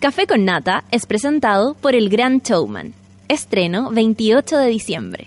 Café 0.00 0.26
con 0.26 0.46
Nata 0.46 0.84
es 0.90 1.04
presentado 1.04 1.74
por 1.74 1.94
El 1.94 2.08
Gran 2.08 2.38
Showman. 2.38 2.94
Estreno 3.28 3.90
28 3.90 4.56
de 4.56 4.66
diciembre. 4.68 5.26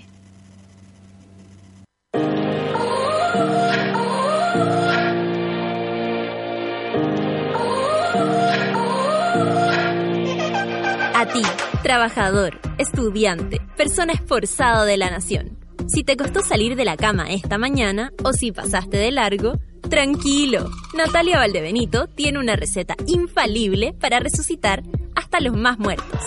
A 11.14 11.28
ti, 11.32 11.44
trabajador, 11.84 12.60
estudiante, 12.80 13.62
persona 13.78 14.14
esforzado 14.14 14.86
de 14.86 14.98
la 14.98 15.12
nación. 15.12 15.60
Si 15.86 16.04
te 16.04 16.18
costó 16.18 16.42
salir 16.42 16.76
de 16.76 16.86
la 16.86 16.98
cama 16.98 17.32
esta 17.32 17.60
mañana 17.60 18.12
o 18.24 18.34
si 18.34 18.52
pasaste 18.52 18.98
de 18.98 19.12
largo, 19.12 19.60
tranquilo. 19.94 20.72
Natalia 20.96 21.38
Valdebenito 21.38 22.08
tiene 22.08 22.40
una 22.40 22.56
receta 22.56 22.96
infalible 23.06 23.94
para 23.94 24.20
resucitar 24.20 24.82
hasta 25.14 25.40
los 25.40 25.56
más 25.56 25.78
muertos. 25.78 26.20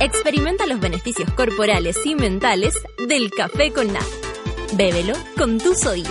Experimenta 0.00 0.66
los 0.66 0.80
beneficios 0.80 1.30
corporales 1.34 1.96
y 2.04 2.16
mentales 2.16 2.74
del 3.06 3.30
café 3.30 3.72
con 3.72 3.92
nata. 3.92 4.04
Bébelo 4.72 5.14
con 5.38 5.58
tus 5.58 5.86
oídos. 5.86 6.10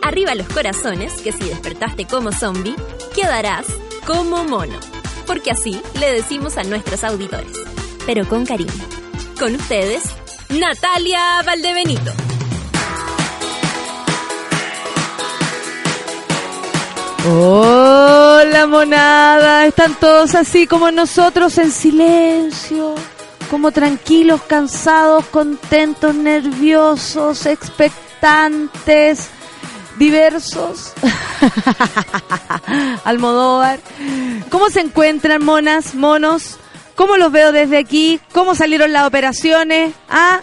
Arriba 0.00 0.34
los 0.34 0.48
corazones, 0.48 1.20
que 1.20 1.32
si 1.32 1.44
despertaste 1.44 2.06
como 2.06 2.32
zombie, 2.32 2.74
quedarás 3.14 3.66
como 4.06 4.44
mono. 4.44 4.80
Porque 5.26 5.50
así 5.50 5.82
le 6.00 6.14
decimos 6.14 6.56
a 6.56 6.62
nuestros 6.62 7.04
auditores. 7.04 7.58
Pero 8.06 8.26
con 8.26 8.46
cariño. 8.46 8.72
Con 9.38 9.54
ustedes, 9.54 10.02
Natalia 10.48 11.42
Valdebenito. 11.44 12.31
Hola 17.24 18.66
monada, 18.66 19.66
están 19.66 19.94
todos 19.94 20.34
así 20.34 20.66
como 20.66 20.90
nosotros 20.90 21.56
en 21.58 21.70
silencio, 21.70 22.96
como 23.48 23.70
tranquilos, 23.70 24.42
cansados, 24.42 25.26
contentos, 25.26 26.16
nerviosos, 26.16 27.46
expectantes, 27.46 29.28
diversos. 30.00 30.94
Almodóvar. 33.04 33.78
¿Cómo 34.50 34.68
se 34.70 34.80
encuentran 34.80 35.44
monas, 35.44 35.94
monos? 35.94 36.58
¿Cómo 36.96 37.16
los 37.18 37.30
veo 37.30 37.52
desde 37.52 37.78
aquí? 37.78 38.20
¿Cómo 38.32 38.56
salieron 38.56 38.92
las 38.92 39.06
operaciones? 39.06 39.94
Ah, 40.08 40.40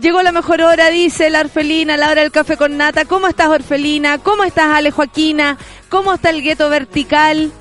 Llegó 0.00 0.22
la 0.22 0.32
mejor 0.32 0.62
hora, 0.62 0.88
dice 0.88 1.28
la 1.28 1.40
Orfelina, 1.40 1.98
la 1.98 2.10
hora 2.10 2.22
del 2.22 2.30
café 2.30 2.56
con 2.56 2.78
nata. 2.78 3.04
¿Cómo 3.04 3.28
estás, 3.28 3.48
Orfelina? 3.48 4.16
¿Cómo 4.16 4.44
estás, 4.44 4.74
Ale 4.74 4.90
Joaquina? 4.90 5.58
¿Cómo 5.90 6.14
está 6.14 6.30
el 6.30 6.42
gueto 6.42 6.70
vertical? 6.70 7.52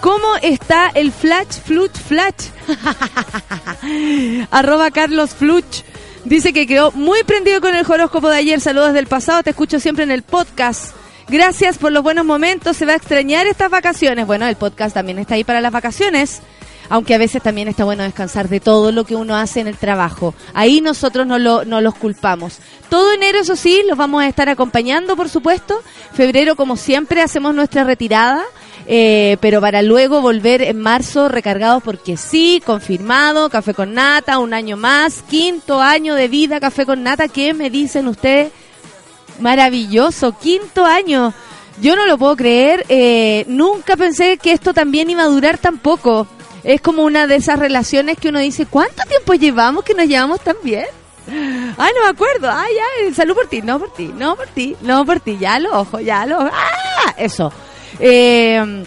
¿Cómo 0.00 0.36
está 0.40 0.92
el 0.94 1.10
flash, 1.10 1.60
fluch, 1.64 1.90
flash? 1.90 2.50
Arroba 4.52 4.92
Carlos 4.92 5.30
Fluch. 5.30 5.82
Dice 6.24 6.52
que 6.52 6.68
quedó 6.68 6.92
muy 6.92 7.24
prendido 7.24 7.60
con 7.60 7.74
el 7.74 7.84
horóscopo 7.84 8.28
de 8.28 8.36
ayer. 8.36 8.60
Saludos 8.60 8.94
del 8.94 9.08
pasado, 9.08 9.42
te 9.42 9.50
escucho 9.50 9.80
siempre 9.80 10.04
en 10.04 10.12
el 10.12 10.22
podcast. 10.22 10.94
Gracias 11.26 11.76
por 11.76 11.90
los 11.90 12.04
buenos 12.04 12.24
momentos. 12.24 12.76
Se 12.76 12.86
va 12.86 12.92
a 12.92 12.96
extrañar 12.96 13.48
estas 13.48 13.68
vacaciones. 13.68 14.28
Bueno, 14.28 14.46
el 14.46 14.54
podcast 14.54 14.94
también 14.94 15.18
está 15.18 15.34
ahí 15.34 15.42
para 15.42 15.60
las 15.60 15.72
vacaciones 15.72 16.40
aunque 16.90 17.14
a 17.14 17.18
veces 17.18 17.40
también 17.40 17.68
está 17.68 17.84
bueno 17.84 18.02
descansar 18.02 18.48
de 18.48 18.58
todo 18.60 18.90
lo 18.92 19.04
que 19.04 19.14
uno 19.14 19.36
hace 19.36 19.60
en 19.60 19.68
el 19.68 19.76
trabajo. 19.76 20.34
Ahí 20.52 20.80
nosotros 20.80 21.24
no, 21.24 21.38
lo, 21.38 21.64
los 21.64 21.94
culpamos. 21.94 22.58
Todo 22.90 23.12
enero, 23.12 23.38
eso 23.38 23.54
sí, 23.54 23.82
los 23.88 23.96
vamos 23.96 24.22
a 24.22 24.26
estar 24.26 24.48
acompañando, 24.48 25.16
por 25.16 25.28
supuesto. 25.28 25.80
Febrero, 26.12 26.56
como 26.56 26.76
siempre, 26.76 27.22
hacemos 27.22 27.54
nuestra 27.54 27.84
retirada. 27.84 28.42
Eh, 28.86 29.36
pero 29.40 29.60
para 29.60 29.82
luego 29.82 30.20
volver 30.20 30.62
en 30.62 30.80
marzo 30.80 31.28
recargados 31.28 31.80
porque 31.80 32.16
sí, 32.16 32.60
confirmado, 32.64 33.48
café 33.48 33.72
con 33.72 33.94
nata, 33.94 34.38
un 34.38 34.52
año 34.52 34.76
más, 34.76 35.22
quinto 35.30 35.80
año 35.80 36.16
de 36.16 36.26
vida, 36.26 36.58
café 36.58 36.86
con 36.86 37.04
nata, 37.04 37.28
¿qué 37.28 37.54
me 37.54 37.70
dicen 37.70 38.08
ustedes? 38.08 38.50
Maravilloso, 39.38 40.36
quinto 40.36 40.84
año. 40.86 41.32
Yo 41.80 41.94
no 41.94 42.04
lo 42.06 42.18
puedo 42.18 42.34
creer, 42.34 42.84
eh, 42.88 43.44
nunca 43.46 43.96
pensé 43.96 44.38
que 44.38 44.50
esto 44.50 44.74
también 44.74 45.08
iba 45.08 45.22
a 45.22 45.26
durar 45.26 45.58
tan 45.58 45.78
poco 45.78 46.26
es 46.64 46.80
como 46.80 47.02
una 47.02 47.26
de 47.26 47.36
esas 47.36 47.58
relaciones 47.58 48.18
que 48.18 48.28
uno 48.28 48.38
dice, 48.38 48.66
¿cuánto 48.66 49.02
tiempo 49.04 49.34
llevamos 49.34 49.84
que 49.84 49.94
nos 49.94 50.06
llevamos 50.06 50.40
tan 50.40 50.56
bien? 50.62 50.86
Ay, 51.28 51.92
no 51.94 52.02
me 52.02 52.08
acuerdo. 52.08 52.50
Ay, 52.50 52.72
ya, 52.74 53.14
salud 53.14 53.34
por 53.34 53.46
ti, 53.46 53.62
no 53.62 53.78
por 53.78 53.92
ti, 53.92 54.12
no 54.16 54.36
por 54.36 54.46
ti, 54.48 54.76
no 54.80 55.04
por 55.04 55.20
ti. 55.20 55.38
Ya 55.38 55.58
lo 55.58 55.80
ojo, 55.80 56.00
ya 56.00 56.26
lo 56.26 56.40
¡Ah! 56.40 57.14
Eso. 57.16 57.52
Eh, 57.98 58.84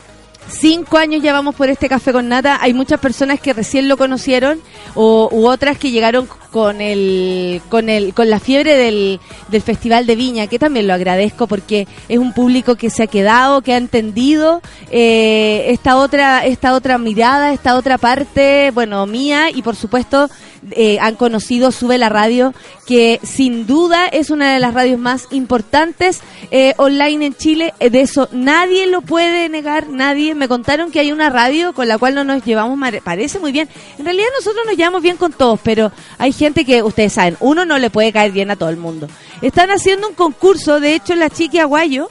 cinco 0.48 0.98
años 0.98 1.22
llevamos 1.22 1.56
por 1.56 1.70
este 1.70 1.90
café 1.90 2.12
con 2.12 2.28
nata. 2.28 2.60
Hay 2.62 2.74
muchas 2.74 3.00
personas 3.00 3.40
que 3.40 3.54
recién 3.54 3.88
lo 3.88 3.98
conocieron 3.98 4.60
o, 4.96 5.30
u 5.32 5.48
otras 5.48 5.78
que 5.78 5.92
llegaron 5.92 6.28
con 6.52 6.82
el, 6.82 7.62
con 7.70 7.90
el, 7.90 8.14
con 8.14 8.30
la 8.30 8.40
fiebre 8.40 8.78
del, 8.78 9.20
del 9.48 9.62
Festival 9.62 10.06
de 10.06 10.16
Viña, 10.16 10.48
que 10.48 10.60
también 10.60 10.88
lo 10.88 10.94
agradezco 10.94 11.48
porque 11.48 11.88
es 12.08 12.20
un 12.20 12.32
público 12.32 12.76
que 12.76 12.92
se 12.92 13.04
ha 13.04 13.08
quedado, 13.08 13.62
que 13.62 13.74
ha 13.74 13.78
entendido 13.78 14.62
eh, 14.92 15.66
esta 15.70 15.98
otra, 15.98 16.46
esta 16.46 16.74
otra 16.74 16.98
mirada, 17.00 17.54
esta 17.54 17.76
otra 17.76 17.98
parte, 17.98 18.72
bueno, 18.72 19.06
mía 19.08 19.50
y 19.50 19.64
por 19.64 19.76
supuesto 19.76 20.30
eh, 20.72 20.98
han 21.00 21.16
conocido 21.16 21.72
Sube 21.72 21.98
la 21.98 22.10
Radio, 22.10 22.54
que 22.86 23.20
sin 23.24 23.66
duda 23.68 24.08
es 24.08 24.30
una 24.30 24.54
de 24.54 24.60
las 24.60 24.74
radios 24.74 25.00
más 25.00 25.28
importantes 25.32 26.22
eh, 26.52 26.74
online 26.78 27.26
en 27.28 27.36
Chile. 27.36 27.74
Eh, 27.80 27.90
de 27.90 28.02
eso 28.02 28.30
nadie 28.32 28.88
lo 28.88 29.02
puede 29.02 29.50
negar, 29.50 29.90
nadie. 29.90 30.36
Me 30.36 30.48
contaron 30.48 30.92
que 30.92 31.00
hay 31.00 31.12
una 31.12 31.30
radio 31.30 31.74
con 31.74 31.88
la 31.88 31.98
cual 31.98 32.16
no 32.16 32.24
nos 32.24 32.44
llevamos, 32.44 32.80
parece 33.04 33.40
muy 33.40 33.52
bien. 33.52 33.70
En 33.98 34.06
realidad 34.06 34.28
nosotros 34.38 34.66
nos 34.66 34.78
llevamos 34.78 35.02
bien 35.02 35.18
con 35.18 35.34
todos, 35.34 35.60
pero 35.64 35.92
hay 36.18 36.32
gente 36.32 36.66
que, 36.66 36.82
ustedes 36.82 37.14
saben, 37.14 37.38
uno 37.40 37.66
no 37.66 37.78
le 37.78 37.90
puede 37.90 38.12
caer 38.12 38.32
bien 38.32 38.52
a 38.52 38.56
todo 38.56 38.70
el 38.70 38.78
mundo. 38.78 39.08
Están 39.42 39.70
haciendo 39.72 40.08
un 40.08 40.16
concurso, 40.16 40.80
de 40.80 40.96
hecho 40.96 41.16
la 41.16 41.30
chiqui 41.30 41.60
Aguayo 41.60 42.10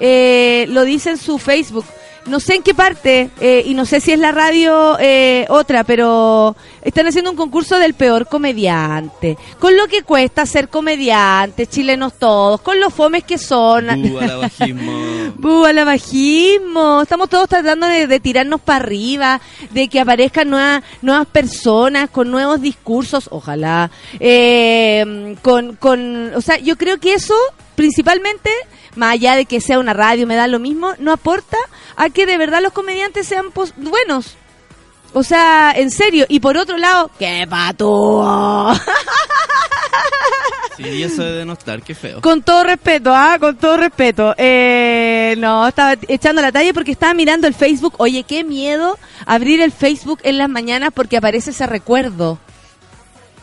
lo 0.00 0.84
dice 0.84 1.10
en 1.10 1.18
su 1.18 1.38
Facebook 1.38 1.84
no 2.26 2.40
sé 2.40 2.54
en 2.54 2.62
qué 2.62 2.74
parte, 2.74 3.30
eh, 3.40 3.62
y 3.66 3.74
no 3.74 3.84
sé 3.84 4.00
si 4.00 4.12
es 4.12 4.18
la 4.18 4.32
radio 4.32 4.96
eh, 5.00 5.46
otra, 5.48 5.84
pero 5.84 6.56
están 6.82 7.06
haciendo 7.06 7.30
un 7.30 7.36
concurso 7.36 7.78
del 7.78 7.94
peor 7.94 8.28
comediante. 8.28 9.36
Con 9.58 9.76
lo 9.76 9.86
que 9.88 10.02
cuesta 10.02 10.46
ser 10.46 10.68
comediante, 10.68 11.66
chilenos 11.66 12.14
todos, 12.14 12.60
con 12.60 12.80
los 12.80 12.94
fomes 12.94 13.24
que 13.24 13.38
son. 13.38 13.86
Bú 14.02 14.18
al 14.18 14.38
bajismo. 14.38 14.92
Bú 15.36 15.64
al 15.64 15.84
bajismo. 15.84 17.02
Estamos 17.02 17.28
todos 17.28 17.48
tratando 17.48 17.86
de, 17.86 18.20
tirarnos 18.20 18.60
para 18.60 18.84
arriba, 18.84 19.40
de 19.70 19.88
que 19.88 20.00
aparezcan 20.00 20.48
nuevas, 20.48 20.82
nuevas 21.00 21.26
personas 21.26 22.10
con 22.10 22.30
nuevos 22.30 22.60
discursos, 22.60 23.28
ojalá. 23.30 23.90
Eh, 24.20 25.36
con, 25.42 25.76
con, 25.76 26.34
o 26.34 26.40
sea, 26.40 26.58
yo 26.58 26.76
creo 26.76 26.98
que 26.98 27.14
eso 27.14 27.34
principalmente 27.74 28.50
más 28.96 29.12
allá 29.12 29.36
de 29.36 29.46
que 29.46 29.60
sea 29.60 29.78
una 29.78 29.94
radio, 29.94 30.26
me 30.26 30.36
da 30.36 30.46
lo 30.46 30.58
mismo, 30.58 30.92
no 30.98 31.12
aporta 31.12 31.56
a 31.96 32.10
que 32.10 32.26
de 32.26 32.36
verdad 32.36 32.62
los 32.62 32.72
comediantes 32.72 33.26
sean 33.26 33.46
buenos. 33.76 34.36
O 35.14 35.22
sea, 35.22 35.72
en 35.76 35.90
serio. 35.90 36.24
Y 36.28 36.40
por 36.40 36.56
otro 36.56 36.78
lado, 36.78 37.10
¡qué 37.18 37.46
pato! 37.48 38.72
Sí, 40.76 41.02
eso 41.02 41.22
de 41.22 41.32
denostar, 41.32 41.82
qué 41.82 41.94
feo. 41.94 42.22
Con 42.22 42.42
todo 42.42 42.64
respeto, 42.64 43.12
¿ah? 43.14 43.36
Con 43.38 43.56
todo 43.56 43.76
respeto. 43.76 44.34
Eh, 44.38 45.34
no, 45.38 45.68
estaba 45.68 45.96
echando 46.08 46.40
la 46.40 46.50
talla 46.50 46.72
porque 46.72 46.92
estaba 46.92 47.12
mirando 47.12 47.46
el 47.46 47.52
Facebook. 47.52 47.94
Oye, 47.98 48.22
qué 48.22 48.42
miedo 48.42 48.98
abrir 49.26 49.60
el 49.60 49.70
Facebook 49.70 50.20
en 50.22 50.38
las 50.38 50.48
mañanas 50.48 50.90
porque 50.94 51.18
aparece 51.18 51.50
ese 51.50 51.66
recuerdo 51.66 52.38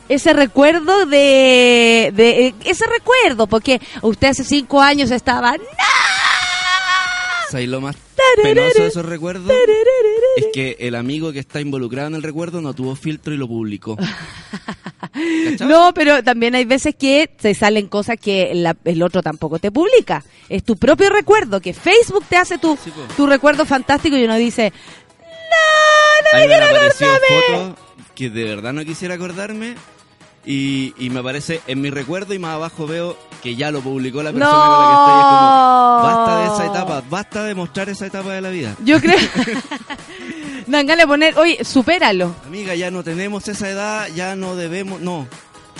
ese 0.09 0.33
recuerdo 0.33 1.05
de, 1.05 2.11
de, 2.13 2.47
eh, 2.47 2.55
ese 2.65 2.85
recuerdo, 2.87 3.47
porque 3.47 3.79
usted 4.01 4.29
hace 4.29 4.43
cinco 4.43 4.81
años 4.81 5.11
estaba 5.11 5.53
¡No! 5.53 5.63
¿Sabes 7.49 7.69
lo 7.69 7.81
más 7.81 7.95
penoso 8.43 8.83
de 8.83 8.87
esos 8.87 9.05
recuerdos? 9.05 9.51
Es 10.37 10.47
que 10.53 10.77
el 10.79 10.93
amigo 10.93 11.31
que 11.31 11.39
está 11.39 11.59
involucrado 11.59 12.07
en 12.09 12.15
el 12.15 12.23
recuerdo 12.23 12.61
no 12.61 12.75
tuvo 12.75 12.95
filtro 12.95 13.33
y 13.33 13.37
lo 13.37 13.47
publicó. 13.47 13.97
no, 15.61 15.91
pero 15.95 16.23
también 16.23 16.53
hay 16.53 16.65
veces 16.65 16.93
que 16.95 17.31
se 17.39 17.55
salen 17.55 17.87
cosas 17.87 18.17
que 18.19 18.51
el 18.83 19.01
otro 19.01 19.23
tampoco 19.23 19.57
te 19.57 19.71
publica. 19.71 20.23
Es 20.47 20.63
tu 20.63 20.77
propio 20.77 21.09
recuerdo, 21.09 21.59
que 21.59 21.73
Facebook 21.73 22.23
te 22.29 22.37
hace 22.37 22.59
tu, 22.59 22.77
tu 23.17 23.25
recuerdo 23.25 23.65
fantástico 23.65 24.15
y 24.15 24.25
uno 24.25 24.35
dice, 24.35 24.71
no, 25.19 26.39
no 26.39 26.39
me 26.39 26.45
quiero 26.45 26.65
acordarme. 26.65 27.75
que 28.13 28.29
de 28.29 28.43
verdad 28.43 28.73
no 28.73 28.85
quisiera 28.85 29.15
acordarme 29.15 29.73
y, 30.51 30.95
y, 30.97 31.11
me 31.11 31.19
aparece 31.19 31.61
en 31.67 31.79
mi 31.79 31.91
recuerdo 31.91 32.33
y 32.33 32.39
más 32.39 32.55
abajo 32.55 32.87
veo 32.87 33.15
que 33.43 33.55
ya 33.55 33.69
lo 33.69 33.81
publicó 33.81 34.23
la 34.23 34.31
persona 34.33 34.51
con 34.51 34.69
la 34.71 34.87
que 34.87 34.93
estoy. 34.95 35.19
Es 35.19 35.25
como, 35.27 36.01
basta 36.03 36.39
de 36.39 36.45
esa 36.47 36.65
etapa, 36.65 37.03
basta 37.07 37.43
de 37.43 37.53
mostrar 37.53 37.89
esa 37.89 38.07
etapa 38.07 38.33
de 38.33 38.41
la 38.41 38.49
vida. 38.49 38.75
Yo 38.83 38.99
creo. 38.99 39.19
Dan 40.65 40.87
ganas 40.87 41.03
de 41.03 41.07
poner, 41.07 41.37
oye, 41.37 41.63
supéralo. 41.63 42.33
Amiga, 42.47 42.73
ya 42.73 42.89
no 42.89 43.03
tenemos 43.03 43.47
esa 43.47 43.69
edad, 43.69 44.07
ya 44.15 44.35
no 44.35 44.55
debemos, 44.55 44.99
no. 45.01 45.27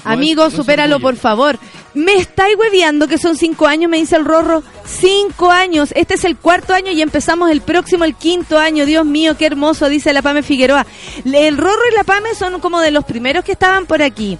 Amigo, 0.04 0.46
es- 0.46 0.54
no 0.54 0.58
supéralo 0.58 1.00
por 1.00 1.16
favor. 1.16 1.58
Me 1.96 2.14
estáis 2.18 2.56
hueveando 2.56 3.08
que 3.08 3.18
son 3.18 3.36
cinco 3.38 3.66
años, 3.66 3.90
me 3.90 3.98
dice 3.98 4.18
el 4.18 4.26
Rorro. 4.26 4.62
Cinco 4.86 5.50
años. 5.50 5.92
Este 5.96 6.14
es 6.14 6.24
el 6.26 6.38
cuarto 6.38 6.76
año 6.76 6.92
y 6.92 7.02
empezamos 7.02 7.50
el 7.50 7.62
próximo, 7.62 8.06
el 8.06 8.14
quinto 8.14 8.60
año. 8.60 8.86
Dios 8.86 9.04
mío, 9.04 9.36
qué 9.36 9.48
hermoso, 9.48 9.90
dice 9.90 10.14
la 10.14 10.22
Pame 10.22 10.44
Figueroa. 10.44 10.86
El 11.26 11.58
Rorro 11.58 11.82
y 11.92 11.96
la 11.96 12.04
Pame 12.04 12.36
son 12.36 12.60
como 12.62 12.80
de 12.82 12.92
los 12.92 13.04
primeros 13.04 13.44
que 13.44 13.54
estaban 13.54 13.88
por 13.88 14.04
aquí. 14.04 14.38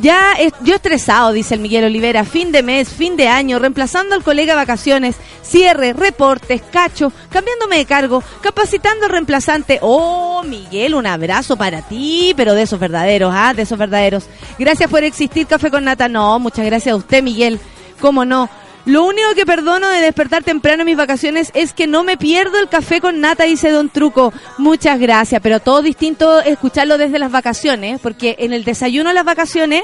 Ya, 0.00 0.34
yo 0.62 0.74
estresado, 0.74 1.32
dice 1.32 1.54
el 1.54 1.60
Miguel 1.60 1.84
Olivera. 1.84 2.24
Fin 2.24 2.50
de 2.50 2.62
mes, 2.62 2.88
fin 2.88 3.16
de 3.16 3.28
año, 3.28 3.58
reemplazando 3.58 4.14
al 4.14 4.22
colega 4.22 4.54
vacaciones, 4.54 5.16
cierre, 5.42 5.92
reportes, 5.92 6.62
cacho, 6.62 7.12
cambiándome 7.28 7.76
de 7.76 7.84
cargo, 7.84 8.22
capacitando 8.40 9.06
reemplazante. 9.06 9.78
Oh, 9.82 10.42
Miguel, 10.44 10.94
un 10.94 11.06
abrazo 11.06 11.56
para 11.56 11.82
ti, 11.82 12.32
pero 12.36 12.54
de 12.54 12.62
esos 12.62 12.80
verdaderos, 12.80 13.32
¿ah? 13.34 13.52
De 13.52 13.62
esos 13.62 13.78
verdaderos. 13.78 14.24
Gracias 14.58 14.88
por 14.88 15.04
existir, 15.04 15.46
Café 15.46 15.70
con 15.70 15.84
Nata. 15.84 16.08
No, 16.08 16.38
muchas 16.38 16.64
gracias 16.64 16.94
a 16.94 16.96
usted, 16.96 17.22
Miguel. 17.22 17.60
¿Cómo 18.00 18.24
no? 18.24 18.48
Lo 18.84 19.04
único 19.04 19.34
que 19.36 19.46
perdono 19.46 19.88
de 19.88 20.00
despertar 20.00 20.42
temprano 20.42 20.82
en 20.82 20.86
mis 20.86 20.96
vacaciones 20.96 21.52
es 21.54 21.72
que 21.72 21.86
no 21.86 22.02
me 22.02 22.16
pierdo 22.16 22.58
el 22.58 22.68
café 22.68 23.00
con 23.00 23.20
nata, 23.20 23.44
dice 23.44 23.70
Don 23.70 23.90
Truco. 23.90 24.32
Muchas 24.58 24.98
gracias, 24.98 25.40
pero 25.40 25.60
todo 25.60 25.82
distinto 25.82 26.40
escucharlo 26.40 26.98
desde 26.98 27.20
las 27.20 27.30
vacaciones, 27.30 28.00
porque 28.00 28.34
en 28.40 28.52
el 28.52 28.64
desayuno 28.64 29.10
de 29.10 29.14
las 29.14 29.24
vacaciones 29.24 29.82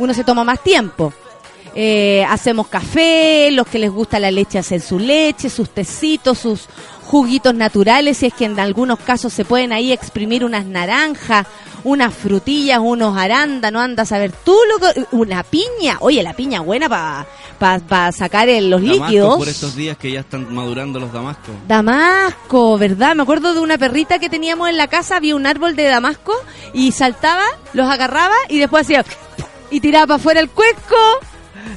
uno 0.00 0.14
se 0.14 0.24
toma 0.24 0.42
más 0.42 0.62
tiempo. 0.62 1.12
Eh, 1.76 2.24
hacemos 2.28 2.66
café, 2.66 3.50
los 3.52 3.68
que 3.68 3.78
les 3.78 3.90
gusta 3.90 4.18
la 4.18 4.32
leche 4.32 4.58
hacen 4.58 4.80
su 4.80 4.98
leche, 4.98 5.48
sus 5.48 5.70
tecitos, 5.70 6.38
sus 6.38 6.68
juguitos 7.10 7.54
naturales, 7.54 8.18
si 8.18 8.26
es 8.26 8.34
que 8.34 8.44
en 8.44 8.58
algunos 8.60 9.00
casos 9.00 9.32
se 9.32 9.44
pueden 9.44 9.72
ahí 9.72 9.90
exprimir 9.92 10.44
unas 10.44 10.64
naranjas, 10.64 11.44
unas 11.82 12.14
frutillas, 12.14 12.78
unos 12.80 13.16
arándanos, 13.16 13.82
andas 13.82 14.12
a 14.12 14.18
ver 14.18 14.30
tú, 14.30 14.54
loco, 14.70 14.86
una 15.10 15.42
piña, 15.42 15.96
oye, 16.00 16.22
la 16.22 16.34
piña 16.34 16.60
buena 16.60 16.88
para 17.58 18.12
sacar 18.12 18.48
el- 18.48 18.70
los 18.70 18.80
Damasco 18.80 19.04
líquidos. 19.06 19.36
por 19.38 19.48
estos 19.48 19.74
días 19.74 19.96
que 19.96 20.12
ya 20.12 20.20
están 20.20 20.54
madurando 20.54 21.00
los 21.00 21.12
damascos. 21.12 21.54
Damasco, 21.66 22.78
¿verdad? 22.78 23.16
Me 23.16 23.22
acuerdo 23.24 23.54
de 23.54 23.60
una 23.60 23.76
perrita 23.76 24.18
que 24.20 24.28
teníamos 24.28 24.68
en 24.68 24.76
la 24.76 24.86
casa, 24.86 25.16
había 25.16 25.34
un 25.34 25.46
árbol 25.46 25.74
de 25.74 25.84
damasco 25.88 26.32
y 26.72 26.92
saltaba, 26.92 27.44
los 27.72 27.90
agarraba 27.90 28.36
y 28.48 28.58
después 28.58 28.82
hacía 28.84 29.04
y 29.70 29.80
tiraba 29.80 30.06
para 30.06 30.16
afuera 30.16 30.40
el 30.40 30.50
cuesco. 30.50 30.96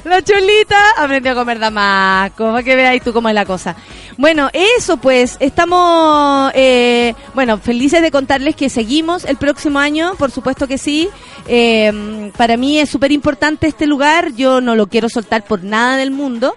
La 0.04 0.22
cholita 0.22 0.78
aprendió 0.96 1.32
a 1.32 1.34
comer 1.34 1.58
damasco, 1.58 2.46
para 2.46 2.62
que 2.62 2.76
veáis 2.76 3.02
tú 3.02 3.12
cómo 3.12 3.28
es 3.28 3.34
la 3.34 3.44
cosa. 3.44 3.76
Bueno, 4.16 4.50
eso 4.52 4.96
pues, 4.96 5.36
estamos, 5.40 6.52
eh, 6.54 7.14
bueno, 7.34 7.58
felices 7.58 8.02
de 8.02 8.10
contarles 8.10 8.54
que 8.54 8.68
seguimos 8.68 9.24
el 9.24 9.36
próximo 9.36 9.78
año, 9.78 10.14
por 10.16 10.30
supuesto 10.30 10.66
que 10.68 10.78
sí. 10.78 11.08
Eh, 11.46 12.30
para 12.36 12.56
mí 12.56 12.78
es 12.78 12.90
súper 12.90 13.12
importante 13.12 13.66
este 13.66 13.86
lugar, 13.86 14.34
yo 14.34 14.60
no 14.60 14.74
lo 14.74 14.86
quiero 14.86 15.08
soltar 15.08 15.44
por 15.44 15.64
nada 15.64 15.96
del 15.96 16.10
mundo. 16.10 16.54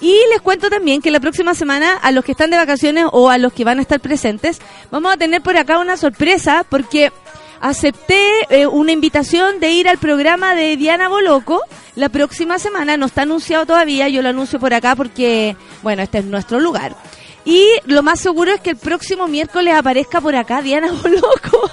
Y 0.00 0.14
les 0.30 0.42
cuento 0.42 0.68
también 0.68 1.00
que 1.00 1.10
la 1.10 1.20
próxima 1.20 1.54
semana, 1.54 1.94
a 1.94 2.12
los 2.12 2.24
que 2.24 2.32
están 2.32 2.50
de 2.50 2.56
vacaciones 2.56 3.06
o 3.12 3.30
a 3.30 3.38
los 3.38 3.52
que 3.52 3.64
van 3.64 3.78
a 3.78 3.82
estar 3.82 3.98
presentes, 4.00 4.60
vamos 4.90 5.12
a 5.12 5.16
tener 5.16 5.40
por 5.40 5.56
acá 5.56 5.78
una 5.78 5.96
sorpresa 5.96 6.66
porque 6.68 7.12
acepté 7.60 8.20
eh, 8.50 8.66
una 8.66 8.92
invitación 8.92 9.60
de 9.60 9.70
ir 9.70 9.88
al 9.88 9.98
programa 9.98 10.54
de 10.54 10.76
Diana 10.76 11.08
Boloco 11.08 11.60
la 11.94 12.08
próxima 12.08 12.58
semana. 12.58 12.96
No 12.96 13.06
está 13.06 13.22
anunciado 13.22 13.66
todavía, 13.66 14.08
yo 14.08 14.22
lo 14.22 14.28
anuncio 14.28 14.58
por 14.58 14.74
acá 14.74 14.94
porque, 14.96 15.56
bueno, 15.82 16.02
este 16.02 16.18
es 16.18 16.24
nuestro 16.24 16.60
lugar. 16.60 16.96
Y 17.44 17.64
lo 17.84 18.02
más 18.02 18.20
seguro 18.20 18.52
es 18.52 18.60
que 18.60 18.70
el 18.70 18.76
próximo 18.76 19.28
miércoles 19.28 19.74
aparezca 19.74 20.20
por 20.20 20.34
acá 20.34 20.62
Diana 20.62 20.90
Boloco. 21.02 21.70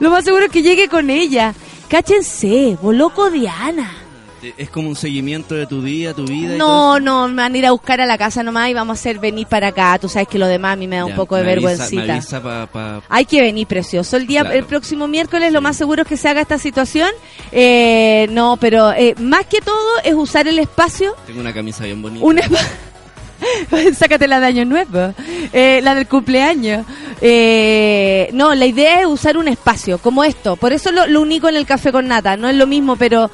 Lo 0.00 0.10
más 0.10 0.24
seguro 0.24 0.46
es 0.46 0.50
que 0.50 0.62
llegue 0.62 0.88
con 0.88 1.08
ella. 1.08 1.54
Cáchense, 1.88 2.76
Boloco 2.82 3.30
Diana. 3.30 4.03
Es 4.58 4.68
como 4.70 4.88
un 4.88 4.96
seguimiento 4.96 5.54
de 5.54 5.66
tu 5.66 5.82
día, 5.82 6.12
tu 6.14 6.24
vida. 6.26 6.54
y 6.54 6.58
No, 6.58 6.66
todo 6.66 7.00
no, 7.00 7.28
me 7.28 7.36
van 7.42 7.54
a 7.54 7.58
ir 7.58 7.66
a 7.66 7.70
buscar 7.72 8.00
a 8.00 8.06
la 8.06 8.18
casa 8.18 8.42
nomás 8.42 8.68
y 8.70 8.74
vamos 8.74 8.98
a 8.98 9.00
hacer 9.00 9.18
venir 9.18 9.46
para 9.46 9.68
acá. 9.68 9.98
Tú 9.98 10.08
sabes 10.08 10.28
que 10.28 10.38
lo 10.38 10.46
demás 10.46 10.72
a 10.74 10.76
mí 10.76 10.86
me 10.86 10.96
da 10.96 11.04
un 11.04 11.14
poco 11.14 11.36
de 11.36 11.42
avisa- 11.42 11.88
vergüencita. 11.90 12.40
pa- 12.42 12.66
pa- 12.66 13.02
Hay 13.08 13.24
que 13.24 13.40
venir, 13.40 13.66
precioso. 13.66 14.16
El 14.16 14.26
día, 14.26 14.40
Claro. 14.42 14.56
el 14.56 14.64
próximo 14.64 15.06
miércoles, 15.08 15.52
lo 15.52 15.60
más 15.60 15.76
seguro 15.76 16.02
es 16.02 16.08
que 16.08 16.16
se 16.16 16.28
haga 16.28 16.40
esta 16.40 16.58
situación. 16.58 17.08
Eh, 17.52 18.26
no, 18.30 18.56
pero 18.60 18.92
eh, 18.92 19.14
más 19.18 19.46
que 19.46 19.60
todo 19.60 19.76
es 20.04 20.14
usar 20.14 20.46
el 20.48 20.58
espacio. 20.58 21.14
Tengo 21.26 21.40
una 21.40 21.52
camisa 21.54 21.84
bien 21.84 22.02
bonita. 22.02 22.24
Un 22.24 22.38
espa- 22.38 22.60
Sácate 23.98 24.26
la 24.26 24.40
de 24.40 24.46
año 24.46 24.64
nuevo, 24.64 25.12
eh, 25.52 25.80
la 25.82 25.94
del 25.94 26.06
cumpleaños. 26.06 26.86
Eh, 27.20 28.30
no, 28.32 28.54
la 28.54 28.64
idea 28.66 29.00
es 29.00 29.06
usar 29.06 29.36
un 29.36 29.48
espacio 29.48 29.98
como 29.98 30.24
esto. 30.24 30.56
Por 30.56 30.72
eso 30.72 30.90
lo, 30.92 31.06
lo 31.06 31.20
único 31.20 31.48
en 31.48 31.56
el 31.56 31.66
café 31.66 31.92
con 31.92 32.06
nata. 32.08 32.36
No 32.36 32.48
es 32.48 32.54
lo 32.56 32.66
mismo, 32.66 32.96
pero 32.96 33.30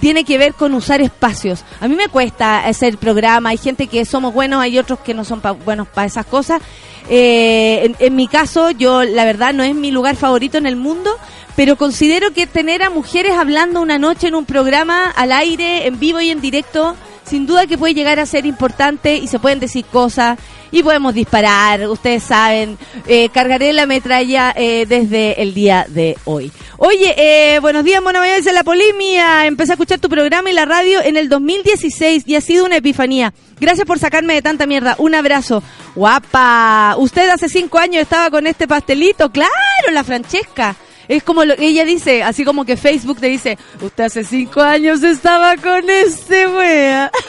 tiene 0.00 0.24
que 0.24 0.38
ver 0.38 0.54
con 0.54 0.74
usar 0.74 1.00
espacios. 1.00 1.64
A 1.80 1.88
mí 1.88 1.94
me 1.96 2.08
cuesta 2.08 2.64
hacer 2.66 2.98
programa. 2.98 3.50
Hay 3.50 3.58
gente 3.58 3.86
que 3.86 4.04
somos 4.04 4.32
buenos, 4.34 4.60
hay 4.62 4.78
otros 4.78 4.98
que 5.00 5.14
no 5.14 5.24
son 5.24 5.40
pa- 5.40 5.52
buenos 5.52 5.88
para 5.88 6.06
esas 6.06 6.26
cosas. 6.26 6.60
Eh, 7.08 7.80
en, 7.84 7.96
en 7.98 8.16
mi 8.16 8.26
caso, 8.28 8.70
yo 8.70 9.02
la 9.04 9.24
verdad 9.24 9.52
no 9.52 9.62
es 9.62 9.74
mi 9.74 9.90
lugar 9.90 10.16
favorito 10.16 10.56
en 10.58 10.66
el 10.66 10.76
mundo, 10.76 11.10
pero 11.56 11.76
considero 11.76 12.32
que 12.32 12.46
tener 12.46 12.82
a 12.82 12.90
mujeres 12.90 13.32
hablando 13.32 13.80
una 13.80 13.98
noche 13.98 14.28
en 14.28 14.34
un 14.34 14.44
programa 14.46 15.10
al 15.10 15.32
aire, 15.32 15.86
en 15.86 15.98
vivo 15.98 16.20
y 16.20 16.30
en 16.30 16.40
directo, 16.40 16.96
sin 17.24 17.46
duda 17.46 17.66
que 17.66 17.78
puede 17.78 17.94
llegar 17.94 18.20
a 18.20 18.26
ser 18.26 18.46
importante 18.46 19.16
y 19.16 19.26
se 19.26 19.38
pueden 19.38 19.60
decir 19.60 19.84
cosas 19.86 20.38
y 20.70 20.82
podemos 20.82 21.14
disparar, 21.14 21.86
ustedes 21.88 22.24
saben, 22.24 22.76
eh, 23.06 23.28
cargaré 23.28 23.72
la 23.72 23.86
metralla 23.86 24.52
eh, 24.56 24.86
desde 24.88 25.40
el 25.40 25.54
día 25.54 25.86
de 25.88 26.16
hoy. 26.24 26.50
Oye, 26.78 27.14
eh, 27.16 27.60
buenos 27.60 27.84
días, 27.84 28.02
Mona 28.02 28.18
Mayor, 28.18 28.38
dice 28.38 28.52
la 28.52 28.64
polimia, 28.64 29.46
empecé 29.46 29.72
a 29.72 29.74
escuchar 29.74 30.00
tu 30.00 30.08
programa 30.08 30.50
y 30.50 30.52
la 30.52 30.64
radio 30.64 31.00
en 31.00 31.16
el 31.16 31.28
2016 31.28 32.24
y 32.26 32.34
ha 32.34 32.40
sido 32.40 32.64
una 32.64 32.76
epifanía. 32.76 33.32
Gracias 33.60 33.86
por 33.86 34.00
sacarme 34.00 34.34
de 34.34 34.42
tanta 34.42 34.66
mierda, 34.66 34.96
un 34.98 35.14
abrazo. 35.14 35.62
Guapa, 35.94 36.96
usted 36.98 37.28
hace 37.30 37.48
cinco 37.48 37.78
años 37.78 38.02
estaba 38.02 38.30
con 38.30 38.48
este 38.48 38.66
pastelito, 38.66 39.30
claro, 39.30 39.52
la 39.92 40.02
Francesca. 40.02 40.74
Es 41.08 41.22
como 41.22 41.44
lo 41.44 41.54
ella 41.58 41.84
dice, 41.84 42.22
así 42.22 42.44
como 42.44 42.64
que 42.64 42.76
Facebook 42.76 43.20
te 43.20 43.26
dice, 43.28 43.58
usted 43.80 44.04
hace 44.04 44.24
cinco 44.24 44.60
años 44.60 45.02
estaba 45.02 45.56
con 45.56 45.88
este 45.90 46.46
wea. 46.46 47.10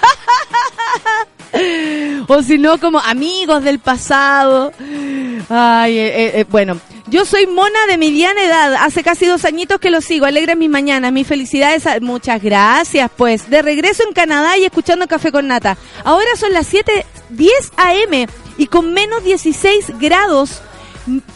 o 2.27 2.41
si 2.41 2.57
no, 2.57 2.79
como 2.79 2.99
amigos 2.99 3.63
del 3.63 3.79
pasado. 3.79 4.71
Ay, 5.49 5.97
eh, 5.97 6.07
eh, 6.07 6.31
eh, 6.39 6.45
bueno, 6.49 6.79
yo 7.07 7.25
soy 7.25 7.47
mona 7.47 7.85
de 7.87 7.97
mediana 7.97 8.43
edad, 8.43 8.75
hace 8.79 9.03
casi 9.03 9.25
dos 9.25 9.45
añitos 9.45 9.79
que 9.79 9.91
lo 9.91 10.01
sigo, 10.01 10.25
alegra 10.25 10.55
mis 10.55 10.69
mañanas, 10.69 11.11
mis 11.11 11.27
felicidades, 11.27 11.85
a- 11.85 11.99
muchas 11.99 12.41
gracias, 12.41 13.09
pues, 13.15 13.49
de 13.49 13.61
regreso 13.61 14.03
en 14.07 14.13
Canadá 14.13 14.57
y 14.57 14.65
escuchando 14.65 15.07
Café 15.07 15.31
con 15.31 15.47
Nata. 15.47 15.77
Ahora 16.03 16.35
son 16.37 16.53
las 16.53 16.71
7.10 16.73 17.49
am 17.77 18.27
y 18.57 18.67
con 18.67 18.93
menos 18.93 19.23
16 19.23 19.99
grados 19.99 20.61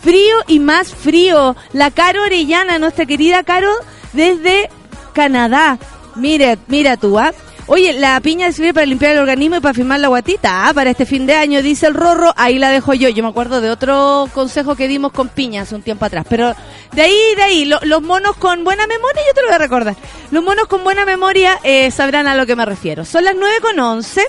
frío 0.01 0.35
y 0.47 0.59
más 0.59 0.93
frío. 0.93 1.55
La 1.73 1.91
Caro 1.91 2.23
Orellana, 2.23 2.79
nuestra 2.79 3.05
querida 3.05 3.43
Caro, 3.43 3.71
desde 4.13 4.69
Canadá. 5.13 5.77
Mire, 6.15 6.57
mira 6.67 6.97
tú, 6.97 7.19
¿ah? 7.19 7.33
Oye, 7.67 7.93
la 7.93 8.19
piña 8.19 8.51
sirve 8.51 8.73
para 8.73 8.87
limpiar 8.87 9.11
el 9.11 9.19
organismo 9.19 9.57
y 9.57 9.59
para 9.59 9.75
firmar 9.75 9.99
la 9.99 10.07
guatita, 10.07 10.67
¿ah? 10.67 10.73
Para 10.73 10.89
este 10.89 11.05
fin 11.05 11.27
de 11.27 11.35
año, 11.35 11.61
dice 11.61 11.85
el 11.85 11.93
Rorro, 11.93 12.33
ahí 12.35 12.57
la 12.57 12.69
dejo 12.71 12.95
yo. 12.95 13.09
Yo 13.09 13.21
me 13.21 13.29
acuerdo 13.29 13.61
de 13.61 13.69
otro 13.69 14.27
consejo 14.33 14.75
que 14.75 14.87
dimos 14.87 15.11
con 15.11 15.29
piña 15.29 15.61
hace 15.61 15.75
un 15.75 15.83
tiempo 15.83 16.03
atrás. 16.05 16.25
Pero 16.27 16.55
de 16.93 17.01
ahí, 17.03 17.15
de 17.35 17.43
ahí, 17.43 17.65
lo- 17.65 17.79
los 17.83 18.01
monos 18.01 18.35
con 18.37 18.63
buena 18.63 18.87
memoria, 18.87 19.21
yo 19.27 19.33
te 19.35 19.41
lo 19.41 19.47
voy 19.49 19.55
a 19.55 19.59
recordar. 19.59 19.95
Los 20.31 20.43
monos 20.43 20.65
con 20.67 20.83
buena 20.83 21.05
memoria 21.05 21.59
eh, 21.63 21.91
sabrán 21.91 22.25
a 22.25 22.33
lo 22.33 22.47
que 22.47 22.55
me 22.55 22.65
refiero. 22.65 23.05
Son 23.05 23.23
las 23.23 23.35
9 23.37 23.57
con 23.61 23.79
11 23.79 24.25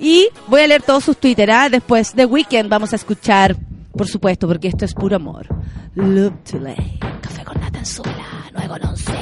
y 0.00 0.26
voy 0.48 0.62
a 0.62 0.66
leer 0.66 0.82
todos 0.82 1.04
sus 1.04 1.16
Twitter, 1.16 1.48
¿ah? 1.52 1.68
Después 1.68 2.16
de 2.16 2.24
Weekend 2.24 2.68
vamos 2.68 2.92
a 2.92 2.96
escuchar, 2.96 3.54
por 4.00 4.08
supuesto, 4.08 4.48
porque 4.48 4.68
esto 4.68 4.86
es 4.86 4.94
puro 4.94 5.16
amor. 5.16 5.46
Love 5.94 6.32
to 6.50 6.58
lay. 6.58 6.98
Café 7.20 7.44
con 7.44 7.60
nata 7.60 7.80
en 7.80 7.84
sola, 7.84 8.26
9 8.54 8.68
con 8.68 8.82
11. 8.82 9.12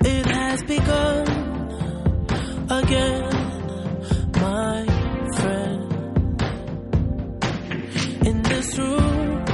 It 0.00 0.26
has 0.28 0.62
begun 0.62 1.24
again, 2.70 3.28
my 4.40 4.86
friend. 5.36 5.92
In 8.24 8.42
this 8.44 8.78
room, 8.78 9.44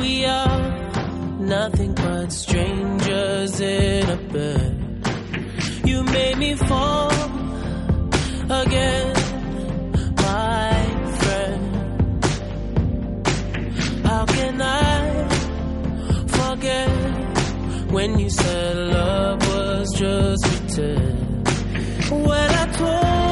we 0.00 0.24
are 0.24 1.40
nothing 1.40 1.92
but 1.96 2.30
strangers 2.30 3.60
in 3.60 4.10
a 4.10 4.16
bed. 4.32 5.02
You 5.84 6.04
made 6.04 6.38
me 6.38 6.54
fall 6.54 7.10
again, 8.48 9.12
when 17.94 18.18
you 18.18 18.28
said 18.28 18.76
love 18.76 19.38
was 19.46 19.88
just 19.96 20.42
pretend. 20.42 21.48
When 22.10 22.50
I 22.50 22.66
told 22.72 23.23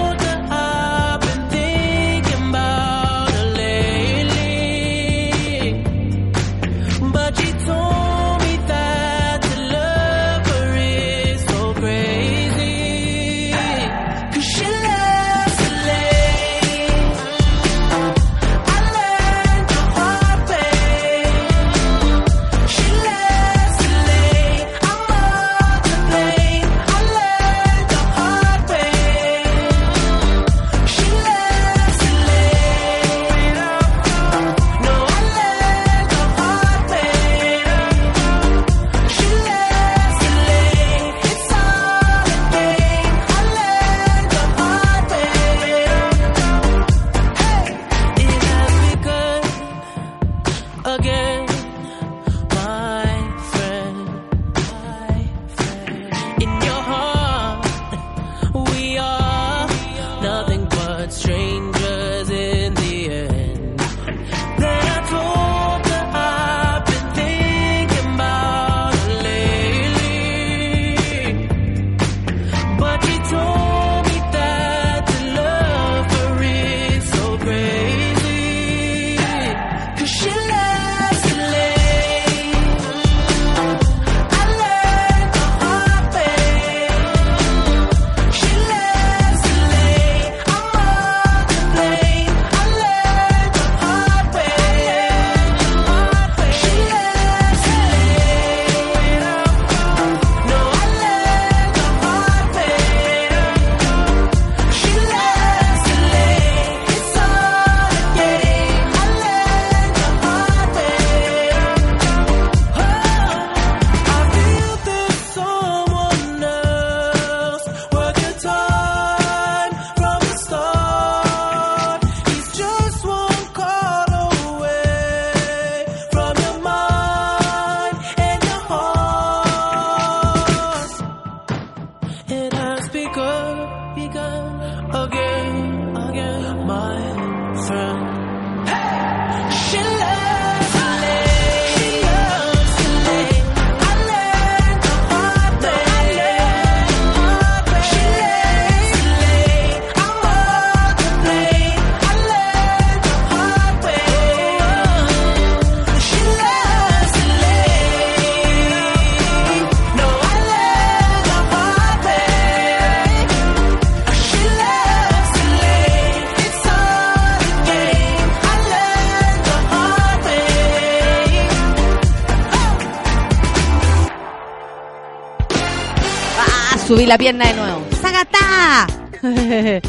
Subí 176.93 177.07
la 177.07 177.17
pierna 177.17 177.49
de 177.49 177.55
nuevo. 177.55 177.87
¡Sagata! 178.03 178.87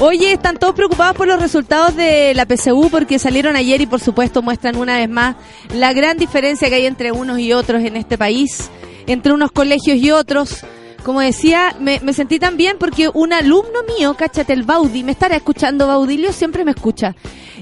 Oye, 0.00 0.32
están 0.32 0.56
todos 0.56 0.74
preocupados 0.74 1.14
por 1.14 1.28
los 1.28 1.38
resultados 1.38 1.94
de 1.94 2.32
la 2.32 2.46
PSU 2.46 2.88
porque 2.90 3.18
salieron 3.18 3.56
ayer 3.56 3.82
y 3.82 3.86
por 3.86 4.00
supuesto 4.00 4.40
muestran 4.40 4.76
una 4.76 4.96
vez 4.96 5.10
más 5.10 5.36
la 5.74 5.92
gran 5.92 6.16
diferencia 6.16 6.70
que 6.70 6.76
hay 6.76 6.86
entre 6.86 7.12
unos 7.12 7.40
y 7.40 7.52
otros 7.52 7.82
en 7.82 7.94
este 7.98 8.16
país, 8.16 8.70
entre 9.06 9.34
unos 9.34 9.52
colegios 9.52 9.98
y 9.98 10.10
otros. 10.12 10.64
Como 11.04 11.20
decía, 11.20 11.76
me, 11.78 12.00
me 12.00 12.14
sentí 12.14 12.38
tan 12.38 12.56
bien 12.56 12.78
porque 12.80 13.10
un 13.12 13.34
alumno 13.34 13.82
mío, 13.98 14.16
cáchate, 14.18 14.54
el 14.54 14.62
Baudi, 14.62 15.04
me 15.04 15.12
estará 15.12 15.36
escuchando, 15.36 15.86
Baudilio 15.86 16.32
siempre 16.32 16.64
me 16.64 16.70
escucha. 16.70 17.14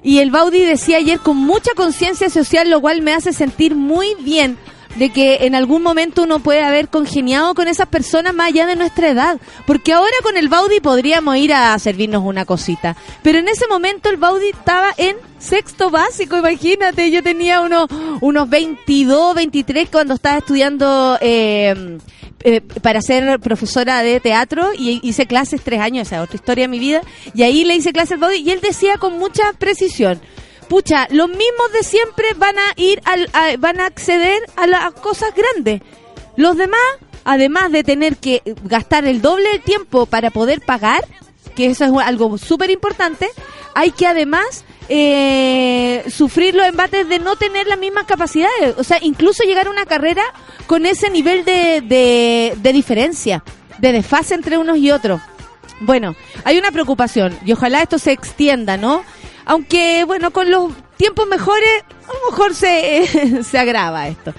Y 0.05 0.19
el 0.19 0.31
Baudi 0.31 0.61
decía 0.61 0.99
ayer 0.99 1.19
con 1.19 1.37
mucha 1.37 1.73
conciencia 1.75 2.31
social, 2.31 2.71
lo 2.71 2.81
cual 2.81 3.03
me 3.03 3.13
hace 3.13 3.33
sentir 3.33 3.75
muy 3.75 4.15
bien 4.21 4.57
de 4.97 5.11
que 5.11 5.39
en 5.43 5.55
algún 5.55 5.83
momento 5.83 6.23
uno 6.23 6.41
puede 6.41 6.63
haber 6.63 6.89
congeniado 6.89 7.55
con 7.55 7.69
esas 7.69 7.89
personas 7.89 8.35
más 8.35 8.49
allá 8.49 8.67
de 8.67 8.77
nuestra 8.77 9.11
edad. 9.11 9.39
Porque 9.67 9.93
ahora 9.93 10.15
con 10.23 10.37
el 10.37 10.49
Baudi 10.49 10.81
podríamos 10.81 11.37
ir 11.37 11.53
a 11.53 11.79
servirnos 11.79 12.23
una 12.25 12.45
cosita. 12.45 12.97
Pero 13.23 13.39
en 13.39 13.49
ese 13.49 13.67
momento 13.69 14.09
el 14.11 14.17
Baudi 14.17 14.49
estaba 14.49 14.93
en 14.97 15.17
sexto 15.39 15.91
básico, 15.91 16.39
imagínate. 16.39 17.11
Yo 17.11 17.23
tenía 17.23 17.61
unos, 17.61 17.89
unos 18.21 18.49
22, 18.49 19.35
23 19.35 19.89
cuando 19.91 20.15
estaba 20.15 20.39
estudiando 20.39 21.19
eh, 21.21 21.99
eh, 22.45 22.61
para 22.61 23.01
ser 23.03 23.41
profesora 23.41 24.03
de 24.03 24.21
teatro 24.21 24.71
y 24.77 25.01
hice 25.03 25.27
clases 25.27 25.63
tres 25.63 25.81
años, 25.81 26.07
esa 26.07 26.17
es 26.17 26.23
otra 26.23 26.37
historia 26.37 26.65
de 26.65 26.69
mi 26.69 26.79
vida. 26.79 27.03
Y 27.35 27.43
ahí 27.43 27.65
le 27.65 27.75
hice 27.75 27.93
clases 27.93 28.13
al 28.13 28.19
Baudi 28.19 28.37
y 28.37 28.51
él 28.51 28.61
decía 28.61 28.99
con 28.99 29.19
mucha 29.19 29.53
precisión 29.59 30.21
pucha, 30.69 31.07
los 31.11 31.29
mismos 31.29 31.73
de 31.73 31.83
siempre 31.83 32.27
van 32.37 32.59
a 32.59 32.73
ir 32.77 33.01
al, 33.05 33.29
a- 33.33 33.57
van 33.59 33.81
a 33.81 33.87
acceder 33.87 34.41
a 34.57 34.67
las 34.67 34.93
cosas 34.95 35.31
grandes. 35.35 35.81
Los 36.37 36.57
demás, 36.57 36.81
además 37.25 37.71
de 37.73 37.85
tener 37.85 38.17
que 38.17 38.43
gastar 38.65 39.05
el 39.07 39.23
doble 39.23 39.49
de 39.51 39.59
tiempo 39.61 40.07
para 40.07 40.31
poder 40.31 40.61
pagar, 40.61 41.05
que 41.55 41.67
eso 41.67 41.85
es 41.85 41.93
algo 42.07 42.37
súper 42.39 42.71
importante, 42.71 43.29
hay 43.75 43.93
que 43.93 44.07
además 44.07 44.65
eh, 44.89 46.05
sufrir 46.11 46.55
los 46.55 46.67
embates 46.67 47.09
de 47.09 47.19
no 47.19 47.37
tener 47.37 47.67
las 47.67 47.79
mismas 47.79 48.05
capacidades. 48.05 48.75
O 48.77 48.85
sea, 48.85 48.99
incluso 49.03 49.45
llegar 49.45 49.67
a 49.69 49.71
una 49.71 49.87
carrera 49.87 50.23
con 50.67 50.87
ese 50.87 51.11
nivel 51.11 51.45
de, 51.45 51.81
de, 51.81 52.55
de 52.57 52.73
diferencia, 52.73 53.45
de 53.79 53.93
desfase 53.93 54.35
entre 54.35 54.59
unos 54.59 54.79
y 54.79 54.91
otros. 54.91 55.21
Bueno, 55.81 56.15
hay 56.45 56.59
una 56.59 56.71
preocupación 56.73 57.37
y 57.45 57.53
ojalá 57.53 57.83
esto 57.83 57.99
se 57.99 58.13
extienda, 58.13 58.77
¿no? 58.77 59.05
Aunque, 59.45 60.05
bueno, 60.05 60.31
con 60.31 60.51
los 60.51 60.73
tiempos 60.97 61.27
mejores, 61.27 61.85
a 62.09 62.13
lo 62.13 62.31
mejor 62.31 62.55
se, 62.55 63.43
se 63.43 63.59
agrava 63.59 64.09
esto. 64.09 64.33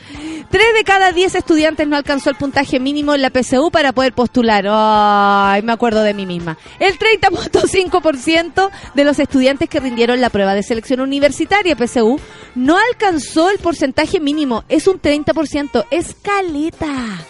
Tres 0.50 0.74
de 0.76 0.84
cada 0.84 1.12
diez 1.12 1.36
estudiantes 1.36 1.88
no 1.88 1.96
alcanzó 1.96 2.30
el 2.30 2.36
puntaje 2.36 2.80
mínimo 2.80 3.14
en 3.14 3.22
la 3.22 3.30
PSU 3.30 3.72
para 3.72 3.92
poder 3.92 4.14
postular. 4.14 4.66
Ay, 4.68 5.62
me 5.64 5.74
acuerdo 5.74 6.04
de 6.04 6.14
mí 6.14 6.26
misma. 6.26 6.58
El 6.80 6.98
30.5% 6.98 8.70
de 8.94 9.04
los 9.04 9.20
estudiantes 9.20 9.70
que 9.70 9.80
rindieron 9.80 10.22
la 10.22 10.30
prueba 10.30 10.54
de 10.54 10.64
selección 10.64 11.02
universitaria 11.02 11.76
PSU 11.76 12.20
no 12.56 12.78
alcanzó 12.78 13.50
el 13.50 13.60
porcentaje 13.60 14.20
mínimo. 14.20 14.64
Es 14.70 14.88
un 14.88 15.02
30%. 15.02 15.86
Es 15.92 16.16
caleta. 16.22 17.26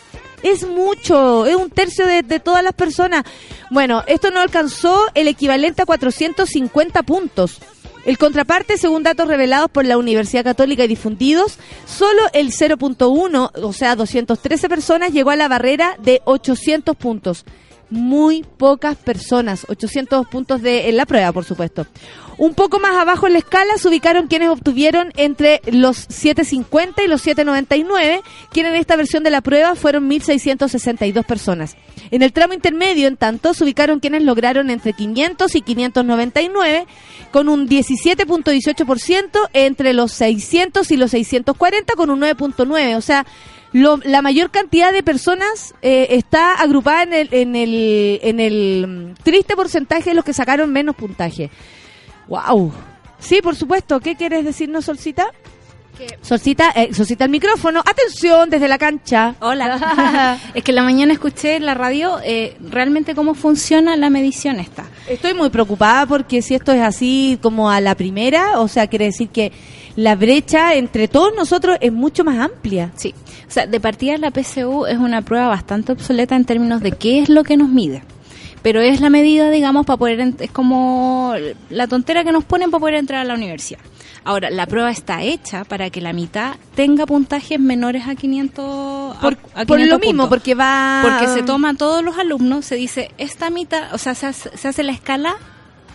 Es 0.46 0.64
mucho, 0.64 1.48
es 1.48 1.56
un 1.56 1.72
tercio 1.72 2.06
de, 2.06 2.40
todas 2.40 2.64
las 2.64 2.74
personas. 2.74 3.24
Bueno, 3.72 4.04
esto 4.06 4.30
no 4.30 4.40
alcanzó 4.40 5.06
el 5.16 5.28
equivalente 5.28 5.82
a 5.82 5.88
450 5.88 7.02
puntos. 7.02 7.58
El 8.06 8.20
contraparte, 8.20 8.78
según 8.78 9.02
datos 9.02 9.28
revelados 9.28 9.72
por 9.72 9.86
la 9.86 9.98
Universidad 9.98 10.44
Católica 10.44 10.84
y 10.84 10.88
difundidos, 10.88 11.58
solo 11.88 12.22
el 12.34 12.52
0.1, 12.52 13.52
o 13.56 13.74
sea, 13.74 13.96
213 13.96 14.70
personas, 14.70 15.12
llegó 15.14 15.32
a 15.32 15.36
la 15.36 15.48
barrera 15.48 15.98
de 15.98 16.22
800 16.26 16.96
puntos. 16.96 17.44
Muy 17.90 18.44
pocas 18.44 18.98
personas, 18.98 19.66
800 19.70 20.28
puntos 20.28 20.62
de, 20.62 20.90
en 20.90 20.98
la 20.98 21.06
prueba, 21.06 21.32
por 21.32 21.46
supuesto. 21.46 21.86
Un 22.38 22.54
poco 22.54 22.80
más 22.80 22.96
abajo 22.98 23.28
en 23.28 23.34
la 23.34 23.40
escala 23.40 23.78
se 23.78 23.88
ubicaron 23.88 24.28
quienes 24.28 24.50
obtuvieron 24.50 25.14
entre 25.16 25.62
los 25.72 25.98
750 26.10 27.04
y 27.04 27.08
los 27.08 27.22
799, 27.22 28.22
quienes 28.52 28.74
en 28.74 28.80
esta 28.80 28.98
versión 28.98 29.24
de 29.24 29.30
la 29.30 29.42
prueba 29.42 29.76
fueron 29.76 30.10
1.662 30.10 31.24
personas. 31.24 31.78
En 32.12 32.24
el 32.24 32.34
tramo 32.34 32.54
intermedio, 32.54 33.08
en 33.08 33.16
tanto, 33.16 33.54
se 33.54 33.64
ubicaron 33.64 34.00
quienes 34.00 34.24
lograron 34.24 34.70
entre 34.70 34.94
500 34.94 35.56
y 35.56 35.62
599, 35.62 36.88
con 37.32 37.48
un 37.48 37.70
17.18% 37.70 39.50
entre 39.54 39.94
los 39.94 40.12
600 40.12 40.92
y 40.92 40.98
los 40.98 41.12
640, 41.12 41.94
con 41.96 42.10
un 42.10 42.20
9.9%. 42.22 42.98
O 42.98 43.02
sea, 43.02 43.26
lo- 43.76 44.00
la 44.06 44.22
mayor 44.22 44.52
cantidad 44.52 44.94
de 44.94 45.04
personas 45.04 45.74
eh, 45.82 46.08
está 46.12 46.54
agrupada 46.54 47.04
en 47.04 47.14
el, 47.14 47.30
en, 47.32 47.56
el, 47.58 48.20
en 48.24 48.40
el 48.40 48.86
mm, 48.88 49.24
triste 49.24 49.54
porcentaje 49.56 50.12
de 50.12 50.16
los 50.16 50.24
que 50.24 50.32
sacaron 50.34 50.72
menos 50.72 50.96
puntaje. 50.96 51.50
¡Wow! 52.30 52.72
Sí, 53.20 53.40
por 53.44 53.56
supuesto. 53.56 54.00
¿Qué 54.00 54.16
quieres 54.16 54.46
decirnos, 54.46 54.86
Solcita? 54.86 55.28
Solcita, 56.22 56.72
eh, 56.76 56.94
Solcita 56.94 57.24
el 57.26 57.30
micrófono. 57.32 57.80
Atención, 57.80 58.50
desde 58.50 58.68
la 58.68 58.78
cancha. 58.78 59.36
Hola. 59.40 60.38
es 60.54 60.64
que 60.64 60.72
en 60.72 60.76
la 60.76 60.84
mañana 60.84 61.14
escuché 61.14 61.56
en 61.56 61.66
la 61.66 61.74
radio 61.74 62.20
eh, 62.24 62.56
realmente 62.60 63.14
cómo 63.16 63.34
funciona 63.34 63.96
la 63.96 64.10
medición 64.10 64.60
esta. 64.60 64.86
Estoy 65.08 65.34
muy 65.34 65.50
preocupada 65.50 66.06
porque 66.06 66.42
si 66.42 66.56
esto 66.56 66.72
es 66.74 66.82
así 66.82 67.40
como 67.42 67.70
a 67.70 67.80
la 67.82 67.96
primera, 67.96 68.60
o 68.60 68.68
sea, 68.68 68.88
quiere 68.88 69.06
decir 69.06 69.30
que 69.30 69.52
la 69.96 70.16
brecha 70.16 70.74
entre 70.76 71.08
todos 71.08 71.34
nosotros 71.36 71.78
es 71.82 71.94
mucho 71.94 72.24
más 72.24 72.38
amplia. 72.40 72.92
Sí, 72.96 73.14
o 73.48 73.52
sea, 73.52 73.66
de 73.68 73.80
partida 73.80 74.18
la 74.18 74.32
PSU 74.32 74.86
es 74.86 74.98
una 74.98 75.22
prueba 75.22 75.48
bastante 75.48 75.92
obsoleta 75.92 76.36
en 76.36 76.46
términos 76.46 76.82
de 76.82 76.92
qué 76.92 77.20
es 77.20 77.30
lo 77.30 77.44
que 77.44 77.58
nos 77.58 77.70
mide. 77.70 78.04
Pero 78.62 78.82
es 78.82 79.00
la 79.00 79.12
medida, 79.12 79.52
digamos, 79.52 79.86
para 79.86 79.98
poder, 79.98 80.34
es 80.40 80.52
como 80.52 81.36
la 81.70 81.88
tontera 81.88 82.24
que 82.24 82.32
nos 82.32 82.44
ponen 82.44 82.72
para 82.72 82.80
poder 82.80 82.96
entrar 82.96 83.22
a 83.22 83.24
la 83.24 83.36
universidad. 83.36 83.80
Ahora, 84.24 84.50
la 84.50 84.66
prueba 84.66 84.90
está 84.90 85.22
hecha 85.22 85.66
para 85.66 85.92
que 85.92 86.02
la 86.02 86.12
mitad 86.12 86.56
tenga 86.74 87.06
puntajes 87.06 87.60
menores 87.60 88.08
a 88.08 88.16
500 88.16 89.18
Por, 89.18 89.38
a, 89.54 89.62
a 89.62 89.66
por 89.66 89.78
500 89.78 89.88
lo 89.88 90.00
mismo, 90.00 90.30
porque 90.30 90.56
va... 90.56 91.02
Porque 91.04 91.28
se 91.28 91.44
toma 91.44 91.70
a 91.70 91.74
todos 91.76 92.04
los 92.04 92.18
alumnos, 92.18 92.66
se 92.66 92.74
dice, 92.74 93.12
esta 93.20 93.52
mitad, 93.52 93.94
o 93.94 94.00
sea, 94.00 94.16
se 94.16 94.26
hace, 94.26 94.58
se 94.58 94.68
hace 94.68 94.82
la 94.82 94.94
escala 94.94 95.36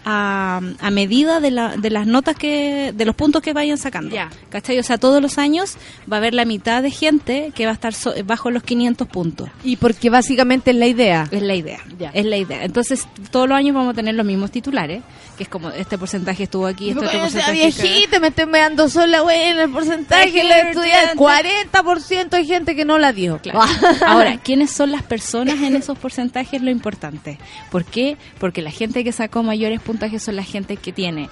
a, 0.05 0.61
a 0.81 0.91
medida 0.91 1.41
de, 1.41 1.51
la, 1.51 1.77
de 1.77 1.91
las 1.91 2.07
notas 2.07 2.37
que, 2.37 2.93
de 2.95 3.05
los 3.05 3.15
puntos 3.15 3.43
que 3.43 3.53
vayan 3.53 3.79
sacando. 3.79 4.15
Ya. 4.15 4.31
¿Cachai? 4.51 4.79
O 4.79 4.83
sea, 4.83 4.99
todos 4.99 5.21
los 5.23 5.39
años 5.39 5.77
va 6.11 6.17
a 6.17 6.19
haber 6.19 6.35
la 6.35 6.45
mitad 6.45 6.83
de 6.83 6.91
gente 6.91 7.53
que 7.55 7.65
va 7.67 7.73
a 7.73 7.75
estar 7.75 7.95
so- 7.95 8.15
bajo 8.25 8.51
los 8.51 8.63
500 8.63 9.07
puntos. 9.09 9.49
Y 9.65 9.77
porque 9.77 10.11
básicamente 10.11 10.71
es 10.71 10.77
la 10.77 10.87
idea. 10.87 11.29
Es 11.31 11.43
la 11.43 11.55
idea. 11.55 11.81
Ya. 11.99 12.11
Es 12.15 12.25
la 12.25 12.37
idea. 12.37 12.65
Entonces, 12.65 13.07
todos 13.31 13.49
los 13.49 13.57
años 13.57 13.75
vamos 13.75 13.93
a 13.93 13.95
tener 13.95 14.15
los 14.15 14.25
mismos 14.27 14.51
titulares, 14.51 15.03
que 15.37 15.45
es 15.45 15.49
como 15.49 15.71
este 15.71 15.97
porcentaje 15.99 16.45
estuvo 16.45 16.67
aquí, 16.67 16.91
este 16.91 17.07
otro 17.07 17.19
porcentaje. 17.21 17.53
viejita, 17.53 18.21
me 18.21 18.29
estoy 18.29 18.47
meando 18.47 18.89
sola, 18.89 19.21
güey, 19.21 19.41
en 19.51 19.59
el 19.59 19.71
porcentaje 19.71 20.45
la 20.45 20.59
estudiante. 20.71 21.13
estudiante. 21.13 21.71
40% 21.73 22.33
hay 22.35 22.47
gente 22.47 22.75
que 22.77 22.85
no 22.85 22.99
la 22.99 23.13
dio. 23.13 23.39
Claro. 23.39 23.61
Ahora, 24.07 24.39
¿quiénes 24.39 24.71
son 24.71 24.93
las 24.93 25.03
personas 25.03 25.61
en 25.61 25.77
esos 25.77 25.99
porcentajes? 25.99 26.55
Es 26.55 26.63
lo 26.63 26.71
importante. 26.71 27.39
¿Por 27.71 27.85
qué? 27.85 28.17
Porque 28.39 28.63
la 28.63 28.71
gente 28.71 29.05
que 29.05 29.13
sacó 29.13 29.43
mayores 29.43 29.81
puntajes 29.91 30.23
son 30.23 30.37
la 30.37 30.45
gente 30.45 30.77
que 30.77 30.93
tiene 30.93 31.29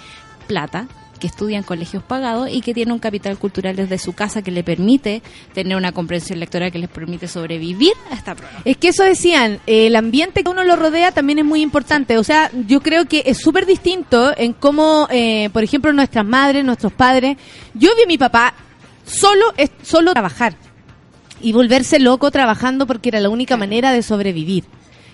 plata, 0.48 0.88
que 1.20 1.28
estudia 1.28 1.58
en 1.58 1.62
colegios 1.62 2.02
pagados 2.02 2.48
y 2.50 2.60
que 2.60 2.74
tiene 2.74 2.92
un 2.92 2.98
capital 2.98 3.38
cultural 3.38 3.76
desde 3.76 3.98
su 3.98 4.14
casa 4.14 4.42
que 4.42 4.50
le 4.50 4.64
permite 4.64 5.22
tener 5.52 5.76
una 5.76 5.92
comprensión 5.92 6.40
lectora 6.40 6.72
que 6.72 6.78
les 6.80 6.88
permite 6.88 7.28
sobrevivir 7.28 7.92
a 8.10 8.14
esta 8.14 8.34
prueba. 8.34 8.58
Es 8.64 8.76
que 8.76 8.88
eso 8.88 9.04
decían, 9.04 9.60
eh, 9.66 9.86
el 9.86 9.94
ambiente 9.94 10.42
que 10.42 10.50
uno 10.50 10.64
lo 10.64 10.74
rodea 10.74 11.12
también 11.12 11.38
es 11.38 11.44
muy 11.44 11.62
importante. 11.62 12.18
O 12.18 12.24
sea, 12.24 12.50
yo 12.66 12.80
creo 12.80 13.04
que 13.04 13.22
es 13.26 13.38
súper 13.38 13.64
distinto 13.64 14.32
en 14.36 14.54
cómo, 14.54 15.06
eh, 15.10 15.50
por 15.52 15.62
ejemplo, 15.62 15.92
nuestras 15.92 16.26
madres, 16.26 16.64
nuestros 16.64 16.92
padres. 16.92 17.36
Yo 17.74 17.90
vi 17.96 18.02
a 18.02 18.06
mi 18.06 18.18
papá 18.18 18.54
solo, 19.04 19.52
es, 19.56 19.70
solo 19.82 20.12
trabajar 20.12 20.56
y 21.40 21.52
volverse 21.52 22.00
loco 22.00 22.32
trabajando 22.32 22.86
porque 22.86 23.10
era 23.10 23.20
la 23.20 23.28
única 23.28 23.56
manera 23.56 23.92
de 23.92 24.02
sobrevivir. 24.02 24.64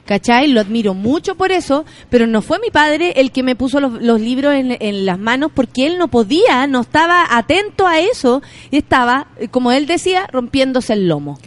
¿Cachai? 0.05 0.49
Lo 0.49 0.61
admiro 0.61 0.93
mucho 0.93 1.35
por 1.35 1.51
eso, 1.51 1.87
pero 2.11 2.27
no 2.27 2.43
fue 2.43 2.59
mi 2.59 2.71
padre 2.71 3.15
el 3.17 3.33
que 3.33 3.43
me 3.43 3.57
puso 3.57 3.81
los, 3.81 4.03
los 4.03 4.21
libros 4.21 4.55
en, 4.55 4.77
en 4.79 5.07
las 5.07 5.19
manos 5.19 5.51
porque 5.55 5.87
él 5.87 5.97
no 5.97 6.09
podía, 6.09 6.67
no 6.67 6.83
estaba 6.83 7.27
atento 7.31 7.87
a 7.87 7.99
eso, 8.01 8.43
y 8.71 8.77
estaba, 8.77 9.29
eh, 9.39 9.49
como 9.49 9.73
él 9.73 9.87
decía, 9.87 10.27
rompiéndose 10.31 10.93
el 10.93 11.09
lomo. 11.09 11.39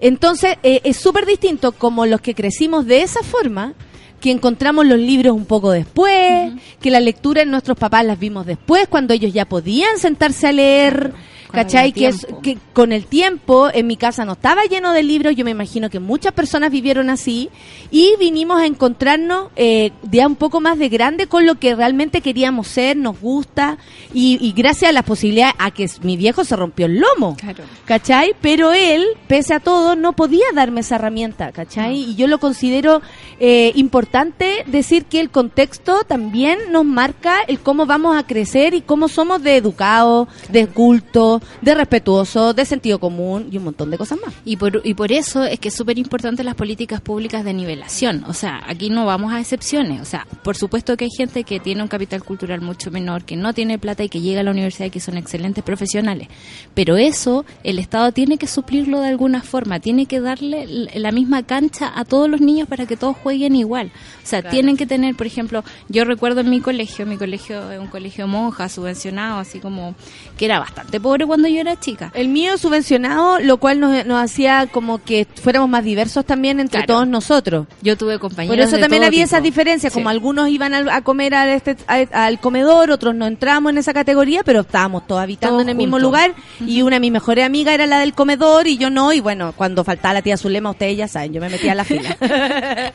Entonces, 0.00 0.56
eh, 0.62 0.80
es 0.84 0.96
súper 0.96 1.24
distinto 1.26 1.72
como 1.72 2.06
los 2.06 2.20
que 2.20 2.34
crecimos 2.34 2.86
de 2.86 3.02
esa 3.02 3.22
forma, 3.22 3.74
que 4.20 4.30
encontramos 4.30 4.86
los 4.86 4.98
libros 4.98 5.34
un 5.34 5.46
poco 5.46 5.70
después, 5.72 6.52
que 6.80 6.90
la 6.90 7.00
lectura 7.00 7.42
en 7.42 7.50
nuestros 7.50 7.76
papás 7.76 8.04
las 8.04 8.18
vimos 8.18 8.46
después, 8.46 8.88
cuando 8.88 9.14
ellos 9.14 9.32
ya 9.32 9.46
podían 9.46 9.98
sentarse 9.98 10.46
a 10.46 10.52
leer. 10.52 11.12
¿Cachai? 11.52 11.92
Que, 11.92 12.08
es, 12.08 12.26
que 12.42 12.58
con 12.72 12.92
el 12.92 13.06
tiempo 13.06 13.68
en 13.72 13.86
mi 13.86 13.96
casa 13.96 14.24
no 14.24 14.32
estaba 14.32 14.64
lleno 14.64 14.92
de 14.92 15.02
libros, 15.02 15.36
yo 15.36 15.44
me 15.44 15.50
imagino 15.50 15.90
que 15.90 16.00
muchas 16.00 16.32
personas 16.32 16.70
vivieron 16.70 17.10
así 17.10 17.50
y 17.90 18.14
vinimos 18.18 18.60
a 18.60 18.66
encontrarnos 18.66 19.48
eh, 19.56 19.92
ya 20.10 20.26
un 20.26 20.36
poco 20.36 20.60
más 20.60 20.78
de 20.78 20.88
grande 20.88 21.26
con 21.26 21.46
lo 21.46 21.56
que 21.56 21.74
realmente 21.74 22.20
queríamos 22.22 22.68
ser, 22.68 22.96
nos 22.96 23.20
gusta 23.20 23.78
y, 24.14 24.38
y 24.40 24.52
gracias 24.52 24.88
a 24.88 24.92
las 24.92 25.04
posibilidades 25.04 25.54
a 25.58 25.70
que 25.70 25.88
mi 26.02 26.16
viejo 26.16 26.44
se 26.44 26.56
rompió 26.56 26.86
el 26.86 27.00
lomo. 27.00 27.36
Claro. 27.36 27.64
¿Cachai? 27.84 28.34
Pero 28.40 28.72
él, 28.72 29.04
pese 29.28 29.54
a 29.54 29.60
todo, 29.60 29.94
no 29.94 30.14
podía 30.14 30.46
darme 30.54 30.80
esa 30.80 30.96
herramienta, 30.96 31.52
¿cachai? 31.52 31.96
Y 31.96 32.14
yo 32.14 32.26
lo 32.26 32.38
considero 32.38 33.02
eh, 33.40 33.72
importante 33.74 34.64
decir 34.66 35.04
que 35.04 35.20
el 35.20 35.30
contexto 35.30 36.02
también 36.06 36.58
nos 36.70 36.84
marca 36.84 37.40
el 37.46 37.60
cómo 37.60 37.86
vamos 37.86 38.16
a 38.16 38.26
crecer 38.26 38.74
y 38.74 38.80
cómo 38.80 39.08
somos 39.08 39.42
de 39.42 39.56
educados, 39.56 40.28
de 40.48 40.66
cultos, 40.66 41.41
de 41.60 41.74
respetuosos, 41.74 42.54
de 42.54 42.64
sentido 42.64 42.98
común 42.98 43.48
y 43.50 43.58
un 43.58 43.64
montón 43.64 43.90
de 43.90 43.98
cosas 43.98 44.18
más. 44.24 44.34
Y 44.44 44.56
por, 44.56 44.80
y 44.84 44.94
por 44.94 45.12
eso 45.12 45.44
es 45.44 45.58
que 45.60 45.68
es 45.68 45.74
súper 45.74 45.98
importante 45.98 46.44
las 46.44 46.54
políticas 46.54 47.00
públicas 47.00 47.44
de 47.44 47.54
nivelación. 47.54 48.24
O 48.26 48.34
sea, 48.34 48.62
aquí 48.66 48.90
no 48.90 49.06
vamos 49.06 49.32
a 49.32 49.40
excepciones. 49.40 50.00
O 50.00 50.04
sea, 50.04 50.26
por 50.42 50.56
supuesto 50.56 50.96
que 50.96 51.04
hay 51.04 51.10
gente 51.10 51.44
que 51.44 51.60
tiene 51.60 51.82
un 51.82 51.88
capital 51.88 52.22
cultural 52.22 52.60
mucho 52.60 52.90
menor, 52.90 53.24
que 53.24 53.36
no 53.36 53.52
tiene 53.52 53.78
plata 53.78 54.04
y 54.04 54.08
que 54.08 54.20
llega 54.20 54.40
a 54.40 54.44
la 54.44 54.50
universidad 54.50 54.86
y 54.86 54.90
que 54.90 55.00
son 55.00 55.16
excelentes 55.16 55.64
profesionales. 55.64 56.28
Pero 56.74 56.96
eso 56.96 57.44
el 57.64 57.78
Estado 57.78 58.12
tiene 58.12 58.38
que 58.38 58.46
suplirlo 58.46 59.00
de 59.00 59.08
alguna 59.08 59.42
forma. 59.42 59.80
Tiene 59.80 60.06
que 60.06 60.20
darle 60.20 60.88
la 60.94 61.12
misma 61.12 61.42
cancha 61.42 61.92
a 61.94 62.04
todos 62.04 62.28
los 62.28 62.40
niños 62.40 62.68
para 62.68 62.86
que 62.86 62.96
todos 62.96 63.16
jueguen 63.16 63.56
igual. 63.56 63.92
O 64.22 64.26
sea, 64.26 64.42
tienen 64.42 64.76
que 64.76 64.86
tener, 64.86 65.14
por 65.14 65.26
ejemplo, 65.26 65.64
yo 65.88 66.04
recuerdo 66.04 66.40
en 66.40 66.50
mi 66.50 66.60
colegio, 66.60 67.06
mi 67.06 67.16
colegio 67.16 67.70
es 67.70 67.78
un 67.78 67.88
colegio 67.88 68.26
monja, 68.26 68.68
subvencionado, 68.68 69.38
así 69.38 69.58
como 69.58 69.94
que 70.36 70.44
era 70.44 70.58
bastante 70.58 71.00
pobre 71.00 71.24
cuando 71.32 71.48
yo 71.48 71.60
era 71.60 71.78
chica. 71.80 72.10
El 72.14 72.28
mío 72.28 72.58
subvencionado, 72.58 73.38
lo 73.40 73.56
cual 73.56 73.80
nos, 73.80 74.04
nos 74.06 74.22
hacía 74.22 74.66
como 74.70 75.02
que 75.02 75.26
fuéramos 75.42 75.68
más 75.68 75.82
diversos 75.84 76.24
también 76.26 76.60
entre 76.60 76.80
Claro. 76.80 76.94
todos 76.94 77.08
nosotros. 77.08 77.66
Yo 77.82 77.96
tuve 77.96 78.18
compañeros 78.18 78.54
Por 78.56 78.60
eso 78.62 78.76
de 78.76 78.82
también 78.82 79.00
todo 79.00 79.06
había 79.08 79.24
tipo. 79.24 79.26
esas 79.34 79.42
diferencias, 79.42 79.92
Sí. 79.92 79.98
como 79.98 80.08
algunos 80.10 80.48
iban 80.50 80.74
al- 80.74 80.88
a, 80.90 81.00
comer 81.02 81.34
al, 81.34 81.48
este, 81.48 81.76
a- 81.86 82.26
al 82.26 82.38
comedor, 82.40 82.90
otros 82.90 83.14
no 83.14 83.26
entramos 83.26 83.72
en 83.72 83.78
esa 83.78 83.92
categoría, 83.94 84.42
pero 84.44 84.60
estábamos 84.60 85.06
todos 85.06 85.22
habitando 85.22 85.54
Todos 85.56 85.62
en 85.62 85.68
el 85.70 85.76
mismo 85.76 85.98
lugar 85.98 86.34
y 86.66 86.82
una 86.82 86.96
de 86.96 87.00
mis 87.00 87.12
mejores 87.12 87.44
amigas 87.46 87.74
era 87.74 87.86
la 87.86 88.00
del 88.00 88.12
comedor 88.12 88.66
y 88.66 88.76
yo 88.76 88.90
no, 88.90 89.12
y 89.12 89.20
bueno, 89.20 89.52
cuando 89.56 89.84
faltaba 89.84 90.14
la 90.14 90.22
tía 90.22 90.36
Zulema, 90.36 90.70
ustedes 90.70 90.96
ya 90.98 91.08
saben, 91.08 91.32
yo 91.32 91.40
me 91.40 91.48
metía 91.48 91.72
a 91.72 91.74
la 91.76 91.84
fila. 91.84 92.16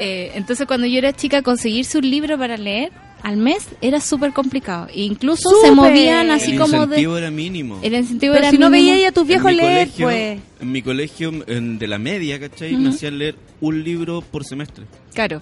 Eh, 0.00 0.32
entonces 0.34 0.66
cuando 0.66 0.86
yo 0.86 0.98
era 0.98 1.12
chica 1.12 1.42
conseguirse 1.42 1.98
un 1.98 2.08
libro 2.10 2.38
para 2.38 2.56
leer 2.56 2.90
al 3.22 3.36
mes 3.36 3.66
era 3.80 4.00
súper 4.00 4.32
complicado. 4.32 4.88
E 4.92 5.02
incluso 5.02 5.48
se 5.62 5.70
movían 5.72 6.30
así 6.30 6.52
el 6.52 6.58
como 6.58 6.72
de... 6.78 6.84
incentivo 6.84 7.18
era 7.18 7.30
mínimo. 7.30 7.78
El 7.82 7.94
incentivo 7.94 8.32
pero 8.34 8.44
era 8.44 8.50
si 8.50 8.58
no 8.58 8.70
veía 8.70 9.08
a 9.08 9.12
tus 9.12 9.26
viejos 9.26 9.52
leer, 9.52 9.88
colegio, 9.88 10.06
pues... 10.06 10.40
En 10.60 10.72
mi 10.72 10.82
colegio 10.82 11.32
en- 11.46 11.78
de 11.78 11.86
la 11.86 11.98
media, 11.98 12.38
¿cachai? 12.40 12.76
Me 12.76 12.90
hacían 12.90 13.18
leer 13.18 13.36
un 13.60 13.82
libro 13.84 14.20
por 14.22 14.44
semestre. 14.44 14.84
Claro. 15.14 15.40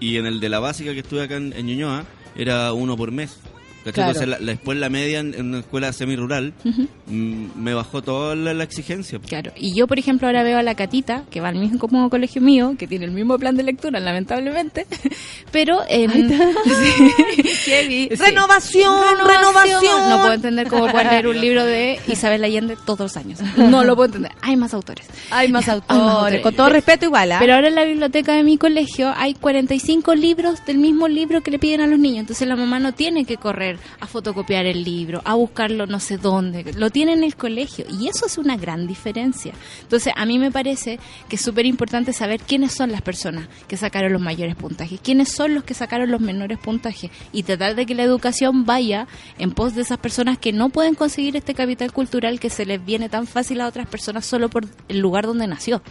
Y 0.00 0.16
en 0.16 0.26
el 0.26 0.40
de 0.40 0.48
la 0.48 0.58
básica 0.58 0.92
que 0.94 1.00
estuve 1.00 1.22
acá 1.22 1.36
en, 1.36 1.52
en 1.52 1.66
Ñuñoa, 1.66 2.04
era 2.36 2.72
uno 2.72 2.96
por 2.96 3.10
mes. 3.12 3.36
Claro. 3.84 4.10
Entonces, 4.10 4.28
la- 4.28 4.38
la- 4.38 4.52
después 4.52 4.78
la 4.78 4.88
media 4.88 5.18
en, 5.20 5.34
en 5.34 5.46
una 5.48 5.58
escuela 5.60 5.92
semi-rural 5.92 6.52
mm, 7.06 7.46
me 7.56 7.74
bajó 7.74 8.02
toda 8.02 8.34
la, 8.36 8.54
la 8.54 8.64
exigencia. 8.64 9.18
Claro, 9.26 9.52
y 9.56 9.74
yo 9.74 9.86
por 9.86 9.98
ejemplo 9.98 10.26
ahora 10.28 10.42
veo 10.42 10.58
a 10.58 10.62
la 10.62 10.74
Catita, 10.74 11.24
que 11.30 11.40
va 11.40 11.48
al 11.48 11.56
mismo 11.56 11.78
como 11.78 12.08
colegio 12.10 12.40
mío, 12.42 12.74
que 12.78 12.86
tiene 12.86 13.04
el 13.06 13.10
mismo 13.10 13.38
plan 13.38 13.56
de 13.56 13.62
lectura, 13.64 13.98
lamentablemente, 14.00 14.86
pero 15.52 15.80
en... 15.88 16.12
Sí. 17.64 18.08
Renovación, 18.18 18.94
renovación. 19.26 20.08
No 20.08 20.18
puedo 20.18 20.32
entender 20.32 20.68
cómo 20.68 20.88
pueden 20.90 21.08
leer 21.08 21.26
un 21.26 21.40
libro 21.40 21.64
de 21.64 21.98
Isabel 22.06 22.42
Allende 22.44 22.76
todos 22.84 23.00
los 23.00 23.16
años. 23.16 23.40
No 23.56 23.84
lo 23.84 23.94
puedo 23.94 24.06
entender. 24.06 24.32
Hay 24.42 24.56
más 24.56 24.74
autores. 24.74 25.06
Hay 25.30 25.48
más 25.50 25.68
Hay 25.68 25.76
más 25.76 25.88
autores, 25.90 26.02
autores. 26.14 26.40
con 26.42 26.54
todo 26.54 26.68
respeto 26.68 27.04
igual, 27.06 27.32
¿ah? 27.32 27.36
Pero 27.40 27.54
ahora 27.54 27.68
en 27.68 27.74
la 27.74 27.84
biblioteca 27.84 28.34
de 28.34 28.42
mi 28.42 28.58
colegio 28.58 29.12
hay 29.16 29.34
45 29.34 30.14
libros 30.14 30.64
del 30.66 30.78
mismo 30.78 31.08
libro 31.08 31.40
que 31.42 31.50
le 31.50 31.58
piden 31.58 31.80
a 31.80 31.86
los 31.86 31.98
niños. 31.98 32.20
Entonces 32.20 32.46
la 32.48 32.56
mamá 32.56 32.78
no 32.78 32.92
tiene 32.92 33.24
que 33.24 33.36
correr 33.36 33.71
a 34.00 34.06
fotocopiar 34.06 34.66
el 34.66 34.84
libro, 34.84 35.22
a 35.24 35.34
buscarlo 35.34 35.86
no 35.86 36.00
sé 36.00 36.18
dónde. 36.18 36.72
Lo 36.76 36.90
tiene 36.90 37.12
en 37.12 37.24
el 37.24 37.36
colegio. 37.36 37.84
Y 37.90 38.08
eso 38.08 38.26
es 38.26 38.38
una 38.38 38.56
gran 38.56 38.86
diferencia. 38.86 39.52
Entonces 39.82 40.12
a 40.16 40.24
mí 40.26 40.38
me 40.38 40.50
parece 40.50 40.98
que 41.28 41.36
es 41.36 41.42
súper 41.42 41.66
importante 41.66 42.12
saber 42.12 42.40
quiénes 42.40 42.72
son 42.72 42.92
las 42.92 43.02
personas 43.02 43.48
que 43.68 43.76
sacaron 43.76 44.12
los 44.12 44.22
mayores 44.22 44.56
puntajes, 44.56 45.00
quiénes 45.00 45.30
son 45.30 45.54
los 45.54 45.64
que 45.64 45.74
sacaron 45.74 46.10
los 46.10 46.20
menores 46.20 46.58
puntajes. 46.58 47.10
Y 47.32 47.42
tratar 47.42 47.74
de 47.74 47.86
que 47.86 47.94
la 47.94 48.02
educación 48.02 48.64
vaya 48.64 49.06
en 49.38 49.52
pos 49.52 49.74
de 49.74 49.82
esas 49.82 49.98
personas 49.98 50.38
que 50.38 50.52
no 50.52 50.68
pueden 50.68 50.94
conseguir 50.94 51.36
este 51.36 51.54
capital 51.54 51.92
cultural 51.92 52.40
que 52.40 52.50
se 52.50 52.66
les 52.66 52.84
viene 52.84 53.08
tan 53.08 53.26
fácil 53.26 53.60
a 53.60 53.68
otras 53.68 53.86
personas 53.86 54.26
solo 54.26 54.48
por 54.48 54.66
el 54.88 54.98
lugar 54.98 55.26
donde 55.26 55.46
nació. 55.46 55.82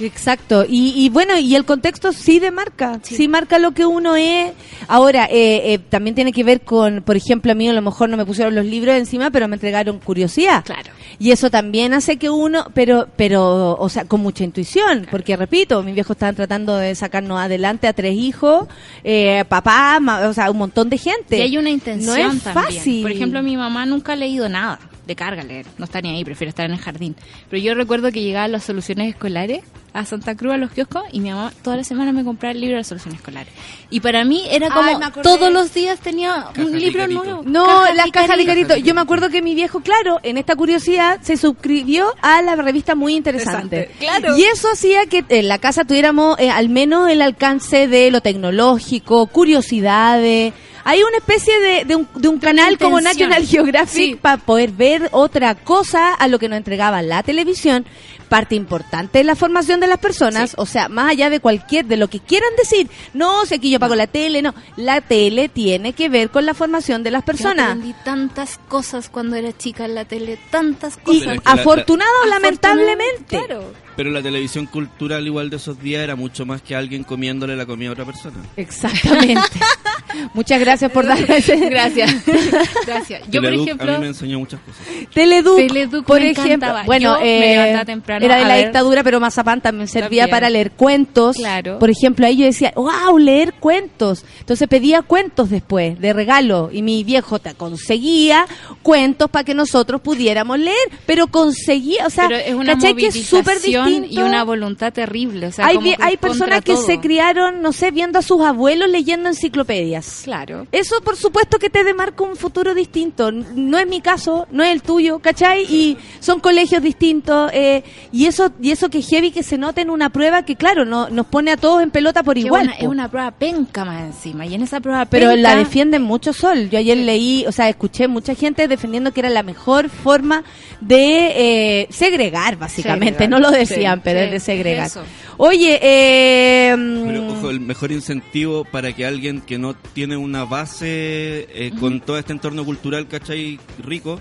Exacto, 0.00 0.64
y, 0.68 0.92
y 0.96 1.08
bueno, 1.08 1.38
y 1.38 1.54
el 1.56 1.64
contexto 1.64 2.12
sí 2.12 2.38
demarca, 2.38 3.00
sí. 3.02 3.16
Sí. 3.16 3.28
marca 3.28 3.58
lo 3.58 3.72
que 3.72 3.84
uno 3.84 4.14
es. 4.16 4.52
Ahora, 4.86 5.26
eh, 5.26 5.72
eh, 5.74 5.78
también 5.78 6.14
tiene 6.14 6.32
que 6.32 6.44
ver 6.44 6.60
con, 6.60 7.02
por 7.02 7.16
ejemplo, 7.16 7.52
a 7.52 7.54
mí 7.54 7.68
a 7.68 7.72
lo 7.72 7.82
mejor 7.82 8.08
no 8.08 8.16
me 8.16 8.24
pusieron 8.24 8.54
los 8.54 8.64
libros 8.64 8.94
encima, 8.94 9.30
pero 9.30 9.48
me 9.48 9.56
entregaron 9.56 9.98
curiosidad. 9.98 10.64
Claro. 10.64 10.90
Y 11.18 11.32
eso 11.32 11.50
también 11.50 11.94
hace 11.94 12.16
que 12.16 12.30
uno, 12.30 12.66
pero, 12.74 13.08
pero, 13.16 13.76
o 13.78 13.88
sea, 13.88 14.04
con 14.04 14.20
mucha 14.20 14.44
intuición, 14.44 15.06
porque 15.10 15.36
repito, 15.36 15.82
mis 15.82 15.94
viejos 15.94 16.14
estaban 16.16 16.36
tratando 16.36 16.76
de 16.76 16.94
sacarnos 16.94 17.40
adelante 17.40 17.88
a 17.88 17.92
tres 17.92 18.14
hijos, 18.14 18.66
eh, 19.04 19.44
papá, 19.48 19.98
ma- 20.00 20.28
o 20.28 20.32
sea, 20.32 20.50
un 20.50 20.58
montón 20.58 20.88
de 20.90 20.98
gente. 20.98 21.38
Y 21.38 21.40
hay 21.42 21.58
una 21.58 21.70
intención 21.70 22.16
No 22.16 22.32
es 22.36 22.42
también. 22.42 22.64
fácil. 22.74 23.02
Por 23.02 23.10
ejemplo, 23.10 23.42
mi 23.42 23.56
mamá 23.56 23.84
nunca 23.84 24.12
ha 24.12 24.16
leído 24.16 24.48
nada. 24.48 24.78
Le 25.08 25.16
carga 25.16 25.42
leer, 25.42 25.66
no 25.78 25.86
está 25.86 26.00
ni 26.02 26.10
ahí, 26.10 26.22
prefiere 26.24 26.50
estar 26.50 26.66
en 26.66 26.72
el 26.72 26.78
jardín. 26.78 27.16
Pero 27.48 27.62
yo 27.62 27.74
recuerdo 27.74 28.12
que 28.12 28.20
llegaban 28.22 28.52
las 28.52 28.62
soluciones 28.64 29.08
escolares 29.08 29.62
a 29.94 30.04
Santa 30.04 30.36
Cruz, 30.36 30.52
a 30.52 30.58
los 30.58 30.70
kioscos, 30.70 31.02
y 31.12 31.20
mi 31.20 31.30
mamá 31.30 31.50
toda 31.62 31.76
la 31.78 31.82
semana 31.84 32.12
me 32.12 32.22
compraba 32.22 32.52
el 32.52 32.60
libro 32.60 32.74
de 32.74 32.80
las 32.80 32.86
soluciones 32.88 33.18
escolares. 33.20 33.50
Y 33.88 34.00
para 34.00 34.22
mí 34.24 34.42
era 34.50 34.68
como, 34.68 34.86
Ay, 34.86 34.96
todos 35.22 35.50
los 35.50 35.72
días 35.72 35.98
tenía 35.98 36.48
Caja 36.52 36.60
un 36.60 36.78
libro 36.78 37.06
Licarito. 37.06 37.24
nuevo. 37.24 37.42
No, 37.46 37.64
Caja 37.64 37.94
las 37.94 38.10
cajas 38.10 38.28
de 38.28 38.36
Licarito. 38.36 38.68
carito. 38.68 38.86
Yo 38.86 38.94
me 38.94 39.00
acuerdo 39.00 39.30
que 39.30 39.40
mi 39.40 39.54
viejo, 39.54 39.80
claro, 39.80 40.20
en 40.22 40.36
esta 40.36 40.54
curiosidad 40.56 41.20
se 41.22 41.38
suscribió 41.38 42.12
a 42.20 42.42
la 42.42 42.54
revista 42.54 42.94
Muy 42.94 43.14
Interesante. 43.16 43.88
Interesante, 43.88 43.98
claro. 44.20 44.36
Y 44.36 44.44
eso 44.44 44.68
hacía 44.70 45.06
que 45.06 45.24
en 45.30 45.48
la 45.48 45.58
casa 45.58 45.84
tuviéramos 45.84 46.38
eh, 46.38 46.50
al 46.50 46.68
menos 46.68 47.10
el 47.10 47.22
alcance 47.22 47.88
de 47.88 48.10
lo 48.10 48.20
tecnológico, 48.20 49.26
curiosidades. 49.28 50.52
Hay 50.90 51.02
una 51.02 51.18
especie 51.18 51.60
de, 51.60 51.84
de 51.84 51.96
un, 51.96 52.08
de 52.14 52.28
un 52.28 52.38
canal 52.38 52.78
como. 52.78 52.98
National 52.98 53.46
Geographic 53.46 53.90
Sí. 53.92 54.14
para 54.14 54.38
poder 54.38 54.70
ver 54.70 55.10
otra 55.12 55.54
cosa 55.54 56.14
a 56.14 56.28
lo 56.28 56.38
que 56.38 56.48
nos 56.48 56.56
entregaba 56.56 57.02
la 57.02 57.22
televisión. 57.22 57.84
Parte 58.28 58.54
importante 58.54 59.18
de 59.18 59.24
la 59.24 59.34
formación 59.34 59.80
de 59.80 59.86
las 59.86 59.98
personas, 59.98 60.50
Sí. 60.50 60.56
o 60.58 60.66
sea, 60.66 60.88
más 60.88 61.10
allá 61.10 61.30
de 61.30 61.40
cualquier, 61.40 61.86
de 61.86 61.96
lo 61.96 62.08
que 62.08 62.20
quieran 62.20 62.50
decir, 62.58 62.88
no, 63.14 63.46
si 63.46 63.54
aquí 63.54 63.70
yo 63.70 63.80
pago 63.80 63.94
la 63.94 64.06
tele, 64.06 64.42
no, 64.42 64.54
la 64.76 65.00
tele 65.00 65.48
tiene 65.48 65.92
que 65.94 66.08
ver 66.08 66.30
con 66.30 66.44
la 66.46 66.54
formación 66.54 67.02
de 67.02 67.10
las 67.10 67.22
Yo 67.22 67.26
personas. 67.26 67.66
aprendí 67.70 67.94
tantas 68.04 68.58
cosas 68.68 69.08
cuando 69.08 69.36
era 69.36 69.56
chica 69.56 69.84
en 69.86 69.94
la 69.94 70.04
tele, 70.04 70.38
tantas 70.50 70.96
Y 70.96 71.00
cosas. 71.00 71.20
Pero 71.22 71.32
es 71.32 71.40
que 71.40 71.44
la- 71.46 71.52
afortunado 71.52 72.10
o 72.24 72.26
lamentablemente. 72.26 73.38
Claro. 73.46 73.72
Pero 73.96 74.10
la 74.10 74.22
televisión 74.22 74.66
cultural 74.66 75.26
igual 75.26 75.50
de 75.50 75.56
esos 75.56 75.80
días 75.80 76.02
era 76.04 76.14
mucho 76.14 76.46
más 76.46 76.62
que 76.62 76.76
alguien 76.76 77.02
comiéndole 77.02 77.56
la 77.56 77.66
comida 77.66 77.88
a 77.88 77.92
otra 77.94 78.04
persona. 78.04 78.36
Exactamente. 78.56 79.40
Muchas 80.34 80.60
gracias 80.60 80.90
por 80.92 81.04
dar 81.06 81.18
ese. 81.30 81.56
Gracias. 81.68 82.14
Gracias. 82.86 83.22
Yo, 83.28 83.42
por 83.42 83.52
ejemplo, 83.52 83.90
a 83.92 83.94
mí 83.96 84.00
me 84.02 84.06
enseñó 84.08 84.38
muchas 84.38 84.60
cosas. 84.60 84.82
Teleduc, 85.12 85.56
Teleduc 85.58 86.06
por 86.06 86.20
me 86.20 86.30
ejemplo. 86.30 86.52
encantaba. 86.54 86.82
Bueno, 86.84 87.16
Yo 87.16 87.20
me 87.24 87.52
eh, 87.52 87.56
levantaba 87.56 87.84
temprano 87.84 88.17
era 88.26 88.36
de 88.36 88.44
la 88.44 88.54
ver- 88.54 88.64
dictadura, 88.66 89.02
pero 89.04 89.20
Mazapán 89.20 89.60
también 89.60 89.88
servía 89.88 90.22
También. 90.24 90.30
para 90.30 90.50
leer 90.50 90.70
cuentos. 90.72 91.36
Claro. 91.36 91.78
Por 91.78 91.90
ejemplo, 91.90 92.26
ahí 92.26 92.36
yo 92.36 92.44
decía, 92.44 92.72
wow, 92.76 93.18
leer 93.18 93.54
cuentos. 93.54 94.24
Entonces 94.40 94.68
pedía 94.68 95.02
cuentos 95.02 95.50
después, 95.50 95.98
de 96.00 96.12
regalo. 96.12 96.70
Y 96.72 96.82
mi 96.82 97.04
viejo 97.04 97.38
te 97.38 97.54
conseguía 97.54 98.46
cuentos 98.82 99.30
para 99.30 99.44
que 99.44 99.54
nosotros 99.54 100.00
pudiéramos 100.00 100.58
leer. 100.58 100.76
Pero 101.06 101.26
conseguía, 101.28 102.06
o 102.06 102.10
sea, 102.10 102.28
pero 102.28 102.40
es 102.40 102.54
una 102.54 102.74
¿cachai? 102.74 102.94
que 102.94 103.06
es 103.08 103.26
súper 103.26 103.60
distinto. 103.60 104.08
y 104.10 104.18
una 104.18 104.44
voluntad 104.44 104.92
terrible. 104.92 105.46
O 105.46 105.52
sea, 105.52 105.66
hay, 105.66 105.76
como 105.76 105.90
hay 106.00 106.16
personas 106.16 106.62
que 106.62 106.74
todo. 106.74 106.84
se 106.86 107.00
criaron, 107.00 107.62
no 107.62 107.72
sé, 107.72 107.90
viendo 107.90 108.18
a 108.18 108.22
sus 108.22 108.40
abuelos 108.42 108.88
leyendo 108.90 109.28
enciclopedias. 109.28 110.22
Claro. 110.24 110.66
Eso, 110.72 111.00
por 111.02 111.16
supuesto, 111.16 111.58
que 111.58 111.70
te 111.70 111.84
demarca 111.84 112.24
un 112.24 112.36
futuro 112.36 112.74
distinto. 112.74 113.30
No 113.32 113.78
es 113.78 113.86
mi 113.86 114.00
caso, 114.00 114.46
no 114.50 114.62
es 114.64 114.70
el 114.72 114.82
tuyo, 114.82 115.18
¿cachai? 115.20 115.62
Y 115.64 115.96
son 116.20 116.40
colegios 116.40 116.82
distintos. 116.82 117.50
eh, 117.52 117.82
y 118.12 118.26
eso 118.26 118.52
y 118.62 118.70
eso 118.70 118.88
que 118.88 119.02
heavy 119.02 119.30
que 119.30 119.42
se 119.42 119.58
nota 119.58 119.80
en 119.80 119.90
una 119.90 120.10
prueba 120.10 120.42
que, 120.44 120.56
claro, 120.56 120.84
no, 120.84 121.08
nos 121.10 121.26
pone 121.26 121.50
a 121.50 121.56
todos 121.56 121.82
en 121.82 121.90
pelota 121.90 122.22
por 122.22 122.34
Que 122.34 122.40
igual. 122.40 122.64
una- 122.64 122.72
es 122.74 122.86
una 122.86 123.08
prueba 123.10 123.30
penca 123.32 123.84
más 123.84 124.02
encima. 124.02 124.46
Y 124.46 124.54
en 124.54 124.62
esa 124.62 124.80
prueba 124.80 125.04
Pero 125.06 125.28
penca, 125.30 125.42
la 125.42 125.56
defienden 125.56 126.02
mucho 126.02 126.32
Sol. 126.32 126.70
Yo 126.70 126.78
ayer 126.78 126.96
leí, 126.96 127.44
o 127.46 127.52
sea, 127.52 127.68
escuché 127.68 128.08
mucha 128.08 128.34
gente 128.34 128.68
defendiendo 128.68 129.12
que 129.12 129.20
era 129.20 129.30
la 129.30 129.42
mejor 129.42 129.88
forma 129.90 130.44
de 130.80 131.82
eh, 131.82 131.86
segregar, 131.90 132.56
básicamente. 132.56 133.18
Segregar, 133.18 133.30
No 133.30 133.38
lo 133.40 133.50
decían, 133.50 133.96
sí, 133.98 134.02
pero 134.04 134.20
sí, 134.20 134.24
es 134.26 134.30
de 134.32 134.40
segregar. 134.40 134.86
eso. 134.86 135.02
Oye, 135.36 135.78
eh, 135.82 136.74
Pero 137.06 137.28
ojo, 137.28 137.50
el 137.50 137.60
mejor 137.60 137.92
incentivo 137.92 138.64
para 138.64 138.92
que 138.92 139.06
alguien 139.06 139.40
que 139.40 139.58
no 139.58 139.74
tiene 139.74 140.16
una 140.16 140.44
base 140.44 141.46
eh, 141.52 141.72
con 141.78 142.00
todo 142.00 142.18
este 142.18 142.32
entorno 142.32 142.64
cultural, 142.64 143.06
¿cachai? 143.06 143.58
Rico, 143.84 144.20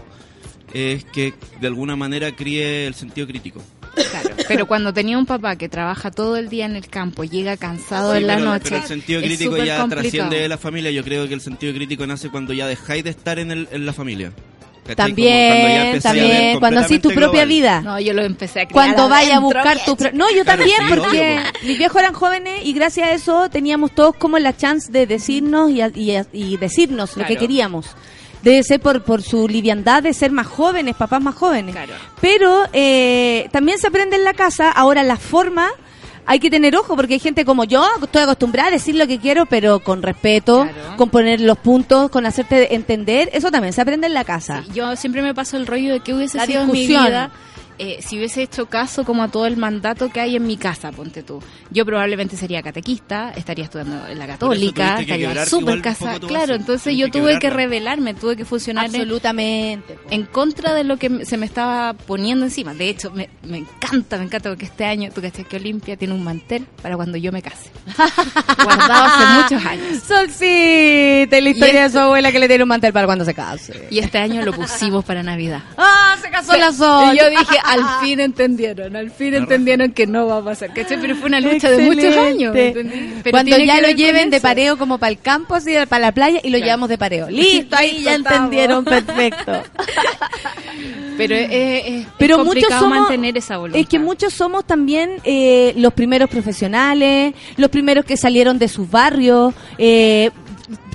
es 0.74 1.06
que 1.06 1.34
de 1.62 1.68
alguna 1.68 1.96
manera 1.96 2.36
críe 2.36 2.86
el 2.88 2.94
sentido 2.94 3.26
crítico. 3.28 3.62
Claro. 4.12 4.30
Pero 4.48 4.68
cuando 4.68 4.94
tenía 4.94 5.18
un 5.18 5.26
papá 5.26 5.56
que 5.56 5.70
trabaja 5.70 6.12
todo 6.12 6.38
el 6.38 6.50
día 6.50 6.66
en 6.66 6.76
el 6.76 6.88
campo, 6.88 7.24
llega 7.24 7.58
cansado 7.58 8.12
Sí, 8.14 8.20
en 8.20 8.28
la 8.28 8.36
pero, 8.36 8.46
noche. 8.46 8.64
pero 8.66 8.78
el 8.78 8.84
sentido 8.84 9.22
crítico 9.22 9.58
ya 9.58 9.80
complicado. 9.80 9.88
trasciende 10.02 10.40
de 10.40 10.48
la 10.48 10.58
familia. 10.58 10.92
Yo 10.92 11.04
creo 11.04 11.28
que 11.28 11.34
el 11.34 11.42
sentido 11.42 11.74
crítico 11.74 12.06
nace 12.08 12.30
cuando 12.30 12.54
ya 12.54 12.68
dejáis 12.68 13.04
de 13.04 13.10
estar 13.10 13.40
en, 13.40 13.52
el, 13.52 13.68
en 13.72 13.86
la 13.86 13.94
familia. 13.94 14.32
También, 14.96 16.00
también, 16.00 16.60
cuando 16.60 16.80
así 16.80 17.00
tu 17.00 17.10
propia 17.10 17.30
global. 17.44 17.48
vida. 17.50 17.82
No, 17.82 18.00
yo 18.00 18.14
lo 18.14 18.22
empecé 18.24 18.62
a 18.62 18.66
criar 18.68 18.74
cuando 18.74 19.10
vaya 19.10 19.36
a 19.36 19.40
buscar 19.40 19.78
tu 19.86 19.98
pro- 19.98 20.12
no 20.14 20.30
yo 20.34 20.44
Claro, 20.44 20.60
también 20.64 20.78
sí, 20.88 20.94
porque 20.96 21.40
obvio, 21.40 21.42
mis 21.68 21.78
viejos 21.78 22.02
eran 22.02 22.14
jóvenes 22.14 22.62
y 22.66 22.72
gracias 22.74 23.10
a 23.10 23.12
eso 23.12 23.50
teníamos 23.50 23.94
todos 23.94 24.16
como 24.16 24.40
la 24.40 24.56
chance 24.56 24.90
de 24.92 25.06
decirnos 25.06 25.72
y, 25.72 25.82
a- 25.82 25.92
y 25.94 26.16
a- 26.16 26.26
y 26.32 26.56
decirnos 26.56 27.18
lo 27.18 27.26
que 27.26 27.36
queríamos 27.36 27.88
debe 28.52 28.64
ser 28.64 28.80
por, 28.80 29.04
por 29.04 29.22
su 29.22 29.48
liviandad 29.48 30.04
de 30.04 30.14
ser 30.14 30.32
más 30.32 30.48
jóvenes 30.48 30.96
papás 30.96 31.22
más 31.22 31.36
jóvenes 31.36 31.76
Claro. 31.76 31.94
pero 32.22 32.64
eh, 32.74 33.50
también 33.52 33.78
se 33.78 33.88
aprende 33.88 34.16
en 34.16 34.24
la 34.24 34.34
casa 34.34 34.70
ahora 34.72 35.04
la 35.04 35.18
forma 35.18 35.68
hay 36.30 36.40
que 36.40 36.50
tener 36.50 36.76
ojo 36.76 36.96
porque 36.98 37.14
hay 37.14 37.20
gente 37.22 37.46
como 37.46 37.64
yo, 37.64 37.86
estoy 38.04 38.24
acostumbrada 38.24 38.68
a 38.68 38.72
decir 38.72 38.96
lo 38.96 39.08
que 39.08 39.18
quiero, 39.18 39.46
pero 39.46 39.80
con 39.80 40.02
respeto, 40.04 40.64
Claro. 40.64 40.98
con 40.98 41.10
poner 41.10 41.40
los 41.40 41.58
puntos, 41.58 42.10
con 42.12 42.26
hacerte 42.26 42.76
entender. 42.76 43.30
Eso 43.32 43.50
también 43.50 43.72
se 43.72 43.80
aprende 43.80 44.08
en 44.08 44.14
la 44.14 44.26
casa. 44.26 44.62
Sí, 44.66 44.72
yo 44.74 44.94
siempre 44.98 45.22
me 45.22 45.34
paso 45.34 45.56
el 45.56 45.66
rollo 45.66 45.94
de 45.94 46.00
que 46.02 46.14
hubiese 46.14 46.36
La 46.38 46.46
sido 46.46 46.64
en 46.64 46.72
mi 46.72 46.80
discusión. 46.80 47.06
vida 47.06 47.32
eh, 47.80 48.00
si 48.02 48.18
hubiese 48.18 48.42
hecho 48.44 48.66
caso 48.68 49.04
como 49.04 49.24
a 49.24 49.28
todo 49.28 49.46
el 49.46 49.58
mandato 49.58 50.10
que 50.10 50.20
hay 50.20 50.36
en 50.36 50.46
mi 50.48 50.58
casa, 50.58 50.92
ponte 50.92 51.24
tú. 51.24 51.42
Yo 51.72 51.86
probablemente 51.86 52.36
sería 52.38 52.62
catequista, 52.64 53.32
estaría 53.36 53.66
estudiando 53.66 54.08
en 54.08 54.18
la 54.20 54.28
católica, 54.28 55.00
estaría 55.00 55.32
igual 55.32 55.76
un 55.76 55.82
casa. 55.82 56.20
Claro, 56.20 56.56
entonces 56.56 56.96
yo 56.98 57.08
que 57.12 57.20
tuve 57.20 57.40
que 57.40 57.50
rebelarme, 57.50 58.14
tuve 58.14 58.36
que 58.36 58.46
funcionar 58.46 58.86
en, 58.86 58.96
Absolutamente. 58.96 59.98
en 60.10 60.26
contra 60.26 60.74
de 60.74 60.84
lo 60.84 60.98
que 60.98 61.10
me- 61.10 61.26
se 61.26 61.38
me 61.38 61.46
estaba 61.46 61.94
poniendo 61.94 62.46
encima. 62.46 62.74
De 62.74 62.90
hecho, 62.90 63.12
me, 63.12 63.30
me 63.44 63.58
encanta, 63.58 64.18
me 64.18 64.24
encanta 64.26 64.50
porque 64.50 64.66
este 64.66 64.86
año, 64.86 65.10
tú 65.14 65.22
cachai 65.22 65.46
que 65.46 65.58
Olimpia 65.58 65.98
tiene 65.98 66.14
un 66.14 66.24
mantel 66.24 66.66
para 66.82 66.96
cuando 66.96 67.18
yo 67.18 67.32
me 67.32 67.42
case. 67.42 67.70
Guardado 68.64 69.04
hace 69.06 69.26
muchos 69.56 69.66
años. 69.66 70.04
Solcita, 70.08 71.38
y 71.38 71.42
la 71.42 71.50
historia 71.50 71.84
de 71.84 71.90
su 71.90 72.00
abuela 72.00 72.32
que 72.32 72.40
le 72.40 72.48
tiene 72.48 72.64
un 72.64 72.70
mantel 72.70 72.94
para 72.94 73.06
cuando 73.06 73.26
se 73.26 73.34
case. 73.34 73.88
Y 73.90 74.00
este 74.00 74.18
año 74.18 74.44
lo 74.44 74.54
pusimos 74.54 75.04
para 75.06 75.24
Navidad. 75.24 75.62
¡Ah, 75.78 76.16
se 76.22 76.30
casó 76.30 76.56
la 76.58 76.72
Sol! 76.72 77.14
Y 77.14 77.20
yo 77.20 77.30
dije, 77.30 77.58
al 77.68 77.82
fin 78.02 78.20
entendieron, 78.20 78.96
al 78.96 79.12
fin 79.12 79.34
entendieron 79.34 79.92
que 79.92 80.08
no 80.08 80.28
va 80.28 80.38
a 80.38 80.44
pasar. 80.44 80.74
¿cachai? 80.74 81.00
Pero 81.00 81.16
fue 81.16 81.28
una 81.28 81.40
lucha 81.40 81.70
de 81.72 81.84
muchos 81.84 82.16
años. 82.18 82.52
Pero 82.54 82.82
Cuando 83.32 83.58
ya 83.58 83.82
lo 83.82 83.90
lleven 83.92 84.30
de 84.30 84.40
pareo 84.42 84.78
como 84.78 84.98
para 84.98 85.12
el 85.12 85.20
campo, 85.20 85.56
así 85.56 85.74
para 85.90 86.00
la 86.08 86.12
playa, 86.12 86.40
y 86.44 86.50
lo 86.50 86.58
Claro. 86.58 86.66
llevamos 86.66 86.90
de 86.90 86.98
pareo. 86.98 87.30
Listo, 87.30 87.76
ahí 87.76 88.04
ya 88.04 88.16
entendieron, 88.16 88.84
perfecto. 88.86 89.54
Pero 91.18 91.36
es, 91.36 91.50
es- 91.52 92.06
Pero 92.18 92.40
es 92.40 92.46
muchos 92.46 92.70
somos, 92.70 93.00
mantener 93.00 93.38
esa 93.38 93.58
voluntad. 93.58 93.80
es 93.82 93.88
que 93.88 93.98
muchos 94.00 94.34
somos 94.34 94.66
también 94.66 95.14
eh, 95.24 95.74
los 95.78 95.94
primeros 95.94 96.30
profesionales, 96.30 97.34
los 97.58 97.70
primeros 97.70 98.06
que 98.06 98.18
salieron 98.18 98.60
de 98.60 98.68
sus 98.68 98.90
barrios, 98.90 99.54
eh, 99.80 100.30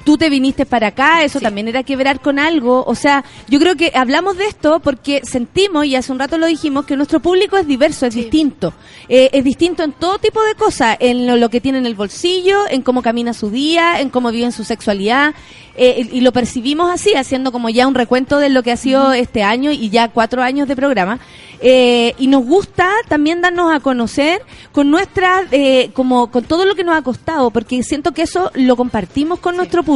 tú 0.05 0.17
te 0.19 0.29
viniste 0.31 0.67
para 0.67 0.89
acá, 0.89 1.23
eso 1.23 1.39
Sí. 1.39 1.45
también 1.45 1.69
era 1.69 1.83
quebrar 1.83 2.21
con 2.21 2.39
algo. 2.39 2.85
O 2.87 2.95
sea, 2.95 3.25
yo 3.49 3.59
creo 3.59 3.77
que 3.77 3.93
hablamos 3.95 4.37
de 4.37 4.47
esto 4.47 4.81
porque 4.81 5.21
sentimos, 5.25 5.87
y 5.87 5.97
hace 5.97 6.13
un 6.13 6.19
rato 6.19 6.39
lo 6.39 6.47
dijimos, 6.47 6.85
que 6.87 6.97
nuestro 6.97 7.21
público 7.21 7.57
es 7.57 7.67
diverso, 7.67 8.07
es 8.07 8.15
distinto. 8.15 8.73
Eh, 9.09 9.31
es 9.33 9.45
distinto 9.45 9.83
en 9.83 9.93
todo 9.93 10.19
tipo 10.19 10.43
de 10.43 10.55
cosas, 10.55 10.97
en 11.01 11.27
lo, 11.27 11.37
lo 11.37 11.49
que 11.49 11.61
tiene 11.61 11.79
en 11.79 11.87
el 11.87 11.95
bolsillo, 11.95 12.61
en 12.69 12.83
cómo 12.83 13.03
camina 13.03 13.33
su 13.35 13.51
día, 13.51 14.01
en 14.01 14.11
cómo 14.11 14.31
vive 14.31 14.45
en 14.47 14.53
su 14.53 14.65
sexualidad. 14.65 15.35
eh, 15.75 16.07
y 16.13 16.21
lo 16.21 16.33
percibimos 16.33 16.91
así, 16.91 17.15
haciendo 17.15 17.51
como 17.51 17.71
ya 17.71 17.87
un 17.89 17.95
recuento 17.95 18.39
de 18.39 18.51
lo 18.51 18.63
que 18.63 18.73
ha 18.73 18.77
sido 18.77 19.15
este 19.15 19.43
año 19.43 19.71
y 19.73 19.89
ya 19.89 20.09
cuatro 20.09 20.43
años 20.43 20.69
de 20.69 20.77
programa. 20.77 21.19
Eh, 21.63 22.15
y 22.19 22.27
nos 22.27 22.45
gusta 22.45 22.91
también 23.09 23.41
darnos 23.41 23.73
a 23.73 23.81
conocer 23.81 24.43
con 24.73 24.91
nuestra, 24.91 25.45
eh, 25.51 25.89
como 25.95 26.31
con 26.31 26.45
todo 26.45 26.67
lo 26.67 26.75
que 26.75 26.85
nos 26.85 26.95
ha 26.95 27.01
costado, 27.01 27.51
porque 27.51 27.83
siento 27.85 28.13
que 28.13 28.21
eso 28.23 28.51
lo 28.53 28.77
compartimos 28.77 29.39
con 29.39 29.57
nuestro 29.57 29.83
público, 29.83 29.92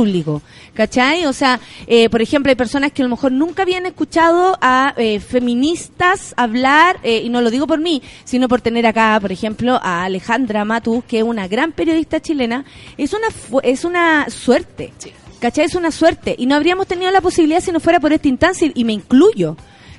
¿cachai? 0.75 1.27
O 1.27 1.33
sea, 1.33 1.61
eh, 1.87 2.09
por 2.11 2.21
ejemplo, 2.23 2.51
hay 2.51 2.57
personas 2.57 2.93
que 2.93 3.03
a 3.03 3.05
lo 3.05 3.11
mejor 3.11 3.33
nunca 3.33 3.63
habían 3.63 3.87
escuchado 3.87 4.59
a 4.61 4.95
eh, 4.97 5.21
feministas 5.21 6.35
hablar, 6.37 6.99
eh, 7.03 7.23
y 7.25 7.29
no 7.29 7.41
lo 7.41 7.51
digo 7.51 7.67
por 7.67 7.81
mí, 7.81 8.03
sino 8.25 8.49
por 8.49 8.61
tener 8.61 8.87
acá, 8.87 9.19
por 9.21 9.33
ejemplo, 9.33 9.79
a 9.83 10.05
Alejandra 10.05 10.65
Matus, 10.65 11.05
que 11.05 11.19
es 11.19 11.25
una 11.25 11.49
gran 11.49 11.73
periodista 11.73 12.21
chilena, 12.21 12.65
es 12.97 13.13
una, 13.13 13.29
es 13.63 13.85
una 13.85 14.29
suerte. 14.29 14.93
¿Cachai? 15.41 15.67
Es 15.67 15.75
una 15.75 15.91
suerte. 15.91 16.35
Y 16.39 16.47
no 16.47 16.55
habríamos 16.55 16.87
tenido 16.87 17.11
la 17.11 17.21
posibilidad 17.21 17.61
si 17.61 17.71
no 17.71 17.79
fuera 17.81 18.01
por 18.01 18.13
esta 18.13 18.29
instancia, 18.29 18.71
y 18.75 18.85
me 18.85 18.93
incluyo. 18.93 19.57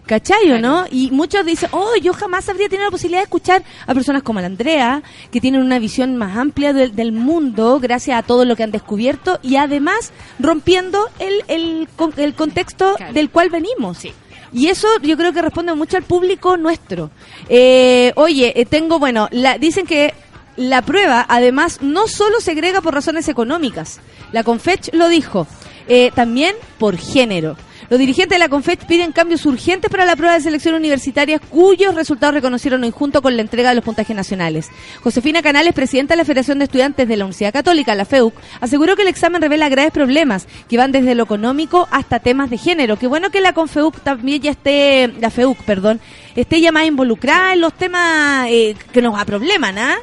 ¿Cachai 0.07 0.51
o 0.53 0.59
no? 0.59 0.85
Y 0.89 1.11
muchos 1.11 1.45
dicen, 1.45 1.69
oh, 1.73 1.91
yo 2.01 2.13
jamás 2.13 2.47
habría 2.49 2.69
tenido 2.69 2.85
la 2.85 2.91
posibilidad 2.91 3.19
de 3.19 3.25
escuchar 3.25 3.63
a 3.85 3.93
personas 3.93 4.23
como 4.23 4.39
la 4.39 4.47
Andrea, 4.47 5.03
que 5.31 5.41
tienen 5.41 5.61
una 5.61 5.79
visión 5.79 6.15
más 6.15 6.37
amplia 6.37 6.71
del, 6.73 6.95
del 6.95 7.11
mundo, 7.11 7.79
gracias 7.79 8.17
a 8.17 8.23
todo 8.23 8.45
lo 8.45 8.55
que 8.55 8.63
han 8.63 8.71
descubierto, 8.71 9.37
y 9.43 9.57
además 9.57 10.13
rompiendo 10.39 11.07
el, 11.19 11.43
el, 11.49 11.87
el 12.17 12.33
contexto 12.33 12.95
Claro. 12.95 13.13
del 13.13 13.29
cual 13.29 13.49
venimos. 13.49 13.97
Sí. 13.97 14.13
Y 14.53 14.67
eso 14.67 14.87
yo 15.01 15.17
creo 15.17 15.33
que 15.33 15.41
responde 15.41 15.75
mucho 15.75 15.97
al 15.97 16.03
público 16.03 16.55
nuestro. 16.55 17.11
Eh, 17.49 18.13
oye, 18.15 18.53
eh, 18.59 18.65
tengo, 18.65 18.97
bueno, 18.99 19.27
la, 19.31 19.57
dicen 19.57 19.85
que 19.85 20.13
la 20.55 20.81
prueba 20.83 21.25
además 21.27 21.79
no 21.81 22.07
solo 22.07 22.39
segrega 22.39 22.79
por 22.81 22.93
razones 22.93 23.27
económicas, 23.27 23.99
la 24.31 24.43
Confech 24.43 24.93
lo 24.93 25.09
dijo, 25.09 25.47
eh, 25.89 26.11
también 26.15 26.55
por 26.79 26.97
género. 26.97 27.57
Los 27.89 27.99
dirigentes 27.99 28.35
de 28.35 28.39
la 28.39 28.49
CONFET 28.49 28.85
piden 28.85 29.13
cambios 29.13 29.45
urgentes 29.45 29.89
para 29.89 30.03
la 30.03 30.17
prueba 30.17 30.33
de 30.33 30.41
selección 30.41 30.75
universitaria 30.75 31.39
cuyos 31.39 31.95
resultados 31.95 32.33
reconocieron 32.33 32.83
hoy 32.83 32.91
junto 32.91 33.21
con 33.21 33.37
la 33.37 33.41
entrega 33.41 33.69
de 33.69 33.75
los 33.75 33.83
puntajes 33.85 34.13
nacionales. 34.13 34.69
Josefina 35.01 35.41
Canales, 35.41 35.73
presidenta 35.73 36.13
de 36.13 36.17
la 36.17 36.25
Federación 36.25 36.59
de 36.59 36.65
Estudiantes 36.65 37.07
de 37.07 37.15
la 37.15 37.23
Universidad 37.23 37.53
Católica, 37.53 37.95
la 37.95 38.03
FEUC, 38.03 38.33
aseguró 38.59 38.97
que 38.97 39.03
el 39.03 39.07
examen 39.07 39.41
revela 39.41 39.69
graves 39.69 39.93
problemas 39.93 40.47
que 40.67 40.77
van 40.77 40.91
desde 40.91 41.15
lo 41.15 41.23
económico 41.23 41.87
hasta 41.89 42.19
temas 42.19 42.49
de 42.49 42.57
género. 42.57 42.97
Qué 42.97 43.07
bueno 43.07 43.29
que 43.29 43.39
la 43.39 43.53
CONFEUC 43.53 44.01
también 44.01 44.41
ya 44.41 44.51
esté, 44.51 45.07
la 45.21 45.29
FEUC, 45.29 45.57
perdón, 45.59 46.01
esté 46.35 46.59
ya 46.59 46.73
más 46.73 46.85
involucrada 46.85 47.53
en 47.53 47.61
los 47.61 47.73
temas 47.73 48.47
eh, 48.49 48.75
que 48.91 49.01
nos 49.01 49.23
probleman, 49.23 49.77
¿ah? 49.77 49.95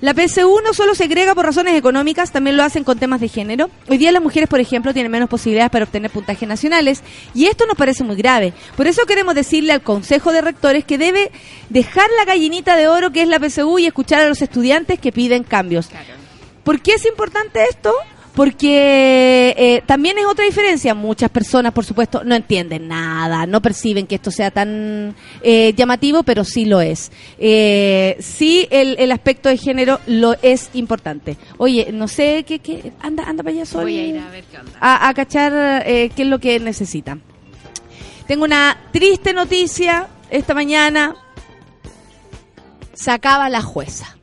La 0.00 0.12
PSU 0.12 0.60
no 0.62 0.74
solo 0.74 0.94
segrega 0.94 1.34
por 1.34 1.46
razones 1.46 1.74
económicas, 1.74 2.30
también 2.30 2.56
lo 2.58 2.62
hacen 2.62 2.84
con 2.84 2.98
temas 2.98 3.18
de 3.18 3.28
género. 3.28 3.70
Hoy 3.88 3.96
día 3.96 4.12
las 4.12 4.22
mujeres, 4.22 4.46
por 4.46 4.60
ejemplo, 4.60 4.92
tienen 4.92 5.10
menos 5.10 5.30
posibilidades 5.30 5.70
para 5.70 5.84
obtener 5.84 6.10
puntajes 6.10 6.46
nacionales 6.46 7.02
y 7.34 7.46
esto 7.46 7.64
nos 7.66 7.78
parece 7.78 8.04
muy 8.04 8.16
grave. 8.16 8.52
Por 8.76 8.86
eso 8.86 9.06
queremos 9.06 9.34
decirle 9.34 9.72
al 9.72 9.82
Consejo 9.82 10.32
de 10.32 10.42
Rectores 10.42 10.84
que 10.84 10.98
debe 10.98 11.30
dejar 11.70 12.10
la 12.18 12.26
gallinita 12.26 12.76
de 12.76 12.88
oro 12.88 13.10
que 13.10 13.22
es 13.22 13.28
la 13.28 13.38
PSU 13.38 13.78
y 13.78 13.86
escuchar 13.86 14.20
a 14.20 14.28
los 14.28 14.42
estudiantes 14.42 15.00
que 15.00 15.12
piden 15.12 15.44
cambios. 15.44 15.88
¿Por 16.62 16.80
qué 16.80 16.92
es 16.94 17.06
importante 17.06 17.64
esto? 17.64 17.94
Porque 18.36 19.54
eh, 19.56 19.82
también 19.86 20.18
es 20.18 20.26
otra 20.26 20.44
diferencia. 20.44 20.94
Muchas 20.94 21.30
personas, 21.30 21.72
por 21.72 21.86
supuesto, 21.86 22.22
no 22.22 22.34
entienden 22.34 22.86
nada, 22.86 23.46
no 23.46 23.62
perciben 23.62 24.06
que 24.06 24.16
esto 24.16 24.30
sea 24.30 24.50
tan 24.50 25.16
eh, 25.42 25.72
llamativo, 25.74 26.22
pero 26.22 26.44
sí 26.44 26.66
lo 26.66 26.82
es. 26.82 27.10
Eh, 27.38 28.14
sí, 28.20 28.68
el, 28.70 28.96
el, 28.98 29.10
aspecto 29.10 29.48
de 29.48 29.56
género 29.56 30.00
lo 30.06 30.36
es 30.42 30.68
importante. 30.74 31.38
Oye, 31.56 31.88
no 31.92 32.08
sé 32.08 32.44
qué, 32.46 32.58
qué 32.58 32.92
anda, 33.00 33.24
anda 33.24 33.42
para 33.42 33.56
allá 33.56 33.64
solo. 33.64 33.84
Voy 33.84 33.98
a 33.98 34.06
ir 34.06 34.18
a 34.18 34.30
ver 34.30 34.44
qué 34.44 34.58
onda. 34.58 34.72
A, 34.80 35.08
a 35.08 35.14
cachar 35.14 35.84
qué 35.84 36.12
es 36.14 36.26
lo 36.26 36.38
que 36.38 36.60
necesita. 36.60 37.16
Tengo 38.26 38.44
una 38.44 38.76
triste 38.92 39.32
noticia 39.32 40.08
esta 40.28 40.52
mañana. 40.52 41.16
Se 42.92 43.10
acaba 43.10 43.48
la 43.48 43.62
jueza. 43.62 44.15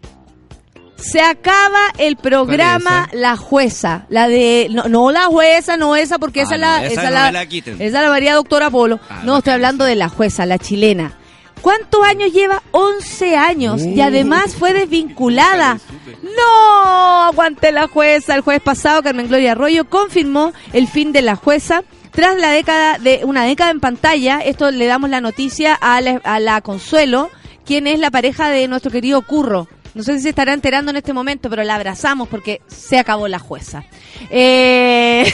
Se 1.03 1.21
acaba 1.21 1.79
el 1.97 2.15
programa 2.15 3.07
¿Cuál 3.09 3.21
La 3.21 3.37
Jueza, 3.37 4.05
la 4.09 4.27
de 4.27 4.67
no, 4.71 4.83
no 4.85 5.11
la 5.11 5.25
jueza, 5.25 5.77
no 5.77 5.95
esa 5.95 6.17
porque 6.17 6.41
Ah, 6.41 6.43
esa 6.43 6.55
es 6.55 6.61
no, 6.61 6.65
la 6.67 6.85
esa 6.85 6.93
esa 6.93 7.03
no 7.03 7.09
la 7.11 7.25
me 7.25 7.31
la 7.33 7.45
quiten. 7.45 7.81
esa 7.81 8.01
la 8.01 8.09
María 8.09 8.35
Doctora 8.35 8.69
Polo. 8.69 8.99
Ah, 9.09 9.21
no, 9.23 9.37
estoy 9.39 9.53
hablando 9.53 9.83
de 9.85 9.95
la 9.95 10.09
jueza, 10.09 10.45
la 10.45 10.57
chilena. 10.57 11.13
¿Cuántos 11.61 12.03
años 12.03 12.31
lleva? 12.33 12.61
11 12.71 13.37
años 13.37 13.81
y 13.83 13.99
Uh. 13.99 14.03
además 14.03 14.55
fue 14.55 14.73
desvinculada. 14.73 15.79
No, 16.35 17.23
aguante 17.25 17.71
la 17.71 17.87
jueza. 17.87 18.33
El 18.35 18.41
jueves 18.41 18.61
pasado, 18.63 19.03
Carmen 19.03 19.27
Gloria 19.27 19.51
Arroyo 19.53 19.85
confirmó 19.89 20.51
el 20.73 20.87
fin 20.87 21.11
de 21.11 21.21
la 21.21 21.35
jueza. 21.35 21.83
Tras 22.11 22.37
la 22.37 22.49
década 22.49 22.97
de 22.97 23.21
una 23.23 23.43
década 23.43 23.71
en 23.71 23.79
pantalla, 23.79 24.39
esto 24.39 24.71
le 24.71 24.85
damos 24.85 25.09
la 25.09 25.21
noticia 25.21 25.73
a 25.75 25.99
la, 26.01 26.21
a 26.23 26.39
la 26.39 26.61
Consuelo, 26.61 27.29
quien 27.65 27.87
es 27.87 27.99
la 27.99 28.09
pareja 28.11 28.49
de 28.49 28.67
nuestro 28.67 28.89
querido 28.91 29.21
Curro. 29.21 29.67
No 29.93 30.03
sé 30.03 30.17
si 30.17 30.23
se 30.23 30.29
estará 30.29 30.53
enterando 30.53 30.91
en 30.91 30.97
este 30.97 31.13
momento, 31.13 31.49
pero 31.49 31.63
la 31.63 31.75
abrazamos 31.75 32.27
porque 32.27 32.61
se 32.67 32.97
acabó 32.97 33.27
la 33.27 33.39
jueza. 33.39 33.83
Eh, 34.29 35.25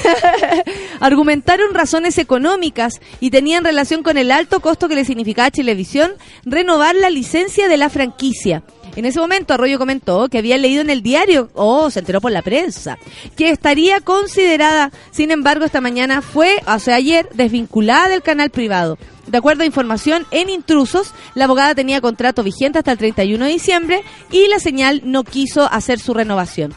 argumentaron 1.00 1.74
razones 1.74 2.18
económicas 2.18 3.00
y 3.20 3.32
tenían 3.32 3.64
relación 3.64 4.04
con 4.04 4.18
el 4.18 4.32
alto 4.32 4.60
costo 4.60 4.90
que 4.90 4.96
le 4.96 5.06
significaba 5.06 5.48
a 5.48 5.52
Chilevisión 5.52 6.12
renovar 6.44 6.96
la 6.96 7.10
licencia 7.10 7.70
de 7.70 7.78
la 7.78 7.90
franquicia. 7.90 8.64
En 9.00 9.06
ese 9.06 9.22
momento 9.22 9.54
Arroyo 9.54 9.80
comentó 9.80 10.28
que 10.28 10.40
había 10.40 10.58
leído 10.58 10.82
en 10.82 10.90
el 10.90 11.02
diario, 11.02 11.50
o 11.54 11.90
se 11.90 12.00
enteró 12.00 12.20
por 12.20 12.34
la 12.34 12.42
prensa, 12.42 12.98
que 13.38 13.50
estaría 13.50 14.02
considerada, 14.02 14.92
sin 15.10 15.32
embargo, 15.32 15.64
esta 15.64 15.80
mañana 15.80 16.22
fue, 16.22 16.62
o 16.68 16.80
sea, 16.80 16.96
ayer, 16.96 17.30
desvinculada 17.34 18.10
del 18.10 18.22
canal 18.22 18.50
privado. 18.50 18.98
De 19.26 19.38
acuerdo 19.38 19.64
a 19.64 19.68
información 19.68 20.26
en 20.32 20.50
Intrusos, 20.50 21.14
la 21.34 21.46
abogada 21.46 21.76
tenía 21.76 22.02
contrato 22.02 22.44
vigente 22.44 22.80
hasta 22.80 22.92
el 22.92 22.98
31 22.98 23.46
de 23.46 23.52
diciembre 23.52 24.04
y 24.32 24.50
la 24.50 24.60
señal 24.60 25.02
no 25.06 25.24
quiso 25.24 25.72
hacer 25.72 26.00
su 26.00 26.14
renovación. 26.14 26.74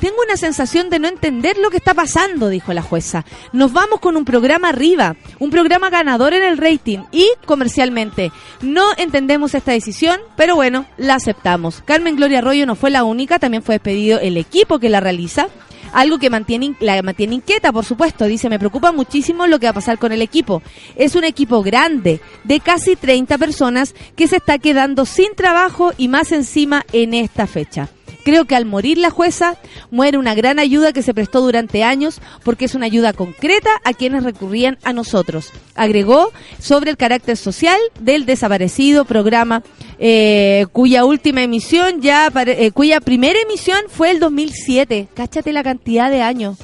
Tengo 0.00 0.16
una 0.22 0.36
sensación 0.36 0.90
de 0.90 0.98
no 0.98 1.08
entender 1.08 1.56
lo 1.56 1.70
que 1.70 1.78
está 1.78 1.94
pasando, 1.94 2.50
dijo 2.50 2.72
la 2.74 2.82
jueza. 2.82 3.24
Nos 3.52 3.72
vamos 3.72 4.00
con 4.00 4.16
un 4.16 4.26
programa 4.26 4.68
arriba, 4.68 5.16
un 5.38 5.50
programa 5.50 5.88
ganador 5.88 6.34
en 6.34 6.42
el 6.42 6.58
rating 6.58 6.98
y 7.12 7.26
comercialmente. 7.46 8.30
No 8.60 8.84
entendemos 8.98 9.54
esta 9.54 9.72
decisión, 9.72 10.20
pero 10.36 10.54
bueno, 10.54 10.84
la 10.98 11.14
aceptamos. 11.14 11.82
Carmen 11.84 12.16
Gloria 12.16 12.38
Arroyo 12.38 12.66
no 12.66 12.74
fue 12.74 12.90
la 12.90 13.04
única, 13.04 13.38
también 13.38 13.62
fue 13.62 13.76
despedido 13.76 14.20
el 14.20 14.36
equipo 14.36 14.78
que 14.78 14.90
la 14.90 15.00
realiza. 15.00 15.48
Algo 15.92 16.18
que 16.18 16.28
mantiene, 16.28 16.74
la 16.80 17.00
mantiene 17.00 17.36
inquieta, 17.36 17.72
por 17.72 17.86
supuesto. 17.86 18.26
Dice, 18.26 18.50
me 18.50 18.58
preocupa 18.58 18.92
muchísimo 18.92 19.46
lo 19.46 19.58
que 19.58 19.66
va 19.66 19.70
a 19.70 19.74
pasar 19.74 19.98
con 19.98 20.12
el 20.12 20.20
equipo. 20.20 20.62
Es 20.96 21.14
un 21.14 21.24
equipo 21.24 21.62
grande, 21.62 22.20
de 22.44 22.60
casi 22.60 22.96
30 22.96 23.38
personas, 23.38 23.94
que 24.14 24.28
se 24.28 24.36
está 24.36 24.58
quedando 24.58 25.06
sin 25.06 25.34
trabajo 25.34 25.92
y 25.96 26.08
más 26.08 26.32
encima 26.32 26.84
en 26.92 27.14
esta 27.14 27.46
fecha. 27.46 27.88
Creo 28.26 28.44
que 28.44 28.56
al 28.56 28.64
morir 28.64 28.98
la 28.98 29.10
jueza, 29.10 29.56
muere 29.92 30.18
una 30.18 30.34
gran 30.34 30.58
ayuda 30.58 30.92
que 30.92 31.02
se 31.04 31.14
prestó 31.14 31.42
durante 31.42 31.84
años 31.84 32.20
porque 32.42 32.64
es 32.64 32.74
una 32.74 32.86
ayuda 32.86 33.12
concreta 33.12 33.70
a 33.84 33.92
quienes 33.92 34.24
recurrían 34.24 34.78
a 34.82 34.92
nosotros. 34.92 35.52
Agregó 35.76 36.32
sobre 36.58 36.90
el 36.90 36.96
carácter 36.96 37.36
social 37.36 37.78
del 38.00 38.26
desaparecido 38.26 39.04
programa 39.04 39.62
eh, 40.00 40.66
cuya 40.72 41.04
última 41.04 41.44
emisión 41.44 42.00
ya, 42.02 42.32
eh, 42.34 42.72
cuya 42.72 43.00
primera 43.00 43.38
emisión 43.38 43.78
fue 43.86 44.10
el 44.10 44.18
2007. 44.18 45.06
Cáchate 45.14 45.52
la 45.52 45.62
cantidad 45.62 46.10
de 46.10 46.22
años. 46.22 46.58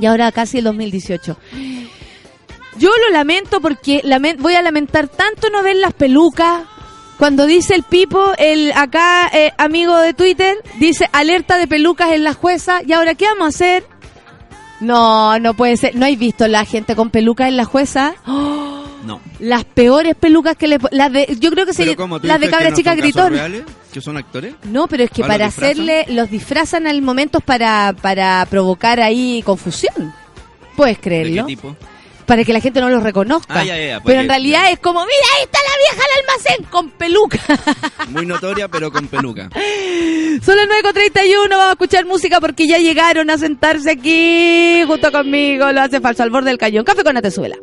Y 0.00 0.06
ahora 0.06 0.30
casi 0.30 0.58
el 0.58 0.64
2018. 0.64 1.36
Yo 2.78 2.90
lo 3.04 3.12
lamento 3.12 3.60
porque 3.60 4.00
voy 4.38 4.54
a 4.54 4.62
lamentar 4.62 5.08
tanto 5.08 5.50
no 5.50 5.64
ver 5.64 5.74
las 5.74 5.92
pelucas. 5.92 6.68
Cuando 7.18 7.46
dice 7.46 7.74
el 7.74 7.82
Pipo, 7.82 8.32
el 8.38 8.72
acá 8.72 9.28
eh, 9.32 9.52
amigo 9.58 9.96
de 9.98 10.14
Twitter, 10.14 10.56
dice 10.78 11.08
alerta 11.12 11.58
de 11.58 11.66
pelucas 11.66 12.12
en 12.12 12.22
la 12.22 12.32
jueza. 12.32 12.80
¿Y 12.86 12.92
ahora 12.92 13.14
qué 13.16 13.24
vamos 13.26 13.46
a 13.46 13.48
hacer? 13.48 13.84
No, 14.80 15.38
no 15.40 15.54
puede 15.54 15.76
ser. 15.76 15.96
¿No 15.96 16.06
hay 16.06 16.14
visto 16.14 16.46
la 16.46 16.64
gente 16.64 16.94
con 16.94 17.10
pelucas 17.10 17.48
en 17.48 17.56
la 17.56 17.64
jueza? 17.64 18.14
¡Oh! 18.26 18.64
No. 19.04 19.20
Las 19.38 19.64
peores 19.64 20.16
pelucas 20.16 20.54
que 20.56 20.66
le... 20.68 20.76
Las 20.90 21.10
de, 21.10 21.34
yo 21.40 21.50
creo 21.50 21.64
que. 21.64 21.72
¿Tú 21.72 22.26
las 22.26 22.40
de 22.40 22.50
cabra 22.50 22.70
no 22.70 22.76
chica 22.76 22.90
casos 22.90 23.02
gritón. 23.02 23.32
reales? 23.32 23.62
¿Que 23.92 24.00
son 24.02 24.18
actores? 24.18 24.54
No, 24.64 24.86
pero 24.86 25.04
es 25.04 25.10
que 25.10 25.22
¿Ah, 25.22 25.26
los 25.28 25.34
para 25.34 25.46
hacerle, 25.46 26.04
los 26.08 26.30
disfrazan 26.30 26.86
al 26.86 27.00
momento 27.00 27.40
para, 27.40 27.94
para 28.02 28.44
provocar 28.50 29.00
ahí 29.00 29.42
confusión. 29.46 30.12
Puedes 30.76 30.96
¿De 30.96 31.00
creerlo. 31.02 31.46
qué 31.46 31.54
tipo? 31.54 31.76
Para 32.28 32.44
que 32.44 32.52
la 32.52 32.60
gente 32.60 32.78
no 32.82 32.90
los 32.90 33.02
reconozca. 33.02 33.54
Ah, 33.58 33.64
ya, 33.64 33.74
ya, 33.78 33.86
ya, 33.86 34.00
pero 34.02 34.20
en 34.20 34.28
realidad 34.28 34.70
es 34.70 34.78
como, 34.80 35.00
mira, 35.00 35.26
ahí 35.38 35.44
está 35.44 35.58
la 35.58 35.76
vieja 35.78 36.06
al 36.06 36.20
almacén 36.20 36.64
con 36.70 36.90
peluca. 36.90 37.40
Muy 38.10 38.26
notoria, 38.26 38.68
pero 38.68 38.92
con 38.92 39.08
peluca. 39.08 39.48
Son 40.44 40.56
las 40.56 40.66
9.31, 40.66 41.48
vamos 41.48 41.68
a 41.68 41.72
escuchar 41.72 42.04
música 42.04 42.38
porque 42.38 42.68
ya 42.68 42.76
llegaron 42.76 43.30
a 43.30 43.38
sentarse 43.38 43.90
aquí 43.92 44.84
junto 44.86 45.10
conmigo. 45.10 45.72
Lo 45.72 45.80
hace 45.80 46.02
falso 46.02 46.22
al 46.22 46.28
borde 46.28 46.50
del 46.50 46.58
cañón. 46.58 46.84
Café 46.84 47.02
con 47.02 47.16
Atezuela. 47.16 47.56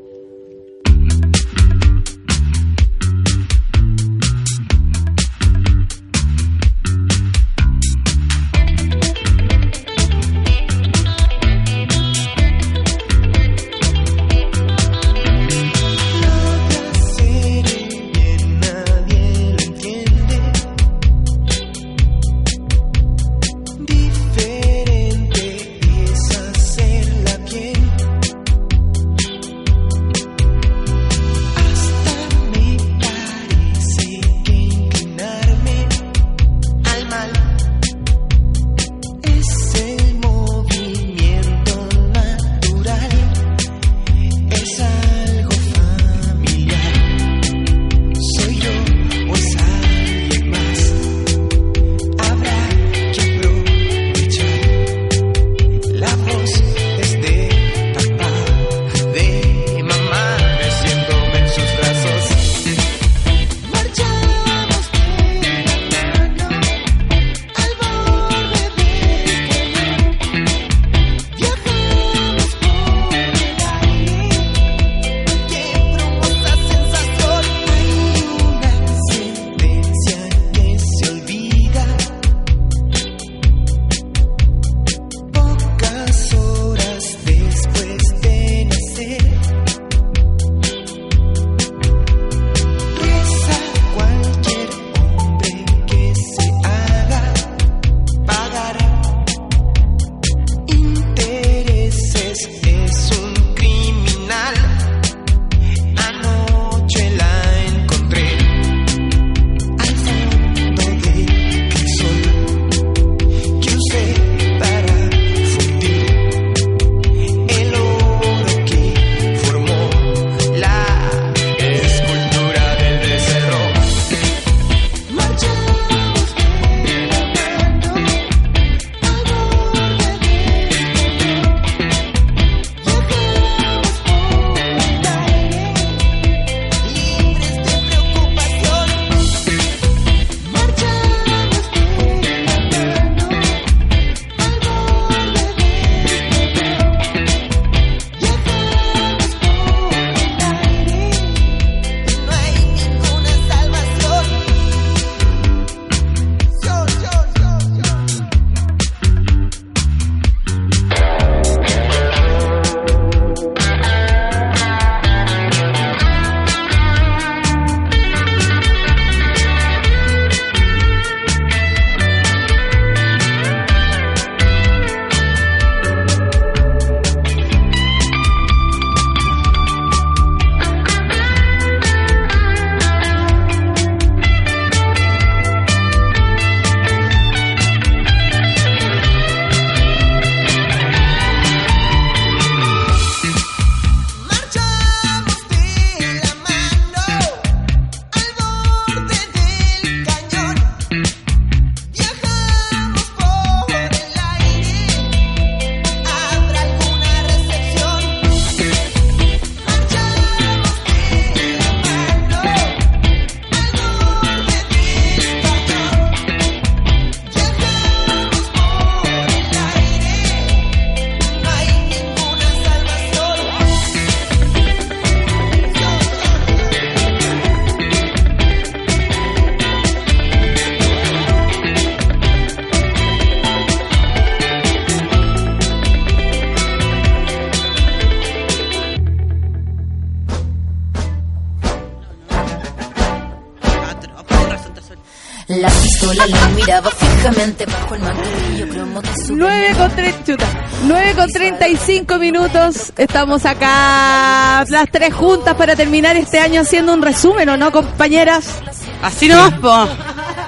35 252.04 252.20
minutos. 252.20 252.92
Estamos 252.98 253.46
acá 253.46 254.66
las 254.68 254.90
tres 254.92 255.14
juntas 255.14 255.56
para 255.56 255.76
terminar 255.76 256.18
este 256.18 256.40
año 256.40 256.62
haciendo 256.62 256.94
un 256.94 257.02
resumen, 257.02 257.48
¿o 257.50 257.56
no, 257.58 257.72
compañeras? 257.72 258.60
Así 259.02 259.30
po. 259.62 259.88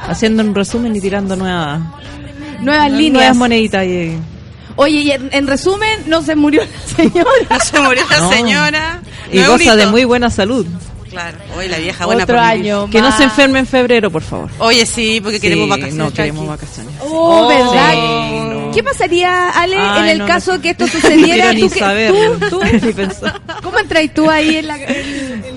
Haciendo 0.09 0.43
un 0.43 0.53
resumen 0.53 0.93
y 0.95 0.99
tirando 1.01 1.35
nuevas, 1.37 1.79
Nuevas 1.79 2.61
nuevas 2.61 2.91
líneas. 2.91 3.35
moneditas. 3.35 3.85
Y, 3.85 4.17
Oye, 4.75 4.97
y 5.01 5.11
en, 5.11 5.29
en 5.31 5.47
resumen, 5.47 6.01
no 6.07 6.21
se 6.21 6.35
murió 6.35 6.61
la 6.63 6.95
señora. 6.95 7.39
No 7.49 7.59
se 7.59 7.79
murió 7.79 8.03
la 8.09 8.19
No. 8.19 8.29
señora. 8.31 9.01
y 9.31 9.39
No 9.39 9.51
goza 9.51 9.75
de 9.75 9.87
muy 9.87 10.03
buena 10.03 10.29
salud. 10.29 10.65
Claro. 11.09 11.37
Hoy 11.57 11.69
la 11.69 11.77
vieja 11.77 12.05
buena 12.05 12.23
Otro 12.23 12.35
por 12.35 12.43
año 12.43 12.89
Que 12.91 13.01
no 13.01 13.15
se 13.15 13.23
enferme 13.23 13.59
en 13.59 13.65
febrero, 13.65 14.11
por 14.11 14.21
favor. 14.21 14.49
Oye, 14.59 14.85
sí, 14.85 15.21
porque 15.23 15.39
queremos 15.39 15.65
Sí, 15.65 15.69
vacaciones. 15.69 15.95
No 15.97 16.11
queremos 16.13 16.45
tranqui. 16.45 16.65
vacaciones. 16.65 16.93
Oh, 17.01 17.45
Oh, 17.45 17.47
¿verdad? 17.47 17.91
sí, 17.93 18.39
no. 18.49 18.56
¿Qué 18.77 18.83
pasaría, 18.83 19.49
Ale, 19.49 19.75
Ay, 19.79 20.01
en 20.03 20.07
el 20.09 20.17
no, 20.19 20.25
caso 20.27 20.53
no. 20.55 20.61
que 20.61 20.69
esto 20.71 20.85
No 20.87 20.91
sucediera? 20.91 21.33
quiero 21.51 21.53
ni 21.53 21.61
¿Tú 21.61 21.69
qué- 21.71 21.79
saber, 21.79 22.11
tú- 22.11 22.49
tú-. 22.49 22.61
¿Cómo 23.63 23.79
entras 23.79 24.03
tú 24.13 24.29
ahí 24.29 24.57
en 24.57 24.67
la... 24.67 24.75
en- 24.77 25.47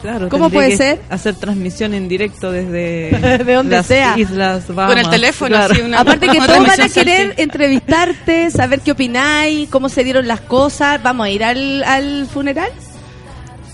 Claro, 0.00 0.28
¿Cómo 0.28 0.48
puede 0.48 0.76
ser? 0.76 1.00
Hacer 1.10 1.34
transmisión 1.34 1.92
en 1.92 2.06
directo 2.08 2.52
desde 2.52 3.40
De 3.44 3.52
donde 3.52 3.76
las 3.76 3.86
sea. 3.86 4.16
Islas 4.16 4.68
Bahamas. 4.72 4.94
Con 4.94 5.04
el 5.04 5.10
teléfono, 5.10 5.56
Claro. 5.56 5.74
sí, 5.74 5.80
una- 5.80 5.98
Aparte 6.00 6.28
que 6.28 6.38
todos 6.38 6.66
van 6.66 6.80
a 6.80 6.88
querer 6.88 7.34
entrevistarte, 7.36 8.50
saber 8.52 8.80
qué 8.80 8.92
opináis, 8.92 9.68
cómo 9.68 9.88
se 9.88 10.04
dieron 10.04 10.28
las 10.28 10.40
cosas. 10.40 11.02
¿Vamos 11.02 11.26
a 11.26 11.30
ir 11.30 11.42
al, 11.42 11.82
al 11.82 12.26
funeral? 12.32 12.70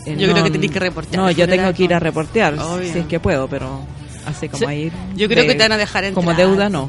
Eh, 0.06 0.16
Yo 0.18 0.30
creo 0.32 0.44
que 0.44 0.50
tenés 0.50 0.70
que 0.70 0.78
reportear 0.80 1.22
No, 1.22 1.30
yo 1.30 1.46
tengo 1.46 1.72
que 1.74 1.82
ir 1.84 1.92
a 1.92 1.98
¿no? 1.98 2.04
reportear, 2.04 2.54
Obvio. 2.58 2.90
si 2.92 3.00
es 3.00 3.06
que 3.06 3.20
puedo, 3.20 3.46
pero 3.48 3.80
así 4.26 4.48
como 4.48 4.66
Sí, 4.66 4.74
ir. 4.74 4.92
yo 5.16 5.28
creo 5.28 5.42
de- 5.42 5.48
que 5.48 5.54
te 5.56 5.62
van 5.64 5.72
a 5.72 5.76
dejar 5.76 6.04
entrar. 6.04 6.24
Como 6.24 6.34
deuda, 6.34 6.70
no. 6.70 6.88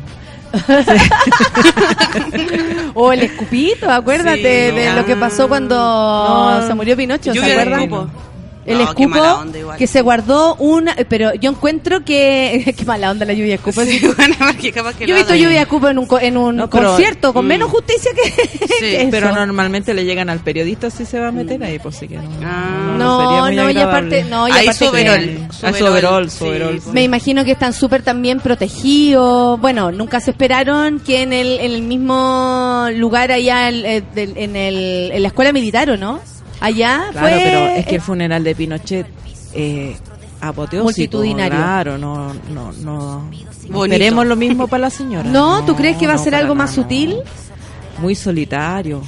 O 2.93 3.11
el 3.11 3.23
escupito, 3.23 3.89
acuérdate 3.91 4.69
Sí, 4.69 4.75
de 4.75 4.89
no. 4.89 4.95
lo 4.97 5.05
que 5.05 5.15
pasó 5.15 5.47
cuando 5.47 5.75
No. 5.75 6.67
se 6.67 6.73
murió 6.73 6.95
Pinocho, 6.95 7.33
¿se 7.33 7.39
acuerdan? 7.61 8.09
El 8.65 8.79
No, 8.79 8.95
qué 8.95 9.05
mala 9.07 9.25
escupo 9.27 9.41
onda 9.43 9.59
igual. 9.59 9.77
que 9.77 9.85
se 9.87 10.01
guardó 10.01 10.55
una... 10.55 10.95
Pero 11.07 11.33
yo 11.35 11.51
encuentro 11.51 12.03
que... 12.03 12.73
qué 12.77 12.83
mala 12.85 13.11
onda 13.11 13.25
la 13.25 13.33
lluvia 13.33 13.55
escupo. 13.55 13.81
Sí, 13.83 13.99
bueno, 14.17 14.35
porque 14.39 14.71
capaz 14.71 14.95
que 14.95 15.05
Yo 15.05 15.13
he 15.15 15.17
visto 15.19 15.35
lluvia 15.35 15.61
escupo 15.61 15.87
en 15.89 15.99
un, 15.99 16.07
en 16.21 16.37
un 16.37 16.55
No, 16.55 16.69
pero- 16.69 16.87
concierto 16.89 17.31
con 17.33 17.45
Mm. 17.45 17.47
menos 17.47 17.69
justicia 17.69 18.11
que, 18.15 18.67
que 18.79 19.01
eso. 19.01 19.07
Pero 19.11 19.31
normalmente 19.33 19.93
le 19.93 20.03
llegan 20.03 20.29
al 20.29 20.39
periodista 20.39 20.89
si 20.89 21.05
se 21.05 21.19
va 21.19 21.27
a 21.27 21.31
meter 21.31 21.63
ahí, 21.63 21.77
pues 21.79 21.95
sí 21.95 22.07
que 22.07 22.17
no. 22.17 22.23
Ah. 22.43 22.95
No, 22.97 23.51
no, 23.51 23.69
y 23.69 23.77
aparte... 23.77 24.23
No, 24.23 24.47
y 24.47 24.51
Ahí 24.51 24.65
aparte 24.67 24.79
sí, 24.79 24.85
overol, 26.45 26.71
pues. 26.81 26.87
Me 26.93 27.03
imagino 27.03 27.45
que 27.45 27.51
están 27.51 27.73
súper 27.73 28.01
también 28.01 28.39
protegidos. 28.39 29.59
Bueno, 29.59 29.91
nunca 29.91 30.19
se 30.19 30.31
esperaron 30.31 30.99
que 30.99 31.21
en 31.21 31.33
el, 31.33 31.59
en 31.59 31.71
el 31.71 31.81
mismo 31.83 32.87
lugar 32.95 33.31
allá 33.31 33.69
el- 33.69 33.85
eh, 33.85 34.03
en, 34.15 34.55
el, 34.55 35.11
en 35.13 35.21
la 35.21 35.27
escuela 35.27 35.51
militar, 35.51 35.89
¿o 35.91 35.97
no? 35.97 36.19
Allá 36.65 37.05
Claro, 37.11 37.27
fue... 37.27 37.41
pero 37.43 37.65
es 37.67 37.85
que 37.85 37.95
el 37.95 38.01
funeral 38.01 38.43
de 38.43 38.55
Pinochet 38.55 39.07
eh, 39.53 39.95
apoteósico. 40.41 40.83
Multitudinario. 40.83 41.57
Claro, 41.57 41.97
no, 41.97 42.33
no, 42.53 42.71
no. 42.73 43.29
Esperemos 43.83 44.25
lo 44.25 44.35
mismo 44.35 44.67
para 44.67 44.81
la 44.81 44.89
señora. 44.89 45.29
No, 45.29 45.63
¿tú 45.65 45.75
crees 45.75 45.97
que 45.97 46.07
va 46.07 46.13
a 46.13 46.17
no, 46.17 46.23
ser 46.23 46.35
algo 46.35 46.55
más 46.55 46.71
nada, 46.71 46.77
no. 46.77 46.83
sutil? 46.83 47.15
Muy 47.99 48.15
solitario. 48.15 49.01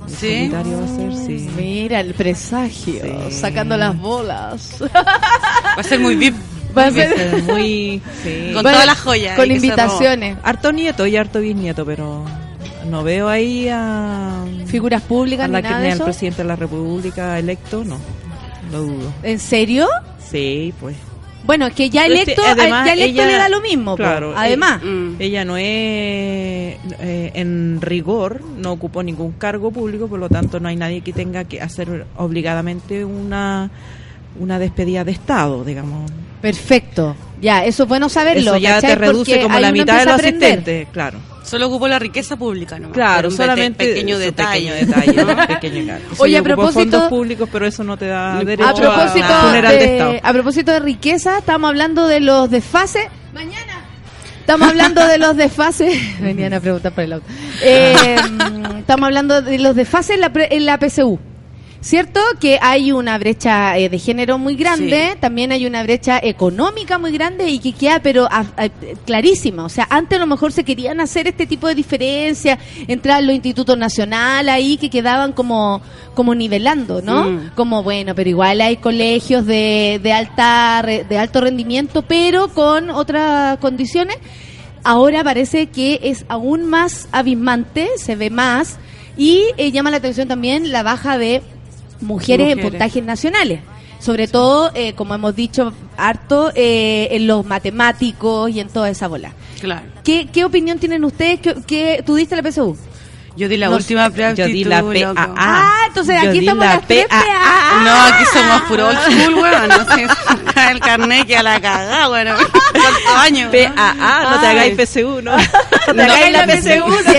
Muy 0.00 0.10
¿Sí? 0.10 0.50
solitario 0.50 0.78
va 0.78 0.84
a 0.84 0.96
ser, 0.96 1.26
sí. 1.26 1.48
Mira, 1.56 2.00
el 2.00 2.14
presagio, 2.14 3.00
Sí. 3.30 3.34
sacando 3.36 3.76
las 3.76 3.96
bolas. 3.98 4.76
Va 4.82 5.80
a 5.80 5.82
ser 5.82 6.00
muy 6.00 6.16
VIP. 6.16 6.34
Va 6.76 6.86
a 6.86 6.90
ser... 6.90 7.42
muy. 7.44 8.00
sí. 8.22 8.50
Con 8.52 8.62
Bueno, 8.62 8.70
todas 8.72 8.86
las 8.86 9.00
joyas. 9.00 9.36
Con 9.36 9.50
invitaciones. 9.50 10.36
Harto 10.42 10.72
nieto 10.72 11.06
y 11.06 11.16
harto 11.16 11.40
bisnieto, 11.40 11.84
pero 11.84 12.24
no 12.86 13.02
veo 13.02 13.28
ahí 13.28 13.68
a. 13.70 14.44
Figuras 14.66 15.02
públicas 15.02 15.44
a 15.44 15.48
ni 15.48 15.52
la 15.54 15.60
nada 15.62 15.74
que 15.76 15.80
de 15.80 15.86
ni 15.86 15.92
al 15.92 15.96
eso. 15.98 16.04
presidente 16.04 16.42
de 16.42 16.48
la 16.48 16.56
República 16.56 17.38
electo, 17.38 17.84
no. 17.84 17.98
Lo 18.70 18.82
dudo. 18.82 19.12
¿En 19.22 19.38
serio? 19.38 19.86
Sí, 20.30 20.72
pues. 20.80 20.96
Bueno, 21.44 21.66
es 21.66 21.74
que 21.74 21.90
ya 21.90 22.06
electo, 22.06 22.30
este, 22.40 22.60
además, 22.62 22.86
ya 22.86 22.92
electo 22.92 23.20
ella- 23.22 23.26
le 23.26 23.36
da 23.36 23.48
lo 23.48 23.60
mismo. 23.60 23.96
claro, 23.96 24.32
Además. 24.36 24.80
robó. 24.80 24.92
Mm. 24.92 25.16
Ella 25.18 25.44
no 25.44 25.56
es, 25.56 25.64
eh, 27.00 27.30
en 27.34 27.80
rigor, 27.80 28.40
no 28.58 28.70
ocupó 28.72 29.02
ningún 29.02 29.32
cargo 29.32 29.72
público, 29.72 30.06
por 30.06 30.20
lo 30.20 30.28
tanto 30.28 30.60
no 30.60 30.68
hay 30.68 30.76
nadie 30.76 31.00
que 31.00 31.12
tenga 31.12 31.42
que 31.44 31.60
hacer 31.60 32.06
obligadamente 32.16 33.04
una, 33.04 33.70
una 34.38 34.58
despedida 34.60 35.02
de 35.04 35.10
Estado, 35.12 35.64
digamos. 35.64 36.10
Perfecto. 36.40 37.16
Ya, 37.40 37.64
eso 37.64 37.82
es 37.82 37.88
bueno 37.88 38.08
saberlo. 38.08 38.52
Eso 38.52 38.56
ya 38.58 38.76
¿cachai? 38.76 38.90
te 38.90 38.96
reduce 38.96 39.32
Porque 39.32 39.42
como 39.42 39.58
la 39.58 39.72
mitad 39.72 39.98
de 39.98 40.04
los 40.04 40.14
asistentes, 40.14 40.88
claro. 40.92 41.18
Solo 41.44 41.66
ocupó 41.66 41.88
la 41.88 41.98
riqueza 41.98 42.36
pública, 42.36 42.78
¿no? 42.78 42.90
Claro, 42.92 43.28
un 43.28 43.34
solamente 43.36 43.84
pequeño 43.86 44.18
detalle. 44.18 44.70
pequeño 44.72 44.86
detalle, 44.86 45.24
¿no? 45.24 45.46
Pequeño 45.60 45.94
Oye, 46.18 46.36
a 46.36 46.40
ocupó 46.40 46.54
propósito- 46.54 46.80
fondos 46.80 47.08
públicos, 47.08 47.48
pero 47.52 47.66
eso 47.66 47.82
no 47.84 47.96
te 47.96 48.06
da 48.06 48.42
derecho 48.44 48.68
A 48.68 48.74
propósito, 48.74 49.24
a 49.26 49.40
funeral 49.42 49.72
de, 49.72 49.78
de, 49.78 49.92
Estado. 49.96 50.14
a 50.22 50.32
propósito 50.32 50.72
de 50.72 50.80
riqueza, 50.80 51.38
estamos 51.38 51.68
hablando 51.68 52.06
de 52.06 52.20
los 52.20 52.48
desfases. 52.50 53.06
Mañana. 53.34 53.80
Estamos 54.40 54.68
hablando 54.68 55.06
de 55.06 55.18
los 55.18 55.36
desfases. 55.36 55.94
Venían 56.20 56.54
a 56.54 56.60
preguntar 56.60 56.92
por 56.92 57.04
el 57.04 57.12
auto. 57.14 57.26
Eh, 57.62 58.16
estamos 58.78 59.06
hablando 59.06 59.42
de 59.42 59.58
los 59.58 59.74
desfases 59.76 60.14
en 60.16 60.20
la, 60.20 60.32
pre- 60.32 60.48
en 60.54 60.64
la 60.66 60.78
PSU. 60.78 61.18
¿Cierto? 61.82 62.20
Que 62.40 62.60
hay 62.62 62.92
una 62.92 63.18
brecha 63.18 63.76
eh, 63.76 63.88
de 63.88 63.98
género 63.98 64.38
muy 64.38 64.54
grande, 64.54 65.10
Sí. 65.14 65.18
también 65.20 65.50
hay 65.50 65.66
una 65.66 65.82
brecha 65.82 66.20
económica 66.22 66.96
muy 66.96 67.10
grande 67.10 67.50
y 67.50 67.58
que 67.58 67.72
queda 67.72 68.00
pero 68.00 68.28
a- 68.30 68.46
a- 68.56 68.68
clarísima. 69.04 69.64
O 69.64 69.68
sea, 69.68 69.88
antes 69.90 70.16
a 70.16 70.20
lo 70.20 70.28
mejor 70.28 70.52
se 70.52 70.62
querían 70.62 71.00
hacer 71.00 71.26
este 71.26 71.44
tipo 71.44 71.66
de 71.66 71.74
diferencias, 71.74 72.60
entrar 72.86 73.20
los 73.24 73.34
institutos 73.34 73.76
nacionales 73.76 74.54
ahí 74.54 74.76
que 74.76 74.90
quedaban 74.90 75.32
como, 75.32 75.82
como 76.14 76.36
nivelando, 76.36 77.02
¿no? 77.02 77.50
Como 77.56 77.82
bueno, 77.82 78.14
pero 78.14 78.30
igual 78.30 78.60
hay 78.60 78.76
colegios 78.76 79.44
de, 79.44 79.98
de 80.00 80.12
alta 80.12 80.84
de 80.86 81.18
alto 81.18 81.40
rendimiento, 81.40 82.02
pero 82.02 82.46
con 82.54 82.90
otras 82.90 83.58
condiciones. 83.58 84.18
Ahora 84.84 85.24
parece 85.24 85.66
que 85.66 85.98
es 86.04 86.24
aún 86.28 86.64
más 86.64 87.08
abismante, 87.10 87.88
se 87.96 88.14
ve 88.14 88.30
más 88.30 88.78
y 89.16 89.42
eh, 89.56 89.72
llama 89.72 89.90
la 89.90 89.96
atención 89.96 90.28
también 90.28 90.70
la 90.70 90.84
baja 90.84 91.18
de 91.18 91.42
mujeres, 92.02 92.52
en 92.52 92.60
puntajes 92.60 93.02
nacionales. 93.04 93.60
Sobre 93.98 94.26
todo, 94.26 94.72
eh, 94.74 94.94
como 94.94 95.14
hemos 95.14 95.36
dicho 95.36 95.72
harto, 95.96 96.50
eh, 96.56 97.08
en 97.12 97.26
los 97.28 97.46
matemáticos 97.46 98.50
y 98.50 98.58
en 98.60 98.68
toda 98.68 98.90
esa 98.90 99.06
bola. 99.06 99.32
Claro. 99.60 99.82
¿Qué, 100.02 100.26
qué 100.32 100.44
opinión 100.44 100.78
tienen 100.80 101.04
ustedes? 101.04 101.38
¿Qué, 101.40 101.54
qué- 101.66 102.02
tú 102.04 102.16
diste 102.16 102.34
la 102.34 102.42
PSU? 102.42 102.76
Yo 103.36 103.48
di 103.48 103.56
la 103.56 103.68
No, 103.68 103.76
última 103.76 104.10
prueba 104.10 104.34
yo 104.34 104.44
di 104.44 104.64
la 104.64 104.82
PAA. 104.82 105.14
Ah, 105.38 105.84
entonces 105.88 106.20
yo 106.22 106.28
aquí 106.28 106.40
estamos 106.40 106.66
la 106.66 106.74
las 106.74 106.86
tres 106.86 107.06
PAA. 107.08 107.22
PA. 107.22 107.82
No, 107.82 108.02
aquí 108.14 108.24
somos 108.30 108.62
puro 108.62 108.88
old 108.88 108.98
school, 108.98 109.34
weón. 109.36 109.68
No 109.68 109.94
sé, 109.94 110.06
el 110.70 110.80
carnet 110.80 111.26
que 111.26 111.36
a 111.38 111.42
la 111.42 111.58
cagada, 111.60 112.08
bueno. 112.08 112.34
¿Cuántos 112.72 113.16
años? 113.22 113.50
PAA, 113.54 114.30
no 114.30 114.40
te 114.40 114.46
hagáis 114.48 114.74
PSU, 114.86 115.22
¿no? 115.22 115.34
No 115.36 115.94
te 115.94 116.02
hagáis 116.02 116.32
la 116.32 116.46
PSU, 116.46 116.92
si 117.06 117.16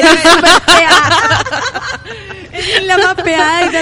la 2.85 2.97
más 2.97 3.15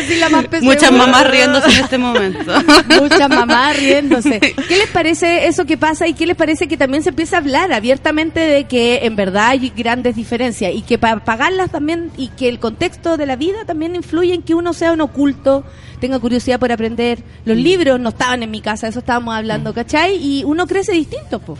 y 0.09 0.15
la 0.15 0.29
más. 0.29 0.45
Muchas 0.61 0.91
mamás 0.91 1.29
riéndose 1.29 1.69
en 1.69 1.83
este 1.83 1.97
momento. 1.97 2.51
Muchas 3.01 3.29
mamás 3.29 3.77
riéndose. 3.77 4.39
¿Qué 4.39 4.77
les 4.77 4.89
parece 4.89 5.47
eso 5.47 5.65
que 5.65 5.77
pasa 5.77 6.07
y 6.07 6.13
qué 6.13 6.25
les 6.25 6.35
parece 6.35 6.67
que 6.67 6.77
también 6.77 7.03
se 7.03 7.09
empieza 7.09 7.37
a 7.37 7.39
hablar 7.39 7.71
abiertamente 7.73 8.39
de 8.39 8.65
que 8.65 8.99
en 9.03 9.15
verdad 9.15 9.49
hay 9.49 9.71
grandes 9.75 10.15
diferencias 10.15 10.73
y 10.73 10.81
que 10.81 10.97
para 10.97 11.23
pagarlas 11.23 11.71
también 11.71 12.11
y 12.17 12.29
que 12.29 12.49
el 12.49 12.59
contexto 12.59 13.17
de 13.17 13.25
la 13.25 13.35
vida 13.35 13.65
también 13.65 13.95
influye 13.95 14.33
en 14.33 14.41
que 14.41 14.55
uno 14.55 14.73
sea 14.73 14.93
un 14.93 15.01
oculto, 15.01 15.63
tenga 15.99 16.19
curiosidad 16.19 16.59
por 16.59 16.71
aprender? 16.71 17.23
Los 17.45 17.57
libros 17.57 17.99
no 17.99 18.09
estaban 18.09 18.43
en 18.43 18.51
mi 18.51 18.61
casa, 18.61 18.87
eso 18.87 18.99
estábamos 18.99 19.35
hablando, 19.35 19.73
¿cachai? 19.73 20.15
Y 20.15 20.43
uno 20.43 20.67
crece 20.67 20.93
distinto, 20.93 21.39
po. 21.39 21.57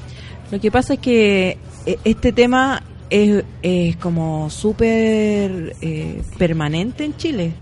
Lo 0.51 0.59
que 0.59 0.69
pasa 0.69 0.95
es 0.95 0.99
que 0.99 1.57
eh, 1.85 1.97
este 2.03 2.33
tema 2.33 2.83
es, 3.11 3.43
es 3.61 3.95
como 3.97 4.49
súper 4.49 5.75
eh, 5.81 6.21
permanente 6.39 7.03
en 7.05 7.15
Chile. 7.17 7.53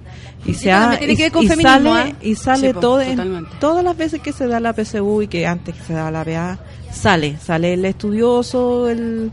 Y 0.46 0.54
se 0.54 0.72
ha- 0.72 0.98
y- 1.04 1.18
sale, 1.18 1.90
¿ah? 1.90 2.14
y 2.22 2.36
sale 2.36 2.72
Sí, 2.74 2.80
todo 2.80 3.02
en- 3.02 3.46
todas 3.60 3.84
las 3.84 3.98
veces 3.98 4.22
que 4.22 4.32
se 4.32 4.48
da 4.48 4.62
la 4.62 4.72
PSU 4.74 5.24
y 5.24 5.28
que 5.28 5.46
antes 5.46 5.76
que 5.76 5.84
se 5.84 5.94
da 5.94 6.10
la 6.12 6.24
PA 6.24 6.60
sale 6.94 7.36
sale 7.44 7.74
el 7.74 7.84
estudioso 7.84 8.90
el 8.90 9.32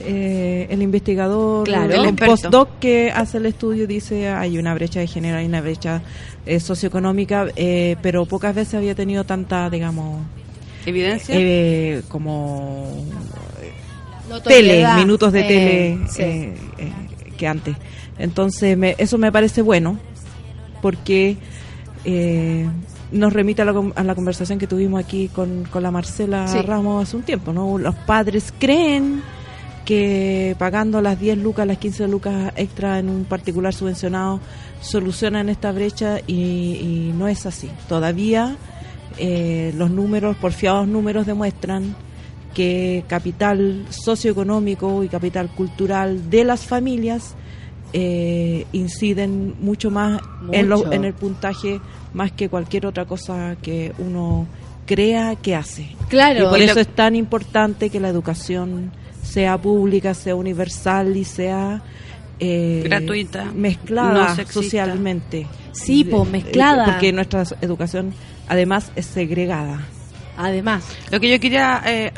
eh, 0.00 0.66
el 0.70 0.80
investigador 0.82 1.64
Claro. 1.66 2.04
el, 2.04 2.14
postdoc 2.14 2.78
que 2.80 3.10
hace 3.10 3.36
el 3.38 3.46
estudio 3.46 3.86
dice 3.86 4.28
hay 4.28 4.58
una 4.58 4.72
brecha 4.74 5.00
de 5.00 5.06
género 5.06 5.36
hay 5.38 5.46
una 5.46 5.60
brecha 5.60 6.00
eh, 6.46 6.58
socioeconómica 6.58 7.46
eh, 7.56 7.96
pero 8.02 8.24
pocas 8.26 8.54
veces 8.54 8.74
había 8.74 8.94
tenido 8.94 9.24
tanta 9.24 9.68
digamos 9.70 10.20
¿Evidencia? 10.86 11.34
eh, 11.38 12.02
como 12.08 13.04
tele, 14.44 14.86
minutos 14.96 15.32
de 15.32 15.40
Eh, 15.40 15.48
tele 15.48 16.08
sí. 16.08 16.22
eh, 16.22 16.54
eh, 16.78 16.92
que 17.36 17.46
antes. 17.46 17.76
Entonces, 18.18 18.76
me- 18.78 18.94
eso 18.98 19.18
me 19.18 19.30
parece 19.32 19.62
bueno, 19.62 19.98
porque 20.82 21.36
eh, 22.04 22.68
nos 23.12 23.32
remite 23.32 23.62
a 23.62 23.64
la, 23.64 23.82
a 23.94 24.04
la 24.04 24.14
conversación 24.14 24.58
que 24.58 24.66
tuvimos 24.66 25.02
aquí 25.02 25.28
con, 25.28 25.64
con 25.64 25.82
la 25.82 25.90
Marcela 25.90 26.46
Sí. 26.48 26.60
Ramos 26.62 27.02
hace 27.06 27.16
un 27.16 27.22
tiempo, 27.22 27.52
¿no? 27.52 27.78
Los 27.78 27.94
padres 27.94 28.52
creen 28.58 29.22
que 29.84 30.56
pagando 30.58 31.00
las 31.00 31.20
10 31.20 31.38
lucas, 31.38 31.66
las 31.66 31.78
15 31.78 32.08
lucas 32.08 32.52
extra 32.56 32.98
en 32.98 33.08
un 33.08 33.24
particular 33.24 33.72
subvencionado 33.72 34.40
solucionan 34.80 35.48
esta 35.48 35.70
brecha 35.72 36.18
y, 36.26 36.32
y 36.34 37.12
no 37.16 37.28
es 37.28 37.46
así. 37.46 37.70
Todavía 37.88 38.56
eh, 39.18 39.72
los 39.76 39.90
números, 39.90 40.36
porfiados 40.38 40.88
números 40.88 41.24
demuestran 41.26 41.94
que 42.56 43.04
capital 43.06 43.84
socioeconómico 43.90 45.04
y 45.04 45.08
capital 45.08 45.48
cultural 45.50 46.30
de 46.30 46.42
las 46.44 46.64
familias 46.64 47.34
eh, 47.92 48.64
inciden 48.72 49.54
mucho 49.60 49.90
más 49.90 50.22
en, 50.52 50.68
lo- 50.70 50.90
en 50.90 51.04
el 51.04 51.12
puntaje 51.12 51.80
más 52.14 52.32
que 52.32 52.48
cualquier 52.48 52.86
otra 52.86 53.04
cosa 53.04 53.56
que 53.60 53.92
uno 53.98 54.46
crea 54.86 55.36
que 55.36 55.54
hace. 55.54 55.94
Claro. 56.08 56.44
Y 56.44 56.48
por 56.48 56.58
Y 56.60 56.62
eso 56.64 56.76
lo- 56.76 56.80
es 56.80 56.88
tan 56.94 57.14
importante 57.14 57.90
que 57.90 58.00
la 58.00 58.08
educación 58.08 58.90
sea 59.22 59.58
pública, 59.60 60.14
sea 60.14 60.34
universal 60.34 61.14
y 61.14 61.24
sea 61.24 61.82
eh, 62.40 62.80
Gratuita, 62.84 63.52
mezclada 63.54 64.34
no 64.34 64.46
socialmente. 64.50 65.46
Sí, 65.72 66.04
po, 66.04 66.24
Eh, 66.24 66.30
mezclada. 66.30 66.86
Porque 66.86 67.12
nuestra 67.12 67.44
educación 67.60 68.14
además 68.48 68.90
es 68.96 69.04
segregada. 69.06 69.80
Además. 70.36 70.84
Lo 71.10 71.20
que 71.20 71.30
yo 71.30 71.40
quería 71.40 71.82
eh, 71.86 72.12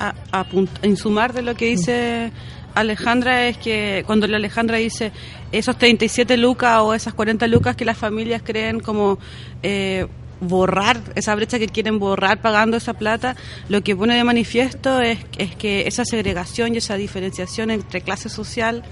de 1.33 1.43
lo 1.43 1.55
que 1.55 1.67
dice 1.67 2.33
Alejandra 2.75 3.47
es 3.49 3.59
que 3.59 4.03
cuando 4.07 4.27
la 4.27 4.37
Alejandra 4.37 4.79
dice 4.79 5.13
esos 5.53 5.79
37 5.79 6.37
lucas 6.37 6.79
o 6.81 6.95
esas 6.95 7.15
40 7.15 7.47
lucas 7.47 7.77
que 7.77 7.85
las 7.85 7.99
familias 7.99 8.43
creen 8.45 8.81
como 8.81 9.19
eh, 9.63 10.07
borrar 10.41 11.01
esa 11.15 11.35
brecha 11.35 11.59
que 11.59 11.67
quieren 11.67 11.99
borrar 11.99 12.41
pagando 12.41 12.77
esa 12.77 12.95
plata, 12.95 13.37
lo 13.69 13.83
que 13.83 13.97
pone 13.97 14.15
de 14.15 14.25
manifiesto 14.25 15.01
es, 15.01 15.19
es 15.37 15.57
que 15.57 15.87
esa 15.87 16.05
segregación 16.05 16.75
y 16.75 16.79
esa 16.79 16.97
diferenciación 16.97 17.71
entre 17.71 18.01
clase 18.01 18.29
social 18.29 18.85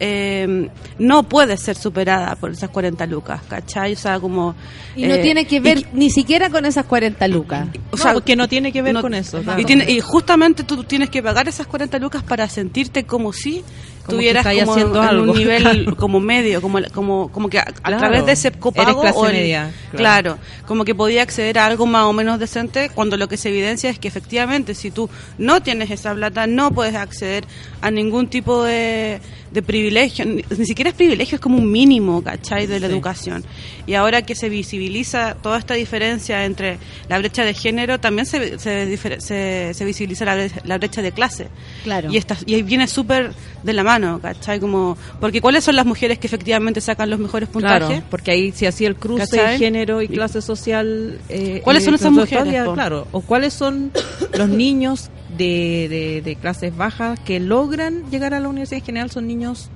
eh, 0.00 0.68
no 0.98 1.22
puede 1.24 1.56
ser 1.56 1.76
superada 1.76 2.34
por 2.36 2.50
esas 2.50 2.70
40 2.70 3.06
lucas, 3.06 3.40
¿cachai? 3.48 3.92
O 3.92 3.96
sea, 3.96 4.18
como... 4.20 4.54
Y 4.96 5.06
no 5.06 5.14
eh, 5.14 5.18
tiene 5.22 5.46
que 5.46 5.56
y 5.56 5.60
ver 5.60 5.86
ni 5.92 6.10
siquiera 6.10 6.50
con 6.50 6.64
esas 6.66 6.84
40 6.86 7.26
lucas. 7.28 7.68
o 7.90 7.96
sea, 7.96 8.14
que 8.20 8.36
no 8.36 8.48
tiene 8.48 8.72
que 8.72 8.82
ver 8.82 8.94
no- 8.94 9.02
con 9.02 9.14
eso. 9.14 9.42
y, 9.56 9.64
tiene- 9.64 9.90
y 9.90 10.00
justamente 10.00 10.64
tú 10.64 10.84
tienes 10.84 11.10
que 11.10 11.22
pagar 11.22 11.48
esas 11.48 11.66
40 11.66 11.98
lucas 11.98 12.22
para 12.22 12.48
sentirte 12.48 13.04
como 13.04 13.32
si 13.32 13.62
Como 14.04 14.18
tuvieras 14.18 14.44
que 14.44 14.50
estáis 14.52 14.60
como 14.64 14.72
haciendo 14.72 15.02
en 15.02 15.08
algo. 15.08 15.32
un 15.32 15.38
nivel 15.38 15.96
como 15.96 16.20
medio, 16.20 16.60
como, 16.60 16.78
como, 16.92 17.32
como 17.32 17.48
que 17.48 17.58
a, 17.58 17.64
través 17.64 18.26
de 18.26 18.32
ese 18.32 18.52
copago 18.52 19.02
Eres 19.02 19.14
o 19.16 19.26
el- 19.26 19.32
media, 19.32 19.70
claro. 19.92 20.36
claro. 20.36 20.38
como 20.66 20.84
que 20.84 20.94
podía 20.94 21.22
acceder 21.22 21.58
a 21.58 21.66
algo 21.66 21.86
más 21.86 22.04
o 22.04 22.12
menos 22.12 22.38
decente 22.38 22.90
cuando 22.94 23.16
lo 23.16 23.28
que 23.28 23.36
se 23.36 23.48
evidencia 23.48 23.88
es 23.90 23.98
que 23.98 24.08
efectivamente 24.08 24.74
si 24.74 24.90
tú 24.90 25.08
no 25.38 25.62
tienes 25.62 25.90
esa 25.90 26.14
plata 26.14 26.46
no 26.46 26.70
puedes 26.70 26.94
acceder 26.94 27.44
a 27.80 27.90
ningún 27.90 28.28
tipo 28.28 28.62
de, 28.62 29.20
de 29.50 29.62
privilegio, 29.62 30.24
ni, 30.26 30.44
ni 30.56 30.66
siquiera 30.66 30.90
es 30.90 30.96
privilegio, 30.96 31.36
es 31.36 31.40
como 31.40 31.56
un 31.58 31.70
mínimo, 31.70 32.22
¿cachai? 32.22 32.66
De 32.66 32.80
la 32.80 32.88
Sí. 32.88 32.92
educación. 32.92 33.44
Y 33.86 33.94
ahora 33.94 34.22
que 34.22 34.34
se 34.34 34.48
visibiliza 34.48 35.34
toda 35.34 35.58
esta 35.58 35.74
diferencia 35.74 36.44
entre 36.44 36.78
la 37.08 37.18
brecha 37.18 37.44
de 37.44 37.54
género, 37.54 38.00
también 38.00 38.26
se, 38.26 38.58
se, 38.58 38.96
se, 39.20 39.74
se 39.74 39.84
visibiliza 39.84 40.24
la 40.24 40.34
brecha, 40.34 40.60
la 40.64 40.78
brecha 40.78 41.02
de 41.02 41.12
clase. 41.12 41.48
Claro. 41.84 42.10
Y, 42.10 42.16
esta, 42.16 42.36
y 42.46 42.54
ahí 42.54 42.62
viene 42.62 42.86
súper 42.88 43.32
de 43.62 43.72
la 43.72 43.82
mano, 43.84 43.93
¿cachai? 44.20 44.60
Como, 44.60 44.96
porque 45.20 45.40
¿cuáles 45.40 45.64
son 45.64 45.76
las 45.76 45.86
mujeres 45.86 46.18
que 46.18 46.26
efectivamente 46.26 46.80
sacan 46.80 47.10
los 47.10 47.18
mejores 47.18 47.48
puntajes? 47.48 47.86
Claro, 47.88 48.02
porque 48.10 48.30
ahí 48.30 48.52
se 48.52 48.66
hacía 48.66 48.88
el 48.88 48.96
cruce 48.96 49.36
de 49.40 49.58
género 49.58 50.02
y 50.02 50.08
clase 50.08 50.40
social. 50.42 51.18
eh, 51.28 51.60
¿Cuáles 51.64 51.82
eh, 51.82 51.86
son 51.86 51.94
esas 51.94 52.12
mujeres? 52.12 52.64
Claro, 52.74 53.06
o 53.12 53.20
cuáles 53.20 53.52
son 53.54 53.90
los 54.36 54.48
niños 54.48 55.10
de, 55.36 55.86
de, 55.88 56.22
de 56.22 56.36
clases 56.36 56.76
bajas 56.76 57.18
que 57.20 57.40
logran 57.40 58.04
llegar 58.10 58.34
a 58.34 58.40
la 58.40 58.48
universidad 58.48 58.78
en 58.80 58.84
general 58.86 59.10
son 59.10 59.26
niños 59.26 59.68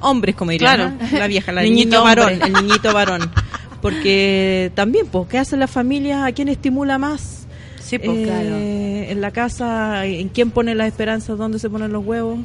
hombres, 0.00 0.34
como 0.36 0.50
diría 0.52 0.74
Claro. 0.76 0.92
la 1.12 1.26
vieja, 1.26 1.52
la 1.52 1.62
Niñito 1.64 2.02
varón, 2.04 2.40
el 2.42 2.52
niñito 2.52 2.92
varón. 2.94 3.30
Porque 3.82 4.72
también, 4.74 5.06
pues, 5.06 5.28
¿qué 5.28 5.38
hacen 5.38 5.60
las 5.60 5.70
familias? 5.70 6.26
¿A 6.26 6.32
quién 6.32 6.48
estimula 6.48 6.98
más? 6.98 7.46
Sí, 7.80 7.98
pues, 7.98 8.18
Eh, 8.18 8.22
claro. 8.24 8.56
En 8.56 9.20
la 9.20 9.30
casa, 9.30 10.04
¿en 10.06 10.28
quién 10.28 10.50
pone 10.50 10.74
las 10.74 10.88
esperanzas? 10.88 11.38
¿Dónde 11.38 11.58
se 11.58 11.70
ponen 11.70 11.92
los 11.92 12.04
huevos? 12.04 12.38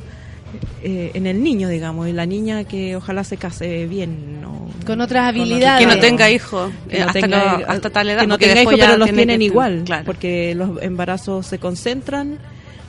Eh, 0.83 1.11
en 1.13 1.27
el 1.27 1.41
niño, 1.43 1.69
digamos, 1.69 2.07
y 2.07 2.13
la 2.13 2.25
niña 2.25 2.63
que 2.65 2.95
ojalá 2.95 3.23
se 3.23 3.37
case 3.37 3.85
bien. 3.87 4.41
¿no? 4.41 4.67
Con 4.85 5.01
otras 5.01 5.27
habilidades. 5.29 5.87
que 5.87 5.95
no 5.95 5.99
tenga 6.01 6.29
hijos 6.29 6.71
que 6.89 6.97
eh, 6.97 6.99
no 7.27 7.35
hasta, 7.37 7.71
hasta 7.71 7.89
tal 7.89 8.09
edad. 8.09 8.21
que 8.21 8.27
no 8.27 8.37
tenga 8.37 8.61
hijos, 8.61 8.73
pero 8.77 8.97
los 8.97 9.05
tiene 9.07 9.17
tienen 9.25 9.41
igual, 9.41 9.83
Claro. 9.85 10.03
porque 10.05 10.53
los 10.55 10.81
embarazos 10.81 11.47
se 11.47 11.57
concentran 11.59 12.37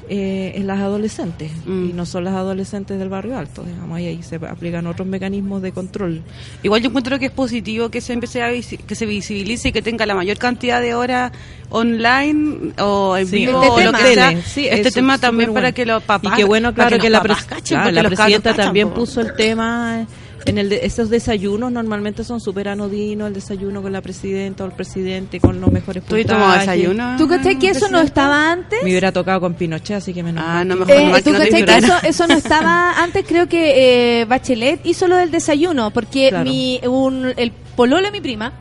eh, 0.09 0.53
en 0.57 0.67
las 0.67 0.81
adolescentes 0.81 1.51
Mm. 1.67 1.91
y 1.91 1.93
no 1.93 2.05
son 2.07 2.25
las 2.25 2.35
adolescentes 2.35 2.99
del 2.99 3.09
barrio 3.09 3.39
alto, 3.39 3.63
digamos, 3.63 3.99
y 4.01 4.07
ahí 4.07 4.23
se 4.23 4.37
aplican 4.37 4.87
otros 4.87 5.09
mecanismos 5.09 5.63
de 5.63 5.73
control. 5.73 6.23
Igual 6.63 6.83
yo 6.83 6.89
encuentro 6.89 7.19
que 7.19 7.27
es 7.27 7.31
positivo 7.33 7.89
que 7.89 8.01
se 8.01 8.13
empiece 8.13 8.43
a 8.43 8.51
que 8.51 8.95
se 8.95 9.07
visibilice 9.07 9.69
y 9.69 9.73
que 9.73 9.83
tenga 9.83 10.05
la 10.07 10.15
mayor 10.15 10.37
cantidad 10.39 10.81
de 10.81 10.95
horas 10.95 11.33
online 11.71 12.73
o 12.79 13.17
en 13.17 13.27
Sí, 13.27 13.37
vivo 13.47 13.63
este 13.63 13.89
o 13.89 13.93
lo 13.93 13.99
que 13.99 14.15
sea. 14.15 14.43
Sí, 14.43 14.67
este 14.69 14.91
tema 14.91 15.19
también 15.19 15.51
para 15.53 15.63
bueno. 15.67 15.75
que 15.75 15.87
los 15.87 16.03
papás 16.03 16.33
y 16.33 16.37
qué 16.37 16.45
bueno 16.45 16.73
claro 16.75 16.99
que, 16.99 17.11
la, 17.11 17.21
papás 17.23 17.39
pres- 17.45 17.47
cachen, 17.47 17.79
claro, 17.79 17.85
porque 17.85 18.03
la 18.03 18.09
presidenta 18.11 18.55
también 18.55 18.91
puso 18.91 19.21
el 19.21 19.35
tema 19.35 20.07
en 20.47 20.59
el 20.59 20.69
de, 20.69 20.81
esos 20.85 21.11
desayunos 21.11 21.73
normalmente 21.73 22.25
son 22.25 22.41
súper 22.41 22.69
anodinos 22.69 23.29
el 23.29 23.35
desayuno 23.35 23.83
con 23.83 23.93
la 23.93 24.01
presidenta 24.01 24.65
o 24.65 24.67
el 24.67 24.73
presidente 24.73 25.41
con 25.41 25.61
los 25.61 25.71
mejores 25.73 26.05
¿Tú 26.05 26.17
y 26.17 26.25
tomó 26.25 26.41
puntajes. 26.41 26.67
desayuno? 26.67 27.15
¿Tú 27.19 27.29
cachai 27.29 27.59
que 27.59 27.69
eso 27.71 27.89
no 27.89 28.01
estaba 28.01 28.53
antes? 28.53 28.81
me 28.83 28.91
hubiera 28.91 29.13
tocado 29.13 29.41
con 29.41 29.55
Pinochet 29.55 29.97
así 29.97 30.13
que 30.15 30.23
menos 30.23 30.45
Ah, 30.47 30.65
no, 30.65 30.77
mejor 30.77 30.91
Eh, 30.95 31.23
¿Tú 31.25 31.31
no 31.33 31.39
te 31.39 31.51
cachai 31.51 31.65
que 31.65 31.77
eso, 31.87 31.95
eso 32.05 32.27
no 32.27 32.35
estaba 32.35 32.93
antes? 33.03 33.25
Creo 33.27 33.49
que 33.49 34.21
eh, 34.21 34.25
Bachelet 34.27 34.85
hizo 34.85 35.09
lo 35.09 35.17
del 35.17 35.31
desayuno, 35.31 35.91
porque 35.91 36.29
Claro. 36.29 36.45
mi, 36.51 36.81
un, 36.87 37.33
el 37.37 37.51
pololo 37.77 38.03
de 38.05 38.11
mi 38.13 38.21
prima, 38.21 38.53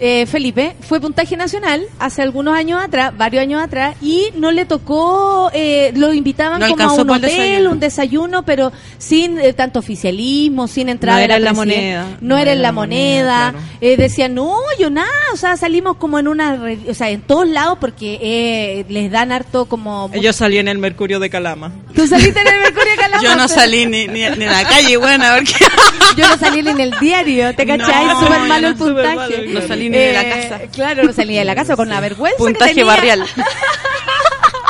eh, 0.00 0.26
Felipe, 0.26 0.74
fue 0.80 1.00
puntaje 1.00 1.36
nacional 1.36 1.84
hace 1.98 2.22
algunos 2.22 2.54
años 2.56 2.82
atrás, 2.82 3.12
varios 3.16 3.42
años 3.42 3.62
atrás, 3.62 3.96
y 4.02 4.26
no 4.36 4.50
le 4.50 4.64
tocó, 4.64 5.50
eh, 5.54 5.92
lo 5.94 6.12
invitaban 6.12 6.60
No 6.60 6.68
como 6.70 6.82
a 6.84 6.92
un 6.94 7.10
hotel, 7.10 7.20
desayuno. 7.22 7.70
un 7.70 7.80
desayuno, 7.80 8.44
pero 8.44 8.72
sin 8.98 9.38
eh, 9.38 9.52
tanto 9.52 9.78
oficialismo, 9.78 10.66
sin 10.68 10.88
entrada 10.88 11.18
No 11.18 11.24
era 11.24 11.36
en 11.36 11.44
la 11.44 11.50
presiden- 11.52 11.56
moneda. 11.76 12.06
No, 12.20 12.38
era 12.38 12.52
en 12.52 12.62
la 12.62 12.72
moneda. 12.72 13.50
claro. 13.52 13.58
Eh, 13.80 13.96
decían, 13.96 14.34
no, 14.34 14.56
yo 14.78 14.90
nada, 14.90 15.08
o 15.32 15.36
sea, 15.36 15.56
salimos 15.56 15.96
como 15.96 16.18
en 16.18 16.28
una, 16.28 16.58
o 16.88 16.94
sea, 16.94 17.10
en 17.10 17.20
todos 17.22 17.48
lados, 17.48 17.78
porque 17.80 18.18
eh, 18.22 18.84
les 18.88 19.10
dan 19.10 19.32
harto 19.32 19.66
como... 19.66 20.10
yo 20.20 20.32
salí 20.32 20.58
en 20.58 20.68
el 20.68 20.78
Mercurio 20.78 21.20
de 21.20 21.30
Calama 21.30 21.72
Tú 21.94 22.06
saliste 22.06 22.40
en 22.40 22.46
el 22.48 22.60
Mercurio 22.60 22.90
de 22.92 22.96
Calama, 22.96 23.22
Yo 23.22 23.36
no 23.36 23.48
salí 23.48 23.86
ni, 23.86 24.06
ni, 24.06 24.20
ni 24.20 24.22
en 24.24 24.46
la 24.46 24.64
calle, 24.64 24.96
bueno, 24.96 25.24
porque 25.36 25.52
Yo 26.16 26.28
no 26.28 26.36
salí 26.36 26.62
ni 26.62 26.70
en 26.70 26.80
el 26.80 26.90
diario, 27.00 27.54
¿te 27.54 27.66
cachai? 27.66 28.08
Súper 28.20 28.40
malo 28.48 28.68
el 28.68 28.74
puntaje. 28.76 29.46
malo, 29.48 29.66
salí 29.68 29.83
ni 29.90 29.98
de 29.98 30.12
la 30.12 30.22
Eh, 30.22 30.28
casa. 30.48 30.60
Claro, 30.72 31.02
no 31.04 31.12
salí 31.12 31.34
de 31.36 31.44
la 31.44 31.54
casa 31.54 31.76
con 31.76 31.88
la 31.88 32.00
vergüenza 32.00 32.36
que 32.36 32.42
Puntaje 32.44 32.70
tenía. 32.70 32.84
barrial. 32.84 33.26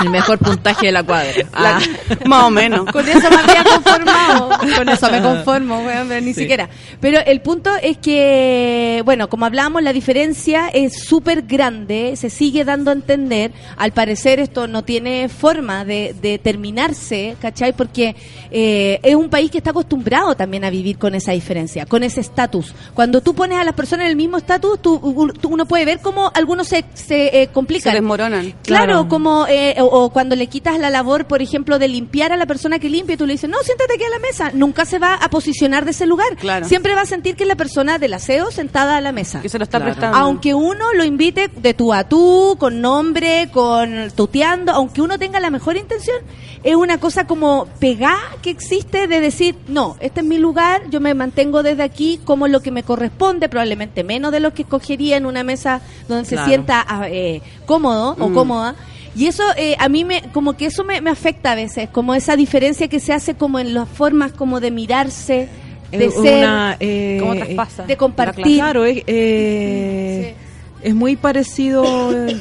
el 0.05 0.11
mejor 0.11 0.39
puntaje 0.39 0.87
de 0.87 0.93
la 0.93 1.03
cuadra 1.03 1.33
La- 1.59 1.77
Ah. 1.77 1.81
más 2.27 2.43
o 2.45 2.51
menos. 2.51 2.85
Con 2.91 3.09
eso 3.09 3.29
me 3.31 3.37
había 3.37 3.65
conformado. 3.65 4.51
Con 4.77 4.89
eso 4.89 5.11
me 5.11 5.21
conformo, 5.23 5.79
weón, 5.81 6.09
pero 6.09 6.21
ni 6.21 6.33
Sí. 6.35 6.41
siquiera. 6.43 6.69
Pero 7.01 7.19
el 7.25 7.41
punto 7.41 7.71
es 7.83 7.99
que, 7.99 9.03
bueno, 9.05 9.29
como 9.29 9.47
hablábamos, 9.47 9.83
la 9.83 9.93
diferencia 9.93 10.69
es 10.69 11.05
súper 11.05 11.43
grande, 11.43 12.15
se 12.17 12.31
sigue 12.31 12.65
dando 12.65 12.91
a 12.91 12.95
entender. 12.95 13.53
Al 13.77 13.93
parecer 13.93 14.41
esto 14.41 14.67
no 14.69 14.83
tiene 14.85 15.29
forma 15.29 15.85
de, 15.85 16.15
de 16.21 16.39
terminarse, 16.39 17.37
¿cachai? 17.41 17.73
Porque 17.73 18.15
eh, 18.51 19.01
es 19.03 19.15
un 19.15 19.29
país 19.31 19.51
que 19.51 19.59
está 19.59 19.71
acostumbrado 19.71 20.35
también 20.35 20.65
a 20.65 20.71
vivir 20.71 20.99
con 20.99 21.15
esa 21.15 21.33
diferencia, 21.33 21.87
con 21.87 22.03
ese 22.03 22.21
estatus. 22.21 22.75
Cuando 22.95 23.21
tú 23.21 23.35
pones 23.35 23.59
a 23.59 23.65
las 23.65 23.75
personas 23.75 24.05
en 24.05 24.11
el 24.11 24.17
mismo 24.17 24.37
estatus, 24.37 24.81
tú, 24.81 24.99
tú- 25.41 25.49
uno 25.49 25.67
puede 25.67 25.85
ver 25.85 26.01
cómo 26.01 26.31
algunos 26.35 26.69
se, 26.69 26.85
se 26.95 27.43
eh, 27.43 27.49
complican. 27.49 27.93
Se 27.93 27.97
desmoronan. 27.99 28.55
Claro, 28.63 28.85
Claro. 28.85 29.09
como 29.09 29.47
eh, 29.49 29.77
o, 29.79 29.85
o 29.97 30.11
cuando 30.11 30.35
le 30.35 30.49
quitas 30.49 30.77
la 30.81 30.91
labor, 30.91 31.27
por 31.27 31.41
ejemplo, 31.41 31.79
de 31.79 31.87
limpiar 31.87 32.33
a 32.33 32.37
la 32.37 32.47
persona 32.47 32.81
que 32.81 32.89
limpia 32.89 33.15
y 33.15 33.17
tú 33.17 33.27
le 33.27 33.35
dices, 33.35 33.49
no, 33.49 33.59
siéntate 33.63 33.95
aquí 33.95 34.03
a 34.03 34.09
la 34.09 34.19
mesa, 34.19 34.51
nunca 34.53 34.85
se 34.85 34.99
va 34.99 35.15
a 35.15 35.31
posicionar 35.31 35.85
de 35.85 35.93
ese 35.93 36.05
lugar. 36.05 36.35
Claro. 36.37 36.67
Siempre 36.67 36.97
va 36.97 37.03
a 37.03 37.07
sentir 37.07 37.37
que 37.37 37.45
es 37.45 37.49
la 37.49 37.55
persona 37.55 37.99
del 37.99 38.13
aseo 38.15 38.51
sentada 38.51 38.97
a 38.97 39.01
la 39.01 39.13
mesa. 39.13 39.41
Que 39.41 39.49
se 39.49 39.57
lo 39.57 39.63
está 39.63 39.79
Claro. 39.79 39.93
prestando. 39.93 40.19
Aunque 40.19 40.53
uno 40.53 40.93
lo 40.95 41.05
invite 41.05 41.47
de 41.47 41.75
tú 41.75 41.93
a 41.93 42.09
tú, 42.09 42.57
con 42.59 42.81
nombre, 42.81 43.51
con 43.53 44.11
tuteando, 44.17 44.73
aunque 44.73 45.01
uno 45.01 45.17
tenga 45.17 45.39
la 45.39 45.51
mejor 45.51 45.77
intención, 45.77 46.17
es 46.65 46.75
una 46.75 46.99
cosa 46.99 47.29
como 47.29 47.67
pegada 47.79 48.19
que 48.43 48.51
existe 48.51 49.07
de 49.07 49.21
decir, 49.21 49.55
no, 49.69 49.97
este 50.01 50.21
es 50.23 50.27
mi 50.27 50.39
lugar, 50.39 50.83
yo 50.91 51.01
me 51.01 51.15
mantengo 51.15 51.63
desde 51.63 51.85
aquí 51.85 52.19
como 52.25 52.49
lo 52.49 52.61
que 52.63 52.73
me 52.73 52.83
corresponde, 52.83 53.49
probablemente 53.49 54.03
menos 54.03 54.33
de 54.33 54.41
lo 54.41 54.53
que 54.55 54.63
escogería 54.63 55.17
en 55.17 55.27
una 55.27 55.45
mesa 55.45 55.83
donde 56.09 56.25
se 56.25 56.37
sienta 56.47 56.85
ah, 56.89 57.07
eh, 57.09 57.43
cómodo 57.65 58.17
o 58.19 58.29
Mm. 58.31 58.35
cómoda. 58.35 58.75
Y 59.17 59.27
eso 59.27 59.43
eh, 59.57 59.77
a 59.79 59.89
mí 59.89 60.05
me, 60.05 60.23
como 60.33 60.55
que 60.57 60.67
eso 60.67 60.83
me, 60.85 61.01
me 61.01 61.11
afecta 61.11 61.53
a 61.53 61.55
veces, 61.55 61.89
como 61.91 62.15
esa 62.15 62.37
diferencia 62.37 62.89
que 62.89 62.99
se 63.01 63.13
hace 63.13 63.35
como 63.35 63.59
en 63.59 63.73
las 63.75 63.89
formas 63.89 64.33
como 64.33 64.59
de 64.61 64.71
mirarse, 64.71 65.49
de 65.93 66.11
ser, 66.11 66.39
una, 66.45 66.77
eh, 66.81 67.19
¿Cómo 67.21 67.35
traspasa? 67.37 67.85
de 67.85 67.97
compartir. 67.97 68.45
Claro, 68.57 68.85
es, 68.85 69.05
eh, 69.07 70.35
es 70.83 70.95
muy 70.95 71.15
parecido 71.17 71.85
eh, 72.17 72.37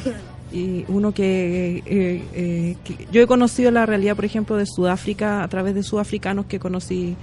y 0.52 0.84
uno 0.88 1.12
que, 1.12 1.82
eh, 1.86 2.22
eh, 2.34 2.76
que- 2.84 3.06
yo 3.12 3.22
he 3.22 3.26
conocido 3.26 3.70
la 3.70 3.86
realidad 3.86 4.16
por 4.16 4.24
ejemplo 4.24 4.56
de 4.56 4.66
Sudáfrica 4.66 5.42
a 5.42 5.48
través 5.48 5.74
de 5.74 5.82
sudafricanos 5.82 6.46
que 6.46 6.58
conocí 6.58 7.16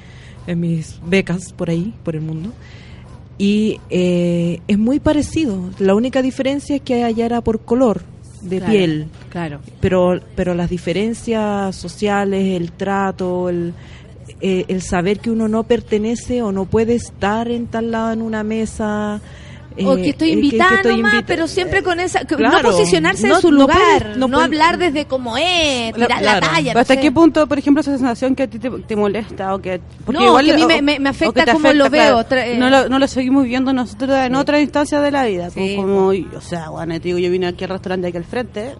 en 0.47 0.59
mis 0.59 0.99
becas 1.05 1.51
por 1.53 1.69
ahí 1.69 1.93
por 2.03 2.15
el 2.15 2.21
mundo 2.21 2.51
y 3.37 3.79
eh, 3.89 4.59
es 4.67 4.77
muy 4.77 4.99
parecido 4.99 5.69
la 5.79 5.95
única 5.95 6.21
diferencia 6.21 6.75
es 6.77 6.81
que 6.81 7.03
allá 7.03 7.25
era 7.25 7.41
por 7.41 7.59
color 7.61 8.01
de 8.41 8.57
Claro, 8.57 8.71
piel 8.71 9.07
Claro. 9.29 9.59
pero 9.79 10.19
pero 10.35 10.53
las 10.55 10.69
diferencias 10.69 11.75
sociales 11.75 12.59
el 12.59 12.71
trato 12.71 13.49
el 13.49 13.73
eh, 14.39 14.65
el 14.69 14.81
saber 14.81 15.19
que 15.19 15.29
uno 15.29 15.47
no 15.47 15.63
pertenece 15.63 16.41
o 16.41 16.51
no 16.51 16.65
puede 16.65 16.95
estar 16.95 17.49
en 17.49 17.67
tal 17.67 17.91
lado 17.91 18.11
en 18.13 18.21
una 18.21 18.43
mesa 18.43 19.19
O 19.85 19.95
eh, 19.95 20.01
que 20.01 20.09
estoy 20.09 20.29
eh, 20.29 20.33
invitada 20.33 20.81
nomás, 20.83 21.13
invita- 21.13 21.25
pero 21.25 21.47
siempre 21.47 21.81
con 21.81 21.99
esa... 21.99 22.19
que 22.25 22.35
claro. 22.35 22.61
No 22.61 22.71
posicionarse 22.71 23.27
No- 23.27 23.35
en 23.35 23.41
su 23.41 23.51
no 23.51 23.57
lugar, 23.61 23.77
puedes- 23.77 24.17
no, 24.17 24.27
no 24.27 24.33
puedes- 24.33 24.45
hablar 24.45 24.77
desde 24.77 25.05
cómo 25.05 25.37
es, 25.37 25.91
La- 25.97 26.07
tirar 26.07 26.09
la 26.09 26.17
claro. 26.39 26.47
talla. 26.53 26.73
no 26.73 26.79
¿Hasta 26.81 26.93
sé. 26.95 26.99
qué 26.99 27.11
punto, 27.11 27.47
por 27.47 27.57
ejemplo, 27.57 27.81
esa 27.81 27.91
sensación 27.97 28.35
que 28.35 28.43
a 28.43 28.47
ti 28.47 28.59
te, 28.59 28.69
te 28.69 28.95
molesta 28.95 29.55
o 29.55 29.59
que... 29.61 29.79
No, 30.07 30.19
que 30.37 30.51
a 30.51 30.55
mí 30.55 30.63
o- 30.63 30.67
me- 30.67 30.81
me- 30.81 30.99
me 30.99 31.09
o 31.09 31.11
afecta 31.11 31.53
como 31.53 31.71
lo 31.71 31.89
veo, 31.89 32.21
eh. 32.31 32.55
no, 32.57 32.69
lo, 32.69 32.89
no 32.89 32.99
lo 32.99 33.07
seguimos 33.07 33.45
viendo 33.45 33.71
nosotros 33.71 34.15
en 34.17 34.35
otra 34.35 34.59
instancia 34.59 34.99
de 34.99 35.11
la 35.11 35.25
vida. 35.25 35.49
pues, 35.53 35.69
Sí. 35.71 35.75
como, 35.77 36.07
o 36.09 36.41
sea, 36.41 36.69
bueno, 36.69 36.93
te 36.95 36.99
digo, 36.99 37.17
yo 37.19 37.31
vine 37.31 37.47
aquí 37.47 37.63
al 37.63 37.69
restaurante 37.71 38.07
aquí 38.07 38.17
al 38.17 38.25
frente, 38.25 38.75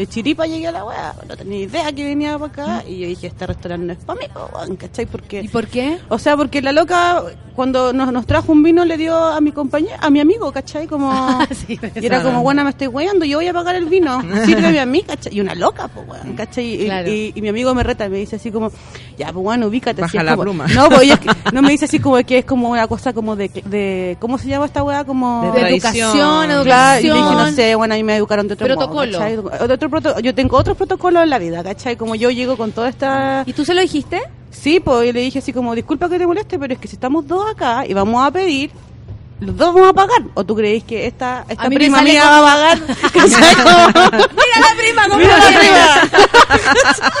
de 0.00 0.06
chiripa 0.06 0.46
llegué 0.46 0.66
a 0.68 0.72
la 0.72 0.84
weá, 0.84 1.14
no 1.28 1.36
tenía 1.36 1.58
idea 1.60 1.92
que 1.92 2.04
venía 2.04 2.38
para 2.38 2.52
acá, 2.52 2.84
y 2.88 3.00
yo 3.00 3.06
dije, 3.08 3.26
este 3.26 3.46
restaurante 3.46 3.86
no 3.86 3.92
es 3.92 3.98
para 3.98 4.18
mí, 4.20 4.26
weón, 4.54 4.76
¿cachai? 4.76 5.06
Porque... 5.06 5.42
¿Y 5.42 5.48
por 5.48 5.66
qué? 5.66 5.98
O 6.08 6.18
sea, 6.18 6.36
porque 6.36 6.62
la 6.62 6.72
loca 6.72 7.22
cuando 7.54 7.92
nos, 7.92 8.10
nos 8.12 8.24
trajo 8.26 8.52
un 8.52 8.62
vino 8.62 8.84
le 8.86 8.96
dio 8.96 9.14
a 9.14 9.40
mi 9.42 9.52
compañero, 9.52 9.96
a 10.00 10.08
mi 10.08 10.20
amigo, 10.20 10.50
¿cachai? 10.52 10.86
Como 10.86 11.10
Sí, 11.50 11.78
y 12.00 12.06
era 12.06 12.22
como, 12.22 12.42
bueno, 12.42 12.64
me 12.64 12.70
estoy 12.70 12.86
weando, 12.86 13.24
yo 13.26 13.36
voy 13.38 13.48
a 13.48 13.52
pagar 13.52 13.76
el 13.76 13.84
vino, 13.86 14.20
sírveme 14.46 14.80
a 14.80 14.86
mí, 14.86 15.02
¿cachai? 15.02 15.34
Y 15.36 15.40
una 15.40 15.54
loca, 15.54 15.88
pues, 15.88 16.08
weón, 16.08 16.34
¿cachai? 16.36 16.82
Y, 16.82 16.84
Claro. 16.86 17.10
y- 17.10 17.32
y 17.34 17.42
mi 17.42 17.48
amigo 17.48 17.74
me 17.74 17.82
reta 17.82 18.06
y 18.06 18.08
me 18.10 18.16
dice 18.18 18.36
así 18.36 18.50
como, 18.50 18.70
ya, 19.18 19.26
pues, 19.32 19.44
bueno, 19.44 19.66
ubícate. 19.66 20.00
Baja 20.00 20.22
la 20.22 20.32
como- 20.32 20.42
pluma. 20.44 20.66
No, 20.68 20.88
pues, 20.88 21.04
y 21.04 21.10
es 21.10 21.18
que- 21.18 21.28
no 21.52 21.60
me 21.60 21.70
dice 21.70 21.84
así 21.84 21.98
como 21.98 22.16
que 22.24 22.38
es 22.38 22.44
como 22.46 22.70
una 22.70 22.86
cosa 22.88 23.12
como 23.12 23.36
de, 23.36 23.48
de 23.66 24.16
¿cómo 24.20 24.38
se 24.38 24.48
llama 24.48 24.64
esta 24.66 24.82
weá? 24.82 25.04
Como... 25.04 25.42
De 25.52 25.60
De 25.60 25.60
tradición. 25.80 26.50
educación, 26.50 26.64
Claro, 26.64 27.00
y 27.00 27.02
dije, 27.02 27.14
no 27.14 27.28
educación. 27.30 27.54
sé, 27.56 27.74
bueno, 27.74 27.94
a 27.94 27.96
mí 27.98 28.02
me 28.04 28.16
educaron 28.16 28.48
de 28.48 28.54
otro 28.54 28.66
Protocolo. 28.66 29.18
modo, 29.18 29.18
¿cachai? 29.50 29.68
De 29.68 29.74
otro 29.74 29.89
proto- 29.90 30.20
yo 30.20 30.34
tengo 30.34 30.56
otros 30.56 30.76
protocolos 30.76 31.22
en 31.22 31.30
la 31.30 31.38
vida, 31.38 31.62
¿cachai? 31.62 31.96
Como 31.96 32.14
yo 32.14 32.30
llego 32.30 32.56
con 32.56 32.72
toda 32.72 32.88
esta... 32.88 33.42
¿Y 33.46 33.52
tú 33.52 33.64
se 33.64 33.74
lo 33.74 33.80
dijiste? 33.80 34.20
Sí, 34.50 34.80
pues 34.80 35.08
y 35.08 35.12
le 35.12 35.20
dije 35.20 35.38
así 35.40 35.52
como, 35.52 35.74
disculpa 35.74 36.08
que 36.08 36.18
te 36.18 36.26
moleste, 36.26 36.58
pero 36.58 36.74
es 36.74 36.80
que 36.80 36.88
si 36.88 36.96
estamos 36.96 37.26
dos 37.26 37.50
acá 37.50 37.84
y 37.86 37.94
vamos 37.94 38.24
a 38.26 38.30
pedir, 38.30 38.70
los 39.40 39.56
dos 39.56 39.74
vamos 39.74 39.90
a 39.90 39.92
pagar. 39.92 40.22
¿O 40.34 40.44
tú 40.44 40.54
creéis 40.54 40.84
que 40.84 41.06
esta, 41.06 41.44
esta 41.48 41.64
A 41.64 41.68
prima 41.70 42.02
mía 42.02 42.24
va 42.28 42.38
a 42.38 42.42
pagar? 42.42 42.78
Como- 43.12 44.08
¡Mira 44.30 44.60
la 44.60 44.76
prima! 44.78 45.02
cómo 45.08 45.16
Mira 45.18 45.38
la 45.38 45.46
prima. 45.46 47.00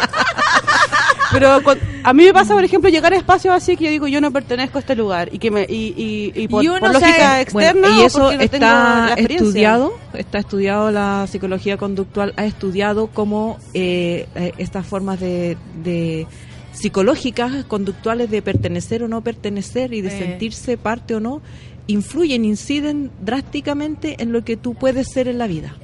Pero 1.32 1.62
cu- 1.62 1.76
a 2.02 2.12
mí 2.12 2.24
me 2.24 2.32
pasa, 2.32 2.54
por 2.54 2.64
ejemplo, 2.64 2.90
llegar 2.90 3.12
a 3.12 3.16
espacios 3.16 3.54
así 3.54 3.76
que 3.76 3.84
yo 3.84 3.90
digo, 3.90 4.08
yo 4.08 4.20
no 4.20 4.32
pertenezco 4.32 4.78
a 4.78 4.80
este 4.80 4.96
lugar. 4.96 5.28
Y 5.32 5.38
que 5.38 5.50
me 5.52 5.62
y, 5.68 5.94
y, 5.96 6.32
y 6.42 6.48
por, 6.48 6.64
por 6.64 6.80
sabe- 6.80 6.92
lógica 7.00 7.40
externa 7.40 7.80
Bueno, 7.88 8.02
y 8.02 8.04
eso 8.04 8.32
no 8.32 8.40
está 8.40 9.14
estudiado, 9.16 9.92
está 10.14 10.38
estudiado 10.38 10.90
la 10.90 11.26
psicología 11.30 11.76
conductual, 11.76 12.34
ha 12.36 12.44
estudiado 12.46 13.06
cómo 13.08 13.58
eh, 13.74 14.26
eh, 14.34 14.52
estas 14.58 14.84
formas 14.86 15.20
de, 15.20 15.56
de 15.84 16.26
psicológicas, 16.72 17.64
conductuales 17.66 18.28
de 18.30 18.42
pertenecer 18.42 19.04
o 19.04 19.08
no 19.08 19.20
pertenecer 19.20 19.92
y 19.92 20.00
de 20.00 20.08
Eh. 20.08 20.18
sentirse 20.18 20.76
parte 20.78 21.14
o 21.14 21.20
no, 21.20 21.42
influyen, 21.90 22.44
inciden 22.44 23.10
drásticamente 23.20 24.16
en 24.22 24.32
lo 24.32 24.44
que 24.44 24.56
tú 24.56 24.74
puedes 24.74 25.08
ser 25.12 25.28
en 25.28 25.38
la 25.38 25.46
vida. 25.46 25.74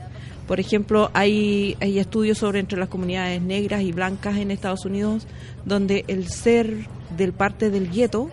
Por 0.47 0.61
ejemplo, 0.61 1.11
hay, 1.13 1.77
hay 1.81 1.99
estudios 1.99 2.39
sobre 2.39 2.61
entre 2.61 2.79
las 2.79 2.89
comunidades 2.89 3.43
negras 3.43 3.83
y 3.83 3.93
blancas 3.93 4.37
en 4.37 4.51
Estados 4.51 4.85
Unidos, 4.85 5.27
donde 5.65 6.05
el 6.07 6.29
ser 6.29 6.87
del 7.17 7.33
parte 7.33 7.69
del 7.71 7.91
gueto, 7.91 8.31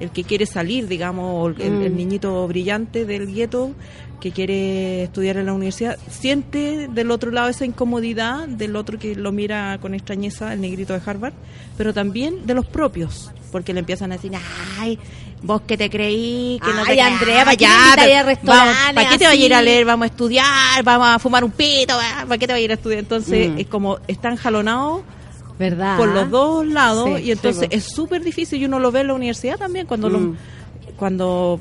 el 0.00 0.10
que 0.10 0.24
quiere 0.24 0.44
salir, 0.44 0.88
digamos, 0.88 1.54
el, 1.58 1.82
el 1.82 1.92
Mm. 1.92 1.96
niñito 1.96 2.46
brillante 2.48 3.06
del 3.06 3.32
gueto 3.32 3.72
que 4.20 4.30
quiere 4.32 5.04
estudiar 5.04 5.36
en 5.36 5.46
la 5.46 5.52
universidad, 5.52 5.98
siente 6.08 6.88
del 6.88 7.10
otro 7.10 7.30
lado 7.30 7.48
esa 7.48 7.64
incomodidad 7.66 8.48
del 8.48 8.74
otro 8.76 8.98
que 8.98 9.14
lo 9.14 9.32
mira 9.32 9.78
con 9.80 9.94
extrañeza, 9.94 10.52
el 10.52 10.60
negrito 10.62 10.94
de 10.94 11.00
Harvard, 11.04 11.34
pero 11.76 11.92
también 11.92 12.46
de 12.46 12.54
los 12.54 12.66
propios, 12.66 13.30
porque 13.52 13.72
le 13.74 13.80
empiezan 13.80 14.12
a 14.12 14.16
decir, 14.16 14.32
ay, 14.78 14.98
vos 15.44 15.62
que 15.66 15.76
te 15.76 15.88
creí, 15.90 16.58
que 16.64 16.72
no 16.72 16.84
te 16.84 17.00
Andrea, 17.00 17.44
¿para 17.44 17.56
qué 17.56 17.66
a 17.66 18.22
restaurantes 18.24 18.94
¿Para 18.94 19.08
qué 19.10 19.18
te 19.18 19.24
vas 19.24 19.32
a 19.34 19.36
ir 19.36 19.54
a 19.54 19.62
leer? 19.62 19.84
Vamos 19.84 20.04
a 20.04 20.06
estudiar, 20.06 20.82
vamos 20.82 21.06
a 21.08 21.18
fumar 21.18 21.44
un 21.44 21.50
pito, 21.50 21.94
¿para 22.26 22.38
qué 22.38 22.46
te 22.46 22.52
vas 22.54 22.58
a 22.60 22.64
ir 22.64 22.70
a 22.70 22.74
estudiar? 22.74 23.00
Entonces, 23.00 23.50
Mm. 23.50 23.58
es 23.58 23.66
como, 23.66 23.98
están 24.08 24.36
jalonados 24.36 25.02
¿Verdad? 25.58 25.96
por 25.98 26.08
los 26.08 26.30
dos 26.30 26.66
lados 26.66 27.10
Sí, 27.18 27.24
y 27.26 27.30
entonces 27.30 27.68
sí, 27.70 27.76
es 27.76 27.84
súper 27.84 28.22
difícil 28.24 28.60
y 28.60 28.64
uno 28.64 28.78
lo 28.80 28.90
ve 28.90 29.00
en 29.02 29.06
la 29.08 29.14
universidad 29.14 29.56
también 29.58 29.86
cuando 29.86 30.08
los- 30.08 30.20
Mm. 30.22 30.34
cuando 30.96 31.60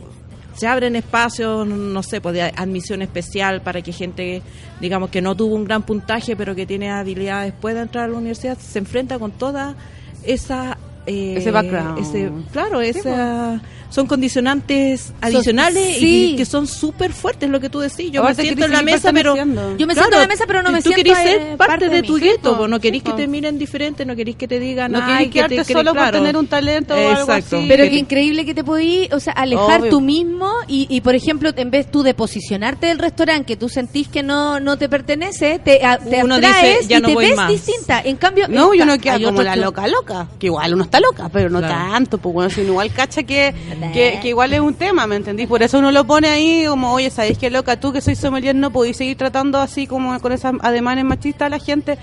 se 0.56 0.68
abren 0.68 0.96
espacios 0.96 1.66
no 1.68 2.04
sé 2.04 2.22
pues 2.22 2.34
de 2.36 2.44
admisión 2.44 3.02
especial 3.02 3.62
para 3.62 3.82
que 3.82 3.92
gente 3.92 4.42
digamos 4.80 5.10
que 5.10 5.22
no 5.22 5.36
tuvo 5.36 5.56
un 5.56 5.64
gran 5.66 5.82
puntaje 5.82 6.36
pero 6.36 6.54
que 6.56 6.66
tiene 6.68 6.92
habilidades 6.92 7.54
pueda 7.60 7.82
entrar 7.82 8.06
a 8.06 8.08
la 8.10 8.18
universidad 8.18 8.58
se 8.60 8.78
enfrenta 8.80 9.18
con 9.20 9.32
toda 9.32 9.76
esa 10.24 10.78
eh, 11.08 11.36
Ese 11.38 11.52
background. 11.52 12.00
ese- 12.00 12.32
claro 12.52 12.82
esa 12.82 13.60
son 13.94 14.08
condicionantes 14.08 15.14
adicionales 15.22 15.98
sí. 15.98 16.32
y 16.32 16.36
que 16.36 16.46
son 16.46 16.66
súper 16.68 17.14
fuertes 17.14 17.48
lo 17.50 17.60
que 17.60 17.70
tú 17.70 17.80
decís 17.80 18.12
yo 18.12 18.24
me 18.24 18.34
siento 18.34 18.66
en 18.66 18.72
la 18.72 18.82
mesa 18.82 19.14
pero. 19.14 19.36
Yo 19.36 19.46
me 19.46 19.54
Claro, 19.94 19.94
siento 19.94 20.14
en 20.16 20.22
la 20.22 20.28
mesa, 20.28 20.44
pero 20.48 20.64
no 20.64 20.72
me 20.72 20.82
tú 20.82 20.90
siento 20.90 21.04
querís 21.14 21.18
eh, 21.20 21.24
ser 21.48 21.58
parte, 21.58 21.90
de, 21.90 22.02
mí. 22.02 22.08
tu 22.08 22.16
gueto, 22.18 22.68
no 22.68 22.80
querís 22.80 23.04
sí, 23.04 23.10
que 23.12 23.16
te 23.16 23.28
miren 23.28 23.60
diferente, 23.60 24.04
no 24.06 24.16
querís 24.16 24.36
que 24.36 24.48
te 24.48 24.60
digan, 24.60 24.92
No 24.92 25.00
ay, 25.04 25.30
querés 25.30 25.60
que 25.60 25.66
te 25.66 25.74
solo 25.74 25.92
por 25.92 26.02
claro. 26.02 26.18
tener 26.18 26.36
un 26.38 26.48
talento 26.48 26.96
o 26.96 26.98
algo 26.98 27.12
Exacto. 27.22 27.58
así. 27.58 27.66
Pero 27.68 27.84
te- 27.84 27.96
increíble 27.96 28.46
que 28.46 28.54
te 28.56 28.64
podí, 28.64 29.08
o 29.12 29.20
sea, 29.20 29.34
alejar 29.34 29.82
Obvio. 29.82 29.92
tú 29.92 30.02
mismo 30.02 30.52
y, 30.68 30.88
y, 30.90 31.02
por 31.02 31.14
ejemplo, 31.14 31.52
en 31.56 31.70
vez 31.70 31.92
tú 31.92 32.02
de 32.02 32.14
posicionarte 32.16 32.88
del 32.88 32.98
restaurante 33.00 33.46
que 33.46 33.56
tú 33.58 33.70
sentís 33.70 34.08
que 34.08 34.24
no, 34.24 34.60
no 34.60 34.78
te 34.78 34.90
pertenece, 34.90 35.60
te, 35.64 35.86
a- 35.86 36.00
te 36.00 36.24
Uno 36.24 36.36
atraes 36.36 36.80
dice, 36.80 36.88
ya 36.90 36.98
y 36.98 37.02
no 37.02 37.08
te 37.10 37.16
ves 37.16 37.36
más. 37.36 37.52
distinta. 37.52 38.02
En 38.04 38.16
cambio, 38.16 38.48
No, 38.48 38.74
yo 38.74 38.86
no 38.86 38.98
queda 38.98 39.20
como 39.22 39.44
la 39.44 39.56
loca 39.56 39.88
loca. 39.88 40.28
Que 40.40 40.48
igual 40.48 40.74
uno 40.74 40.84
está 40.86 41.00
loca, 41.00 41.30
pero 41.32 41.50
no 41.52 41.62
tanto. 41.62 42.18
Pues 42.18 42.34
bueno, 42.34 42.50
si 42.50 42.62
uno 42.62 42.72
igual 42.72 42.92
cacha 42.92 43.22
que, 43.24 43.54
que, 43.92 44.20
que 44.22 44.30
igual 44.30 44.54
es 44.54 44.60
un 44.60 44.74
tema, 44.76 45.08
¿me 45.08 45.16
entendís? 45.16 45.48
Por 45.48 45.64
eso 45.64 45.80
uno 45.80 45.92
lo 45.92 46.06
pone 46.06 46.30
ahí 46.30 46.66
como, 46.68 46.94
oye, 46.94 47.10
¿sabéis 47.10 47.38
qué 47.38 47.50
loca? 47.50 47.80
Tú 47.80 47.92
que 47.92 48.02
soy 48.02 48.16
sommelier 48.16 48.56
no 48.56 48.72
podéis 48.72 48.98
seguir 48.98 49.18
tratando 49.18 49.60
así 49.60 49.88
como 49.88 50.20
con 50.20 50.32
esos 50.32 50.54
ademanes 50.62 51.06
machistas 51.06 51.48
a 51.48 51.50
la 51.50 51.60
gente. 51.60 51.98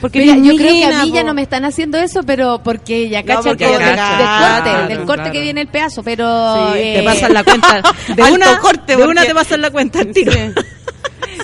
Porque 0.00 0.26
yo 0.26 0.56
creo 0.56 0.72
que 0.72 0.84
a 0.84 1.04
mí 1.04 1.10
ya 1.10 1.24
no 1.24 1.32
me 1.32 1.42
están 1.42 1.64
haciendo 1.64 1.98
eso, 1.98 2.22
pero 2.22 2.60
porque 2.62 3.08
ya 3.08 3.22
No, 3.22 3.26
cacha 3.26 3.54
ya 3.54 3.66
del, 3.66 3.78
corte, 3.78 3.94
claro, 3.94 4.88
del 4.88 4.98
corte 4.98 5.14
claro. 5.14 5.32
que 5.32 5.40
viene 5.40 5.60
el 5.62 5.68
pedazo, 5.68 6.02
pero 6.02 6.72
Sí, 6.72 6.78
eh, 6.80 6.94
te 6.98 7.02
pasan 7.02 7.32
la 7.32 7.44
cuenta 7.44 7.82
de 8.14 8.22
una 8.22 8.58
corte, 8.58 8.96
de 8.96 9.06
una 9.06 9.24
te 9.24 9.34
pasan 9.34 9.62
la 9.62 9.70
cuenta. 9.70 10.00
Sí. 10.02 10.24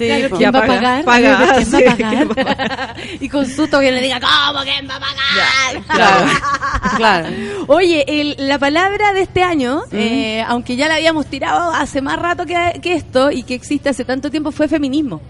Sí, 0.02 0.06
Claro, 0.08 0.28
po. 0.30 0.36
¿quién 0.38 0.52
va 0.54 0.58
a 0.58 0.62
paga, 0.62 0.74
pagar? 0.74 1.04
paga, 1.04 1.56
¿Quién 1.56 2.28
va 2.28 2.32
a 2.32 2.34
pagar? 2.44 2.96
y 3.20 3.28
con 3.28 3.46
susto 3.46 3.80
que 3.80 3.92
le 3.92 4.00
diga, 4.02 4.20
¿cómo 4.20 4.60
quién 4.62 4.88
va 4.88 4.96
a 4.96 5.00
pagar? 5.00 5.84
Claro, 5.88 6.26
claro. 6.96 7.28
Oye, 7.68 8.04
el- 8.08 8.36
la 8.48 8.58
palabra 8.58 9.12
de 9.12 9.22
este 9.22 9.42
año, 9.42 9.82
eh, 9.92 10.42
aunque 10.48 10.76
ya 10.76 10.88
la 10.88 10.94
habíamos 10.96 11.26
tirado 11.26 11.70
hace 11.72 12.00
más 12.02 12.18
rato 12.18 12.44
que, 12.46 12.80
que 12.82 12.94
esto 12.94 13.30
y 13.30 13.42
que 13.42 13.54
existe 13.54 13.88
hace 13.88 14.04
tanto 14.04 14.30
tiempo, 14.30 14.50
fue 14.52 14.68
feminismo. 14.68 15.20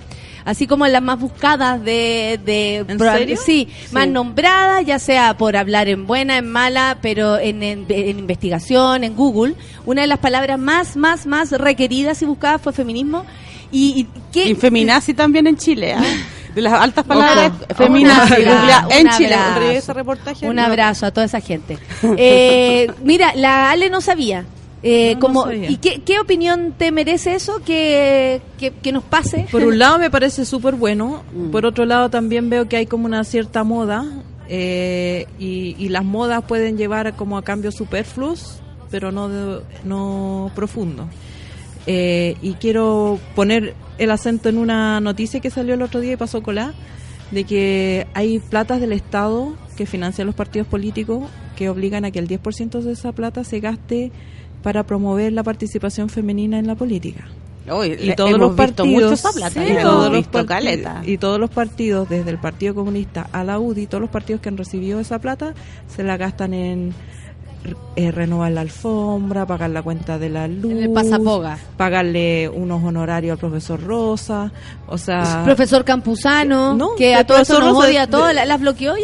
Así 0.44 0.66
como 0.66 0.84
las 0.88 1.00
más 1.00 1.20
buscadas 1.20 1.80
de... 1.84 2.40
de. 2.44 2.84
Sí, 3.36 3.68
más 3.92 4.08
nombradas, 4.08 4.84
ya 4.84 4.98
sea 4.98 5.36
por 5.36 5.56
hablar 5.56 5.86
en 5.86 6.04
buena, 6.04 6.36
en 6.36 6.50
mala, 6.50 6.98
pero 7.00 7.38
en, 7.38 7.62
en- 7.62 7.86
en 7.88 8.18
investigación, 8.18 9.04
en 9.04 9.14
Google. 9.14 9.54
Una 9.86 10.00
de 10.00 10.08
las 10.08 10.18
palabras 10.18 10.58
más, 10.58 10.96
más, 10.96 11.26
más 11.26 11.52
requeridas 11.52 12.22
y 12.22 12.24
buscadas 12.24 12.60
fue 12.60 12.72
feminismo. 12.72 13.24
Y, 13.72 14.00
y 14.02 14.08
¿qué? 14.32 14.50
Y 14.50 14.54
feminazi 14.54 15.14
también 15.14 15.46
en 15.48 15.56
Chile, 15.56 15.94
¿ah? 15.94 16.02
De 16.54 16.60
las 16.60 16.74
altas 16.74 17.04
palabras, 17.06 17.50
googlea 17.78 18.86
en 18.90 19.08
Chile. 19.10 19.34
abrazo. 19.34 19.50
Encontré 19.56 19.76
ese 19.78 19.92
reportaje. 19.94 20.46
Un 20.46 20.56
no. 20.56 20.62
abrazo 20.62 21.06
a 21.06 21.10
toda 21.10 21.24
esa 21.26 21.40
gente. 21.40 21.78
Eh, 22.18 22.90
mira, 23.02 23.32
la 23.34 23.70
Ale 23.70 23.88
no 23.88 24.00
sabía. 24.02 24.44
Eh, 24.82 25.14
No, 25.14 25.14
no 25.14 25.20
como, 25.20 25.42
sabía. 25.44 25.70
¿Y 25.70 25.76
qué, 25.78 26.02
qué 26.04 26.20
opinión 26.20 26.74
te 26.76 26.92
merece 26.92 27.34
eso 27.34 27.62
que, 27.64 28.42
que, 28.58 28.70
que 28.72 28.92
nos 28.92 29.02
pase? 29.04 29.46
Por 29.50 29.62
un 29.64 29.78
lado 29.78 29.98
me 29.98 30.10
parece 30.10 30.44
súper 30.44 30.74
bueno, 30.74 31.22
Mm. 31.32 31.50
por 31.50 31.64
otro 31.64 31.86
lado 31.86 32.10
también 32.10 32.50
veo 32.50 32.68
que 32.68 32.76
hay 32.76 32.86
como 32.86 33.06
una 33.06 33.24
cierta 33.24 33.64
moda 33.64 34.04
eh, 34.48 35.26
y, 35.38 35.74
y 35.78 35.88
las 35.88 36.04
modas 36.04 36.42
pueden 36.46 36.76
llevar 36.76 37.14
como 37.14 37.38
a 37.38 37.42
cambios 37.42 37.76
superfluos, 37.76 38.60
pero 38.90 39.10
no, 39.12 39.28
de- 39.30 39.62
no 39.84 40.50
profundos. 40.54 41.06
Eh, 41.86 42.36
y 42.42 42.54
quiero 42.54 43.18
poner 43.34 43.74
el 43.98 44.10
acento 44.10 44.48
en 44.48 44.58
una 44.58 45.00
noticia 45.00 45.40
que 45.40 45.50
salió 45.50 45.74
el 45.74 45.82
otro 45.82 46.00
día 46.00 46.12
y 46.12 46.16
pasó 46.16 46.42
colá, 46.42 46.74
de 47.30 47.44
que 47.44 48.06
hay 48.14 48.38
platas 48.38 48.80
del 48.80 48.92
Estado 48.92 49.54
que 49.76 49.86
financian 49.86 50.26
los 50.26 50.36
partidos 50.36 50.66
políticos 50.68 51.24
que 51.56 51.68
obligan 51.68 52.04
a 52.04 52.10
que 52.10 52.18
el 52.18 52.28
10% 52.28 52.80
de 52.80 52.92
esa 52.92 53.12
plata 53.12 53.42
se 53.44 53.60
gaste 53.60 54.12
para 54.62 54.84
promover 54.84 55.32
la 55.32 55.42
participación 55.42 56.08
femenina 56.08 56.58
en 56.58 56.66
la 56.66 56.74
política. 56.74 57.26
Uy, 57.70 57.96
y 58.00 58.14
todos 58.16 58.32
los 58.38 58.54
partidos 58.54 59.22
plata, 59.34 59.64
y 59.64 59.70
hemos 59.70 59.82
todos 59.82 60.08
los 60.08 60.16
visto 60.18 60.38
parti- 60.38 60.46
caleta. 60.48 61.02
y 61.06 61.16
todos 61.16 61.38
los 61.38 61.48
partidos 61.48 62.08
desde 62.08 62.30
el 62.30 62.38
Partido 62.38 62.74
Comunista 62.74 63.28
a 63.30 63.44
la 63.44 63.60
UDI 63.60 63.86
todos 63.86 64.00
los 64.00 64.10
partidos 64.10 64.40
que 64.42 64.48
han 64.48 64.56
recibido 64.56 64.98
esa 64.98 65.20
plata 65.20 65.54
se 65.86 66.02
la 66.02 66.16
gastan 66.16 66.54
en 66.54 66.92
eh, 67.96 68.10
renovar 68.10 68.50
la 68.52 68.62
alfombra 68.62 69.46
pagar 69.46 69.70
la 69.70 69.82
cuenta 69.82 70.18
de 70.18 70.28
la 70.28 70.48
luz 70.48 70.72
el 70.72 70.90
pasapoga. 70.92 71.58
pagarle 71.76 72.48
unos 72.48 72.82
honorarios 72.82 73.32
al 73.34 73.38
profesor 73.38 73.80
Rosa 73.82 74.50
o 74.88 74.98
sea 74.98 75.42
Profesor 75.44 75.84
Campuzano, 75.84 76.74
No, 76.74 76.94
que 76.96 77.14
a 77.14 77.24
todos 77.26 77.48
nos 77.50 77.60
Rosa 77.60 77.88
odia 77.88 78.02
a 78.02 78.06
todos. 78.08 78.28
de- 78.28 78.34
¿La- 78.34 78.44
¿Las 78.46 78.60
bloqueó 78.60 78.96
ya? 78.96 79.02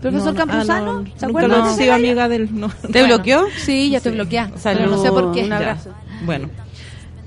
¿Profesor 0.00 0.32
no, 0.32 0.32
no, 0.32 0.36
Campuzano? 0.52 0.90
ah, 0.90 1.02
no, 1.12 1.18
¿Se 1.18 1.26
acuerdan 1.26 1.60
esa 1.66 1.76
sido 1.76 1.94
amiga 1.94 2.28
del 2.28 2.58
no, 2.58 2.68
¿Te 2.70 2.88
Bueno. 3.00 3.06
bloqueó? 3.16 3.44
Sí, 3.58 3.90
ya 3.90 4.00
te 4.00 4.10
bloquea. 4.10 4.52
Salud, 4.56 4.78
Pero 4.80 4.90
no 4.92 5.02
sé 5.02 5.08
por 5.10 5.32
qué. 5.32 5.44
un 5.44 5.52
abrazo. 5.52 5.90
Bueno, 6.24 6.48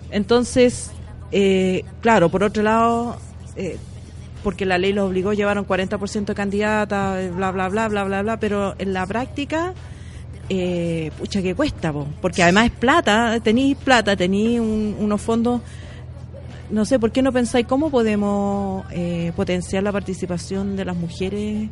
entonces, 0.09 0.91
eh, 1.31 1.83
claro, 2.01 2.29
por 2.29 2.43
otro 2.43 2.63
lado, 2.63 3.17
eh, 3.55 3.77
porque 4.43 4.65
la 4.65 4.77
ley 4.77 4.93
los 4.93 5.07
obligó, 5.09 5.33
llevaron 5.33 5.65
40% 5.65 6.31
de 6.31 6.35
candidata, 6.35 7.21
eh, 7.21 7.29
bla, 7.29 7.51
bla, 7.51 7.69
bla, 7.69 7.87
bla, 7.87 8.03
bla, 8.05 8.21
bla, 8.21 8.37
pero 8.39 8.73
en 8.79 8.93
la 8.93 9.05
práctica, 9.05 9.73
eh, 10.53 11.11
pucha 11.17 11.41
que 11.41 11.55
cuesta, 11.55 11.93
po, 11.93 12.05
porque 12.21 12.43
además 12.43 12.65
es 12.65 12.71
plata, 12.71 13.39
tenéis 13.41 13.77
plata, 13.77 14.17
tenéis 14.17 14.59
un- 14.59 14.97
unos 14.99 15.21
fondos, 15.21 15.61
no 16.69 16.83
sé, 16.83 16.99
¿por 16.99 17.11
qué 17.13 17.21
no 17.21 17.31
pensáis 17.31 17.65
cómo 17.67 17.89
podemos 17.89 18.83
eh, 18.91 19.31
potenciar 19.35 19.81
la 19.83 19.93
participación 19.93 20.75
de 20.75 20.83
las 20.83 20.97
mujeres 20.97 21.69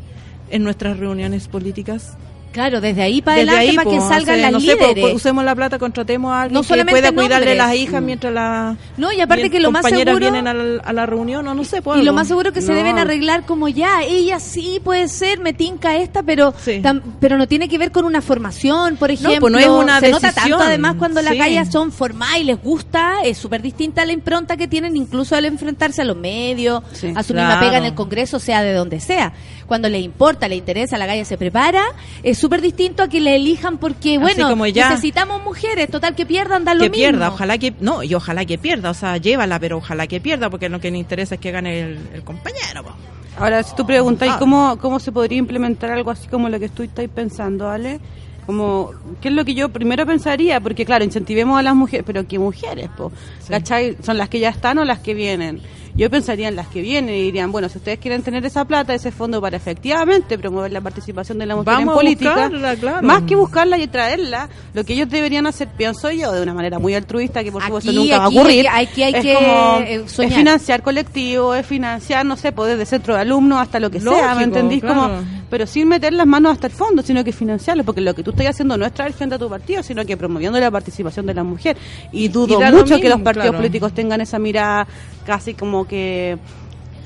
en 0.50 0.64
nuestras 0.64 0.98
reuniones 0.98 1.50
políticas? 1.50 2.16
Claro, 2.52 2.82
desde 2.82 3.04
ahí 3.04 3.22
para 3.22 3.38
Desde 3.38 3.50
adelante 3.52 3.70
ahí, 3.70 3.76
para 3.76 3.90
que 3.92 3.98
po, 3.98 4.08
salgan 4.10 4.22
o 4.22 4.26
sea, 4.26 4.38
las 4.38 4.52
no 4.52 4.60
sé, 4.60 4.76
po, 4.76 4.88
líderes. 4.88 5.10
po, 5.12 5.16
usemos 5.16 5.44
la 5.46 5.56
plata, 5.56 5.78
contratemos 5.78 6.32
a 6.32 6.42
alguien 6.42 6.54
No 6.56 6.62
que 6.64 6.86
pueda 6.86 7.12
cuidarle 7.12 7.54
las 7.56 7.76
hijas 7.76 8.02
mientras 8.02 8.34
la 8.34 8.76
No, 8.98 9.12
y 9.12 9.22
aparte 9.22 9.50
que 9.52 9.60
lo 9.60 9.72
más 9.72 9.86
seguro- 9.86 10.18
vienen 10.18 10.48
a 10.48 10.54
la, 10.56 10.82
a 10.82 10.94
la 10.94 11.06
reunión 11.06 11.48
o 11.48 11.54
no 11.54 11.64
sé, 11.64 11.82
pues, 11.84 12.00
Y 12.00 12.04
lo 12.04 12.12
más 12.14 12.28
seguro 12.28 12.52
que 12.52 12.62
se 12.62 12.70
No. 12.72 12.78
deben 12.78 12.98
arreglar 12.98 13.46
como 13.46 13.68
ya, 13.68 14.02
ella 14.04 14.40
sí 14.40 14.82
puede 14.84 15.08
ser, 15.10 15.40
me 15.40 15.54
tinca 15.54 15.98
esta, 15.98 16.24
pero 16.24 16.54
Sí. 16.60 16.82
tam- 16.82 17.02
pero 17.20 17.38
no 17.38 17.48
tiene 17.48 17.70
que 17.70 17.78
ver 17.78 17.92
con 17.92 18.06
una 18.06 18.22
formación, 18.22 18.98
por 18.98 19.12
ejemplo. 19.12 19.40
pues 19.42 19.54
no 19.54 19.60
es 19.60 19.68
una 19.68 20.00
se 20.00 20.10
nota 20.10 20.28
decisión. 20.28 20.50
tanto 20.58 20.66
además 20.66 20.96
cuando 20.98 21.22
las 21.22 21.34
Sí. 21.34 21.38
gallas 21.40 21.72
son 21.72 21.92
formales 21.92 22.42
y 22.42 22.44
les 22.46 22.62
gusta, 22.62 23.18
es 23.24 23.38
súper 23.38 23.62
distinta 23.62 24.02
a 24.02 24.06
la 24.06 24.14
impronta 24.14 24.58
que 24.58 24.68
tienen 24.68 24.96
incluso 24.98 25.36
al 25.36 25.46
enfrentarse 25.46 26.02
a 26.02 26.06
los 26.06 26.18
medios, 26.18 26.82
Sí, 26.94 27.14
a 27.16 27.22
su 27.24 27.34
claro. 27.34 27.48
misma 27.50 27.60
pega 27.62 27.78
en 27.78 27.86
el 27.86 27.94
Congreso, 27.94 28.40
sea 28.40 28.64
de 28.64 28.74
donde 28.74 29.00
sea. 29.00 29.34
Cuando 29.68 29.88
le 29.88 30.00
importa, 30.00 30.48
le 30.48 30.56
interesa, 30.56 30.98
la 30.98 31.06
galla 31.06 31.24
se 31.26 31.38
prepara, 31.38 31.84
es 32.24 32.39
súper 32.40 32.62
distinto 32.62 33.04
a 33.04 33.08
que 33.08 33.20
le 33.20 33.36
elijan 33.36 33.78
porque, 33.78 34.18
bueno, 34.18 34.50
como 34.50 34.66
ya- 34.68 34.90
necesitamos 34.90 35.44
mujeres, 35.44 35.90
total 35.90 36.16
que 36.16 36.26
pierdan, 36.26 36.64
da 36.66 36.74
lo 36.74 36.80
que 36.84 36.90
mismo. 36.90 37.02
pierda, 37.04 37.30
ojalá 37.30 37.58
que 37.58 37.74
no, 37.80 38.04
y 38.04 38.14
ojalá 38.16 38.46
que 38.46 38.58
pierda, 38.58 38.90
o 38.90 38.94
sea, 38.94 39.18
llévala, 39.18 39.60
pero 39.60 39.78
ojalá 39.78 40.08
que 40.08 40.20
pierda 40.20 40.50
porque 40.50 40.70
lo 40.70 40.80
que 40.80 40.90
le 40.92 40.98
interesa 40.98 41.36
es 41.36 41.42
que 41.42 41.52
gane 41.52 41.80
el, 41.82 42.00
el 42.14 42.24
compañero. 42.24 42.84
po. 42.84 42.92
Ahora, 43.38 43.64
si 43.64 43.76
tú 43.76 43.86
preguntas, 43.86 44.30
Ah. 44.34 44.40
¿cómo, 44.40 44.78
¿cómo 44.82 45.00
se 45.00 45.12
podría 45.12 45.38
implementar 45.38 45.92
algo 45.92 46.12
así 46.12 46.28
como 46.28 46.50
lo 46.50 46.60
que 46.60 46.70
tú 46.70 46.84
estás 46.84 47.08
pensando, 47.14 47.70
Ale? 47.70 48.00
Como, 48.46 48.92
¿qué 49.22 49.28
es 49.30 49.34
lo 49.36 49.46
que 49.46 49.54
yo 49.54 49.70
primero 49.70 50.06
pensaría? 50.08 50.60
Porque, 50.60 50.84
claro, 50.84 51.06
incentivemos 51.06 51.60
a 51.60 51.62
las 51.62 51.76
mujeres, 51.76 52.04
pero 52.06 52.28
¿qué 52.28 52.40
mujeres? 52.40 52.90
Po? 52.98 53.12
¿Cachai? 53.48 53.96
¿Son 54.04 54.18
las 54.18 54.28
que 54.28 54.40
ya 54.40 54.50
están 54.50 54.80
o 54.80 54.86
las 54.86 55.00
que 55.00 55.14
vienen? 55.14 55.62
Yo 56.00 56.10
pensaría 56.10 56.48
en 56.48 56.56
las 56.56 56.68
que 56.68 56.82
vienen 56.82 57.14
y 57.14 57.24
dirían, 57.24 57.52
bueno, 57.52 57.68
si 57.68 57.78
ustedes 57.78 58.00
quieren 58.00 58.24
tener 58.24 58.46
esa 58.46 58.64
plata, 58.64 58.94
ese 58.94 59.12
fondo 59.12 59.42
para 59.42 59.58
efectivamente 59.58 60.38
promover 60.38 60.72
la 60.72 60.80
participación 60.80 61.38
de 61.40 61.46
la 61.46 61.58
mujer 61.58 61.74
Vamos 61.74 61.94
en 61.94 62.00
política, 62.00 62.30
buscarla, 62.36 62.76
claro. 62.78 63.06
más 63.06 63.24
que 63.24 63.36
buscarla 63.36 63.78
y 63.78 63.88
traerla, 63.88 64.48
lo 64.74 64.86
que 64.86 64.94
ellos 64.94 65.10
deberían 65.10 65.46
hacer, 65.46 65.68
pienso 65.68 66.10
yo, 66.10 66.32
de 66.32 66.42
una 66.42 66.54
manera 66.54 66.80
muy 66.80 66.96
altruista, 66.96 67.44
que 67.44 67.52
por 67.52 67.62
Aquí- 67.62 67.68
supuesto 67.68 67.92
nunca 67.92 68.18
va 68.18 68.24
a 68.24 68.30
ocurrir, 68.30 68.68
aquí 68.72 69.04
hay 69.04 69.14
es 69.14 69.22
que, 69.22 69.34
como, 69.34 69.80
eh, 69.82 70.06
es 70.08 70.34
financiar 70.34 70.82
colectivos, 70.84 71.58
es 71.58 71.66
financiar, 71.66 72.26
no 72.26 72.38
sé, 72.38 72.54
pues 72.54 72.70
desde 72.72 72.86
centro 72.86 73.16
de 73.16 73.20
alumnos 73.20 73.60
hasta 73.60 73.82
lo 73.82 73.92
que 73.92 74.00
sea, 74.00 74.36
¿me 74.36 74.44
entendís? 74.44 74.80
claro. 74.80 75.02
Como, 75.02 75.40
pero 75.50 75.66
sin 75.66 75.88
meter 75.88 76.14
las 76.14 76.28
manos 76.28 76.54
hasta 76.54 76.68
el 76.68 76.74
fondo, 76.74 77.02
sino 77.02 77.24
que 77.24 77.32
financiarlo, 77.32 77.84
porque 77.84 78.02
lo 78.02 78.14
que 78.14 78.24
tú 78.24 78.32
estás 78.32 78.46
haciendo 78.48 78.78
no 78.78 78.86
es 78.86 78.94
traer 78.94 79.14
gente 79.14 79.36
a 79.36 79.40
tu 79.40 79.50
partido, 79.50 79.82
sino 79.82 80.06
que 80.06 80.16
promoviendo 80.16 80.60
la 80.60 80.70
participación 80.70 81.26
de 81.26 81.34
la 81.34 81.44
mujer. 81.44 81.76
Y 82.12 82.28
dudo 82.28 82.60
mucho 82.72 83.00
que 83.00 83.10
los 83.10 83.20
partidos 83.22 83.48
claro. 83.48 83.58
políticos 83.58 83.94
tengan 83.94 84.22
esa 84.22 84.38
mirada 84.38 84.88
casi 85.30 85.54
como 85.54 85.88
que 85.88 86.38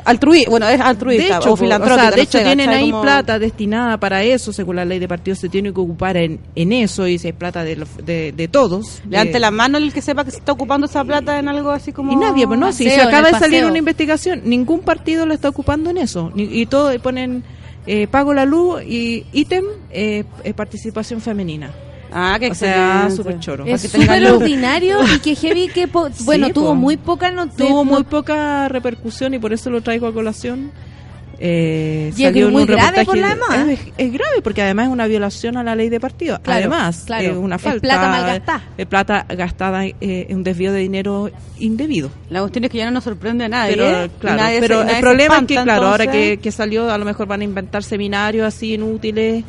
altruista, 0.05 0.49
bueno, 0.49 0.67
es 0.67 0.81
altruista 0.81 1.23
de 1.35 1.39
hecho, 1.39 1.53
o 1.53 1.55
filantrópica. 1.55 1.95
o 1.95 1.99
sea, 2.01 2.11
de 2.11 2.17
no 2.17 2.23
hecho 2.23 2.37
sé, 2.39 2.43
tienen 2.43 2.69
ahí 2.69 2.89
Como- 2.91 3.03
plata 3.03 3.39
destinada 3.39 3.97
para 3.97 4.21
eso, 4.23 4.51
según 4.51 4.75
la 4.75 4.83
ley 4.85 4.99
de 4.99 5.07
partidos 5.07 5.39
se 5.39 5.47
tiene 5.47 5.73
que 5.73 5.79
ocupar 5.79 6.17
en, 6.17 6.39
en 6.55 6.73
eso 6.73 7.07
y 7.07 7.17
si 7.17 7.29
es 7.29 7.33
plata 7.35 7.63
de, 7.63 7.77
los- 7.77 7.97
de, 8.05 8.33
de 8.33 8.47
todos. 8.49 9.01
Levante 9.09 9.33
de- 9.33 9.39
la 9.39 9.51
mano 9.51 9.77
el 9.77 9.93
que 9.93 10.01
sepa 10.01 10.25
que 10.25 10.31
se 10.31 10.37
está 10.37 10.51
ocupando 10.51 10.87
esa 10.87 11.05
plata 11.05 11.39
en 11.39 11.47
algo 11.47 11.69
así 11.71 11.93
como... 11.93 12.11
Y 12.11 12.15
nadie, 12.17 12.45
pues 12.47 12.59
no, 12.59 12.71
si 12.73 12.83
Paseo, 12.83 12.97
se 12.97 13.01
en 13.03 13.07
acaba 13.07 13.31
de 13.31 13.39
salir 13.39 13.63
una 13.65 13.77
investigación, 13.77 14.41
ningún 14.43 14.81
partido 14.81 15.25
lo 15.25 15.33
está 15.33 15.47
ocupando 15.49 15.89
en 15.89 15.97
eso. 15.97 16.31
Ni- 16.35 16.43
y 16.61 16.65
todo 16.65 16.91
ponen 16.99 17.43
eh, 17.85 18.07
pago 18.07 18.33
la 18.33 18.45
luz 18.45 18.81
y 18.83 19.25
ítem 19.31 19.63
eh, 19.91 20.25
eh, 20.43 20.53
participación 20.53 21.21
femenina. 21.21 21.71
Ah, 22.15 22.37
que 22.39 22.51
O 22.51 22.55
sea, 22.55 23.09
súper 23.15 23.39
choro. 23.39 23.65
Es 23.65 23.81
súper 23.81 24.25
ordinario 24.27 24.99
y 25.15 25.19
que 25.19 25.35
heavy 25.35 25.67
que, 25.67 25.87
po- 25.87 26.09
bueno, 26.25 26.47
Sí, 26.47 26.53
tuvo 26.53 26.67
po. 26.69 26.75
muy 26.75 26.97
poca 26.97 27.31
no 27.31 27.49
Tuvo 27.49 27.83
muy 27.83 28.03
poca 28.03 28.67
repercusión 28.69 29.33
y 29.33 29.39
por 29.39 29.51
eso 29.53 29.69
lo 29.69 29.81
traigo 29.81 30.07
a 30.07 30.13
colación. 30.13 30.71
Eh, 31.39 32.13
Y 32.15 32.23
es 32.25 32.51
muy 32.51 32.65
grave 32.65 33.03
por 33.03 33.17
la. 33.17 33.31
Es, 33.69 33.79
es 33.97 34.13
grave 34.13 34.41
porque 34.43 34.61
además 34.61 34.85
es 34.87 34.93
una 34.93 35.07
violación 35.07 35.57
a 35.57 35.63
la 35.63 35.75
ley 35.75 35.89
de 35.89 35.99
partidos. 35.99 36.39
Claro, 36.39 36.59
además, 36.59 37.03
claro. 37.05 37.31
es 37.31 37.35
una 37.37 37.55
Es 37.55 37.61
falta. 37.61 37.81
plata 37.81 38.07
mal 38.09 38.25
gastada. 38.25 38.61
Es 38.77 38.85
plata 38.85 39.25
gastada 39.27 39.85
eh, 39.85 39.95
en 40.01 40.37
un 40.37 40.43
desvío 40.43 40.71
de 40.71 40.79
dinero 40.79 41.31
indebido. 41.59 42.11
La 42.29 42.39
cuestión 42.41 42.63
es 42.65 42.69
que 42.71 42.77
ya 42.77 42.85
no 42.85 42.91
nos 42.91 43.03
sorprende 43.03 43.45
a 43.45 43.49
nadie. 43.49 43.75
Pero, 43.75 44.05
y 44.05 44.09
claro, 44.19 44.37
nadie 44.37 44.55
se- 44.55 44.61
pero 44.61 44.75
nadie 44.79 44.89
el 44.91 44.95
se 44.97 45.01
problema 45.01 45.35
es 45.39 45.45
que, 45.45 45.53
espanta, 45.55 45.63
claro, 45.73 45.87
ahora 45.87 46.03
entonces- 46.05 46.29
que, 46.29 46.37
que 46.37 46.51
salió, 46.51 46.89
a 46.91 46.97
lo 46.97 47.03
mejor 47.05 47.27
van 47.27 47.41
a 47.41 47.43
inventar 47.43 47.83
seminarios 47.83 48.45
así 48.47 48.75
inútiles. 48.75 49.43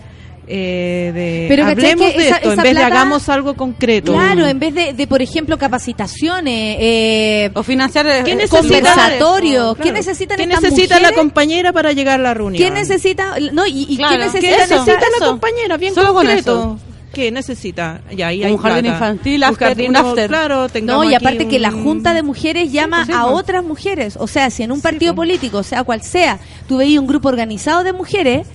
Eh, 0.47 1.11
de 1.15 1.47
Pero, 1.49 1.65
hablemos 1.67 2.11
que 2.13 2.19
de 2.19 2.27
esa- 2.29 2.37
esto, 2.37 2.49
en 2.49 2.53
esa 2.53 2.63
vez 2.63 2.75
de 2.75 2.81
plata- 2.81 2.95
hagamos 2.97 3.29
algo 3.31 3.55
concreto. 3.55 4.13
Claro, 4.13 4.47
en 4.47 4.59
vez 4.59 4.75
de, 4.75 4.93
de, 4.93 5.07
por 5.07 5.23
ejemplo, 5.23 5.57
capacitaciones, 5.59 6.77
eh, 6.81 7.51
O 7.55 7.63
financiar... 7.63 8.07
eh, 8.07 8.23
¿Qué 8.25 8.35
necesita? 8.35 8.61
conversatorios, 8.61 9.75
Claro. 9.75 9.83
¿qué 9.83 9.93
necesitan 9.93 10.37
¿Qué 10.37 10.47
necesita 10.47 10.95
la 10.97 11.01
mujeres? 11.09 11.19
compañera 11.19 11.73
para 11.73 11.93
llegar 11.93 12.21
a 12.21 12.23
la 12.23 12.35
reunión? 12.35 12.63
¿Qué 12.63 12.71
necesita? 12.71 13.37
No, 13.53 13.67
y, 13.67 13.87
y 13.89 13.97
Claro. 13.97 14.13
¿qué 14.33 14.39
¿Qué 14.41 14.51
eso? 14.51 14.63
estas- 14.63 14.71
necesita 14.81 15.01
la 15.11 15.17
Eso. 15.17 15.27
compañera? 15.31 15.77
Bien 15.77 15.95
Solo 15.95 16.09
con 16.15 16.27
concreto. 16.27 16.79
¿Qué 17.13 17.31
necesita? 17.31 18.01
Ya, 18.15 18.27
ahí 18.27 18.43
hay 18.43 18.51
Un 18.53 18.59
jardín 18.59 18.83
plata. 18.83 18.97
infantil, 18.97 19.37
Un 19.37 19.45
after, 19.45 19.69
jardín, 19.69 19.91
un 19.91 19.97
after. 19.97 20.29
Claro, 20.29 20.67
No, 20.83 21.05
y 21.05 21.15
aparte 21.15 21.47
que 21.47 21.61
la 21.61 21.69
un- 21.69 21.85
junta 21.85 22.13
de 22.13 22.25
mujeres 22.25 22.73
llama 22.73 23.07
sí, 23.07 23.13
a 23.15 23.23
pues. 23.23 23.35
otras 23.35 23.65
mujeres. 23.65 24.17
O 24.19 24.27
sea, 24.27 24.51
si 24.51 24.65
en 24.65 24.73
un 24.73 24.79
Sí, 24.79 24.83
partido 24.83 25.15
pues. 25.15 25.29
político, 25.29 25.63
sea 25.63 25.85
cual 25.85 26.03
sea, 26.03 26.39
tú 26.69 26.79
veías 26.79 27.01
un 27.01 27.07
grupo 27.07 27.29
organizado 27.29 27.85
de 27.85 27.93
mujeres, 27.93 28.49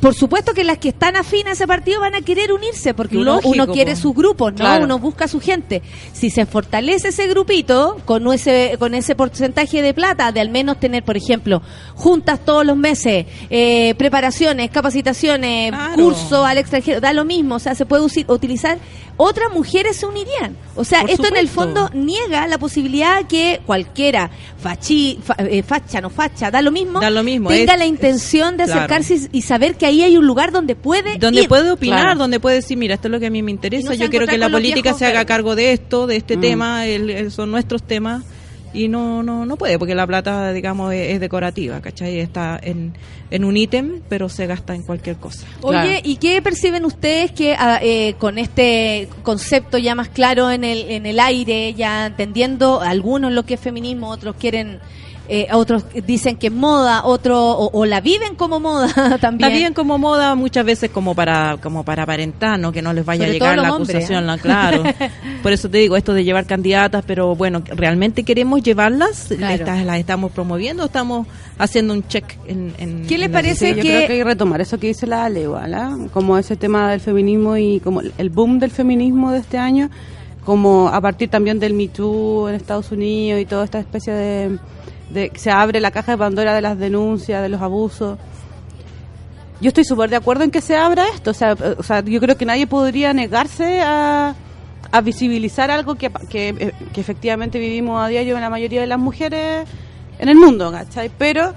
por 0.00 0.14
supuesto 0.14 0.52
que 0.54 0.64
las 0.64 0.78
que 0.78 0.88
están 0.90 1.16
afines 1.16 1.46
a 1.46 1.52
ese 1.52 1.66
partido 1.66 2.00
van 2.00 2.14
a 2.14 2.20
querer 2.22 2.52
unirse, 2.52 2.94
porque 2.94 3.16
uno, 3.16 3.36
Lógico, 3.36 3.48
uno 3.50 3.66
quiere 3.68 3.96
sus 3.96 4.14
grupos, 4.14 4.52
¿no? 4.52 4.58
Claro. 4.58 4.84
Uno 4.84 4.98
busca 4.98 5.28
su 5.28 5.40
gente. 5.40 5.82
Si 6.12 6.30
se 6.30 6.46
fortalece 6.46 7.08
ese 7.08 7.26
grupito 7.28 7.96
con 8.04 8.26
ese, 8.32 8.76
con 8.78 8.94
ese 8.94 9.14
porcentaje 9.14 9.82
de 9.82 9.94
plata, 9.94 10.32
de 10.32 10.40
al 10.40 10.50
menos 10.50 10.78
tener, 10.80 11.02
por 11.04 11.16
ejemplo, 11.16 11.62
juntas 11.94 12.44
todos 12.44 12.64
los 12.66 12.76
meses, 12.76 13.26
eh, 13.50 13.94
preparaciones, 13.98 14.70
capacitaciones, 14.70 15.70
Claro. 15.70 15.94
cursos 16.02 16.44
al 16.46 16.58
extranjero, 16.58 17.00
da 17.00 17.12
lo 17.12 17.24
mismo, 17.24 17.56
o 17.56 17.58
sea, 17.58 17.74
se 17.74 17.86
puede 17.86 18.02
utilizar, 18.28 18.78
otras 19.18 19.50
mujeres 19.52 19.96
se 19.96 20.06
unirían. 20.06 20.56
O 20.74 20.84
sea, 20.84 21.00
Por 21.02 21.10
esto 21.10 21.26
en 21.28 21.36
el 21.36 21.48
fondo 21.48 21.88
niega 21.94 22.46
la 22.46 22.58
posibilidad 22.58 23.24
que 23.26 23.60
cualquiera, 23.64 24.30
fachi, 24.58 25.18
fa- 25.24 25.36
eh, 25.38 25.62
facha, 25.62 26.00
no 26.02 26.10
facha, 26.10 26.50
da 26.50 26.60
lo 26.60 26.70
mismo, 26.70 27.00
Da 27.00 27.08
lo 27.10 27.22
mismo, 27.22 27.48
tenga 27.48 27.72
es- 27.74 27.78
la 27.78 27.86
intención 27.86 28.56
de 28.58 28.64
claro. 28.64 28.80
acercarse 28.80 29.28
y 29.32 29.42
saber 29.42 29.76
que 29.76 29.85
ahí 29.86 30.02
hay 30.02 30.16
un 30.16 30.26
lugar 30.26 30.52
donde 30.52 30.74
puede 30.76 31.16
donde 31.18 31.42
ir. 31.42 31.48
puede 31.48 31.70
opinar, 31.70 32.00
Claro. 32.02 32.18
donde 32.18 32.38
puede 32.40 32.56
decir, 32.56 32.76
mira, 32.76 32.94
esto 32.94 33.08
es 33.08 33.12
lo 33.12 33.20
que 33.20 33.26
a 33.26 33.30
mí 33.30 33.42
me 33.42 33.50
interesa, 33.50 33.88
no 33.90 33.94
yo 33.94 34.10
quiero 34.10 34.26
que 34.26 34.38
la 34.38 34.48
política 34.50 34.82
viejos 34.82 34.98
se 34.98 35.06
haga 35.06 35.24
cargo 35.24 35.56
de 35.56 35.72
esto, 35.72 36.06
de 36.06 36.16
este 36.16 36.36
Mm. 36.36 36.40
tema, 36.40 36.86
el- 36.86 37.10
el- 37.10 37.30
son 37.30 37.50
nuestros 37.50 37.82
temas 37.82 38.24
y 38.74 38.88
no 38.88 39.22
no 39.22 39.46
no 39.46 39.56
puede 39.56 39.78
porque 39.78 39.94
la 39.94 40.06
plata, 40.06 40.52
digamos, 40.52 40.92
es, 40.92 41.12
es 41.14 41.20
decorativa, 41.20 41.80
¿cachai? 41.80 42.18
Está 42.20 42.60
en, 42.62 42.92
en 43.30 43.44
un 43.44 43.56
ítem, 43.56 44.02
pero 44.08 44.28
se 44.28 44.46
gasta 44.46 44.74
en 44.74 44.82
cualquier 44.82 45.16
cosa. 45.16 45.46
Oye, 45.62 45.78
Claro. 45.80 46.00
¿y 46.04 46.16
qué 46.16 46.42
perciben 46.42 46.84
ustedes 46.84 47.30
que 47.32 47.54
ah, 47.58 47.78
eh, 47.82 48.14
con 48.18 48.36
este 48.38 49.08
concepto 49.22 49.78
ya 49.78 49.94
más 49.94 50.08
claro 50.10 50.50
en 50.50 50.62
el, 50.64 50.90
en 50.90 51.06
el 51.06 51.18
aire, 51.20 51.72
ya 51.74 52.06
entendiendo 52.06 52.82
algunos 52.82 53.32
lo 53.32 53.44
que 53.46 53.54
es 53.54 53.60
feminismo, 53.60 54.10
otros 54.10 54.36
quieren, 54.38 54.78
eh, 55.28 55.48
otros 55.52 55.84
dicen 56.06 56.36
que 56.36 56.48
es 56.48 56.52
moda, 56.52 57.04
otros 57.04 57.38
o, 57.38 57.70
o 57.72 57.84
la 57.86 58.00
viven 58.00 58.34
como 58.36 58.60
moda 58.60 58.88
también? 59.20 59.48
Está 59.50 59.58
bien 59.58 59.74
como 59.74 59.98
moda 59.98 60.34
muchas 60.34 60.64
veces 60.64 60.90
como 60.90 61.14
para 61.14 61.56
como 61.62 61.84
para 61.84 62.04
aparentar, 62.04 62.58
¿no? 62.58 62.72
que 62.72 62.82
no 62.82 62.92
les 62.92 63.04
vaya 63.04 63.24
Sobre 63.26 63.30
a 63.30 63.32
llegar 63.32 63.58
la 63.58 63.72
hombres, 63.74 63.96
acusación, 63.96 64.24
¿eh? 64.24 64.26
la- 64.26 64.38
claro. 64.38 64.82
Por 65.42 65.52
eso 65.52 65.68
te 65.70 65.78
digo 65.78 65.96
esto 65.96 66.12
de 66.14 66.24
llevar 66.24 66.46
candidatas, 66.46 67.04
pero 67.06 67.34
bueno, 67.36 67.62
¿realmente 67.66 68.22
queremos 68.24 68.62
llevarlas? 68.62 69.26
Claro. 69.36 69.54
Estas 69.54 69.84
las 69.84 69.98
estamos 69.98 70.32
promoviendo, 70.32 70.82
o 70.82 70.86
estamos 70.86 71.26
haciendo 71.58 71.94
un 71.94 72.06
check 72.06 72.24
en, 72.46 72.74
en- 72.78 73.06
¿Qué 73.06 73.14
en 73.16 73.20
la 73.22 73.28
parece 73.28 73.54
sociedad? 73.70 73.76
yo 73.76 73.82
que- 73.82 73.88
creo 73.88 74.06
que 74.06 74.12
hay 74.12 74.18
que 74.18 74.24
retomar 74.24 74.60
eso 74.60 74.78
que 74.78 74.88
dice 74.88 75.06
la 75.06 75.24
Ale 75.24 75.42
igual, 75.42 75.74
¿ah? 75.74 75.96
como 76.12 76.36
ese 76.38 76.56
tema 76.56 76.90
del 76.90 77.00
feminismo 77.00 77.56
y 77.56 77.80
como 77.80 78.00
el 78.00 78.30
boom 78.30 78.58
del 78.58 78.70
feminismo 78.70 79.32
de 79.32 79.38
este 79.38 79.58
año, 79.58 79.90
como 80.44 80.88
a 80.88 81.00
partir 81.00 81.28
también 81.28 81.58
del 81.58 81.74
Me 81.74 81.88
Too 81.88 82.48
en 82.48 82.54
Estados 82.54 82.92
Unidos 82.92 83.40
y 83.40 83.46
toda 83.46 83.64
esta 83.64 83.80
especie 83.80 84.12
de, 84.12 84.58
de 85.10 85.32
se 85.36 85.50
abre 85.50 85.80
la 85.80 85.90
caja 85.90 86.12
de 86.12 86.18
Pandora 86.18 86.54
de 86.54 86.60
las 86.60 86.78
denuncias, 86.78 87.42
de 87.42 87.48
los 87.48 87.60
abusos. 87.62 88.18
Yo 89.60 89.68
estoy 89.68 89.84
súper 89.84 90.10
de 90.10 90.16
acuerdo 90.16 90.44
en 90.44 90.50
que 90.50 90.60
se 90.60 90.76
abra 90.76 91.04
esto, 91.14 91.30
o 91.30 91.34
sea, 91.34 91.54
o 91.54 92.00
yo 92.04 92.20
creo 92.20 92.36
que 92.36 92.44
nadie 92.44 92.66
podría 92.66 93.14
negarse 93.14 93.80
a, 93.80 94.34
a 94.92 95.00
visibilizar 95.00 95.70
algo 95.70 95.94
que, 95.94 96.10
que, 96.28 96.48
eh, 96.48 96.72
que 96.92 97.00
efectivamente 97.00 97.58
vivimos 97.58 98.02
a 98.02 98.08
diario 98.08 98.34
en 98.34 98.42
la 98.42 98.50
mayoría 98.50 98.82
de 98.82 98.86
las 98.86 98.98
mujeres 98.98 99.66
en 100.18 100.28
el 100.28 100.36
mundo, 100.36 100.70
¿cachai? 100.70 101.10
Pero 101.16 101.54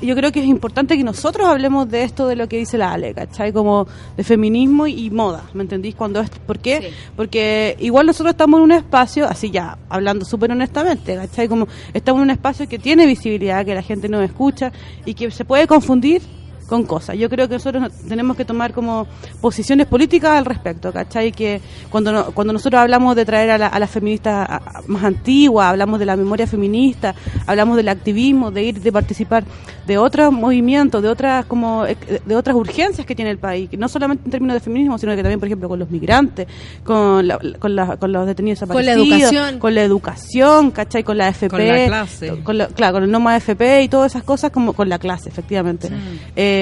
yo 0.00 0.14
creo 0.14 0.32
que 0.32 0.40
es 0.40 0.46
importante 0.46 0.96
que 0.96 1.04
nosotros 1.04 1.46
hablemos 1.48 1.90
de 1.90 2.04
esto 2.04 2.26
de 2.26 2.36
lo 2.36 2.48
que 2.48 2.58
dice 2.58 2.78
la 2.78 2.92
Ale, 2.92 3.14
¿cachai? 3.14 3.52
Como 3.52 3.86
de 4.16 4.24
feminismo 4.24 4.86
y 4.86 5.10
moda, 5.10 5.44
¿me 5.54 5.62
entendís? 5.62 5.94
Cuando 5.94 6.20
es, 6.20 6.30
¿Por 6.30 6.58
qué? 6.58 6.92
Porque 7.16 7.76
igual 7.80 8.06
nosotros 8.06 8.32
estamos 8.32 8.58
en 8.58 8.64
un 8.64 8.72
espacio, 8.72 9.26
así 9.26 9.50
ya, 9.50 9.78
hablando 9.88 10.24
súper 10.24 10.52
honestamente, 10.52 11.16
¿cachai? 11.16 11.48
Como 11.48 11.66
estamos 11.92 12.20
en 12.20 12.24
un 12.24 12.30
espacio 12.30 12.68
que 12.68 12.78
tiene 12.78 13.06
visibilidad, 13.06 13.64
que 13.64 13.74
la 13.74 13.82
gente 13.82 14.08
nos 14.08 14.22
escucha 14.22 14.72
y 15.04 15.14
que 15.14 15.30
se 15.30 15.44
puede 15.44 15.66
confundir 15.66 16.22
con 16.70 16.84
cosas. 16.84 17.18
Yo 17.18 17.28
creo 17.28 17.48
que 17.48 17.54
nosotros 17.54 17.82
no- 17.82 17.90
tenemos 18.08 18.36
que 18.36 18.46
tomar 18.46 18.72
como 18.72 19.06
posiciones 19.42 19.86
políticas 19.86 20.38
al 20.38 20.44
respecto, 20.46 20.92
¿cachai? 20.92 21.32
Que 21.32 21.60
cuando, 21.90 22.12
no- 22.12 22.24
cuando 22.32 22.52
nosotros 22.54 22.80
hablamos 22.80 23.14
de 23.16 23.24
traer 23.26 23.50
a, 23.50 23.58
la- 23.58 23.66
a 23.66 23.78
las 23.78 23.90
feministas 23.90 24.48
más 24.86 25.04
antiguas, 25.04 25.66
hablamos 25.66 25.98
de 25.98 26.06
la 26.06 26.16
memoria 26.16 26.46
feminista, 26.46 27.14
hablamos 27.46 27.76
del 27.76 27.88
activismo, 27.88 28.50
de 28.50 28.62
ir, 28.62 28.80
de 28.80 28.92
participar 28.92 29.44
de 29.86 29.98
otros 29.98 30.32
movimientos, 30.32 31.02
de 31.02 31.08
otras 31.08 31.44
como 31.46 31.84
de 31.84 32.36
otras 32.36 32.54
urgencias 32.56 33.04
que 33.06 33.14
tiene 33.16 33.32
el 33.32 33.38
país, 33.38 33.68
que 33.68 33.76
no 33.76 33.88
solamente 33.88 34.22
en 34.26 34.30
términos 34.30 34.54
de 34.54 34.60
feminismo, 34.60 34.96
sino 34.98 35.12
que 35.16 35.22
también, 35.22 35.40
por 35.40 35.48
ejemplo, 35.48 35.68
con 35.68 35.78
los 35.80 35.90
migrantes, 35.90 36.46
con, 36.84 37.26
la- 37.26 37.38
con, 37.58 37.74
la- 37.74 37.96
con 37.96 38.12
los 38.12 38.26
detenidos 38.26 38.60
Con 38.60 38.68
la 38.68 38.74
desaparecidos, 38.94 39.32
educación. 39.32 39.58
con 39.58 39.74
la 39.74 39.82
educación, 39.82 40.70
¿cachai? 40.70 41.02
Con 41.02 41.18
la 41.18 41.28
FP, 41.28 41.48
Con 41.56 41.66
la 41.66 41.86
clase. 41.86 42.42
con 42.44 42.58
la- 42.58 42.68
claro, 42.68 42.94
con 42.94 43.02
el 43.04 43.10
NOMA 43.10 43.36
FP 43.38 43.82
y 43.82 43.88
todas 43.88 44.12
esas 44.12 44.22
cosas 44.22 44.52
como 44.52 44.72
con 44.74 44.88
la 44.88 44.98
clase, 45.00 45.28
efectivamente. 45.28 45.88
Eh, 46.36 46.59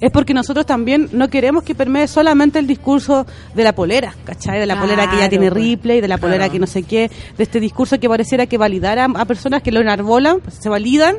es 0.00 0.10
porque 0.12 0.32
nosotros 0.32 0.64
también 0.64 1.08
no 1.12 1.28
queremos 1.28 1.62
que 1.64 1.74
permee 1.74 2.06
solamente 2.06 2.58
el 2.58 2.66
discurso 2.66 3.26
de 3.54 3.64
la 3.64 3.74
polera, 3.74 4.14
¿cachai? 4.24 4.58
De 4.60 4.66
la 4.66 4.80
polera 4.80 5.10
que 5.10 5.18
ya 5.18 5.28
tiene 5.28 5.50
pues. 5.50 5.62
Ripley, 5.62 6.00
de 6.00 6.08
la 6.08 6.18
polera 6.18 6.38
Claro. 6.44 6.52
que 6.52 6.58
no 6.60 6.66
sé 6.66 6.82
qué, 6.84 7.10
de 7.36 7.42
este 7.42 7.60
discurso 7.60 7.98
que 7.98 8.08
pareciera 8.08 8.46
que 8.46 8.58
validara 8.58 9.04
a 9.04 9.24
personas 9.24 9.62
que 9.62 9.72
lo 9.72 9.80
enarbolan, 9.80 10.40
pues, 10.40 10.54
se 10.60 10.68
validan, 10.68 11.16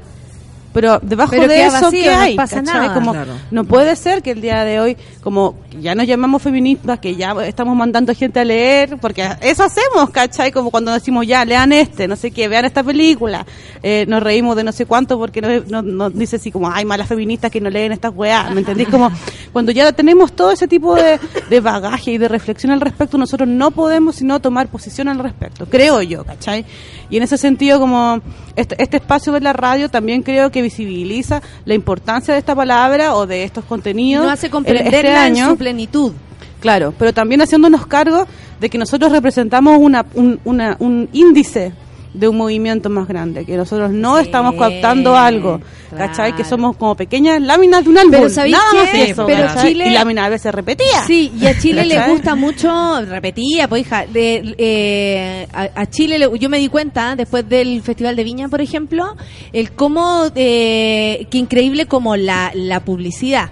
pero 0.74 0.99
debajo 1.01 1.32
Pero 1.32 1.47
de 1.47 1.55
queda 1.55 1.67
eso, 1.67 1.82
vacío, 1.86 2.03
¿qué 2.03 2.11
no 2.11 2.20
hay? 2.20 2.36
pasa 2.36 2.57
¿cachai? 2.63 2.74
nada. 2.82 2.93
Como, 2.93 3.11
Claro. 3.11 3.34
no 3.51 3.63
puede 3.63 3.95
ser 3.95 4.22
que 4.22 4.32
el 4.32 4.41
día 4.41 4.63
de 4.63 4.80
hoy, 4.80 4.97
como 5.24 5.55
ya 5.80 5.95
nos 5.95 6.05
llamamos 6.07 6.41
feministas, 6.41 6.99
que 6.99 7.15
ya 7.15 7.34
estamos 7.45 7.76
mandando 7.76 8.13
gente 8.13 8.39
a 8.39 8.45
leer, 8.45 8.97
porque 9.01 9.28
eso 9.41 9.63
hacemos, 9.63 10.09
¿cachai? 10.11 10.51
Como 10.51 10.70
cuando 10.72 10.91
decimos, 10.91 11.26
ya, 11.26 11.43
lean 11.45 11.72
este, 11.72 12.07
no 12.07 12.15
sé 12.15 12.32
qué, 12.32 12.47
vean 12.47 12.65
esta 12.65 12.84
película, 12.84 13.45
eh, 13.84 14.05
nos 14.07 14.22
reímos 14.22 14.55
de 14.55 14.63
no 14.63 14.72
sé 14.72 14.86
cuánto 14.86 15.17
porque 15.17 15.41
nos, 15.41 15.67
nos, 15.67 15.84
nos 15.84 16.13
dice 16.17 16.36
así 16.36 16.51
como, 16.51 16.70
ay, 16.72 16.86
malas 16.86 17.07
feministas 17.07 17.51
que 17.51 17.59
no 17.61 17.70
leen 17.70 17.91
estas 17.91 18.13
weas, 18.15 18.51
¿me 18.51 18.59
entendís? 18.59 18.88
Como 18.89 19.11
cuando 19.51 19.72
ya 19.72 19.91
tenemos 19.91 20.34
todo 20.34 20.51
ese 20.51 20.67
tipo 20.67 20.95
de, 20.95 21.20
de 21.49 21.59
bagaje 21.59 22.11
y 22.11 22.17
de 22.17 22.28
reflexión 22.28 22.72
al 22.72 22.82
respecto, 22.82 23.17
nosotros 23.17 23.49
no 23.49 23.72
podemos 23.72 24.15
sino 24.17 24.39
tomar 24.39 24.67
posición 24.67 25.07
al 25.07 25.20
respecto, 25.20 25.65
creo 25.65 26.01
yo, 26.01 26.24
¿cachai? 26.24 26.65
Y 27.10 27.18
en 27.18 27.24
ese 27.24 27.38
sentido, 27.38 27.80
como 27.80 28.22
este, 28.55 28.76
este 28.82 28.97
espacio 28.97 29.34
de 29.34 29.41
la 29.41 29.53
radio 29.53 29.89
también 29.89 30.22
creo 30.22 30.51
que 30.51 30.62
visibiliza 30.62 31.41
la 31.66 31.74
importancia 31.74 32.34
de 32.34 32.39
esta 32.39 32.53
palabra 32.55 33.16
o 33.16 33.26
de 33.26 33.43
estos 33.43 33.64
Y 33.66 33.68
contenidos. 33.68 34.26
no 34.26 34.32
hace 34.32 34.47
el- 34.47 34.51
comprenderla 34.51 34.97
este 34.97 35.10
en 35.10 35.16
año. 35.18 35.49
su 35.49 35.57
plenitud. 35.57 36.14
Claro, 36.60 36.93
pero 36.99 37.14
también 37.14 37.41
haciéndonos 37.41 37.88
cargo 37.88 38.28
de 38.60 38.70
que 38.70 38.78
nosotros 38.78 39.12
representamos 39.12 39.78
una, 39.80 40.05
un, 40.14 40.39
una- 40.43 40.76
un 40.80 41.07
índice 41.14 41.72
de 42.14 42.28
un 42.28 42.38
movimiento 42.38 42.89
más 42.89 43.07
grande, 43.07 43.45
que 43.45 43.55
nosotros 43.55 43.91
no 43.91 44.18
Sí, 44.18 44.24
estamos 44.26 44.55
captando 44.55 45.16
algo, 45.16 45.62
¿cachai? 45.91 46.32
claro. 46.32 46.36
Que 46.38 46.43
somos 46.43 46.76
como 46.76 46.95
pequeñas 46.95 47.39
láminas 47.41 47.84
de 47.84 47.89
un 47.91 47.97
álbum, 47.99 48.12
Pero 48.12 48.30
¿sabéis 48.30 48.55
nada 48.57 48.74
más 48.74 48.93
eso, 48.95 49.26
Pero 49.28 49.47
¿cachai? 49.47 49.68
Chile- 49.74 49.88
y 49.88 49.91
láminas 49.93 50.26
a 50.26 50.30
veces 50.30 50.53
repetía. 50.55 51.03
Sí, 51.05 51.32
y 51.39 51.45
a 51.45 51.57
Chile 51.60 51.86
le 51.86 51.95
¿Cachai? 51.95 52.12
gusta 52.12 52.34
mucho, 52.36 53.01
repetía, 53.05 53.68
pues 53.68 53.82
hija, 53.84 54.05
de, 54.07 54.55
eh, 54.57 55.47
a, 55.53 55.70
a 55.76 55.86
Chile 55.89 56.18
le- 56.18 56.30
yo 56.39 56.49
me 56.49 56.57
di 56.57 56.68
cuenta 56.68 57.16
después 57.16 57.47
del 57.47 57.82
Festival 57.84 58.16
de 58.16 58.24
Viña, 58.24 58.47
por 58.49 58.62
ejemplo, 58.62 59.16
el 59.53 59.72
cómo, 59.74 60.32
eh, 60.36 61.28
que 61.30 61.38
increíble 61.38 61.86
como 61.86 62.16
la, 62.16 62.51
la 62.55 62.80
publicidad, 62.80 63.51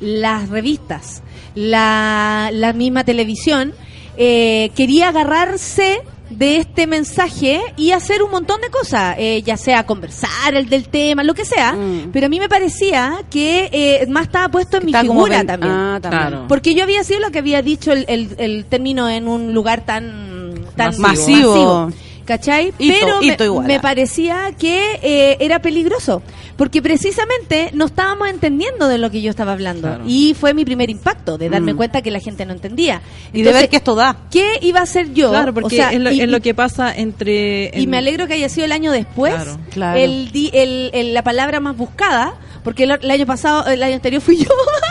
las 0.00 0.50
revistas, 0.50 1.22
la, 1.54 2.50
la 2.52 2.72
misma 2.74 3.04
televisión, 3.04 3.72
eh, 4.18 4.70
quería 4.76 5.08
agarrarse 5.08 6.02
de 6.38 6.58
este 6.58 6.86
mensaje 6.86 7.60
y 7.76 7.92
hacer 7.92 8.22
un 8.22 8.30
montón 8.30 8.60
de 8.60 8.68
cosas, 8.70 9.16
eh, 9.18 9.42
ya 9.42 9.56
sea 9.56 9.84
conversar 9.86 10.54
el 10.54 10.68
del 10.68 10.88
tema, 10.88 11.22
lo 11.22 11.34
que 11.34 11.44
sea, 11.44 11.72
Mm. 11.72 12.10
pero 12.12 12.26
a 12.26 12.28
mí 12.28 12.38
me 12.40 12.48
parecía 12.48 13.22
que 13.30 13.68
eh, 13.72 14.06
más 14.08 14.24
estaba 14.24 14.48
puesto 14.48 14.78
en 14.78 14.86
mi 14.86 14.90
Está 14.92 15.02
figura 15.02 15.38
ven- 15.38 15.46
también. 15.46 15.72
Ah, 15.72 15.98
también. 16.00 16.22
Claro. 16.28 16.44
Porque 16.48 16.74
yo 16.74 16.82
había 16.82 17.04
sido 17.04 17.20
lo 17.20 17.30
que 17.30 17.38
había 17.38 17.62
dicho 17.62 17.92
el, 17.92 18.04
el, 18.08 18.34
el 18.38 18.64
término 18.64 19.08
en 19.08 19.28
un 19.28 19.52
lugar 19.54 19.84
tan, 19.84 20.54
tan 20.76 20.98
Masivo. 21.00 21.90
¿Cachai? 22.24 22.72
Hito, 22.78 22.94
Pero 23.00 23.20
me- 23.20 23.26
hito 23.26 23.60
me, 23.60 23.80
parecía 23.80 24.50
que 24.58 24.98
eh, 25.02 25.36
era 25.40 25.58
peligroso. 25.60 26.22
Porque 26.56 26.80
precisamente 26.82 27.70
no 27.74 27.86
estábamos 27.86 28.28
entendiendo 28.28 28.88
de 28.88 28.98
lo 28.98 29.10
que 29.10 29.20
yo 29.22 29.30
estaba 29.30 29.52
hablando. 29.52 29.88
Claro. 29.88 30.04
Y 30.06 30.34
fue 30.38 30.54
mi 30.54 30.64
primer 30.64 30.88
impacto, 30.90 31.36
de 31.36 31.48
darme 31.48 31.74
Mm. 31.74 31.76
cuenta 31.76 32.02
que 32.02 32.10
la 32.10 32.20
gente 32.20 32.46
no 32.46 32.52
entendía. 32.52 33.02
Y 33.32 33.42
de 33.42 33.52
ver 33.52 33.68
que 33.68 33.76
esto 33.76 33.94
da. 33.94 34.16
¿Qué 34.30 34.58
iba 34.62 34.80
a 34.80 34.84
hacer 34.84 35.12
yo? 35.12 35.30
Claro, 35.30 35.52
porque 35.52 35.66
O 35.66 35.70
sea, 35.70 35.92
es, 35.92 36.00
lo, 36.00 36.10
y- 36.12 36.20
es 36.20 36.28
lo 36.28 36.36
y- 36.36 36.40
que 36.40 36.54
pasa 36.54 36.94
entre... 36.96 37.70
y 37.74 37.86
me 37.86 37.98
alegro 37.98 38.26
que 38.26 38.34
haya 38.34 38.48
sido 38.48 38.64
el 38.66 38.72
año 38.72 38.92
después 38.92 39.34
Claro, 39.34 39.58
claro. 39.70 39.98
El, 39.98 40.30
di- 40.30 40.50
el- 40.54 40.90
el- 40.94 41.12
la 41.14 41.22
palabra 41.22 41.58
más 41.60 41.76
buscada, 41.76 42.34
porque 42.64 42.84
el, 42.84 42.90
el 42.92 43.10
año 43.10 43.26
pasado, 43.26 43.66
el 43.66 43.82
año 43.82 43.94
anterior 43.94 44.20
fui 44.22 44.38
yo. 44.38 44.50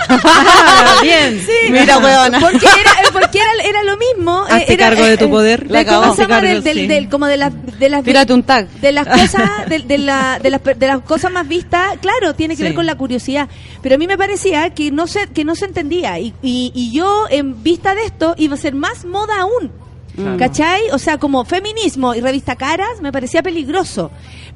Ah, 0.09 0.95
bien. 1.01 1.41
Sí, 1.45 1.71
Mira, 1.71 1.97
huevona. 1.97 2.39
Porque 2.39 2.65
era, 2.65 2.91
porque 3.11 3.39
era, 3.39 3.67
era 3.67 3.84
lo 3.84 3.97
mismo. 3.97 4.45
Hazte 4.49 4.74
era, 4.74 4.89
cargo 4.89 5.03
de 5.05 5.17
tu 5.17 5.30
poder. 5.30 5.67
de 5.67 5.74
La 5.74 5.84
cargo, 5.86 6.13
del- 6.41 6.63
sí. 6.63 6.88
del- 6.88 7.09
como 7.09 7.26
de 7.28 7.38
las 7.38 7.51
de 7.80 7.89
las 7.89 8.03
Tírate 8.03 8.34
un 8.34 8.43
tag. 8.43 8.69
de 8.69 8.91
las 8.91 9.07
cosas 9.21 9.67
de, 9.67 9.80
de 9.80 9.97
la- 9.97 10.39
de 10.39 10.49
las 10.51 10.61
de 10.63 10.88
las 10.88 11.01
cosas 11.01 11.32
más 11.32 11.47
vistas 11.47 11.97
claro 12.01 12.34
tiene 12.36 12.53
que 12.53 12.59
Sí. 12.59 12.63
ver 12.63 12.76
con 12.76 12.86
la 12.86 12.95
curiosidad 12.95 13.49
pero 13.82 13.95
a 13.95 13.97
mí 13.97 14.07
me 14.07 14.17
parecía 14.17 14.69
que 14.69 14.91
no 14.91 15.07
se 15.07 15.28
que 15.28 15.43
no 15.43 15.55
se 15.55 15.65
entendía 15.65 16.19
y, 16.19 16.34
y, 16.41 16.71
y 16.76 16.91
yo 16.93 17.26
en 17.30 17.61
vista 17.63 17.95
de 17.95 18.05
esto 18.05 18.36
iba 18.38 18.53
a 18.53 18.57
ser 18.57 18.76
más 18.76 19.03
moda 19.05 19.39
aún 19.41 19.71
Claro. 20.15 20.38
¿Cachai? 20.38 20.91
O 20.91 20.99
sea, 20.99 21.17
como 21.17 21.43
feminismo 21.43 22.13
y 22.13 22.21
revista 22.21 22.55
caras 22.55 23.01
me 23.01 23.11
parecía 23.11 23.41
peligroso. 23.41 24.11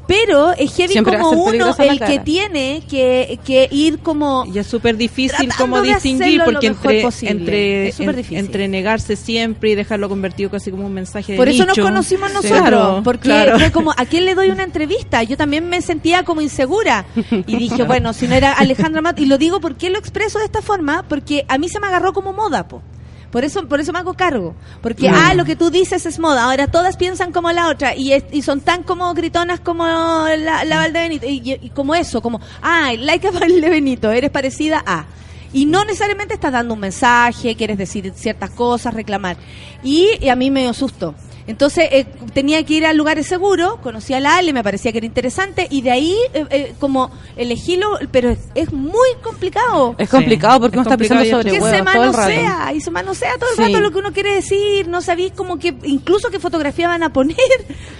Pero 0.08 0.52
es 0.54 0.74
heavy 0.76 0.94
Siempre 0.94 1.18
como 1.20 1.44
uno 1.44 1.76
el 1.78 2.00
que 2.00 2.20
tiene 2.20 2.82
que, 2.90 3.40
que 3.46 3.68
ir 3.72 4.00
como... 4.00 4.46
Y 4.52 4.58
es 4.58 4.68
súper 4.68 4.96
difícil 4.98 5.50
como 5.58 5.82
distinguir 5.82 6.42
porque 6.46 6.68
entre 6.68 7.02
entre 7.28 7.88
Es 7.90 8.00
en- 8.00 8.36
entre 8.36 8.68
negarse 8.68 9.16
siempre 9.16 9.72
y 9.72 9.76
dejarlo 9.76 10.08
convertido 10.10 10.50
casi 10.50 10.72
como 10.72 10.86
un 10.86 10.94
mensaje 10.94 11.34
de 11.34 11.38
Por 11.38 11.50
eso 11.50 11.66
nos 11.66 11.78
conocimos 11.78 12.32
nosotros, 12.34 12.58
Claro, 12.62 13.02
porque 13.04 13.24
claro. 13.24 13.60
fue 13.60 13.72
como, 13.72 13.92
¿a 13.92 14.06
quién 14.06 14.26
le 14.26 14.34
doy 14.36 14.50
una 14.50 14.64
entrevista? 14.64 15.24
Yo 15.24 15.36
también 15.38 15.68
me 15.68 15.82
sentía 15.82 16.24
como 16.24 16.42
insegura. 16.42 17.06
Y 17.46 17.58
dije, 17.58 17.84
bueno, 17.84 18.14
si 18.14 18.28
no 18.28 18.36
era 18.36 18.54
Alejandra 18.54 19.02
Mat, 19.02 19.20
y 19.20 19.26
lo 19.26 19.38
digo, 19.38 19.60
¿por 19.60 19.76
qué 19.76 19.90
lo 19.90 20.00
expreso 20.00 20.40
de 20.40 20.46
esta 20.46 20.62
forma? 20.62 21.04
Porque 21.08 21.46
a 21.50 21.58
mí 21.58 21.68
se 21.70 21.80
me 21.80 21.88
agarró 21.88 22.14
como 22.14 22.32
moda, 22.34 22.68
po. 22.68 22.82
Por 23.38 23.44
eso, 23.46 23.68
por 23.68 23.80
eso 23.80 23.94
me 23.94 24.00
hago 24.00 24.16
cargo. 24.16 24.56
Porque, 24.82 25.04
ah, 25.16 25.36
lo 25.36 25.46
que 25.46 25.56
tú 25.56 25.70
dices 25.70 26.08
es 26.08 26.18
moda. 26.18 26.46
Ahora 26.46 26.66
todas 26.66 26.98
piensan 26.98 27.32
como 27.32 27.52
la 27.52 27.68
otra. 27.68 27.96
Y, 27.96 28.14
es- 28.14 28.24
y 28.32 28.42
son 28.42 28.62
tan 28.62 28.82
como 28.82 29.14
gritonas 29.14 29.60
como 29.60 29.86
la, 29.86 30.64
la 30.66 30.78
Valdebenito. 30.78 31.28
Y, 31.28 31.42
y- 31.46 31.60
y 31.68 31.70
como 31.70 31.94
eso, 31.94 32.20
como, 32.24 32.42
ah, 32.64 32.94
like 32.98 33.28
a 33.28 33.32
Valdebenito, 33.40 34.10
eres 34.12 34.32
parecida 34.32 34.84
a. 34.88 35.06
Y 35.54 35.66
no 35.68 35.86
necesariamente 35.86 36.34
estás 36.34 36.52
dando 36.52 36.74
un 36.74 36.80
mensaje, 36.80 37.56
quieres 37.56 37.78
decir 37.78 38.12
ciertas 38.16 38.50
cosas, 38.50 38.96
reclamar. 38.96 39.38
Y, 39.84 40.08
y 40.20 40.30
a 40.30 40.36
mí 40.36 40.50
me 40.50 40.62
dio 40.62 40.74
susto. 40.74 41.14
Entonces 41.48 41.88
eh, 41.92 42.06
tenía 42.34 42.64
que 42.66 42.74
ir 42.76 42.86
a 42.86 42.94
lugares 42.94 43.26
seguros, 43.28 43.78
conocí 43.82 44.14
a 44.14 44.20
la 44.20 44.38
Ale, 44.38 44.52
me 44.54 44.64
parecía 44.64 44.92
que 44.92 44.98
era 45.00 45.08
interesante 45.08 45.68
y 45.70 45.82
de 45.82 45.92
ahí 45.92 46.16
eh, 46.34 46.46
eh, 46.50 46.74
como 46.80 47.10
elegílo, 47.38 47.98
pero 48.12 48.30
es, 48.30 48.40
es 48.54 48.74
muy 48.74 49.08
complicado. 49.24 49.96
Es 49.98 50.10
complicado 50.10 50.60
porque 50.60 50.78
es 50.78 50.86
uno 50.86 50.94
está 50.94 51.04
y 51.26 51.30
sobre 51.30 51.52
que 51.52 51.60
huevos 51.62 51.70
se 51.70 51.84
todo 51.84 52.04
el 52.04 52.14
rato. 52.14 52.18
manosea 52.30 52.74
y 52.74 52.82
se 52.82 52.92
manosea 52.92 53.34
todo 53.40 53.50
el 53.52 53.56
Sí. 53.56 53.62
rato 53.64 53.80
lo 53.80 53.92
que 53.92 53.98
uno 54.00 54.12
quiere 54.12 54.34
decir, 54.36 54.88
no 54.90 55.02
sabéis 55.02 55.32
como 55.34 55.58
que 55.58 55.74
incluso 55.84 56.30
qué 56.30 56.40
fotografía 56.40 56.88
van 56.88 57.04
a 57.04 57.14
poner. 57.14 57.38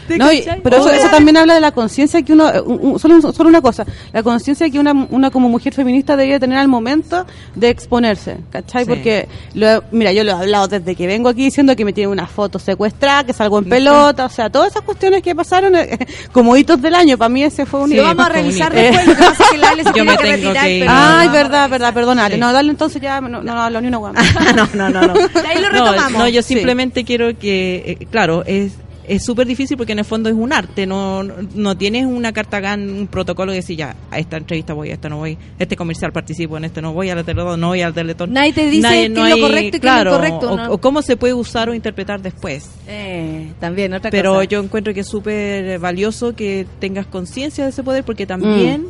¿te 0.08 0.18
No, 0.18 0.32
y- 0.32 0.40
cachai? 0.40 0.62
pero 0.62 0.78
eso, 0.78 0.92
eso 0.92 1.08
también 1.10 1.38
habla 1.38 1.54
de 1.56 1.62
la 1.62 1.72
conciencia 1.72 2.22
que 2.24 2.34
uno, 2.34 2.52
un- 2.66 2.80
un- 2.94 3.00
solo, 3.00 3.32
solo 3.32 3.50
una 3.50 3.62
cosa, 3.62 3.86
la 4.12 4.24
conciencia 4.24 4.70
que 4.70 4.78
una, 4.80 4.92
una 5.10 5.32
como 5.32 5.48
mujer 5.50 5.74
feminista 5.74 6.16
debería 6.18 6.40
tener 6.40 6.58
al 6.58 6.68
momento 6.68 7.26
de 7.56 7.70
exponerse, 7.70 8.38
¿cachai? 8.52 8.84
Sí. 8.84 8.90
Porque, 8.90 9.28
lo- 9.54 9.84
mira, 9.92 10.12
yo 10.12 10.24
lo 10.26 10.32
he 10.32 10.36
hablado 10.36 10.68
desde 10.68 10.96
que 10.96 11.08
vengo 11.08 11.30
aquí 11.30 11.44
diciendo 11.46 11.76
que 11.76 11.86
me 11.86 11.94
tiene 11.94 12.10
una 12.12 12.28
foto 12.28 12.60
secuestrada, 12.60 13.24
que 13.26 13.34
salgo 13.38 13.60
en 13.60 13.66
pelota, 13.70 14.26
o 14.26 14.30
sea, 14.30 14.50
todas 14.50 14.72
esas 14.72 14.82
cuestiones 14.82 15.22
que 15.22 15.36
pasaron 15.36 15.76
eh, 15.76 15.98
como 16.32 16.58
hitos 16.58 16.82
del 16.82 16.96
año, 16.96 17.18
para 17.18 17.30
mí 17.30 17.44
ese 17.44 17.66
fue 17.66 17.82
un 17.82 17.90
Sí, 17.90 17.96
hito. 17.96 18.04
vamos 18.04 18.26
a 18.26 18.30
revisar 18.30 18.74
después. 18.74 19.08
Lo 19.08 19.16
que 19.16 19.24
pasa 19.24 19.44
es 19.44 19.50
que 19.52 19.58
la 19.58 19.70
Ale 19.70 19.84
se 19.84 19.90
Yo 19.90 19.94
tiene 19.94 20.18
que 20.18 20.24
retirar. 20.24 20.66
que 20.66 20.80
pero- 20.82 20.92
Ay, 20.94 21.28
verdad, 21.30 21.70
verdad, 21.70 21.94
perdónale. 21.94 22.36
Sí. 22.36 22.42
No, 22.42 22.52
dale 22.52 22.70
entonces 22.72 23.02
ya, 23.02 23.22
no, 23.22 23.30
no, 23.30 23.42
no 23.44 23.62
hablo 23.62 23.80
ni 23.82 23.88
una 23.88 23.98
guama. 23.98 24.22
no, 24.56 24.68
no, 24.74 24.90
no, 24.90 25.02
no. 25.02 25.14
De 25.14 25.48
ahí 25.48 25.62
lo 25.62 25.70
No, 25.70 25.86
retomamos. 25.86 26.14
No, 26.14 26.28
yo 26.28 26.42
Sí. 26.42 26.56
simplemente 26.56 27.04
quiero 27.06 27.38
que, 27.38 27.98
eh, 28.02 28.08
claro, 28.10 28.44
es 28.46 28.74
es 29.08 29.24
súper 29.24 29.48
difícil 29.48 29.78
porque 29.78 29.94
en 29.94 30.00
el 30.00 30.06
fondo 30.06 30.30
es 30.30 30.36
un 30.36 30.52
arte, 30.52 30.86
no 30.86 31.24
no 31.24 31.78
tienes 31.78 32.06
una 32.06 32.34
carta 32.34 32.60
GAN, 32.60 32.90
un 32.90 33.08
protocolo 33.08 33.52
que 33.52 33.58
decir 33.58 33.78
ya, 33.78 33.96
a 34.12 34.20
esta 34.20 34.38
entrevista 34.38 34.74
voy, 34.74 34.90
a 34.92 34.94
esta 34.96 35.08
no 35.10 35.18
voy, 35.18 35.38
este 35.60 35.76
comercial 35.76 36.12
participo, 36.12 36.58
en 36.58 36.66
este 36.66 36.82
no 36.82 36.94
voy, 36.94 37.10
a 37.10 37.16
la 37.16 37.24
Teletón 37.24 37.60
no 37.60 37.68
voy, 37.70 37.82
al 37.82 37.94
Teletón. 37.94 38.34
Nadie 38.34 38.54
te 38.54 38.70
dice 38.70 38.88
qué 38.90 39.06
es 39.06 39.10
lo 39.12 39.40
correcto 39.40 39.76
y 39.76 39.78
es 39.78 39.82
claro, 39.82 40.12
incorrecto, 40.12 40.52
o- 40.52 40.58
¿no? 40.58 40.72
o, 40.74 40.78
cómo 40.80 41.02
se 41.02 41.16
puede 41.18 41.34
usar 41.34 41.70
o 41.70 41.74
interpretar 41.74 42.22
después. 42.22 42.70
Eh, 42.88 43.52
también, 43.60 43.94
otra 43.94 44.12
Pero 44.12 44.34
cosa. 44.34 44.44
yo 44.46 44.60
encuentro 44.62 44.94
que 44.94 45.00
es 45.00 45.08
súper 45.08 45.80
valioso 45.80 46.36
que 46.36 46.68
tengas 46.80 47.06
conciencia 47.08 47.64
de 47.64 47.70
ese 47.70 47.84
poder 47.84 48.04
porque 48.04 48.26
también 48.26 48.88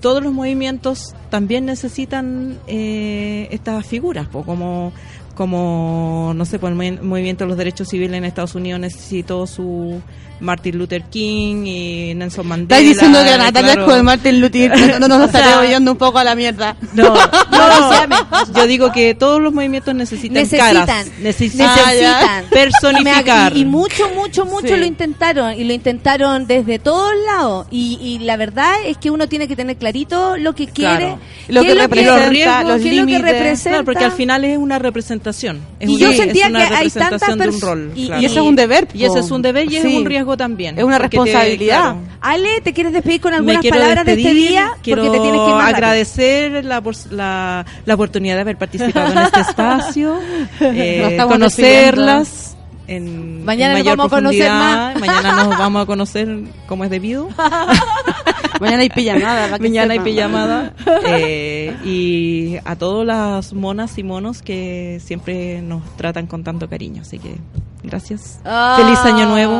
todos 0.00 0.22
los 0.22 0.32
movimientos 0.34 1.14
también 1.30 1.64
necesitan 1.64 2.58
eh, 2.66 3.48
estas 3.50 3.86
figuras, 3.86 4.26
po, 4.28 4.42
como 4.44 4.92
como 5.34 6.32
no 6.34 6.44
sé, 6.44 6.58
pues 6.58 6.72
el 6.72 6.78
movi- 6.78 7.00
movimiento 7.02 7.44
de 7.44 7.48
los 7.48 7.56
derechos 7.58 7.88
civiles 7.88 8.16
en 8.16 8.24
Estados 8.24 8.54
Unidos 8.54 8.80
necesitó 8.80 9.46
su 9.46 10.00
Martin 10.40 10.76
Luther 10.78 11.02
King 11.04 11.64
y 11.66 12.14
Nelson 12.14 12.46
Mandela. 12.46 12.78
Estás 12.80 12.94
diciendo 12.94 13.18
que 13.24 13.38
Natalia 13.38 13.72
claro. 13.74 13.86
es 13.90 13.92
con 13.96 14.04
Martin 14.04 14.40
Luther 14.40 14.72
King. 14.72 14.86
No, 15.00 15.08
no 15.08 15.18
nos 15.18 15.26
estaría 15.26 15.58
oyendo 15.60 15.92
un 15.92 15.96
poco 15.98 16.18
a 16.18 16.24
la 16.24 16.34
mierda. 16.34 16.76
No, 16.92 17.14
no, 17.50 18.06
no. 18.06 18.16
Yo 18.54 18.66
digo 18.66 18.92
que 18.92 19.14
todos 19.14 19.40
los 19.40 19.52
movimientos 19.52 19.94
necesitan, 19.94 20.34
necesitan, 20.34 20.74
caras, 20.86 21.06
necesitan, 21.20 21.68
necesitan. 21.76 22.44
personificar. 22.50 23.56
Y, 23.56 23.60
y 23.60 23.64
mucho, 23.64 24.08
mucho, 24.14 24.44
mucho 24.44 24.68
Sí. 24.68 24.76
lo 24.76 24.84
intentaron 24.86 25.54
y 25.58 25.64
lo 25.64 25.72
intentaron 25.72 26.46
desde 26.46 26.78
todos 26.78 27.12
lados. 27.26 27.66
Y, 27.70 27.98
y 28.02 28.18
la 28.24 28.36
verdad 28.36 28.72
es 28.86 28.96
que 28.98 29.10
uno 29.10 29.28
tiene 29.28 29.48
que 29.48 29.56
tener 29.56 29.76
clarito 29.76 30.36
lo 30.36 30.54
que 30.54 30.66
quiere, 30.66 30.84
Claro. 30.94 31.18
Lo 31.48 31.62
que 31.62 31.72
es 31.72 31.78
representa, 31.78 32.18
los 32.20 32.28
riesgos, 32.28 32.64
los 32.68 32.82
qué 32.82 32.90
es 32.90 32.96
lo 32.96 33.06
que 33.06 33.18
representa. 33.18 33.70
Claro, 33.70 33.84
porque 33.84 34.04
al 34.04 34.12
final 34.12 34.44
es 34.44 34.58
una 34.58 34.78
representación. 34.78 35.60
Es 35.80 35.88
Y 35.88 35.92
una, 35.96 36.00
yo 36.06 36.10
es 36.10 36.16
sentía 36.16 36.48
una 36.48 36.68
que 36.68 36.74
hay 36.74 36.90
tantas 36.90 37.36
de 37.38 37.48
un 37.48 37.60
rol. 37.60 37.92
y- 37.94 38.06
claro. 38.06 38.22
Y 38.22 38.24
eso 38.26 38.40
es 38.40 38.46
un 38.46 38.56
deber. 38.56 38.88
Y 38.94 39.04
eso 39.04 39.18
es 39.18 39.30
un 39.30 39.42
deber 39.42 39.70
y 39.70 39.76
es 39.76 39.82
Sí. 39.82 39.94
un 39.96 40.04
riesgo 40.06 40.23
también. 40.36 40.78
Es 40.78 40.84
una 40.84 40.98
porque 40.98 41.16
te- 41.18 41.24
responsabilidad. 41.24 41.80
claro, 41.80 41.98
Ale, 42.20 42.60
¿te 42.62 42.72
quieres 42.72 42.92
despedir 42.92 43.20
con 43.20 43.34
algunas 43.34 43.64
palabras 43.66 44.04
de 44.04 44.12
este 44.12 44.22
despedir, 44.24 44.48
día? 44.48 44.70
Quiero 44.82 45.02
porque 45.02 45.18
te 45.18 45.22
tienes 45.22 45.40
que 45.42 45.48
ir 45.50 45.54
más 45.54 45.74
agradecer 45.74 46.64
la, 46.64 46.82
la, 47.10 47.66
la 47.84 47.94
oportunidad 47.94 48.34
de 48.36 48.40
haber 48.40 48.56
participado 48.56 49.12
en 49.12 49.18
este 49.18 49.40
espacio, 49.40 50.18
eh, 50.60 51.14
Nos 51.16 51.26
conocerlas. 51.26 52.50
En, 52.86 53.44
Mañana 53.46 53.72
en 53.72 53.78
nos 53.78 53.84
mayor 53.86 53.96
vamos 53.96 54.12
a 54.12 54.16
conocer 54.16 54.50
más. 54.50 55.00
Mañana 55.00 55.32
nos 55.44 55.58
vamos 55.58 55.82
a 55.82 55.86
conocer 55.86 56.28
como 56.66 56.84
es 56.84 56.90
debido. 56.90 57.28
Mañana 58.60 58.82
hay 58.82 58.90
pijamada. 58.90 59.58
Mañana 59.58 59.94
hay 59.94 60.00
pijamada. 60.00 60.74
Eh, 61.06 61.76
y 61.84 62.56
a 62.64 62.76
todas 62.76 63.06
las 63.06 63.52
monas 63.52 63.96
y 63.98 64.02
monos 64.02 64.42
que 64.42 65.00
siempre 65.02 65.62
nos 65.62 65.82
tratan 65.96 66.26
con 66.26 66.44
tanto 66.44 66.68
cariño. 66.68 67.02
Así 67.02 67.18
que 67.18 67.36
gracias. 67.84 68.38
Ah, 68.44 68.76
Feliz 68.78 68.98
año 69.00 69.26
nuevo. 69.26 69.54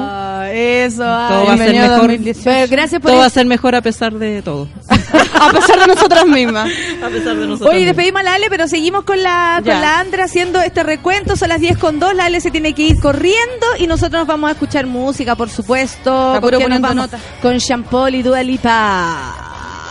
Eso. 0.52 0.98
Todo 1.02 1.46
va 1.46 1.54
a 1.54 1.56
ser 1.56 1.72
mejor. 1.74 1.96
2018. 1.98 2.44
Pero 2.44 2.66
gracias 2.70 3.00
por 3.00 3.10
Todo 3.10 3.18
va 3.18 3.24
a 3.24 3.26
eso. 3.28 3.34
ser 3.34 3.46
mejor 3.46 3.74
a 3.74 3.82
pesar 3.82 4.12
de 4.14 4.42
todo. 4.42 4.68
A 5.34 5.50
pesar 5.50 5.80
de 5.80 5.86
nosotras 5.88 6.26
mismas. 6.26 6.70
A 7.02 7.08
pesar 7.08 7.36
de 7.36 7.46
nosotros. 7.46 7.74
Oye, 7.74 7.84
despedimos 7.84 8.20
a 8.20 8.22
la 8.24 8.34
Ale, 8.34 8.46
pero 8.48 8.66
seguimos 8.68 9.04
con 9.04 9.22
la, 9.22 9.56
con 9.58 9.64
Ya. 9.66 9.80
la 9.80 9.98
Andra 9.98 10.24
haciendo 10.24 10.60
este 10.60 10.82
recuento. 10.82 11.36
Son 11.36 11.48
las 11.48 11.60
10 11.60 11.76
con 11.78 11.98
2. 11.98 12.14
La 12.14 12.26
Ale 12.26 12.40
se 12.40 12.50
tiene 12.50 12.72
que 12.72 12.82
ir 12.82 13.00
corriendo 13.00 13.66
y 13.78 13.86
nosotros 13.86 14.20
nos 14.20 14.26
vamos 14.28 14.48
a 14.48 14.52
escuchar 14.52 14.86
música, 14.86 15.34
por 15.34 15.50
supuesto. 15.50 16.34
Está 16.34 16.40
¿Con 16.40 16.50
puro 16.50 16.58
qué 16.58 16.68
nos 16.68 16.80
vamos? 16.80 16.96
nota. 16.96 17.18
Con 17.42 17.58
Paul 17.84 18.14
y 18.14 18.22
Dua 18.22 18.42
Lipa. 18.42 19.34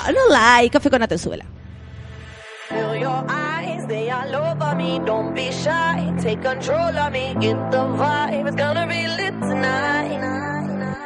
No 0.07 0.33
like, 0.33 0.71
café 0.71 0.89
con 0.89 1.01
Atenzuela. 1.03 1.45
Feel 2.73 2.95
your 2.95 3.23
eyes, 3.29 3.85
they 3.85 4.09
all 4.09 4.35
over 4.35 4.75
me. 4.75 4.99
Don't 5.05 5.35
be 5.35 5.51
shy, 5.51 6.13
take 6.19 6.41
control 6.41 6.97
of 6.97 7.13
me. 7.13 7.35
Get 7.39 7.59
the 7.71 7.83
vibe, 7.99 8.47
it's 8.47 8.55
gonna 8.55 8.87
be 8.87 9.07
lit 9.07 9.35
tonight. 9.41 10.62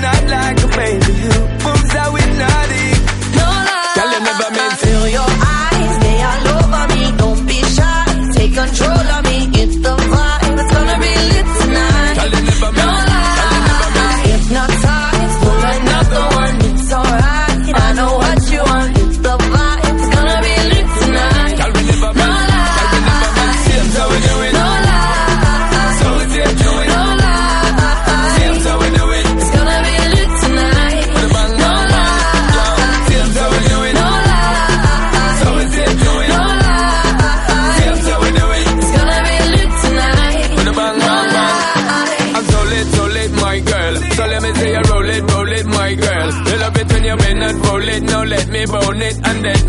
not 0.00 0.24
like 0.30 0.58
a 0.62 0.68
baby 0.68 1.12
you. 1.24 1.34
Moves 1.64 1.92
how 1.92 2.14
hypnotic. 2.14 2.79
No 2.79 2.79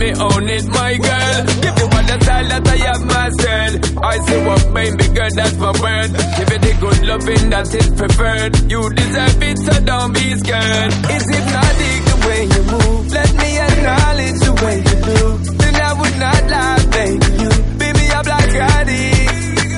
me 0.02 0.10
own 0.18 0.50
it, 0.50 0.66
my 0.66 0.98
girl. 0.98 1.38
Give 1.62 1.78
you 1.78 1.88
all 1.94 2.06
the 2.10 2.18
style 2.26 2.48
that 2.50 2.68
I 2.74 2.78
have 2.90 3.04
myself. 3.06 3.72
I 4.02 4.16
say 4.26 4.40
what, 4.48 4.64
baby 4.74 5.08
girl, 5.14 5.32
that's 5.38 5.58
my 5.62 5.74
word. 5.78 6.10
Give 6.38 6.50
it 6.56 6.62
the 6.66 6.74
good 6.82 7.00
loving 7.06 7.46
that 7.54 7.68
is 7.70 7.90
preferred. 7.94 8.52
You 8.72 8.82
deserve 8.90 9.44
it, 9.50 9.58
so 9.62 9.74
don't 9.86 10.12
be 10.18 10.26
scared. 10.42 10.92
It's 11.14 11.28
hypnotic 11.30 12.00
the 12.10 12.18
way 12.26 12.42
you 12.50 12.64
move. 12.74 13.04
Let 13.14 13.32
me 13.42 13.50
acknowledge 13.70 14.40
the 14.42 14.54
way 14.66 14.78
you 14.90 14.98
do. 15.06 15.22
Then 15.62 15.76
I 15.78 15.92
would 15.94 16.18
not 16.26 16.42
lie, 16.50 16.82
baby. 16.98 17.30
You 17.46 17.52
beat 17.78 17.94
me 18.02 18.06
up 18.18 18.26
like 18.26 18.56
addict. 18.58 19.70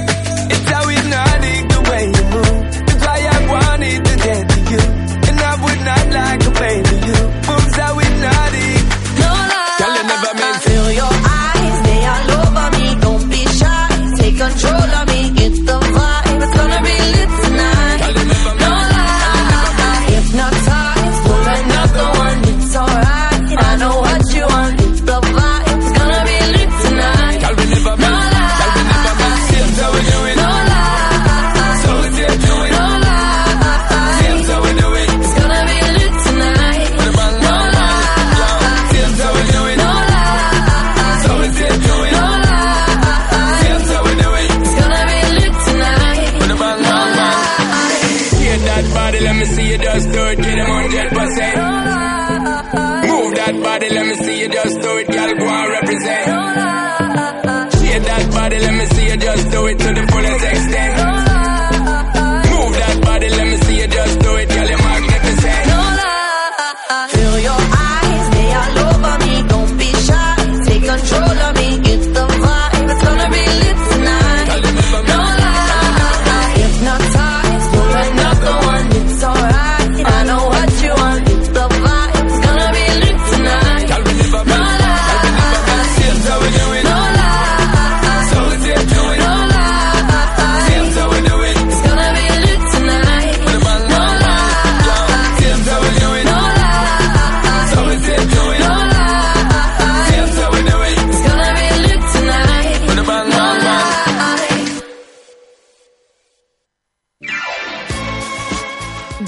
It's 0.55 0.67
how 0.71 0.83
hypnotic 0.87 1.63
the 1.67 1.81
way 1.91 2.03
you 2.15 2.23
move. 2.31 2.59
That's 2.87 3.03
why 3.03 3.19
I 3.27 3.39
wanted 3.51 3.99
to 4.07 4.13
get 4.23 4.41
to 4.55 4.59
you. 4.71 4.83
And 5.27 5.37
I 5.51 5.53
would 5.63 5.81
not 5.83 6.05
like 6.15 6.41
a 6.47 6.53
baby 6.63 6.92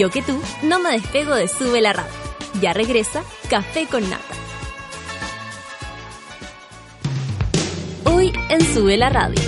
Que 0.10 0.22
tú 0.22 0.40
no 0.62 0.80
me 0.80 0.92
despego 0.92 1.36
de 1.36 1.48
Sube 1.48 1.82
la 1.82 1.94
Radio. 1.94 2.12
Ya 2.62 2.74
regresa 2.74 3.24
Café 3.50 3.88
con 3.88 4.08
Nata. 4.10 4.24
Hoy 8.06 8.32
en 8.50 8.62
Sube 8.62 8.98
la 8.98 9.10
Radio. 9.10 9.42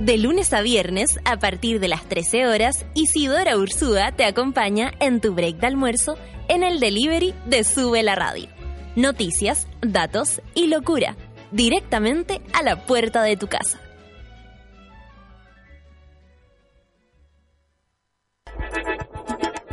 De 0.00 0.16
lunes 0.16 0.52
a 0.54 0.62
viernes, 0.62 1.20
a 1.24 1.38
partir 1.38 1.78
de 1.78 1.88
las 1.88 2.08
13 2.08 2.46
horas, 2.46 2.86
Isidora 2.94 3.56
Ursúa 3.58 4.12
te 4.12 4.24
acompaña 4.24 4.92
en 4.98 5.20
tu 5.20 5.34
break 5.34 5.58
de 5.58 5.66
almuerzo 5.66 6.16
en 6.48 6.62
el 6.62 6.80
delivery 6.80 7.34
de 7.46 7.62
Sube 7.62 8.02
la 8.02 8.14
Radio. 8.14 8.48
Noticias, 8.96 9.68
datos 9.82 10.40
y 10.54 10.66
locura, 10.68 11.16
directamente 11.52 12.40
a 12.54 12.62
la 12.62 12.86
puerta 12.86 13.22
de 13.22 13.36
tu 13.36 13.46
casa. 13.46 13.78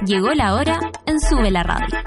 Llegó 0.07 0.33
la 0.33 0.55
hora 0.55 0.79
en 1.05 1.19
Sube 1.19 1.51
la 1.51 1.63
Radio. 1.63 1.97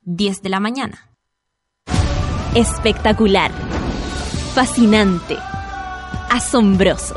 Diez 0.00 0.42
de 0.42 0.48
la 0.48 0.58
mañana. 0.58 1.10
Espectacular. 2.56 3.52
Fascinante. 4.52 5.38
Asombroso. 6.28 7.14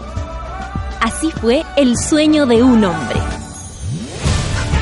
Así 1.01 1.31
fue 1.31 1.63
el 1.75 1.97
sueño 1.97 2.45
de 2.45 2.61
un 2.61 2.85
hombre 2.85 3.19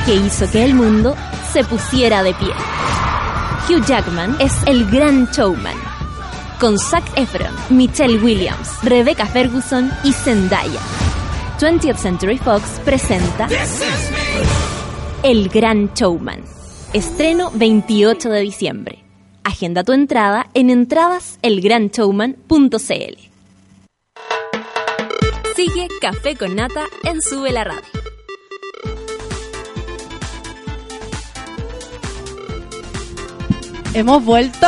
que 0.04 0.16
hizo 0.16 0.50
que 0.50 0.66
el 0.66 0.74
mundo 0.74 1.16
se 1.50 1.64
pusiera 1.64 2.22
de 2.22 2.34
pie. 2.34 2.52
Hugh 3.70 3.86
Jackman 3.86 4.36
es 4.38 4.52
el 4.66 4.84
gran 4.90 5.24
showman. 5.32 5.95
Con 6.60 6.78
Zac 6.78 7.04
Efron, 7.18 7.54
Michelle 7.68 8.18
Williams, 8.18 8.82
Rebecca 8.82 9.26
Ferguson 9.26 9.90
y 10.02 10.12
Zendaya. 10.12 10.80
20th 11.60 11.98
Century 11.98 12.38
Fox 12.38 12.80
presenta 12.82 13.46
El 15.22 15.50
Gran 15.50 15.92
Showman. 15.92 16.40
Estreno 16.94 17.50
28 17.52 18.30
de 18.30 18.40
diciembre. 18.40 19.04
Agenda 19.44 19.84
tu 19.84 19.92
entrada 19.92 20.46
en 20.54 20.70
entradaselgranshowman.cl. 20.70 23.18
Sigue 25.54 25.88
Café 26.00 26.36
con 26.36 26.56
Nata 26.56 26.86
en 27.04 27.20
Sube 27.20 27.52
la 27.52 27.64
Radio. 27.64 27.82
Hemos 33.98 34.24
vuelto. 34.24 34.66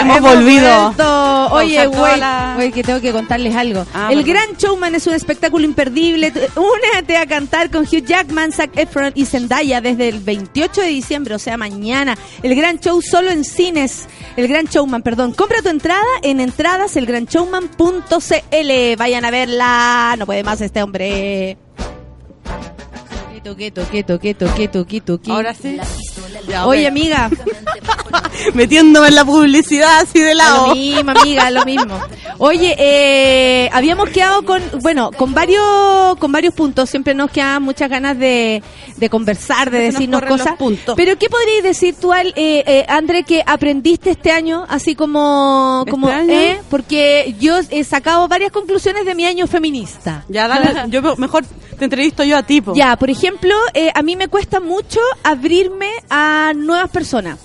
Hemos 0.00 0.20
volvido. 0.20 0.82
vuelto. 0.84 1.46
Oye, 1.52 1.86
güey, 1.86 2.18
la- 2.18 2.52
güey, 2.56 2.72
que 2.72 2.82
tengo 2.82 3.00
que 3.00 3.12
contarles 3.12 3.54
algo. 3.54 3.84
Ah, 3.92 4.08
el. 4.10 4.24
Gran 4.24 4.56
Showman 4.56 4.94
es 4.94 5.06
un 5.06 5.14
espectáculo 5.14 5.64
imperdible. 5.64 6.32
Únete 6.56 7.16
a 7.16 7.26
cantar 7.26 7.70
con 7.70 7.82
Hugh 7.82 8.04
Jackman, 8.04 8.52
Zac 8.52 8.76
Efron 8.78 9.12
y 9.14 9.26
Zendaya 9.26 9.80
desde 9.80 10.08
el 10.08 10.20
28 10.20 10.80
de 10.80 10.86
diciembre, 10.88 11.34
o 11.34 11.38
sea, 11.38 11.56
mañana. 11.56 12.16
El 12.42 12.54
Gran 12.54 12.78
Show 12.80 13.00
solo 13.02 13.30
en 13.30 13.44
cines. 13.44 14.08
El 14.36 14.48
Gran 14.48 14.66
Showman, 14.66 15.02
perdón. 15.02 15.32
Compra 15.32 15.62
tu 15.62 15.68
entrada 15.68 16.02
en 16.22 16.40
entradaselgranshowman.cl. 16.40 18.96
Vayan 18.96 19.24
a 19.24 19.30
verla. 19.30 20.14
No 20.18 20.26
puede 20.26 20.42
más 20.44 20.60
este 20.60 20.82
hombre. 20.82 21.56
Quieto, 23.32 23.56
quieto, 23.56 23.82
quieto, 23.90 24.18
quieto, 24.20 24.46
quieto, 24.54 24.86
quieto, 24.86 25.18
quieto. 25.20 25.34
Ahora 25.36 25.54
sí. 25.54 25.78
Oye, 26.64 26.86
amiga. 26.86 27.30
Metiéndome 28.54 29.08
en 29.08 29.14
la 29.14 29.24
publicidad 29.24 30.00
así 30.00 30.20
de 30.20 30.34
Lo 30.34 30.38
lado. 30.38 30.74
mismo, 30.74 31.10
amiga, 31.10 31.50
lo 31.50 31.64
mismo. 31.64 32.00
Oye, 32.38 32.74
eh, 32.78 33.68
habíamos 33.72 34.08
quedado 34.10 34.42
con, 34.44 34.62
bueno, 34.82 35.10
con 35.10 35.34
varios, 35.34 36.16
con 36.18 36.32
varios 36.32 36.54
puntos. 36.54 36.88
Siempre 36.88 37.14
nos 37.14 37.30
quedaban 37.30 37.62
muchas 37.62 37.90
ganas 37.90 38.18
de, 38.18 38.62
de 39.00 39.08
conversar, 39.10 39.70
de 39.70 39.78
Se 39.78 39.84
decirnos 39.92 40.22
cosas. 40.22 40.54
Pero 40.94 41.16
¿qué 41.18 41.28
podrías 41.28 41.62
decir 41.64 41.96
tú, 42.00 42.12
Al, 42.12 42.28
eh, 42.36 42.62
eh, 42.66 42.84
André, 42.88 43.24
que 43.24 43.42
aprendiste 43.44 44.10
este 44.10 44.30
año, 44.30 44.64
así 44.68 44.94
como, 44.94 45.84
como, 45.90 46.08
¿Este 46.08 46.20
año? 46.20 46.32
eh? 46.32 46.60
Porque 46.70 47.34
yo 47.40 47.58
he 47.70 47.82
sacado 47.84 48.28
varias 48.28 48.52
conclusiones 48.52 49.04
de 49.06 49.14
mi 49.14 49.24
año 49.24 49.46
feminista. 49.46 50.24
Ya, 50.28 50.46
dale. 50.46 50.88
Yo 50.90 51.16
mejor 51.16 51.44
te 51.78 51.84
entrevisto 51.84 52.22
yo 52.22 52.36
a 52.36 52.42
ti. 52.42 52.60
po. 52.60 52.74
Ya, 52.74 52.96
por 52.96 53.10
ejemplo, 53.10 53.54
eh, 53.74 53.90
a 53.94 54.02
mí 54.02 54.14
me 54.16 54.28
cuesta 54.28 54.60
mucho 54.60 55.00
abrirme 55.24 55.90
a 56.10 56.52
nuevas 56.54 56.90
personas. 56.90 57.38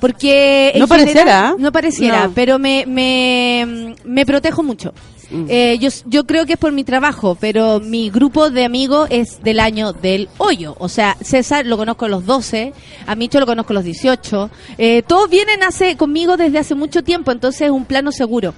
Porque 0.00 0.72
en 0.74 0.80
No 0.80 0.88
pareciera, 0.88 1.20
general- 1.22 1.52
¿eh? 1.52 1.62
no 1.62 1.72
pareciera, 1.72 2.24
No. 2.26 2.32
pero 2.34 2.58
me, 2.58 2.84
me, 2.86 3.94
me 4.04 4.26
protejo 4.26 4.62
mucho. 4.62 4.92
Mm. 5.30 5.46
Eh, 5.48 5.78
yo, 5.80 5.88
yo 6.06 6.24
creo 6.24 6.46
que 6.46 6.54
es 6.54 6.58
por 6.58 6.72
mi 6.72 6.84
trabajo, 6.84 7.36
pero 7.40 7.80
mi 7.80 8.10
grupo 8.10 8.50
de 8.50 8.64
amigos 8.64 9.08
es 9.10 9.42
del 9.42 9.60
año 9.60 9.92
del 9.92 10.28
hoyo. 10.38 10.76
O 10.78 10.88
sea, 10.88 11.16
César 11.20 11.66
lo 11.66 11.76
conozco 11.76 12.04
a 12.04 12.08
los 12.08 12.24
12, 12.26 12.72
a 13.06 13.14
Micho 13.14 13.40
lo 13.40 13.46
conozco 13.46 13.72
a 13.72 13.74
los 13.74 13.84
18. 13.84 14.50
Eh, 14.78 15.02
todos 15.06 15.28
vienen 15.28 15.62
hace, 15.62 15.96
conmigo 15.96 16.36
desde 16.36 16.58
hace 16.58 16.74
mucho 16.74 17.02
tiempo, 17.02 17.32
entonces 17.32 17.62
es 17.62 17.70
un 17.70 17.84
plano 17.84 18.12
seguro. 18.12 18.54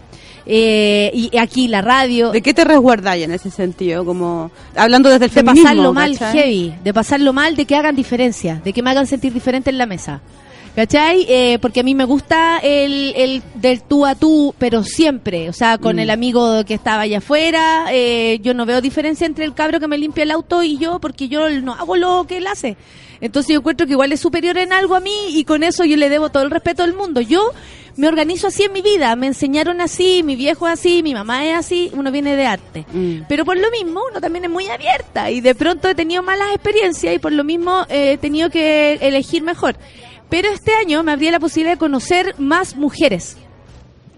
Eh, 0.50 1.10
y 1.12 1.36
aquí 1.36 1.68
la 1.68 1.82
radio. 1.82 2.30
¿De 2.30 2.40
qué 2.40 2.54
te 2.54 2.64
resguardáis 2.64 3.24
en 3.24 3.32
ese 3.32 3.50
sentido? 3.50 4.04
Como 4.04 4.50
hablando 4.74 5.10
desde 5.10 5.26
el 5.26 5.30
de 5.30 5.34
feminismo. 5.34 5.62
pasarlo 5.62 5.92
mal 5.92 6.18
¿cachai? 6.18 6.38
heavy, 6.38 6.74
de 6.82 6.94
pasarlo 6.94 7.32
mal, 7.34 7.54
de 7.54 7.66
que 7.66 7.76
hagan 7.76 7.94
diferencia, 7.94 8.62
de 8.64 8.72
que 8.72 8.82
me 8.82 8.90
hagan 8.90 9.06
sentir 9.06 9.32
diferente 9.32 9.68
en 9.68 9.76
la 9.76 9.84
mesa. 9.84 10.22
¿Cachai? 10.78 11.26
Eh, 11.28 11.58
porque 11.60 11.80
a 11.80 11.82
mí 11.82 11.96
me 11.96 12.04
gusta 12.04 12.58
el, 12.62 13.12
el 13.16 13.42
del 13.56 13.82
tú 13.82 14.06
a 14.06 14.14
tú, 14.14 14.54
pero 14.60 14.84
siempre, 14.84 15.48
o 15.48 15.52
sea, 15.52 15.76
con 15.76 15.96
Mm. 15.96 15.98
el 15.98 16.10
amigo 16.10 16.64
que 16.64 16.74
estaba 16.74 17.02
allá 17.02 17.18
afuera, 17.18 17.86
eh, 17.90 18.38
yo 18.42 18.54
no 18.54 18.64
veo 18.64 18.80
diferencia 18.80 19.26
entre 19.26 19.44
el 19.44 19.54
cabro 19.54 19.80
que 19.80 19.88
me 19.88 19.98
limpia 19.98 20.22
el 20.22 20.30
auto 20.30 20.62
y 20.62 20.78
yo, 20.78 21.00
porque 21.00 21.26
yo 21.26 21.50
no 21.50 21.74
hago 21.74 21.96
lo 21.96 22.26
que 22.28 22.36
él 22.36 22.46
hace. 22.46 22.76
Entonces 23.20 23.54
yo 23.54 23.58
encuentro 23.58 23.88
que 23.88 23.94
igual 23.94 24.12
es 24.12 24.20
superior 24.20 24.56
en 24.56 24.72
algo 24.72 24.94
a 24.94 25.00
mí 25.00 25.30
y 25.30 25.42
con 25.42 25.64
eso 25.64 25.84
yo 25.84 25.96
le 25.96 26.08
debo 26.08 26.28
todo 26.28 26.44
el 26.44 26.50
respeto 26.52 26.82
del 26.84 26.94
mundo. 26.94 27.20
Yo 27.22 27.50
me 27.96 28.06
organizo 28.06 28.46
así 28.46 28.62
en 28.62 28.72
mi 28.72 28.80
vida, 28.80 29.16
me 29.16 29.26
enseñaron 29.26 29.80
así, 29.80 30.22
mi 30.22 30.36
viejo 30.36 30.68
es 30.68 30.74
así, 30.74 31.02
mi 31.02 31.12
mamá 31.12 31.44
es 31.44 31.56
así, 31.56 31.90
uno 31.94 32.12
viene 32.12 32.36
de 32.36 32.46
arte. 32.46 32.86
Mm. 32.92 33.22
Pero 33.28 33.44
por 33.44 33.56
lo 33.56 33.68
mismo, 33.72 34.00
uno 34.08 34.20
también 34.20 34.44
es 34.44 34.50
muy 34.52 34.68
abierta 34.68 35.28
y 35.32 35.40
de 35.40 35.56
pronto 35.56 35.88
he 35.88 35.96
tenido 35.96 36.22
malas 36.22 36.54
experiencias 36.54 37.16
y 37.16 37.18
por 37.18 37.32
lo 37.32 37.42
mismo 37.42 37.84
eh, 37.88 38.12
he 38.12 38.18
tenido 38.18 38.48
que 38.48 38.92
elegir 39.00 39.42
mejor. 39.42 39.74
Pero 40.28 40.48
este 40.50 40.74
año 40.74 41.02
me 41.02 41.12
abría 41.12 41.30
la 41.30 41.40
posibilidad 41.40 41.74
de 41.74 41.78
conocer 41.78 42.34
más 42.38 42.76
mujeres. 42.76 43.36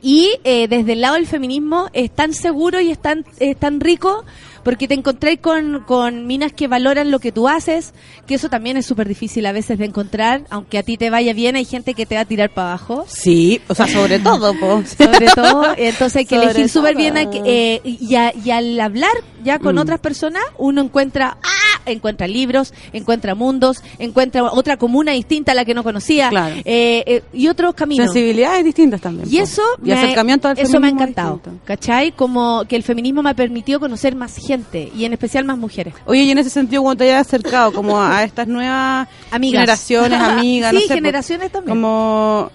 Y 0.02 0.30
eh, 0.44 0.66
desde 0.66 0.94
el 0.94 1.02
lado 1.02 1.16
del 1.16 1.26
feminismo 1.26 1.88
es 1.92 2.10
tan 2.10 2.32
seguro 2.32 2.80
y 2.80 2.90
es 2.90 2.98
tan, 2.98 3.24
es 3.38 3.56
tan 3.58 3.80
rico 3.80 4.24
porque 4.64 4.88
te 4.88 4.94
encontré 4.94 5.38
con, 5.38 5.84
con 5.86 6.26
minas 6.26 6.52
que 6.52 6.68
valoran 6.68 7.10
lo 7.10 7.18
que 7.18 7.32
tú 7.32 7.48
haces, 7.48 7.92
que 8.26 8.34
eso 8.34 8.48
también 8.50 8.76
es 8.76 8.84
súper 8.86 9.08
difícil 9.08 9.44
a 9.46 9.52
veces 9.52 9.78
de 9.78 9.86
encontrar, 9.86 10.42
aunque 10.50 10.76
a 10.78 10.82
ti 10.82 10.96
te 10.98 11.08
vaya 11.10 11.32
bien, 11.32 11.56
hay 11.56 11.64
gente 11.64 11.94
que 11.94 12.04
te 12.06 12.14
va 12.14 12.22
a 12.22 12.24
tirar 12.26 12.50
para 12.52 12.68
abajo. 12.72 13.04
Sí, 13.08 13.60
o 13.68 13.74
sea, 13.74 13.86
sobre 13.86 14.18
todo, 14.18 14.52
po. 14.58 14.82
Sobre 14.98 15.28
todo, 15.34 15.64
entonces 15.78 16.16
hay 16.16 16.24
que 16.26 16.34
Sobre 16.36 16.50
elegir 16.50 16.68
súper 16.68 16.94
bien. 16.96 17.14
que, 17.30 17.40
eh, 17.46 17.80
y, 17.84 18.14
a- 18.16 18.34
y 18.34 18.50
al 18.50 18.78
hablar 18.80 19.12
ya 19.44 19.58
con 19.58 19.76
Mm. 19.76 19.78
otras 19.78 20.00
personas, 20.00 20.42
uno 20.58 20.82
encuentra, 20.82 21.38
¡ah! 21.42 21.69
Encuentra 21.86 22.26
libros, 22.26 22.72
encuentra 22.92 23.34
mundos, 23.34 23.82
encuentra 23.98 24.44
otra 24.44 24.76
comuna 24.76 25.12
distinta 25.12 25.52
a 25.52 25.54
la 25.54 25.64
que 25.64 25.74
no 25.74 25.82
conocía, 25.82 26.28
Claro. 26.30 26.54
eh, 26.64 27.04
eh, 27.06 27.22
y 27.32 27.48
otros 27.48 27.74
caminos. 27.74 28.06
Sensibilidades 28.06 28.64
distintas 28.64 29.00
también. 29.00 29.28
Y 29.30 29.38
eso, 29.38 29.62
y 29.82 29.88
me, 29.88 29.92
acercamiento 29.94 30.48
al 30.48 30.58
eso 30.58 30.80
me 30.80 30.86
ha 30.88 30.90
encantado, 30.90 31.34
distinto. 31.36 31.60
¿cachai? 31.64 32.12
Como 32.12 32.64
que 32.68 32.76
el 32.76 32.82
feminismo 32.82 33.22
me 33.22 33.30
ha 33.30 33.34
permitido 33.34 33.80
conocer 33.80 34.14
más 34.14 34.36
gente 34.36 34.90
y 34.96 35.04
en 35.04 35.12
especial 35.12 35.44
más 35.44 35.58
mujeres. 35.58 35.94
Oye, 36.06 36.22
y 36.22 36.30
en 36.30 36.38
ese 36.38 36.50
sentido, 36.50 36.82
cuando 36.82 37.04
te 37.04 37.10
hayas 37.12 37.26
acercado 37.26 37.72
como 37.72 38.00
a 38.00 38.22
estas 38.24 38.46
nuevas 38.48 39.08
Amigas. 39.30 39.60
generaciones, 39.60 40.20
amigas, 40.20 40.70
sí, 40.70 40.74
no 40.76 40.80
sé, 40.82 40.88
po, 40.88 40.94
generaciones 40.94 41.52
también. 41.52 41.76
como 41.76 42.50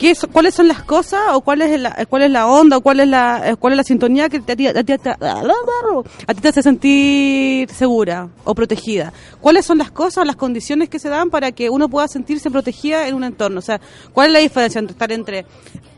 ¿qué 0.00 0.10
es- 0.12 0.26
¿cuáles 0.32 0.54
son 0.54 0.66
las 0.66 0.82
cosas 0.82 1.20
o 1.34 1.42
cuál 1.42 1.62
es 1.62 1.78
la, 1.80 2.04
cuál 2.08 2.22
es 2.22 2.30
la 2.30 2.46
onda 2.48 2.78
o 2.78 2.80
cuál 2.80 3.00
es 3.00 3.08
la 3.08 3.50
eh, 3.50 3.56
cuál 3.56 3.74
es 3.74 3.76
la 3.76 3.84
sintonía 3.84 4.28
que 4.28 4.40
te- 4.40 4.52
a 4.52 4.56
ti, 4.56 4.66
a 4.66 4.72
ti- 4.82 6.40
te 6.40 6.48
hace 6.48 6.62
sentir 6.62 7.68
segura 7.70 8.28
o 8.44 8.54
protegida? 8.54 9.12
¿Cuáles 9.40 9.64
son 9.66 9.78
las 9.78 9.90
cosas 9.90 10.18
o 10.18 10.24
las 10.24 10.36
condiciones 10.36 10.88
que 10.88 10.98
se 10.98 11.08
dan 11.08 11.30
para 11.30 11.52
que 11.52 11.70
uno 11.70 11.88
pueda 11.88 12.08
sentirse 12.08 12.50
protegida 12.50 13.06
en 13.08 13.14
un 13.14 13.24
entorno? 13.24 13.58
O 13.58 13.62
sea, 13.62 13.80
¿cuál 14.12 14.28
es 14.28 14.32
la 14.32 14.38
diferencia 14.38 14.78
entre 14.78 14.92
estar 14.94 15.12
entre 15.12 15.46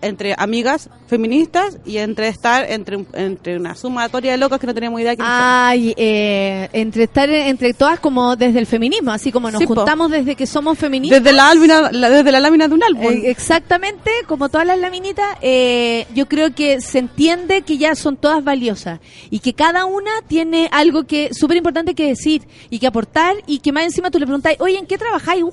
entre 0.04 0.34
amigas 0.36 0.90
feministas 1.06 1.78
y 1.86 1.98
entre 1.98 2.26
estar 2.26 2.68
entre 2.68 3.04
entre 3.12 3.56
una 3.56 3.76
sumatoria 3.76 4.32
de 4.32 4.38
locas 4.38 4.58
que 4.58 4.66
no 4.66 4.74
tenemos 4.74 5.00
idea? 5.00 5.14
Ay, 5.20 5.94
eh, 5.96 6.68
entre 6.72 7.04
estar 7.04 7.30
entre 7.30 7.72
todas 7.72 8.00
como 8.00 8.34
desde 8.34 8.58
el 8.58 8.66
feminismo, 8.66 9.12
así 9.12 9.30
como 9.30 9.48
nos 9.50 9.60
Sí, 9.60 9.66
po. 9.66 9.76
juntamos 9.76 10.10
desde 10.10 10.34
que 10.34 10.44
somos 10.46 10.76
feministas. 10.76 11.22
Desde 11.22 11.36
la, 11.36 11.54
lámina, 11.54 11.92
la- 11.92 12.10
desde 12.10 12.32
la 12.32 12.40
lámina 12.40 12.66
de 12.66 12.74
un 12.74 12.82
álbum. 12.82 13.04
Eh, 13.12 13.30
exactamente, 13.30 13.91
como 14.26 14.48
todas 14.48 14.66
las 14.66 14.78
laminitas, 14.78 15.36
eh, 15.42 16.06
yo 16.14 16.26
creo 16.26 16.54
que 16.54 16.80
se 16.80 16.98
entiende 16.98 17.62
que 17.62 17.76
ya 17.78 17.94
son 17.94 18.16
todas 18.16 18.42
valiosas 18.44 19.00
y 19.30 19.40
que 19.40 19.52
cada 19.54 19.84
una 19.84 20.10
tiene 20.28 20.68
algo 20.72 21.04
que 21.04 21.30
súper 21.34 21.56
importante 21.56 21.94
que 21.94 22.06
decir 22.06 22.42
y 22.70 22.78
que 22.78 22.86
aportar 22.86 23.36
y 23.46 23.58
que 23.58 23.72
más 23.72 23.84
encima 23.84 24.10
tú 24.10 24.18
le 24.18 24.26
preguntas, 24.26 24.54
oye, 24.60 24.78
¿en 24.78 24.86
qué 24.86 24.96
trabajáis? 24.98 25.44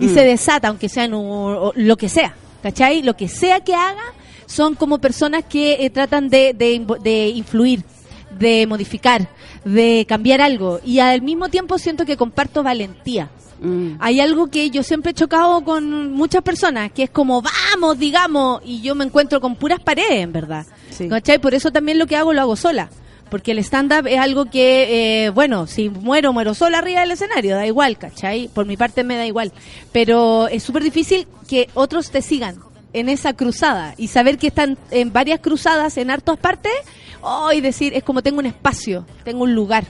Y 0.00 0.06
Mm. 0.06 0.14
se 0.14 0.24
desata, 0.24 0.68
aunque 0.68 0.88
sea 0.88 1.04
en 1.04 1.14
un- 1.14 1.56
o 1.56 1.72
lo 1.74 1.96
que 1.96 2.08
sea, 2.08 2.34
¿cachai? 2.62 3.02
Lo 3.02 3.16
que 3.16 3.28
sea 3.28 3.60
que 3.60 3.74
haga, 3.74 4.02
son 4.46 4.74
como 4.74 4.98
personas 4.98 5.44
que 5.48 5.84
eh, 5.84 5.90
tratan 5.90 6.28
de, 6.28 6.52
de, 6.54 6.84
de 7.02 7.28
influir, 7.28 7.82
de 8.38 8.66
modificar, 8.66 9.28
de 9.64 10.04
cambiar 10.08 10.40
algo. 10.40 10.80
Y 10.84 10.98
al 10.98 11.22
mismo 11.22 11.48
tiempo 11.48 11.78
siento 11.78 12.04
que 12.04 12.16
comparto 12.16 12.62
valentía. 12.62 13.30
Mm. 13.60 13.96
Hay 14.00 14.20
algo 14.20 14.48
que 14.48 14.70
yo 14.70 14.82
siempre 14.82 15.12
he 15.12 15.14
chocado 15.14 15.62
con 15.64 16.12
muchas 16.12 16.42
personas, 16.42 16.92
que 16.92 17.04
es 17.04 17.10
como, 17.10 17.42
vamos, 17.42 17.98
digamos, 17.98 18.60
y 18.64 18.80
yo 18.80 18.94
me 18.94 19.04
encuentro 19.04 19.40
con 19.40 19.56
puras 19.56 19.80
paredes, 19.80 20.22
en 20.22 20.32
verdad. 20.32 20.66
Sí. 20.90 21.08
¿Cachai? 21.08 21.38
Por 21.38 21.54
eso 21.54 21.70
también 21.70 21.98
lo 21.98 22.06
que 22.06 22.16
hago 22.16 22.32
lo 22.32 22.40
hago 22.40 22.56
sola. 22.56 22.90
Porque 23.30 23.52
el 23.52 23.58
stand-up 23.58 24.06
es 24.06 24.18
algo 24.18 24.44
que, 24.44 25.24
eh, 25.24 25.30
bueno, 25.30 25.66
si 25.66 25.88
muero, 25.88 26.32
muero 26.32 26.54
sola 26.54 26.78
arriba 26.78 27.00
del 27.00 27.12
escenario, 27.12 27.56
da 27.56 27.66
igual, 27.66 27.98
¿cachai? 27.98 28.48
Por 28.48 28.66
mi 28.66 28.76
parte 28.76 29.02
me 29.02 29.16
da 29.16 29.26
igual. 29.26 29.52
Pero 29.92 30.46
es 30.48 30.62
súper 30.62 30.84
difícil 30.84 31.26
que 31.48 31.68
otros 31.74 32.10
te 32.10 32.22
sigan 32.22 32.56
en 32.92 33.08
esa 33.08 33.32
cruzada 33.32 33.94
y 33.96 34.08
saber 34.08 34.38
que 34.38 34.46
están 34.46 34.78
en 34.90 35.12
varias 35.12 35.40
cruzadas 35.40 35.96
en 35.96 36.10
hartas 36.10 36.38
partes, 36.38 36.72
oh, 37.22 37.50
y 37.52 37.60
decir, 37.60 37.92
es 37.94 38.04
como 38.04 38.22
tengo 38.22 38.38
un 38.38 38.46
espacio, 38.46 39.04
tengo 39.24 39.42
un 39.42 39.54
lugar. 39.54 39.84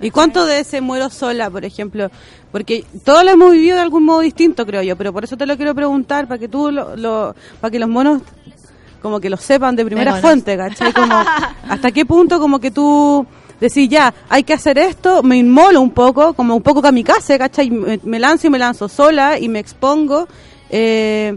¿Y 0.00 0.10
cuánto 0.10 0.44
de 0.46 0.60
ese 0.60 0.80
muero 0.80 1.10
sola, 1.10 1.50
por 1.50 1.64
ejemplo? 1.64 2.10
Porque 2.52 2.84
todos 3.04 3.24
lo 3.24 3.30
hemos 3.30 3.52
vivido 3.52 3.76
de 3.76 3.82
algún 3.82 4.04
modo 4.04 4.20
distinto, 4.20 4.64
creo 4.66 4.82
yo, 4.82 4.96
pero 4.96 5.12
por 5.12 5.24
eso 5.24 5.36
te 5.36 5.46
lo 5.46 5.56
quiero 5.56 5.74
preguntar, 5.74 6.26
para 6.26 6.38
que 6.38 6.48
tú, 6.48 6.70
lo, 6.70 6.96
lo- 6.96 7.34
para 7.60 7.70
que 7.70 7.78
los 7.78 7.88
monos 7.88 8.22
como 9.02 9.18
que 9.20 9.30
lo 9.30 9.36
sepan 9.36 9.76
de 9.76 9.84
primera 9.84 10.12
fuente, 10.20 10.56
¿cachai? 10.56 10.92
Como, 10.92 11.14
¿Hasta 11.68 11.90
qué 11.90 12.04
punto 12.04 12.38
como 12.38 12.58
que 12.58 12.70
tú 12.70 13.24
decís, 13.60 13.88
ya, 13.88 14.12
hay 14.28 14.42
que 14.42 14.52
hacer 14.54 14.78
esto, 14.78 15.22
me 15.22 15.36
inmolo 15.38 15.80
un 15.80 15.90
poco, 15.90 16.32
como 16.34 16.54
un 16.56 16.62
poco 16.62 16.82
kamikaze, 16.82 17.38
¿cachai? 17.38 17.70
Me, 17.70 18.00
me 18.02 18.18
lanzo 18.18 18.46
y 18.46 18.50
me 18.50 18.58
lanzo 18.58 18.88
sola 18.88 19.38
y 19.38 19.48
me 19.48 19.58
expongo. 19.58 20.26
Eh, 20.70 21.36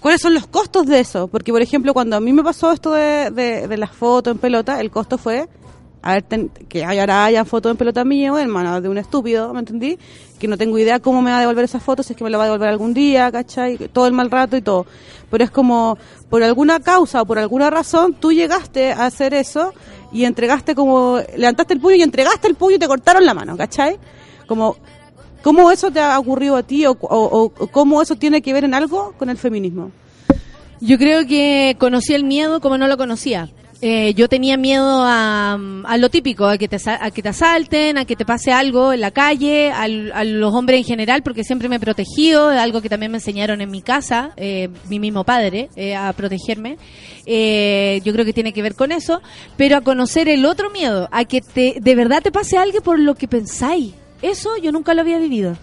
¿Cuáles 0.00 0.20
son 0.22 0.32
los 0.32 0.46
costos 0.46 0.86
de 0.86 1.00
eso? 1.00 1.28
Porque, 1.28 1.52
por 1.52 1.60
ejemplo, 1.60 1.92
cuando 1.92 2.16
a 2.16 2.20
mí 2.20 2.32
me 2.32 2.42
pasó 2.42 2.72
esto 2.72 2.92
de, 2.92 3.30
de, 3.30 3.68
de 3.68 3.76
las 3.76 3.90
fotos 3.90 4.32
en 4.32 4.38
pelota, 4.38 4.80
el 4.80 4.90
costo 4.90 5.18
fue 5.18 5.46
a 6.02 6.14
ver, 6.14 6.22
ten- 6.22 6.50
que 6.68 6.84
ahora 6.84 7.24
haya 7.26 7.44
fotos 7.44 7.70
en 7.70 7.76
pelota 7.76 8.04
mío, 8.04 8.38
hermano, 8.38 8.80
de 8.80 8.88
un 8.88 8.96
estúpido, 8.98 9.52
¿me 9.52 9.60
entendí? 9.60 9.98
Que 10.38 10.48
no 10.48 10.56
tengo 10.56 10.78
idea 10.78 10.98
cómo 11.00 11.20
me 11.20 11.30
va 11.30 11.36
a 11.36 11.40
devolver 11.40 11.64
esas 11.64 11.82
fotos, 11.82 12.06
si 12.06 12.14
es 12.14 12.16
que 12.16 12.24
me 12.24 12.30
la 12.30 12.38
va 12.38 12.44
a 12.44 12.46
devolver 12.46 12.68
algún 12.70 12.94
día, 12.94 13.30
¿cachai? 13.30 13.76
Todo 13.88 14.06
el 14.06 14.12
mal 14.14 14.30
rato 14.30 14.56
y 14.56 14.62
todo. 14.62 14.86
Pero 15.30 15.44
es 15.44 15.50
como, 15.50 15.98
por 16.30 16.42
alguna 16.42 16.80
causa 16.80 17.20
o 17.22 17.26
por 17.26 17.38
alguna 17.38 17.68
razón, 17.70 18.14
tú 18.14 18.32
llegaste 18.32 18.92
a 18.92 19.04
hacer 19.06 19.34
eso 19.34 19.72
y 20.12 20.24
entregaste 20.24 20.74
como, 20.74 21.18
levantaste 21.36 21.74
el 21.74 21.80
puño 21.80 21.96
y 21.96 22.02
entregaste 22.02 22.48
el 22.48 22.54
puño 22.54 22.76
y 22.76 22.78
te 22.78 22.88
cortaron 22.88 23.24
la 23.26 23.34
mano, 23.34 23.56
¿cachai? 23.56 23.98
Como, 24.46 24.76
¿cómo 25.42 25.70
eso 25.70 25.90
te 25.90 26.00
ha 26.00 26.18
ocurrido 26.18 26.56
a 26.56 26.62
ti 26.62 26.86
o, 26.86 26.92
o- 26.92 27.52
o 27.56 27.66
cómo 27.68 28.00
eso 28.02 28.16
tiene 28.16 28.40
que 28.42 28.52
ver 28.54 28.64
en 28.64 28.72
algo 28.74 29.12
con 29.18 29.28
el 29.28 29.36
feminismo? 29.36 29.90
Yo 30.80 30.96
creo 30.96 31.26
que 31.26 31.76
conocí 31.78 32.14
el 32.14 32.24
miedo 32.24 32.60
como 32.62 32.78
no 32.78 32.88
lo 32.88 32.96
conocía. 32.96 33.50
Eh, 33.82 34.12
yo 34.12 34.28
tenía 34.28 34.58
miedo 34.58 35.02
a, 35.06 35.54
a 35.84 35.96
lo 35.96 36.10
típico, 36.10 36.44
a 36.46 36.58
que, 36.58 36.68
te, 36.68 36.76
a 36.86 37.10
que 37.10 37.22
te 37.22 37.28
asalten, 37.30 37.96
a 37.96 38.04
que 38.04 38.14
te 38.14 38.26
pase 38.26 38.52
algo 38.52 38.92
en 38.92 39.00
la 39.00 39.10
calle, 39.10 39.70
al- 39.72 40.12
a 40.12 40.22
los 40.24 40.52
hombres 40.54 40.80
en 40.80 40.84
general, 40.84 41.22
porque 41.22 41.44
siempre 41.44 41.66
me 41.70 41.76
he 41.76 41.80
protegido, 41.80 42.48
algo 42.50 42.82
que 42.82 42.90
también 42.90 43.10
me 43.10 43.16
enseñaron 43.18 43.62
en 43.62 43.70
mi 43.70 43.80
casa, 43.80 44.32
eh, 44.36 44.68
mi 44.90 44.98
mismo 44.98 45.24
padre, 45.24 45.70
eh, 45.76 45.94
a 45.96 46.12
protegerme. 46.12 46.76
Eh, 47.24 48.02
yo 48.04 48.12
creo 48.12 48.26
que 48.26 48.34
tiene 48.34 48.52
que 48.52 48.60
ver 48.60 48.74
con 48.74 48.92
eso, 48.92 49.22
pero 49.56 49.78
a 49.78 49.80
conocer 49.80 50.28
el 50.28 50.44
otro 50.44 50.68
miedo, 50.68 51.08
a 51.10 51.24
que 51.24 51.40
te, 51.40 51.76
de 51.80 51.94
verdad 51.94 52.22
te 52.22 52.30
pase 52.32 52.58
algo 52.58 52.82
por 52.82 52.98
lo 52.98 53.14
que 53.14 53.28
pensáis. 53.28 53.94
Eso 54.20 54.50
yo 54.62 54.72
nunca 54.72 54.92
lo 54.92 55.00
había 55.00 55.18
vivido. 55.18 55.56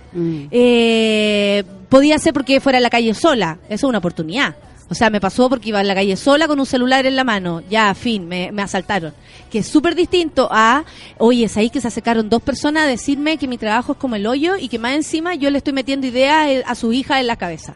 Eh, 0.52 1.64
podía 1.89 2.18
ser 2.18 2.34
porque 2.34 2.60
fuera 2.61 2.80
a 2.80 2.81
la 2.81 2.89
calle 2.89 3.14
sola, 3.14 3.60
eso 3.65 3.85
es 3.85 3.89
una 3.89 3.99
oportunidad. 3.99 4.56
O 4.89 4.95
sea, 4.95 5.09
me 5.09 5.19
pasó 5.19 5.49
porque 5.49 5.69
iba 5.69 5.81
en 5.81 5.88
la 5.88 5.95
calle 5.95 6.15
sola 6.15 6.47
con 6.47 6.59
un 6.59 6.65
celular 6.65 7.05
en 7.05 7.15
la 7.15 7.23
mano. 7.23 7.61
Ya, 7.69 7.93
fin, 7.93 8.27
me, 8.27 8.51
me 8.51 8.61
asaltaron. 8.61 9.14
Que 9.51 9.59
es 9.59 9.68
súper 9.68 9.95
distinto 9.95 10.47
a, 10.51 10.85
oye, 11.18 11.45
es 11.45 11.57
ahí 11.57 11.69
que 11.69 11.81
se 11.81 11.88
acercaron 11.88 12.30
dos 12.30 12.41
personas 12.41 12.84
a 12.84 12.88
decirme 12.88 13.38
que 13.38 13.47
mi 13.47 13.57
trabajo 13.57 13.93
es 13.93 13.97
como 13.97 14.15
el 14.15 14.26
hoyo 14.26 14.55
y 14.57 14.69
que 14.69 14.80
más 14.80 14.93
encima 14.93 15.35
yo 15.35 15.49
le 15.49 15.57
estoy 15.57 15.73
metiendo 15.73 16.07
ideas 16.07 16.47
eh, 16.47 16.64
a 16.65 16.76
su 16.76 16.93
hija 16.93 17.19
en 17.19 17.27
la 17.27 17.35
cabeza. 17.35 17.76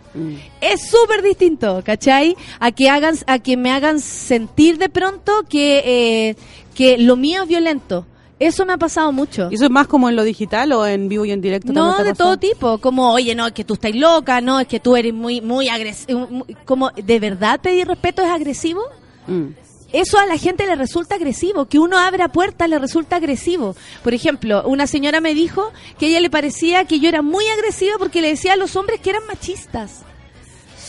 Es 0.62 0.90
súper 0.90 1.22
distinto, 1.22 1.82
¿cachai? 1.86 2.36
A 2.60 2.72
que 2.72 2.90
hagan, 2.90 3.16
a 3.28 3.40
que 3.40 3.58
me 3.58 3.72
hagan 3.72 4.00
sentir 4.00 4.78
de 4.78 4.90
pronto 4.90 5.44
que, 5.50 5.84
eh, 5.86 6.36
que 6.76 6.98
lo 6.98 7.18
mío 7.18 7.44
es 7.44 7.50
violento. 7.50 8.06
Eso 8.42 8.66
me 8.66 8.74
ha 8.74 8.78
pasado 8.78 9.12
mucho. 9.12 9.50
¿Y 9.52 9.56
eso 9.56 9.66
es 9.66 9.70
más 9.70 9.88
como 9.88 10.10
en 10.10 10.16
lo 10.16 10.24
digital 10.24 10.72
o 10.74 10.86
en 10.86 11.08
vivo 11.08 11.26
y 11.26 11.32
en 11.32 11.42
directo? 11.42 11.72
No, 11.72 12.04
de 12.04 12.14
todo 12.14 12.38
tipo, 12.38 12.80
como, 12.80 13.14
oye, 13.14 13.36
no, 13.36 13.46
es 13.48 13.54
que 13.54 13.64
tú 13.64 13.76
estás 13.76 13.96
loca, 13.96 14.42
no, 14.42 14.60
es 14.60 14.68
que 14.68 14.80
tú 14.80 14.96
eres 14.96 15.14
muy, 15.14 15.42
muy 15.42 15.70
agresivo, 15.70 16.28
como, 16.66 16.90
¿de 16.90 17.20
verdad 17.20 17.60
pedir 17.62 17.88
respeto 17.88 18.24
es 18.24 18.30
agresivo? 18.30 18.82
Mm. 19.28 19.50
Eso 19.94 20.18
a 20.18 20.26
la 20.26 20.38
gente 20.38 20.66
le 20.66 20.76
resulta 20.76 21.16
agresivo, 21.16 21.66
que 21.66 21.78
uno 21.78 22.00
abra 22.00 22.30
puertas 22.30 22.70
le 22.70 22.80
resulta 22.80 23.18
agresivo. 23.18 23.76
Por 24.04 24.14
ejemplo, 24.14 24.64
una 24.66 24.88
señora 24.88 25.20
me 25.20 25.34
dijo 25.34 25.72
que 26.00 26.06
a 26.06 26.10
ella 26.10 26.22
le 26.22 26.30
parecía 26.30 26.86
que 26.86 27.00
yo 27.00 27.10
era 27.10 27.22
muy 27.22 27.46
agresiva 27.48 27.96
porque 28.00 28.22
le 28.22 28.30
decía 28.30 28.54
a 28.54 28.56
los 28.56 28.76
hombres 28.76 29.02
que 29.02 29.10
eran 29.10 29.28
machistas. 29.28 30.04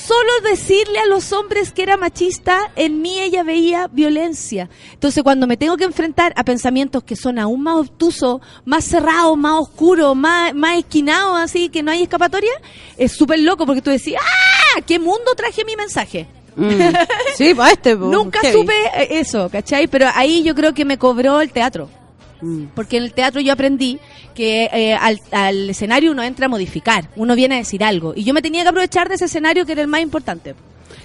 Solo 0.06 0.30
decirle 0.50 0.98
a 0.98 1.06
los 1.06 1.32
hombres 1.32 1.72
que 1.72 1.82
era 1.84 1.96
machista, 1.96 2.72
en 2.74 3.02
mí 3.02 3.20
ella 3.20 3.44
veía 3.44 3.86
violencia. 3.86 4.68
Entonces, 4.92 5.22
cuando 5.22 5.46
me 5.46 5.56
tengo 5.56 5.76
que 5.76 5.84
enfrentar 5.84 6.32
a 6.36 6.42
pensamientos 6.44 7.04
que 7.04 7.14
son 7.14 7.38
aún 7.38 7.62
más 7.62 7.76
obtusos, 7.76 8.40
más 8.64 8.84
cerrados, 8.84 9.38
más 9.38 9.60
oscuros, 9.60 10.16
más, 10.16 10.54
más 10.54 10.78
esquinados, 10.78 11.38
así 11.38 11.68
que 11.68 11.84
no 11.84 11.92
hay 11.92 12.02
escapatoria, 12.02 12.52
es 12.96 13.12
súper 13.12 13.38
loco 13.38 13.64
porque 13.64 13.80
tú 13.80 13.90
decís, 13.90 14.14
¡ah! 14.18 14.80
¿Qué 14.86 14.98
mundo 14.98 15.34
traje 15.36 15.64
mi 15.64 15.76
mensaje? 15.76 16.26
Mm. 16.56 16.68
Sí, 17.36 17.54
para 17.54 17.72
este. 17.72 17.96
po, 17.96 18.06
Nunca 18.06 18.40
heavy. 18.40 18.58
supe 18.58 18.74
eh, 18.94 19.20
eso, 19.20 19.48
¿cachai? 19.50 19.86
Pero 19.86 20.08
ahí 20.14 20.42
yo 20.42 20.54
creo 20.54 20.74
que 20.74 20.84
me 20.84 20.98
cobró 20.98 21.40
el 21.40 21.52
teatro. 21.52 21.88
Mm. 22.42 22.64
Porque 22.74 22.98
en 22.98 23.04
el 23.04 23.14
teatro 23.14 23.40
yo 23.40 23.52
aprendí 23.52 23.98
que 24.34 24.68
eh, 24.72 24.94
al, 24.94 25.20
al 25.30 25.70
escenario 25.70 26.12
uno 26.12 26.22
entra 26.22 26.46
a 26.46 26.48
modificar, 26.48 27.08
uno 27.16 27.34
viene 27.34 27.54
a 27.54 27.58
decir 27.58 27.82
algo. 27.82 28.12
Y 28.14 28.24
yo 28.24 28.34
me 28.34 28.42
tenía 28.42 28.62
que 28.62 28.68
aprovechar 28.68 29.08
de 29.08 29.14
ese 29.14 29.24
escenario 29.26 29.64
que 29.64 29.72
era 29.72 29.82
el 29.82 29.88
más 29.88 30.02
importante. 30.02 30.54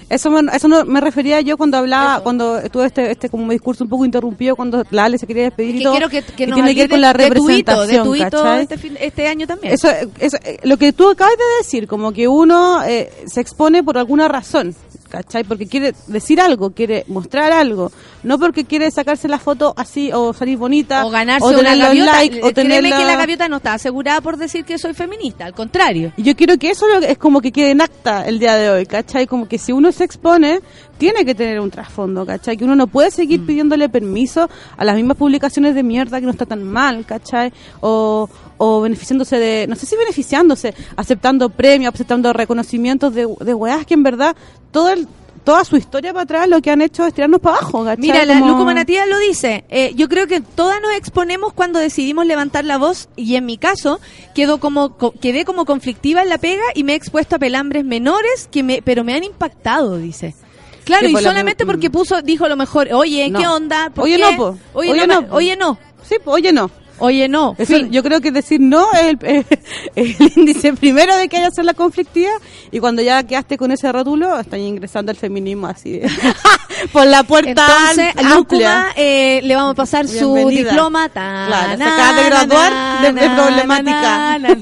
Eso, 0.09 0.31
me, 0.31 0.55
eso 0.55 0.69
no, 0.69 0.85
me 0.85 1.01
refería 1.01 1.41
yo 1.41 1.57
cuando 1.57 1.77
hablaba, 1.77 2.21
cuando 2.21 2.61
tuve 2.69 2.85
este, 2.85 3.11
este 3.11 3.29
como 3.29 3.51
discurso 3.51 3.83
un 3.83 3.89
poco 3.89 4.05
interrumpido, 4.05 4.55
cuando 4.55 4.85
la 4.89 5.05
Ale 5.05 5.17
se 5.17 5.27
quería 5.27 5.43
despedir 5.43 5.75
y 5.75 5.77
Que 5.79 5.83
todo, 5.83 5.93
quiero 5.93 6.09
que, 6.09 6.21
que 6.23 6.47
nos 6.47 6.55
tiene 6.55 6.73
que 6.73 6.81
ver 6.81 6.89
con 6.89 7.01
la 7.01 7.11
de, 7.11 7.23
de 7.23 7.29
representación, 7.29 7.87
de 7.87 8.03
tu 8.03 8.15
hito 8.15 8.43
¿cachai? 8.43 8.67
este, 8.69 9.05
este 9.05 9.27
año 9.27 9.47
también. 9.47 9.73
Eso, 9.73 9.89
eso, 10.19 10.37
eh, 10.45 10.59
lo 10.63 10.77
que 10.77 10.93
tú 10.93 11.09
acabas 11.09 11.37
de 11.37 11.43
decir, 11.61 11.87
como 11.87 12.13
que 12.13 12.29
uno 12.29 12.83
eh, 12.85 13.11
se 13.25 13.41
expone 13.41 13.83
por 13.83 13.97
alguna 13.97 14.29
razón, 14.29 14.73
¿cachai? 15.07 15.43
Porque 15.43 15.67
quiere 15.67 15.93
decir 16.07 16.39
algo, 16.41 16.71
quiere 16.71 17.03
mostrar 17.07 17.51
algo, 17.51 17.91
no 18.23 18.37
porque 18.39 18.65
quiere 18.65 18.89
sacarse 18.91 19.27
la 19.27 19.39
foto 19.39 19.73
así 19.77 20.11
o 20.13 20.33
salir 20.33 20.57
bonita, 20.57 21.05
o 21.05 21.09
ganarse 21.09 21.45
o 21.45 21.59
una 21.59 21.75
gaviota. 21.75 22.11
likes, 22.13 22.41
o 22.43 22.51
tener 22.53 22.79
Créeme 22.81 22.97
que 22.97 23.05
la- 23.05 23.15
gaviota 23.15 23.47
no 23.49 23.57
está 23.57 23.73
asegurada 23.73 24.21
por 24.21 24.37
decir 24.37 24.65
que 24.65 24.77
soy 24.77 24.93
feminista, 24.93 25.45
al 25.45 25.53
contrario. 25.53 26.11
Y 26.17 26.23
yo 26.23 26.35
quiero 26.35 26.57
que 26.57 26.69
eso 26.71 26.85
es 27.01 27.17
como 27.17 27.41
que 27.41 27.51
quede 27.51 27.71
en 27.71 27.81
acta 27.81 28.25
el 28.27 28.39
día 28.39 28.55
de 28.55 28.69
hoy, 28.69 28.85
¿cachai? 28.85 29.27
Como 29.27 29.47
que 29.47 29.57
si 29.57 29.71
uno 29.71 29.91
se 29.91 30.03
expone, 30.03 30.59
tiene 30.97 31.23
que 31.25 31.35
tener 31.35 31.59
un 31.59 31.69
trasfondo, 31.71 32.25
¿cachai? 32.25 32.57
Que 32.57 32.63
uno 32.65 32.75
no 32.75 32.87
puede 32.87 33.11
seguir 33.11 33.45
pidiéndole 33.45 33.87
permiso 33.89 34.49
a 34.77 34.83
las 34.85 34.95
mismas 34.95 35.17
publicaciones 35.17 35.75
de 35.75 35.83
mierda 35.83 36.19
que 36.19 36.25
no 36.25 36.31
está 36.31 36.45
tan 36.45 36.63
mal, 36.63 37.05
¿cachai? 37.05 37.53
O, 37.81 38.27
o 38.57 38.81
beneficiándose 38.81 39.37
de, 39.39 39.67
no 39.67 39.75
sé 39.75 39.85
si 39.85 39.95
beneficiándose, 39.95 40.73
aceptando 40.95 41.49
premios, 41.49 41.93
aceptando 41.93 42.33
reconocimientos 42.33 43.13
de, 43.13 43.27
de 43.41 43.53
weas 43.53 43.85
que 43.85 43.93
en 43.93 44.03
verdad 44.03 44.35
todo 44.71 44.89
el, 44.89 45.07
toda 45.43 45.63
su 45.63 45.77
historia 45.77 46.11
para 46.11 46.23
atrás 46.23 46.49
lo 46.49 46.61
que 46.61 46.71
han 46.71 46.81
hecho 46.81 47.05
es 47.05 47.13
tirarnos 47.13 47.39
para 47.39 47.57
abajo, 47.57 47.83
¿cachai? 47.85 48.01
Mira, 48.01 48.25
la 48.25 48.39
Como- 48.39 48.47
Luco 48.51 48.65
Manatía 48.65 49.05
lo 49.05 49.17
dice. 49.19 49.63
eh, 49.69 49.93
yo 49.95 50.09
creo 50.09 50.27
que 50.27 50.41
todas 50.41 50.81
nos 50.81 50.91
exponemos 50.93 51.53
cuando 51.53 51.79
decidimos 51.79 52.25
levantar 52.25 52.65
la 52.65 52.77
voz 52.77 53.07
y 53.15 53.35
en 53.35 53.45
mi 53.45 53.57
caso 53.57 53.99
quedo 54.35 54.59
como 54.59 54.97
co- 54.97 55.13
quedé 55.13 55.45
como 55.45 55.63
conflictiva 55.65 56.21
en 56.21 56.29
la 56.29 56.37
pega 56.37 56.63
y 56.75 56.83
me 56.83 56.93
he 56.93 56.95
expuesto 56.95 57.37
a 57.37 57.39
pelambres 57.39 57.85
menores 57.85 58.49
que 58.51 58.61
me 58.63 58.81
pero 58.81 59.03
me 59.05 59.13
han 59.13 59.23
impactado, 59.23 59.97
dice. 59.97 60.35
Claro, 60.83 61.07
y 61.07 61.13
la- 61.13 61.21
solamente 61.21 61.65
porque 61.65 61.89
puso 61.89 62.21
dijo 62.21 62.47
lo 62.47 62.55
mejor, 62.57 62.89
"Oye, 62.93 63.29
No. 63.29 63.39
¿qué 63.39 63.47
onda? 63.47 63.89
¿Por 63.93 64.05
Oye, 64.05 64.15
qué? 64.17 64.21
no, 64.23 64.35
po. 64.37 64.57
Oye, 64.73 64.91
Oye, 64.91 65.07
no, 65.07 65.15
no, 65.15 65.21
ma- 65.21 65.27
po. 65.27 65.35
oye, 65.35 65.55
no." 65.57 65.77
Sí, 66.03 66.15
pues, 66.23 66.33
oye, 66.35 66.51
no. 66.53 66.71
Oye, 66.99 67.27
no. 67.29 67.55
Eso, 67.57 67.75
fin. 67.75 67.91
yo 67.91 68.01
creo 68.03 68.21
que 68.21 68.31
decir 68.31 68.59
no 68.59 68.85
es 68.93 69.03
el, 69.21 69.45
el 69.95 70.15
índice 70.35 70.73
primero 70.73 71.15
de 71.15 71.27
que 71.29 71.37
haya 71.37 71.51
ser 71.51 71.65
la 71.65 71.73
conflictiva 71.73 72.31
y 72.71 72.79
cuando 72.79 73.01
ya 73.01 73.23
quedaste 73.23 73.57
con 73.57 73.71
ese 73.71 73.91
rótulo 73.91 74.39
están 74.39 74.59
ingresando 74.61 75.11
al 75.11 75.15
feminismo 75.15 75.67
así 75.67 75.99
de- 75.99 76.09
por 76.91 77.05
la 77.05 77.23
puerta 77.23 77.49
Entonces, 77.51 78.25
amplia. 78.25 78.87
Eh, 78.95 79.41
le 79.43 79.55
vamos 79.55 79.71
a 79.71 79.75
pasar 79.75 80.07
su 80.07 80.35
diploma. 80.49 81.09
Ta, 81.09 81.45
Claro, 81.47 81.77
se 81.77 81.83
acaba 81.83 82.13
de 82.13 82.23
graduar 82.29 82.71
na, 82.71 83.01
de- 83.11 83.29
problemática. 83.29 84.39
na, 84.39 84.55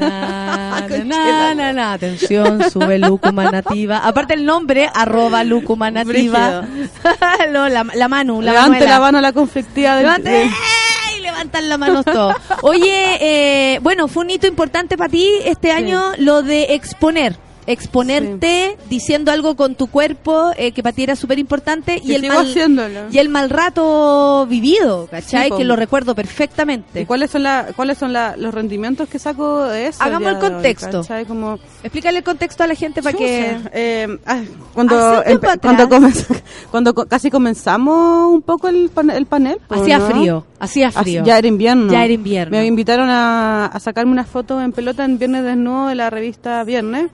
na. 1.74 1.94
Atención, 1.94 2.70
sube 2.72 2.98
Lúcuma 3.00 3.50
Nativa. 3.52 4.00
Aparte 4.00 4.34
el 4.34 4.46
nombre, 4.46 4.90
arroba 4.94 5.44
Lúcuma 5.44 5.92
Nativa. 5.92 6.66
La, 7.52 7.84
la 7.96 8.08
Manu, 8.08 8.42
la 8.42 8.52
Levante 8.52 8.72
Manuela. 8.72 8.92
la 8.94 9.00
mano 9.00 9.18
a 9.18 9.22
la 9.22 9.34
conflictiva 9.34 9.96
del, 9.96 10.04
Levante. 10.04 10.50
Levantan 11.36 11.70
las 11.70 11.80
manos 11.80 12.06
todos. 12.06 12.36
Oye, 12.62 13.18
eh, 13.20 13.80
bueno, 13.82 14.08
fue 14.08 14.24
un 14.24 14.30
hito 14.30 14.48
importante 14.48 14.98
para 14.98 15.10
ti 15.10 15.30
este 15.44 15.72
año 15.72 16.02
lo 16.18 16.42
de 16.42 16.76
exponer. 16.76 17.36
Exponerte 17.68 18.78
diciendo 18.90 19.32
algo 19.32 19.56
con 19.56 19.76
tu 19.76 19.88
cuerpo 19.88 20.52
eh, 20.58 20.72
que 20.72 20.84
para 20.84 20.94
ti 20.96 21.04
era 21.04 21.16
súper 21.16 21.40
importante 21.40 22.00
y 22.04 22.14
el 22.14 22.28
mal 22.28 22.48
y 23.12 23.18
el 23.18 23.30
mal 23.30 23.50
rato 23.50 24.46
vivido, 24.48 25.08
¿cachai? 25.10 25.50
Sí, 25.50 25.58
que 25.58 25.64
lo 25.64 25.76
recuerdo 25.76 26.16
perfectamente. 26.16 27.02
¿Y 27.02 27.06
cuáles 27.06 27.32
son, 27.32 27.44
la, 27.44 27.68
cuáles 27.76 27.98
son 27.98 28.14
la- 28.14 28.36
los 28.38 28.54
rendimientos 28.54 29.08
que 29.10 29.20
saco 29.20 29.64
de 29.66 29.88
eso? 29.88 30.04
Hagamos 30.04 30.30
el 30.30 30.36
hoy, 30.36 30.42
contexto. 30.42 31.02
¿cachai? 31.02 31.26
Como, 31.26 31.60
Explícale 31.84 32.20
el 32.20 32.24
contexto 32.24 32.64
a 32.64 32.68
la 32.68 32.76
gente 32.76 33.02
para 33.02 33.18
que 33.18 33.58
eh, 33.74 34.18
ah, 34.26 34.42
cuando, 34.74 35.24
cuando, 35.62 35.88
cuando 36.72 36.94
casi 36.94 37.30
comenzamos 37.30 38.34
un 38.34 38.42
poco 38.42 38.68
el, 38.68 38.90
pan- 38.90 39.10
el 39.12 39.26
panel. 39.26 39.58
hacía 39.70 40.00
¿no? 40.00 40.08
frío, 40.08 40.46
hacía 40.60 40.92
frío. 40.92 41.24
Ya 41.24 41.38
era 41.38 41.48
invierno. 41.48 41.92
Ya 41.92 42.04
era 42.04 42.14
invierno. 42.14 42.58
Me 42.58 42.66
invitaron 42.66 43.10
a, 43.10 43.66
a 43.68 43.80
sacarme 43.80 44.12
una 44.12 44.24
foto 44.26 44.62
en 44.62 44.72
pelota 44.72 45.06
en 45.06 45.18
Viernes 45.18 45.44
Desnudo 45.44 45.88
de 45.88 45.96
la 45.96 46.10
revista 46.10 46.64
Viernes, 46.64 47.10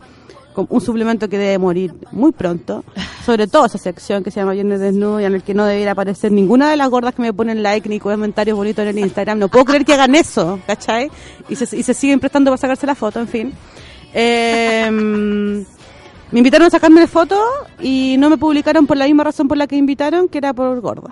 un 0.56 0.82
suplemento 0.82 1.30
que 1.30 1.38
debe 1.38 1.58
morir 1.58 1.94
muy 2.12 2.32
pronto. 2.32 2.84
Sobre 3.26 3.48
todo 3.48 3.66
esa 3.66 3.78
sección 3.78 4.24
que 4.24 4.32
se 4.32 4.40
llama 4.40 4.54
Viernes 4.54 4.80
Desnudo 4.80 5.20
y 5.20 5.26
en 5.26 5.34
el 5.34 5.44
que 5.44 5.54
no 5.54 5.66
debiera 5.66 5.92
aparecer 5.92 6.32
ninguna 6.32 6.70
de 6.70 6.78
las 6.78 6.90
gordas 6.90 7.14
que 7.14 7.22
me 7.22 7.34
ponen 7.34 7.64
like 7.64 7.88
ni 7.88 8.00
comentarios 8.00 8.58
bonitos 8.58 8.84
en 8.84 8.90
el 8.90 9.00
Instagram. 9.00 9.40
No 9.40 9.50
puedo 9.50 9.66
creer 9.66 9.86
que 9.86 9.94
hagan 9.94 10.16
eso, 10.16 10.60
¿cachai? 10.66 11.12
Y 11.50 11.56
se, 11.56 11.78
y 11.78 11.84
se 11.84 11.94
siguen 11.94 12.20
prestando 12.20 12.52
para 12.52 12.58
sacarse 12.58 12.86
la 12.86 12.96
foto, 12.96 13.20
en 13.20 13.28
fin. 13.28 13.54
Eh, 14.14 14.90
me 16.32 16.40
invitaron 16.40 16.68
a 16.68 16.70
sacarme 16.70 17.02
la 17.02 17.08
foto 17.08 17.38
y 17.80 18.16
no 18.18 18.30
me 18.30 18.38
publicaron 18.38 18.88
por 18.88 18.98
la 18.98 19.06
misma 19.06 19.26
razón 19.26 19.48
por 19.48 19.58
la 19.58 19.68
que 19.68 19.76
invitaron, 19.76 20.30
que 20.30 20.38
era 20.38 20.54
por 20.54 20.80
gorda. 20.80 21.12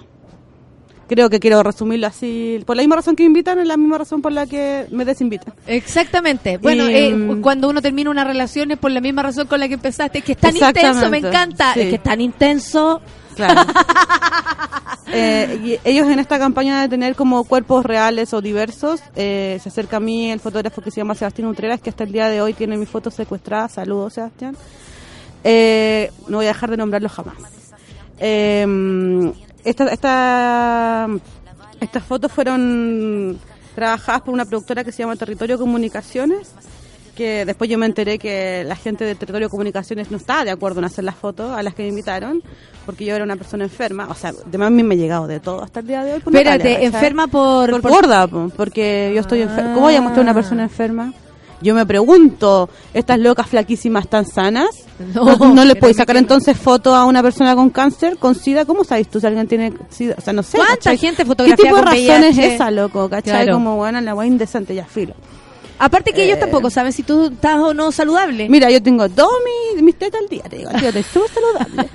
Creo 1.09 1.29
que 1.29 1.39
quiero 1.39 1.63
resumirlo 1.63 2.05
así. 2.07 2.61
Por 2.67 2.75
la 2.75 2.83
misma 2.83 2.97
razón 2.97 3.15
que 3.15 3.23
me 3.23 3.27
invitan, 3.27 3.57
es 3.59 3.67
la 3.67 3.77
misma 3.77 3.97
razón 3.97 4.21
por 4.21 4.31
la 4.31 4.45
que 4.45 4.85
me 4.91 5.03
desinvitan. 5.05 5.53
Exactamente. 5.65 6.59
Bueno, 6.59 6.87
Y, 6.87 6.93
eh, 6.95 7.15
mm, 7.15 7.41
cuando 7.41 7.67
uno 7.67 7.81
termina 7.81 8.11
una 8.11 8.23
relación 8.23 8.69
es 8.69 8.77
por 8.77 8.91
la 8.91 9.01
misma 9.01 9.23
razón 9.23 9.47
con 9.47 9.59
la 9.59 9.67
que 9.67 9.73
empezaste, 9.73 10.21
que 10.21 10.33
es 10.33 10.37
tan 10.37 10.55
intenso, 10.55 11.09
me 11.09 11.17
encanta, 11.17 11.73
Sí. 11.73 11.81
es 11.81 11.89
que 11.89 11.95
es 11.95 12.03
tan 12.03 12.21
intenso. 12.21 13.01
Claro. 13.35 13.61
Eh, 15.11 15.59
y 15.83 15.89
ellos 15.89 16.07
en 16.07 16.19
esta 16.19 16.37
campaña 16.37 16.81
de 16.83 16.87
tener 16.89 17.15
como 17.15 17.43
cuerpos 17.43 17.83
reales 17.83 18.31
o 18.35 18.41
diversos, 18.41 19.01
eh, 19.15 19.57
se 19.59 19.69
acerca 19.69 19.97
a 19.97 19.99
mí 19.99 20.29
el 20.29 20.39
fotógrafo 20.39 20.83
que 20.83 20.91
se 20.91 20.97
llama 20.97 21.15
Sebastián 21.15 21.47
Utreras, 21.47 21.81
que 21.81 21.89
hasta 21.89 22.03
el 22.03 22.11
día 22.11 22.29
de 22.29 22.43
hoy 22.43 22.53
tiene 22.53 22.77
mi 22.77 22.85
foto 22.85 23.09
secuestrada. 23.09 23.67
Saludos, 23.69 24.13
Sebastián. 24.13 24.55
Eh, 25.43 26.11
no 26.27 26.37
voy 26.37 26.45
a 26.45 26.49
dejar 26.49 26.69
de 26.69 26.77
nombrarlo 26.77 27.09
jamás. 27.09 27.33
Eh, 28.19 29.31
esta, 29.63 29.85
esta, 29.87 31.07
estas 31.79 32.03
fotos 32.03 32.31
fueron 32.31 33.37
trabajadas 33.75 34.21
por 34.21 34.33
una 34.33 34.45
productora 34.45 34.83
que 34.83 34.91
se 34.91 34.99
llama 35.03 35.15
Territorio 35.15 35.57
Comunicaciones, 35.57 36.51
que 37.15 37.45
después 37.45 37.69
yo 37.69 37.77
me 37.77 37.85
enteré 37.85 38.17
que 38.17 38.63
la 38.65 38.75
gente 38.75 39.03
de 39.03 39.15
Territorio 39.15 39.49
Comunicaciones 39.49 40.09
no 40.11 40.17
estaba 40.17 40.45
de 40.45 40.51
acuerdo 40.51 40.79
en 40.79 40.85
hacer 40.85 41.03
las 41.03 41.15
fotos 41.15 41.51
a 41.51 41.61
las 41.63 41.73
que 41.73 41.83
me 41.83 41.89
invitaron, 41.89 42.41
porque 42.85 43.05
yo 43.05 43.13
era 43.15 43.23
una 43.23 43.35
persona 43.35 43.65
enferma, 43.65 44.07
o 44.09 44.15
sea, 44.15 44.31
de 44.45 44.57
más 44.57 44.67
a 44.67 44.69
mí 44.69 44.83
me 44.83 44.95
ha 44.95 44.97
llegado 44.97 45.27
de 45.27 45.39
todo 45.39 45.61
hasta 45.61 45.81
el 45.81 45.87
día 45.87 46.03
de 46.03 46.13
hoy. 46.13 46.19
por 46.21 46.33
Espérate, 46.35 46.69
Natalia, 46.69 46.87
enferma 46.87 47.27
por... 47.27 47.69
por, 47.71 47.81
por- 47.81 47.91
gorda, 47.91 48.27
po, 48.27 48.49
porque 48.55 49.11
yo 49.13 49.21
estoy 49.21 49.41
enferma. 49.41 49.73
¿Cómo 49.73 49.85
voy 49.87 49.95
a 49.95 50.01
mostrar 50.01 50.19
a 50.19 50.23
una 50.23 50.33
persona 50.33 50.63
enferma? 50.63 51.13
Yo 51.61 51.75
me 51.75 51.85
pregunto, 51.85 52.69
¿estas 52.93 53.19
locas 53.19 53.47
flaquísimas 53.47 54.07
tan 54.07 54.25
sanas? 54.25 54.69
No, 54.99 55.23
¿No, 55.23 55.53
no 55.53 55.63
le 55.63 55.75
pero 55.75 55.79
podéis 55.79 55.95
me 55.97 56.01
sacar 56.01 56.17
entonces 56.17 56.57
foto 56.57 56.93
a 56.93 57.05
una 57.05 57.23
persona 57.23 57.55
con 57.55 57.69
cáncer, 57.69 58.17
con 58.17 58.35
SIDA? 58.35 58.65
¿Cómo 58.65 58.83
sabes 58.83 59.07
tú 59.09 59.21
si 59.21 59.27
alguien 59.27 59.47
tiene 59.47 59.73
SIDA? 59.89 60.15
O 60.17 60.21
sea, 60.21 60.33
no 60.33 60.43
sé. 60.43 60.57
¿Cuánta 60.57 60.75
¿cachai? 60.75 60.97
gente 60.97 61.23
¿Qué 61.23 61.25
fotografía 61.25 61.55
tipo 61.55 61.75
de 61.77 61.81
razón 61.81 62.23
es 62.25 62.37
esa, 62.37 62.69
loco? 62.69 63.09
¿Cachai? 63.09 63.43
Claro. 63.43 63.53
Como, 63.53 63.77
bueno, 63.77 64.01
la 64.01 64.13
weá 64.13 64.27
indecente, 64.27 64.75
ya 64.75 64.83
filo. 64.83 65.13
Aparte 65.79 66.11
que 66.13 66.23
ellos 66.25 66.37
Eh, 66.37 66.41
tampoco 66.41 66.69
saben 66.69 66.91
si 66.91 67.03
tú 67.03 67.27
estás 67.33 67.55
o 67.57 67.73
no 67.73 67.91
saludable. 67.91 68.49
Mira, 68.49 68.69
yo 68.69 68.83
tengo 68.83 69.07
dos 69.07 69.31
mi- 69.75 69.81
mis 69.81 69.95
tetas 69.97 70.21
al 70.21 70.27
día, 70.27 70.43
te 70.43 70.57
digo, 70.57 70.69
tío, 70.77 70.91
te 70.91 71.01
súper 71.03 71.29
saludable. 71.31 71.89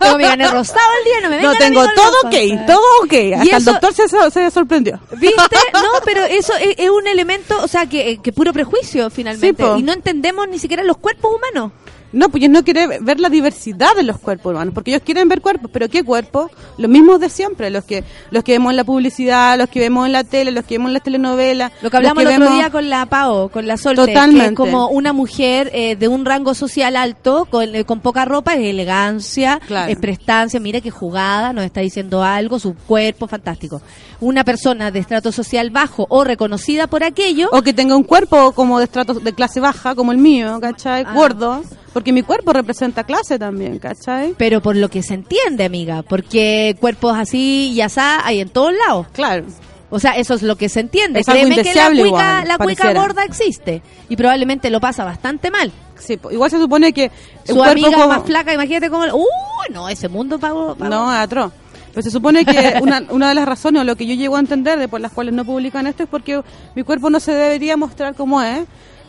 Tengo 0.00 0.16
mi 0.16 0.24
gané 0.24 0.48
rosado 0.48 0.80
al 0.98 1.04
día, 1.04 1.20
no 1.22 1.28
me 1.30 1.42
No, 1.42 1.54
tengo 1.54 1.84
todo 1.94 2.16
ok, 2.24 2.66
todo 2.66 2.80
ok. 3.04 3.14
Hasta 3.42 3.56
el 3.58 3.64
doctor 3.64 3.92
se, 3.94 4.08
se 4.30 4.50
sorprendió. 4.50 4.98
¿Viste? 5.16 5.36
No, 5.74 5.88
pero 6.04 6.24
eso 6.24 6.54
es, 6.56 6.74
es 6.78 6.90
un 6.90 7.06
elemento, 7.06 7.56
o 7.62 7.68
sea, 7.68 7.86
que, 7.86 8.18
que 8.22 8.32
puro 8.32 8.52
prejuicio 8.52 9.10
finalmente. 9.10 9.62
Sí, 9.62 9.80
y 9.80 9.82
no 9.82 9.92
entendemos 9.92 10.48
ni 10.48 10.58
siquiera 10.58 10.82
los 10.84 10.96
cuerpos 10.96 11.32
humanos. 11.34 11.72
No, 12.12 12.28
pues 12.28 12.42
ellos 12.42 12.52
no 12.52 12.62
quieren 12.64 13.04
ver 13.04 13.20
la 13.20 13.28
diversidad 13.30 13.94
de 13.96 14.02
los 14.02 14.18
cuerpos 14.18 14.52
humanos, 14.52 14.74
porque 14.74 14.90
ellos 14.90 15.02
quieren 15.04 15.28
ver 15.28 15.40
cuerpos, 15.40 15.70
pero 15.72 15.88
¿qué 15.88 16.04
cuerpos? 16.04 16.50
Los 16.78 16.90
mismos 16.90 17.20
de 17.20 17.28
siempre, 17.30 17.70
los 17.70 17.84
que 17.84 18.04
los 18.30 18.44
que 18.44 18.52
vemos 18.52 18.70
en 18.70 18.76
la 18.76 18.84
publicidad, 18.84 19.56
los 19.58 19.68
que 19.68 19.80
vemos 19.80 20.06
en 20.06 20.12
la 20.12 20.22
tele, 20.24 20.50
los 20.50 20.64
que 20.64 20.74
vemos 20.74 20.88
en 20.90 20.94
las 20.94 21.02
telenovelas. 21.02 21.72
Lo 21.80 21.90
que 21.90 21.96
hablamos 21.96 22.22
los 22.24 22.32
el 22.32 22.36
otro 22.42 22.44
vemos- 22.50 22.58
día 22.58 22.70
con 22.70 22.90
la 22.90 23.06
Pao, 23.06 23.48
con 23.48 23.66
la 23.66 23.76
Solte, 23.76 24.04
que 24.04 24.10
es 24.12 24.14
Totalmente. 24.14 24.54
como 24.54 24.88
una 24.88 25.12
mujer 25.12 25.70
eh, 25.72 25.96
de 25.96 26.08
un 26.08 26.24
rango 26.24 26.54
social 26.54 26.96
alto, 26.96 27.46
con, 27.50 27.74
eh, 27.74 27.84
con 27.84 28.00
poca 28.00 28.24
ropa, 28.24 28.54
es 28.54 28.60
elegancia, 28.66 29.60
Claro. 29.66 29.90
es 29.90 29.98
prestancia, 29.98 30.60
mira 30.60 30.80
qué 30.80 30.90
jugada, 30.90 31.52
nos 31.52 31.64
está 31.64 31.80
diciendo 31.80 32.22
algo, 32.22 32.58
su 32.58 32.74
cuerpo 32.74 33.26
fantástico. 33.26 33.80
Una 34.20 34.44
persona 34.44 34.90
de 34.90 34.98
estrato 34.98 35.32
social 35.32 35.70
bajo 35.70 36.06
o 36.08 36.24
reconocida 36.24 36.86
por 36.86 37.02
aquello, 37.04 37.48
O 37.52 37.62
que 37.62 37.72
tenga 37.72 37.96
un 37.96 38.04
cuerpo 38.04 38.52
como 38.52 38.78
de 38.78 38.84
estrato 38.84 39.14
de 39.14 39.32
clase 39.32 39.60
baja, 39.60 39.94
como 39.94 40.12
el 40.12 40.18
mío, 40.18 40.58
¿cachai? 40.60 41.04
Ah. 41.06 41.12
Gordo, 41.14 41.62
porque 42.02 42.12
mi 42.12 42.22
cuerpo 42.24 42.52
representa 42.52 43.04
clase 43.04 43.38
también, 43.38 43.78
¿cachai? 43.78 44.34
pero 44.36 44.60
por 44.60 44.74
lo 44.74 44.88
que 44.88 45.04
se 45.04 45.14
entiende, 45.14 45.64
amiga, 45.64 46.02
porque 46.02 46.76
cuerpos 46.80 47.16
así 47.16 47.70
y 47.72 47.80
asá 47.80 48.26
hay 48.26 48.40
en 48.40 48.48
todos 48.48 48.72
lados. 48.88 49.06
Claro. 49.12 49.44
O 49.88 50.00
sea, 50.00 50.16
eso 50.16 50.34
es 50.34 50.42
lo 50.42 50.56
que 50.56 50.68
se 50.68 50.80
entiende. 50.80 51.20
Es 51.20 51.28
algo 51.28 51.44
Créeme 51.46 51.62
que 51.62 51.74
la 51.74 51.90
cuica, 51.90 52.06
igual, 52.06 52.48
la 52.48 52.58
cuica 52.58 52.92
gorda 52.92 53.22
existe 53.22 53.82
y 54.08 54.16
probablemente 54.16 54.68
lo 54.68 54.80
pasa 54.80 55.04
bastante 55.04 55.52
mal. 55.52 55.70
Sí, 55.96 56.18
igual 56.32 56.50
se 56.50 56.58
supone 56.58 56.92
que 56.92 57.12
Su 57.44 57.54
un 57.60 57.68
amiga 57.68 57.92
como- 57.92 58.08
más 58.08 58.24
flaca, 58.24 58.52
imagínate 58.52 58.90
cómo... 58.90 59.04
¡Uy! 59.04 59.72
no, 59.72 59.88
ese 59.88 60.08
mundo 60.08 60.40
pago... 60.40 60.74
No, 60.80 61.08
atroz. 61.08 61.52
Pues 61.94 62.04
se 62.04 62.10
supone 62.10 62.44
que 62.44 62.78
una, 62.82 63.04
una 63.10 63.28
de 63.28 63.36
las 63.36 63.46
razones 63.46 63.82
o 63.82 63.84
lo 63.84 63.94
que 63.94 64.06
yo 64.06 64.14
llego 64.14 64.34
a 64.34 64.40
entender 64.40 64.76
de 64.80 64.88
por 64.88 65.00
las 65.00 65.12
cuales 65.12 65.34
no 65.34 65.44
publican 65.44 65.86
esto 65.86 66.02
es 66.02 66.08
porque 66.08 66.42
mi 66.74 66.82
cuerpo 66.82 67.10
no 67.10 67.20
se 67.20 67.32
debería 67.32 67.76
mostrar 67.76 68.16
como 68.16 68.42
es. 68.42 68.66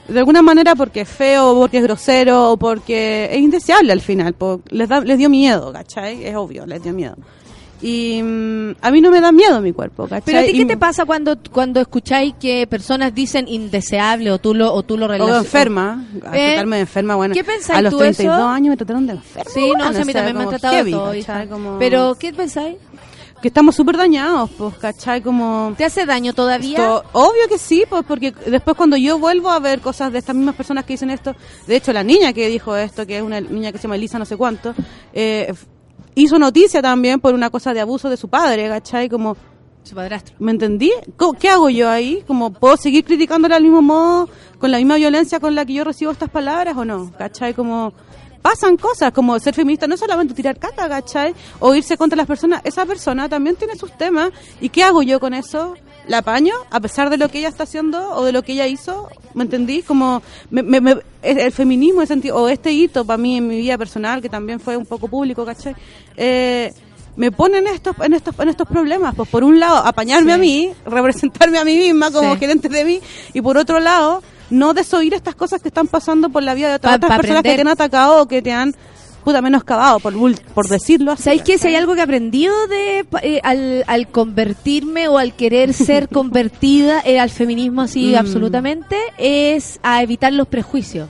De 0.08 0.20
alguna 0.20 0.42
manera 0.42 0.76
porque 0.76 1.02
es 1.02 1.10
feo, 1.10 1.52
o 1.52 1.60
porque 1.62 1.78
es 1.78 1.84
grosero, 1.84 2.52
o 2.52 2.58
porque 2.58 3.30
es 3.32 3.40
indeseable 3.40 3.92
al 3.94 4.02
final. 4.02 4.36
les, 4.70 4.90
da, 4.90 5.00
les 5.02 5.18
dio 5.18 5.30
miedo, 5.30 5.72
¿cachai? 5.72 6.26
Es 6.26 6.36
obvio, 6.36 6.66
les 6.66 6.84
dio 6.84 6.94
miedo. 6.94 7.16
Y 7.82 8.22
mm, 8.24 8.76
a 8.82 8.92
mí 8.92 9.02
no 9.02 9.12
me 9.12 9.20
da 9.20 9.34
miedo 9.34 9.60
mi 9.60 9.74
cuerpo, 9.74 10.04
¿cachai? 10.04 10.22
Pero 10.26 10.40
a 10.40 10.44
ti, 10.44 10.52
Y- 10.52 10.58
¿qué 10.60 10.66
te 10.66 10.78
pasa 10.78 11.04
cuando 11.06 11.38
cuando 11.52 11.82
escucháis 11.82 12.34
que 12.40 12.66
personas 12.66 13.14
dicen 13.14 13.46
indeseable 13.48 14.32
o 14.32 14.38
tú 14.40 14.54
lo 14.54 14.74
o 14.74 14.84
tú 14.84 14.98
lo 14.98 15.06
O 15.06 15.08
relacionas? 15.10 15.44
enferma, 15.46 16.06
a 16.26 16.38
Eh, 16.38 16.52
tratarme 16.52 16.78
de 16.78 16.82
enferma, 16.84 17.16
bueno. 17.16 17.34
¿qué 17.34 17.44
pensáis 17.44 17.80
A 17.80 17.82
los 17.82 17.92
tú 17.92 18.00
32 18.00 18.38
eso? 18.38 18.48
años 18.48 18.70
me 18.70 18.78
trataron 18.78 19.06
de 19.06 19.14
enferma. 19.14 19.52
Sí, 19.54 19.60
no, 19.62 19.68
bueno, 19.68 19.84
sí, 19.84 19.90
a 19.90 19.92
mí 19.92 20.00
o 20.02 20.06
sea, 20.06 20.14
también 20.14 20.38
me 20.38 20.44
han 20.44 20.50
tratado 20.50 20.74
heavy, 20.76 20.92
todo. 20.92 21.14
Como- 21.50 21.78
Pero, 21.80 22.16
¿qué 22.18 22.32
pensáis? 22.34 22.78
Que 23.44 23.50
estamos 23.50 23.76
súper 23.76 23.98
dañados, 23.98 24.50
pues, 24.58 24.74
¿cachai? 24.78 25.22
Como... 25.22 25.74
¿Te 25.78 25.84
hace 25.84 26.06
daño 26.06 26.34
todavía? 26.34 26.78
Esto- 26.78 27.04
obvio 27.12 27.46
que 27.50 27.58
sí, 27.58 27.84
pues 27.90 28.04
porque 28.08 28.32
después 28.32 28.78
cuando 28.78 28.96
yo 28.96 29.20
vuelvo 29.20 29.50
a 29.52 29.60
ver 29.60 29.82
cosas 29.82 30.14
de 30.14 30.20
estas 30.20 30.34
mismas 30.34 30.56
personas 30.56 30.86
que 30.86 30.94
dicen 30.94 31.10
esto, 31.10 31.36
de 31.68 31.76
hecho 31.76 31.92
la 31.92 32.04
niña 32.06 32.32
que 32.32 32.48
dijo 32.48 32.74
esto, 32.76 33.06
que 33.06 33.18
es 33.18 33.22
una 33.22 33.42
niña 33.42 33.74
que 33.74 33.78
se 33.78 33.84
llama 33.84 33.98
Elisa 33.98 34.18
no 34.18 34.24
sé 34.24 34.38
cuánto, 34.38 34.74
eh, 35.12 35.54
hizo 36.16 36.40
noticia 36.40 36.82
también 36.82 37.20
por 37.20 37.34
una 37.34 37.50
cosa 37.50 37.74
de 37.74 37.82
abuso 37.82 38.10
de 38.10 38.16
su 38.16 38.30
padre, 38.30 38.70
¿cachai? 38.70 39.10
Como, 39.10 39.36
Su 39.84 39.94
padrastro. 39.94 40.36
¿me 40.40 40.52
entendí? 40.52 40.94
¿Qué 41.38 41.50
hago 41.50 41.70
yo 41.70 41.90
ahí? 41.90 42.24
Como, 42.26 42.54
¿puedo 42.54 42.78
seguir 42.78 43.04
criticándole 43.04 43.56
al 43.56 43.64
mismo 43.64 43.82
modo, 43.82 44.30
con 44.58 44.72
la 44.72 44.78
misma 44.78 44.96
violencia 44.96 45.42
con 45.42 45.54
la 45.54 45.66
que 45.66 45.74
yo 45.74 45.84
recibo 45.84 46.12
estas 46.14 46.30
palabras 46.30 46.78
o 46.78 46.86
no? 46.86 47.12
¿Cachai? 47.18 47.54
Como... 47.54 47.92
Pasan 48.44 48.78
cosas 48.78 49.12
como 49.14 49.40
ser 49.40 49.56
feminista, 49.56 49.88
no 49.88 49.98
solamente 49.98 50.36
tirar 50.36 50.60
caca, 50.60 50.88
¿cachai? 50.88 51.34
O 51.60 51.74
irse 51.74 51.98
contra 51.98 52.16
las 52.18 52.28
personas. 52.28 52.62
Esa 52.64 52.86
persona 52.86 53.28
también 53.28 53.56
tiene 53.56 53.76
sus 53.76 53.92
temas. 53.98 54.30
¿Y 54.62 54.70
qué 54.70 54.84
hago 54.84 55.02
yo 55.02 55.20
con 55.20 55.34
eso? 55.34 55.74
¿La 56.08 56.20
apaño? 56.20 56.54
A 56.70 56.80
pesar 56.82 57.10
de 57.10 57.18
lo 57.18 57.30
que 57.30 57.40
ella 57.40 57.48
está 57.48 57.64
haciendo 57.64 58.12
o 58.12 58.26
de 58.26 58.34
lo 58.34 58.44
que 58.44 58.52
ella 58.52 58.68
hizo. 58.68 59.08
¿Me 59.34 59.44
entendí? 59.46 59.82
Como 59.82 60.22
me- 60.52 60.62
me- 60.62 60.82
me- 60.82 60.98
el 61.24 61.52
feminismo, 61.54 62.02
el 62.02 62.08
sentido, 62.08 62.36
o 62.36 62.50
este 62.50 62.72
hito 62.74 63.06
para 63.06 63.18
mí 63.18 63.38
en 63.38 63.48
mi 63.48 63.56
vida 63.58 63.78
personal, 63.78 64.22
que 64.22 64.28
también 64.30 64.60
fue 64.60 64.76
un 64.76 64.86
poco 64.86 65.08
público, 65.08 65.46
¿cachai? 65.46 65.74
Eh, 66.18 66.72
me 67.16 67.32
ponen 67.32 67.66
estos, 67.68 67.96
en 68.02 68.14
estos 68.14 68.38
en 68.40 68.50
estos 68.50 68.68
problemas. 68.68 69.16
Pues 69.16 69.30
por 69.30 69.44
un 69.46 69.58
lado, 69.60 69.78
apañarme 69.78 70.34
a 70.34 70.38
mí, 70.38 70.70
representarme 70.86 71.60
a 71.60 71.64
mí 71.64 71.78
misma 71.78 72.12
como 72.12 72.34
Sí. 72.34 72.40
gerente 72.42 72.68
de 72.68 72.84
mí, 72.84 73.00
y 73.34 73.42
por 73.42 73.58
otro 73.58 73.80
lado, 73.80 74.22
no 74.54 74.74
desoír 74.74 75.14
estas 75.14 75.36
cosas 75.36 75.62
que 75.62 75.68
están 75.70 75.88
pasando 75.88 76.30
por 76.30 76.44
la 76.44 76.54
vida 76.54 76.70
de 76.70 76.76
otras, 76.76 77.00
Pa- 77.00 77.18
personas 77.18 77.44
que 77.44 77.56
te 77.56 77.62
han 77.62 77.68
atacado 77.68 78.22
o 78.22 78.28
que 78.28 78.42
te 78.42 78.52
han 78.52 78.74
puta 79.24 79.42
menoscabado, 79.42 80.00
por, 80.02 80.14
por 80.54 80.68
decirlo 80.68 81.14
así. 81.14 81.24
¿Sabéis 81.24 81.44
que 81.44 81.58
si 81.58 81.68
hay 81.70 81.76
algo 81.76 81.94
que 81.94 82.02
he 82.02 82.04
aprendido 82.04 82.54
de, 82.68 83.06
eh, 83.22 83.40
al, 83.44 83.86
al 83.88 84.08
convertirme 84.10 85.08
o 85.08 85.18
al 85.18 85.34
querer 85.34 85.74
ser 85.74 86.10
convertida 86.20 87.02
eh, 87.06 87.20
al 87.22 87.30
feminismo 87.30 87.82
así 87.84 88.12
Mm. 88.14 88.18
absolutamente? 88.18 88.98
Es 89.18 89.80
a 89.82 90.04
evitar 90.04 90.34
los 90.34 90.48
prejuicios. 90.50 91.08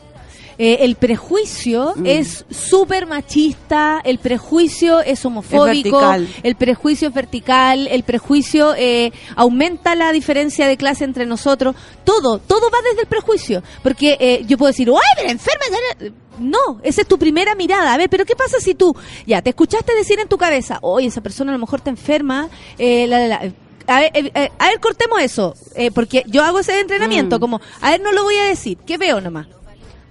Eh, 0.58 0.80
el 0.82 0.96
prejuicio 0.96 1.94
Mm. 1.96 2.06
es 2.06 2.46
súper 2.50 3.08
machista, 3.08 4.02
el 4.04 4.20
prejuicio 4.20 5.02
es 5.02 5.26
homofóbico, 5.26 6.00
el 6.44 6.56
prejuicio 6.56 7.08
es 7.08 7.14
vertical, 7.14 7.88
el 7.88 8.04
prejuicio 8.04 8.74
eh, 8.78 9.12
aumenta 9.36 9.96
la 9.96 10.12
diferencia 10.12 10.68
de 10.68 10.78
clase 10.78 11.04
entre 11.06 11.26
nosotros, 11.26 11.76
todo, 12.04 12.38
todo 12.40 12.70
va 12.72 12.78
desde 12.88 13.02
el 13.02 13.08
prejuicio, 13.08 13.64
porque 13.82 14.18
eh, 14.20 14.44
yo 14.46 14.58
puedo 14.58 14.72
decir, 14.72 14.90
¡ay, 14.90 14.96
pero 15.18 15.30
enferma! 15.30 16.14
No, 16.40 16.80
esa 16.84 17.02
es 17.02 17.08
tu 17.08 17.20
primera 17.20 17.54
mirada. 17.54 17.94
A 17.94 17.98
ver, 17.98 18.10
pero 18.10 18.26
¿qué 18.26 18.36
pasa 18.36 18.60
si 18.60 18.74
tú, 18.74 18.96
ya, 19.28 19.42
te 19.44 19.52
escuchaste 19.52 19.94
decir 19.96 20.20
en 20.20 20.28
tu 20.28 20.38
cabeza, 20.38 20.80
oye, 20.82 21.08
esa 21.08 21.22
persona 21.22 21.52
a 21.52 21.54
lo 21.56 21.60
mejor 21.60 21.80
está 21.80 21.90
enferma, 21.92 22.50
eh, 22.80 23.06
la, 23.08 23.20
la, 23.20 23.28
la. 23.28 23.52
A 23.86 24.00
ver, 24.00 24.12
eh, 24.16 24.32
eh, 24.34 24.50
a 24.60 24.70
ver, 24.70 24.80
cortemos 24.80 25.22
eso, 25.22 25.54
eh, 25.76 25.92
porque 25.92 26.24
yo 26.28 26.44
hago 26.44 26.60
ese 26.60 26.80
entrenamiento, 26.80 27.38
Mm. 27.38 27.40
como, 27.40 27.62
a 27.82 27.92
ver, 27.92 28.02
no 28.02 28.12
lo 28.14 28.24
voy 28.24 28.36
a 28.38 28.46
decir, 28.46 28.78
¿qué 28.86 28.98
veo 28.98 29.20
nomás? 29.22 29.46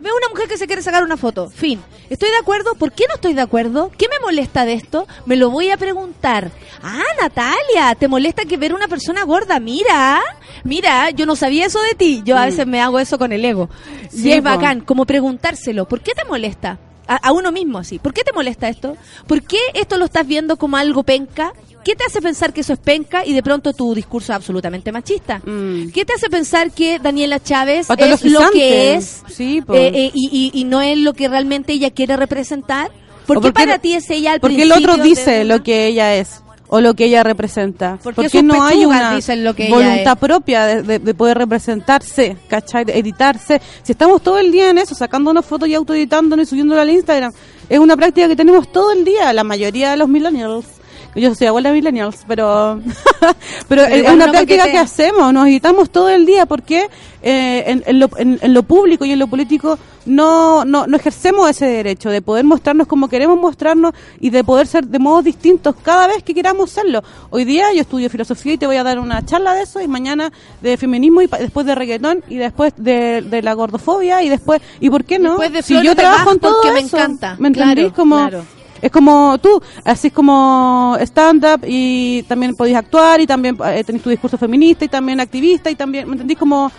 Veo 0.02 0.16
una 0.16 0.28
mujer 0.30 0.48
que 0.48 0.58
se 0.58 0.66
quiere 0.66 0.82
sacar 0.82 1.04
una 1.04 1.16
foto. 1.16 1.48
Fin. 1.48 1.80
¿Estoy 2.10 2.30
de 2.30 2.36
acuerdo? 2.36 2.74
¿Por 2.74 2.90
qué 2.90 3.04
no 3.08 3.14
estoy 3.14 3.34
de 3.34 3.40
acuerdo? 3.40 3.92
¿Qué 3.96 4.08
me 4.08 4.18
molesta 4.18 4.64
de 4.64 4.72
esto? 4.72 5.06
Me 5.26 5.36
lo 5.36 5.48
voy 5.48 5.70
a 5.70 5.76
preguntar. 5.76 6.50
Ah, 6.82 7.04
Natalia, 7.20 7.94
¿te 7.96 8.08
molesta 8.08 8.44
que 8.44 8.56
ver 8.56 8.74
una 8.74 8.88
persona 8.88 9.22
gorda? 9.22 9.60
Mira, 9.60 10.20
mira, 10.64 11.10
yo 11.10 11.24
no 11.24 11.36
sabía 11.36 11.66
eso 11.66 11.80
de 11.82 11.94
ti. 11.94 12.20
Yo 12.24 12.36
a 12.36 12.46
veces 12.46 12.66
me 12.66 12.80
hago 12.80 12.98
eso 12.98 13.16
con 13.16 13.32
el 13.32 13.44
ego. 13.44 13.70
Sí, 14.10 14.30
y 14.30 14.32
es 14.32 14.42
bacán, 14.42 14.80
como 14.80 15.06
preguntárselo. 15.06 15.86
¿Por 15.86 16.00
qué 16.00 16.12
te 16.14 16.24
molesta? 16.24 16.78
A, 17.08 17.16
a 17.16 17.32
uno 17.32 17.50
mismo 17.52 17.78
así. 17.78 17.98
¿Por 17.98 18.14
qué 18.14 18.22
te 18.22 18.32
molesta 18.32 18.68
esto? 18.68 18.96
¿Por 19.26 19.42
qué 19.42 19.58
esto 19.74 19.98
lo 19.98 20.04
estás 20.04 20.26
viendo 20.26 20.56
como 20.56 20.76
algo 20.76 21.02
penca? 21.02 21.52
¿Qué 21.84 21.96
te 21.96 22.04
hace 22.04 22.22
pensar 22.22 22.52
que 22.52 22.60
eso 22.60 22.72
es 22.74 22.78
penca 22.78 23.26
y 23.26 23.32
de 23.32 23.42
pronto 23.42 23.72
tu 23.72 23.92
discurso 23.92 24.32
es 24.32 24.36
absolutamente 24.36 24.92
machista? 24.92 25.38
Mm. 25.44 25.88
¿Qué 25.90 26.04
te 26.04 26.12
hace 26.12 26.30
pensar 26.30 26.70
que 26.70 27.00
Daniela 27.00 27.40
Chávez 27.42 27.88
es 28.12 28.24
lo 28.24 28.50
que 28.52 28.94
es 28.94 29.22
Sí, 29.28 29.58
eh, 29.72 29.90
eh, 29.92 30.10
y, 30.14 30.50
y- 30.54 30.60
y 30.60 30.64
no 30.64 30.80
es 30.80 30.96
lo 30.96 31.12
que 31.12 31.26
realmente 31.28 31.72
ella 31.72 31.90
quiere 31.90 32.16
representar? 32.16 32.92
¿Por 33.26 33.38
qué 33.38 33.42
porque- 33.50 33.52
para 33.52 33.78
ti 33.80 33.94
es 33.94 34.08
ella 34.10 34.32
al 34.34 34.40
Porque 34.40 34.62
el 34.62 34.70
otro 34.72 34.96
dice 34.96 35.30
de- 35.38 35.44
lo 35.44 35.62
que 35.64 35.86
ella 35.88 36.14
es 36.14 36.40
o 36.74 36.80
lo 36.80 36.94
que 36.94 37.04
ella 37.04 37.22
representa. 37.22 37.98
¿Por 38.02 38.12
qué 38.14 38.22
Porque 38.22 38.28
sus 38.30 38.42
no 38.44 38.62
hay 38.64 38.86
una 38.86 39.14
dicen 39.16 39.44
lo 39.44 39.54
que 39.54 39.66
ella 39.66 39.76
voluntad 39.76 40.16
propia 40.18 40.64
de, 40.64 40.82
de- 40.82 40.98
de 41.00 41.14
poder 41.14 41.36
representarse, 41.36 42.38
¿cachai? 42.48 42.86
De 42.86 42.98
editarse. 42.98 43.60
Si 43.82 43.92
estamos 43.92 44.22
todo 44.22 44.38
el 44.38 44.50
día 44.50 44.70
en 44.70 44.78
eso, 44.78 44.94
sacándonos 44.94 45.44
fotos 45.44 45.68
y 45.68 45.74
autoeditándonos 45.74 46.46
y 46.46 46.48
subiéndolas 46.48 46.82
al 46.84 46.90
Instagram, 46.90 47.30
es 47.68 47.78
una 47.78 47.94
práctica 47.94 48.26
que 48.26 48.36
tenemos 48.36 48.72
todo 48.72 48.90
el 48.92 49.04
día, 49.04 49.32
la 49.34 49.44
mayoría 49.44 49.90
de 49.90 49.98
los 49.98 50.08
millennials. 50.08 50.64
Yo 51.14 51.34
soy 51.34 51.46
abuela 51.46 51.68
de 51.70 51.74
millennials, 51.76 52.24
pero 52.26 52.80
pero, 53.68 53.82
es 53.84 54.02
una 54.10 54.26
no 54.26 54.32
práctica 54.32 54.64
que 54.70 54.78
hacemos, 54.78 55.32
nos 55.32 55.46
editamos 55.46 55.90
todo 55.90 56.08
el 56.08 56.24
día 56.24 56.46
porque 56.46 56.88
eh, 57.22 57.64
en, 57.66 57.82
en 57.86 57.98
lo, 58.00 58.08
en- 58.16 58.38
en 58.40 58.54
lo 58.54 58.62
público 58.62 59.04
y 59.04 59.12
en 59.12 59.18
lo 59.18 59.26
político 59.26 59.78
no, 60.06 60.64
no, 60.64 60.86
no 60.86 60.96
ejercemos 60.96 61.48
ese 61.50 61.66
derecho 61.66 62.08
de 62.10 62.22
poder 62.22 62.44
mostrarnos 62.44 62.86
como 62.86 63.08
queremos 63.08 63.38
mostrarnos 63.38 63.92
y 64.20 64.30
de 64.30 64.42
poder 64.42 64.66
ser 64.66 64.86
de 64.86 64.98
modos 64.98 65.24
distintos 65.24 65.74
cada 65.82 66.06
vez 66.06 66.22
que 66.22 66.32
queramos 66.34 66.70
serlo. 66.70 67.02
Hoy 67.30 67.44
día 67.44 67.72
yo 67.74 67.82
estudio 67.82 68.08
filosofía 68.08 68.54
y 68.54 68.58
te 68.58 68.66
voy 68.66 68.76
a 68.76 68.82
dar 68.82 68.98
una 68.98 69.24
charla 69.24 69.52
de 69.54 69.62
eso 69.64 69.80
y 69.82 69.88
mañana 69.88 70.32
de 70.62 70.76
feminismo 70.78 71.20
y 71.22 71.26
después 71.26 71.66
de 71.66 71.74
reggaetón 71.74 72.24
y 72.28 72.36
después 72.36 72.72
de, 72.78 73.20
de 73.22 73.42
la 73.42 73.52
gordofobia 73.52 74.22
y 74.22 74.28
después, 74.30 74.62
¿y 74.80 74.88
por 74.88 75.04
qué 75.04 75.18
no? 75.18 75.36
De 75.36 75.62
si 75.62 75.74
yo 75.84 75.94
trabajo 75.94 76.32
en 76.32 76.38
todo 76.40 76.54
porque 76.62 76.72
me 76.72 76.80
encanta. 76.80 77.36
¿me 77.38 77.48
entendís? 77.48 77.74
Claro, 77.74 77.92
como 77.94 78.16
claro. 78.16 78.44
Es 78.82 78.90
como 78.90 79.38
tú, 79.38 79.62
así 79.84 80.08
es 80.08 80.12
como 80.12 80.96
stand-up 81.00 81.64
y 81.66 82.24
también 82.24 82.56
podéis 82.56 82.76
actuar 82.76 83.20
y 83.20 83.26
también 83.26 83.56
eh, 83.64 83.84
tenéis 83.84 84.02
tu 84.02 84.10
discurso 84.10 84.36
feminista 84.36 84.84
y 84.84 84.88
también 84.88 85.20
activista 85.20 85.70
y 85.70 85.76
también, 85.76 86.06
¿me 86.08 86.14
entendís? 86.14 86.36
Como 86.36 86.70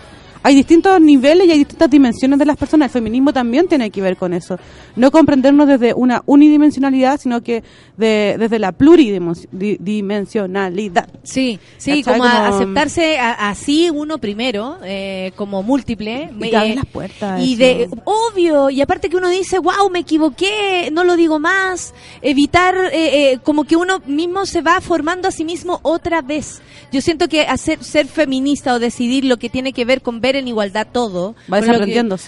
hay 0.46 0.54
distintos 0.54 1.00
niveles 1.00 1.46
y 1.48 1.52
hay 1.52 1.58
distintas 1.58 1.88
dimensiones 1.90 2.38
de 2.38 2.44
las 2.44 2.56
personas. 2.58 2.88
El 2.88 2.92
feminismo 2.92 3.32
también 3.32 3.66
tiene 3.66 3.90
que 3.90 4.02
ver 4.02 4.14
con 4.16 4.34
eso. 4.34 4.58
No 4.94 5.10
comprendernos 5.10 5.66
desde 5.66 5.94
una 5.94 6.22
unidimensionalidad, 6.26 7.18
sino 7.18 7.42
que 7.42 7.64
de, 7.96 8.36
desde 8.38 8.58
la 8.58 8.72
pluridimensionalidad. 8.72 11.08
Sí, 11.22 11.58
sí, 11.78 12.02
como, 12.02 12.24
a- 12.24 12.48
Como- 12.50 12.56
aceptarse 12.56 13.18
a- 13.18 13.48
así 13.50 13.90
uno 13.90 14.18
primero, 14.18 14.78
eh, 14.84 15.32
como 15.36 15.62
múltiple. 15.62 16.30
Y 16.38 16.50
te 16.50 16.56
eh, 16.56 16.74
las 16.74 16.86
puertas. 16.86 17.40
Y 17.42 17.54
eso. 17.54 17.62
de, 17.62 17.88
obvio, 18.04 18.70
y 18.70 18.80
aparte 18.82 19.08
que 19.08 19.16
uno 19.16 19.28
dice, 19.28 19.58
wow, 19.58 19.90
me 19.90 20.00
equivoqué, 20.00 20.90
no 20.92 21.04
lo 21.04 21.16
digo 21.16 21.38
más, 21.38 21.94
evitar, 22.22 22.74
eh, 22.92 23.32
eh, 23.32 23.38
como 23.42 23.64
que 23.64 23.76
uno 23.76 24.00
mismo 24.06 24.46
se 24.46 24.62
va 24.62 24.80
formando 24.80 25.28
a 25.28 25.30
sí 25.30 25.44
mismo 25.44 25.80
otra 25.82 26.22
vez. 26.22 26.60
Yo 26.92 27.00
siento 27.00 27.28
que 27.28 27.42
hacer, 27.42 27.82
ser 27.82 28.06
feminista 28.06 28.74
o 28.74 28.78
decidir 28.78 29.24
lo 29.24 29.36
que 29.38 29.48
tiene 29.48 29.72
que 29.72 29.84
ver 29.84 30.02
con 30.02 30.20
ver 30.20 30.33
en 30.36 30.48
igualdad 30.48 30.86
todo. 30.92 31.34
Va 31.52 31.58
lo 31.60 31.66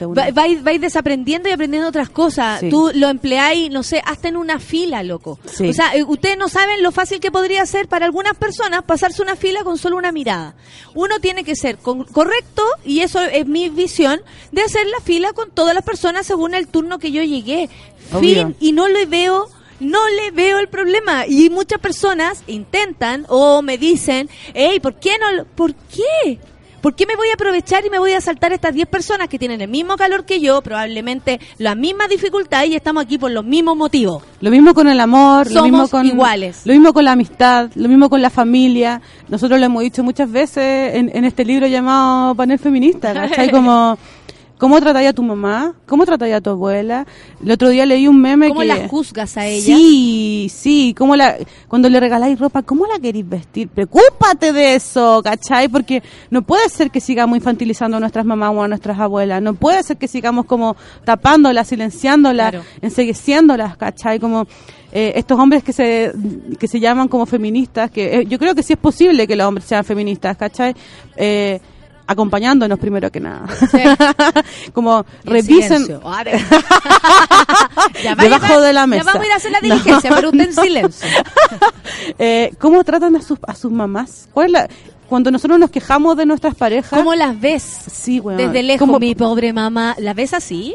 uno. 0.08 0.20
Va, 0.20 0.30
va, 0.30 0.42
a 0.42 0.48
ir- 0.48 0.66
va 0.66 0.70
a 0.70 0.74
ir 0.74 0.80
desaprendiendo 0.80 1.48
y 1.48 1.52
aprendiendo 1.52 1.88
otras 1.88 2.08
cosas. 2.10 2.60
Sí. 2.60 2.68
Tú 2.70 2.90
lo 2.94 3.08
empleáis, 3.08 3.70
no 3.70 3.82
sé, 3.82 4.02
hasta 4.04 4.28
en 4.28 4.36
una 4.36 4.58
fila, 4.58 5.02
loco. 5.02 5.38
Sí. 5.52 5.68
O 5.68 5.72
sea, 5.72 5.94
eh, 5.94 6.02
ustedes 6.04 6.36
no 6.38 6.48
saben 6.48 6.82
lo 6.82 6.92
fácil 6.92 7.20
que 7.20 7.30
podría 7.30 7.64
ser 7.66 7.88
para 7.88 8.06
algunas 8.06 8.34
personas 8.36 8.82
pasarse 8.84 9.22
una 9.22 9.36
fila 9.36 9.64
con 9.64 9.78
solo 9.78 9.96
una 9.96 10.12
mirada. 10.12 10.54
Uno 10.94 11.18
tiene 11.20 11.44
que 11.44 11.56
ser 11.56 11.78
con- 11.78 12.04
correcto, 12.04 12.62
y 12.84 13.00
eso 13.00 13.20
es 13.22 13.46
mi 13.46 13.68
visión, 13.68 14.20
de 14.52 14.62
hacer 14.62 14.86
la 14.86 15.00
fila 15.00 15.32
con 15.32 15.50
todas 15.50 15.74
las 15.74 15.84
personas 15.84 16.26
según 16.26 16.54
el 16.54 16.68
turno 16.68 16.98
que 16.98 17.12
yo 17.12 17.22
llegué. 17.22 17.68
Obvio. 18.12 18.46
Fin, 18.46 18.56
y 18.60 18.72
no 18.72 18.88
le 18.88 19.06
veo 19.06 19.48
no 19.78 19.98
le 20.08 20.30
veo 20.30 20.58
el 20.58 20.68
problema 20.68 21.26
y 21.26 21.50
muchas 21.50 21.78
personas 21.78 22.42
intentan 22.46 23.26
o 23.28 23.60
me 23.60 23.76
dicen, 23.76 24.30
hey, 24.54 24.80
¿por 24.80 24.94
qué 24.94 25.18
no? 25.18 25.30
lo- 25.32 25.44
¿Por 25.44 25.74
qué? 25.74 26.38
¿Por 26.86 26.94
qué 26.94 27.04
me 27.04 27.16
voy 27.16 27.26
a 27.30 27.34
aprovechar 27.34 27.84
y 27.84 27.90
me 27.90 27.98
voy 27.98 28.12
a 28.12 28.20
saltar 28.20 28.52
estas 28.52 28.72
10 28.72 28.86
personas 28.86 29.26
que 29.26 29.40
tienen 29.40 29.60
el 29.60 29.68
mismo 29.68 29.96
calor 29.96 30.24
que 30.24 30.38
yo, 30.38 30.62
probablemente 30.62 31.40
la 31.58 31.74
misma 31.74 32.06
dificultad 32.06 32.64
y 32.66 32.76
estamos 32.76 33.02
aquí 33.02 33.18
por 33.18 33.32
los 33.32 33.44
mismos 33.44 33.76
motivos? 33.76 34.22
Lo 34.40 34.52
mismo 34.52 34.72
con 34.72 34.86
el 34.86 35.00
amor, 35.00 35.48
lo 35.48 35.62
Somos 35.62 35.64
mismo 35.64 35.88
con 35.88 36.06
iguales. 36.06 36.60
lo 36.64 36.72
mismo 36.74 36.92
con 36.92 37.04
la 37.04 37.10
amistad, 37.10 37.72
lo 37.74 37.88
mismo 37.88 38.08
con 38.08 38.22
la 38.22 38.30
familia. 38.30 39.02
Nosotros 39.26 39.58
lo 39.58 39.66
hemos 39.66 39.82
dicho 39.82 40.04
muchas 40.04 40.30
veces 40.30 40.94
en, 40.94 41.10
en 41.12 41.24
este 41.24 41.44
libro 41.44 41.66
llamado 41.66 42.36
Panel 42.36 42.60
Feminista, 42.60 43.12
¿cachai? 43.12 43.50
Como 43.56 43.98
¿Cómo 44.58 44.80
trataría 44.80 45.10
a 45.10 45.12
tu 45.12 45.22
mamá? 45.22 45.74
¿Cómo 45.86 46.06
trataría 46.06 46.38
a 46.38 46.40
tu 46.40 46.48
abuela? 46.50 47.06
El 47.44 47.50
otro 47.50 47.68
día 47.68 47.84
leí 47.84 48.08
un 48.08 48.20
meme 48.20 48.48
¿Cómo 48.48 48.60
que... 48.60 48.66
las 48.66 48.88
juzgas 48.90 49.36
a 49.36 49.46
ella? 49.46 49.64
Sí, 49.76 50.50
sí, 50.50 50.94
¿cómo 50.96 51.14
la, 51.14 51.36
cuando 51.68 51.90
le 51.90 52.00
regaláis 52.00 52.38
ropa, 52.38 52.62
¿cómo 52.62 52.86
la 52.86 52.98
queréis 52.98 53.28
vestir? 53.28 53.68
Preocúpate 53.68 54.52
de 54.54 54.74
eso, 54.76 55.20
¿cachai? 55.22 55.68
Porque 55.68 56.02
no 56.30 56.40
puede 56.40 56.68
ser 56.70 56.90
que 56.90 57.00
sigamos 57.02 57.36
infantilizando 57.36 57.98
a 57.98 58.00
nuestras 58.00 58.24
mamás 58.24 58.52
o 58.54 58.62
a 58.62 58.68
nuestras 58.68 58.98
abuelas, 58.98 59.42
no 59.42 59.52
puede 59.54 59.82
ser 59.82 59.98
que 59.98 60.08
sigamos 60.08 60.46
como 60.46 60.74
tapándolas, 61.04 61.68
silenciándolas, 61.68 62.50
Claro. 62.52 62.64
ensegueciéndolas, 62.80 63.76
¿cachai? 63.76 64.18
Como 64.18 64.46
eh, 64.92 65.12
estos 65.16 65.38
hombres 65.38 65.62
que 65.64 65.74
se, 65.74 66.12
que 66.58 66.66
se 66.66 66.80
llaman 66.80 67.08
como 67.08 67.26
feministas, 67.26 67.90
que 67.90 68.20
eh, 68.20 68.26
yo 68.26 68.38
creo 68.38 68.54
que 68.54 68.62
sí 68.62 68.72
es 68.72 68.78
posible 68.78 69.26
que 69.26 69.36
los 69.36 69.46
hombres 69.46 69.66
sean 69.66 69.84
feministas, 69.84 70.36
¿cachai? 70.38 70.74
Eh, 71.16 71.60
acompañándonos 72.06 72.78
primero 72.78 73.10
que 73.10 73.20
nada. 73.20 73.46
como 74.72 75.04
revisen 75.24 75.86
Ya 78.02 78.14
va 78.14 78.22
debajo 78.22 78.60
de 78.60 78.72
la 78.72 78.86
mesa. 78.86 79.04
Ya 79.04 79.12
vamos 79.12 79.22
a 79.22 79.26
ir 79.26 79.32
a 79.32 79.36
hacer 79.36 79.52
la 79.52 79.60
diligencia, 79.60 80.10
pero 80.14 80.28
usted 80.30 80.44
en 80.44 80.54
silencio. 80.64 81.08
Eh, 82.18 82.52
¿Cómo 82.58 82.84
tratan 82.84 83.16
a 83.16 83.22
sus, 83.22 83.38
a 83.46 83.54
sus 83.54 83.70
mamás? 83.72 84.28
¿Cuál 84.32 84.46
es 84.46 84.52
la, 84.52 84.68
cuando 85.08 85.30
nosotros 85.30 85.58
nos 85.58 85.70
quejamos 85.70 86.16
de 86.16 86.26
nuestras 86.26 86.54
parejas. 86.54 86.98
¿Cómo 86.98 87.14
las 87.14 87.38
ves? 87.40 87.62
Sí, 87.62 88.20
weón. 88.20 88.38
Desde 88.38 88.62
lejos, 88.62 88.86
¿Cómo- 88.86 88.98
mi 88.98 89.14
pobre 89.14 89.52
mamá. 89.52 89.94
¿La 89.98 90.14
ves 90.14 90.34
así? 90.34 90.74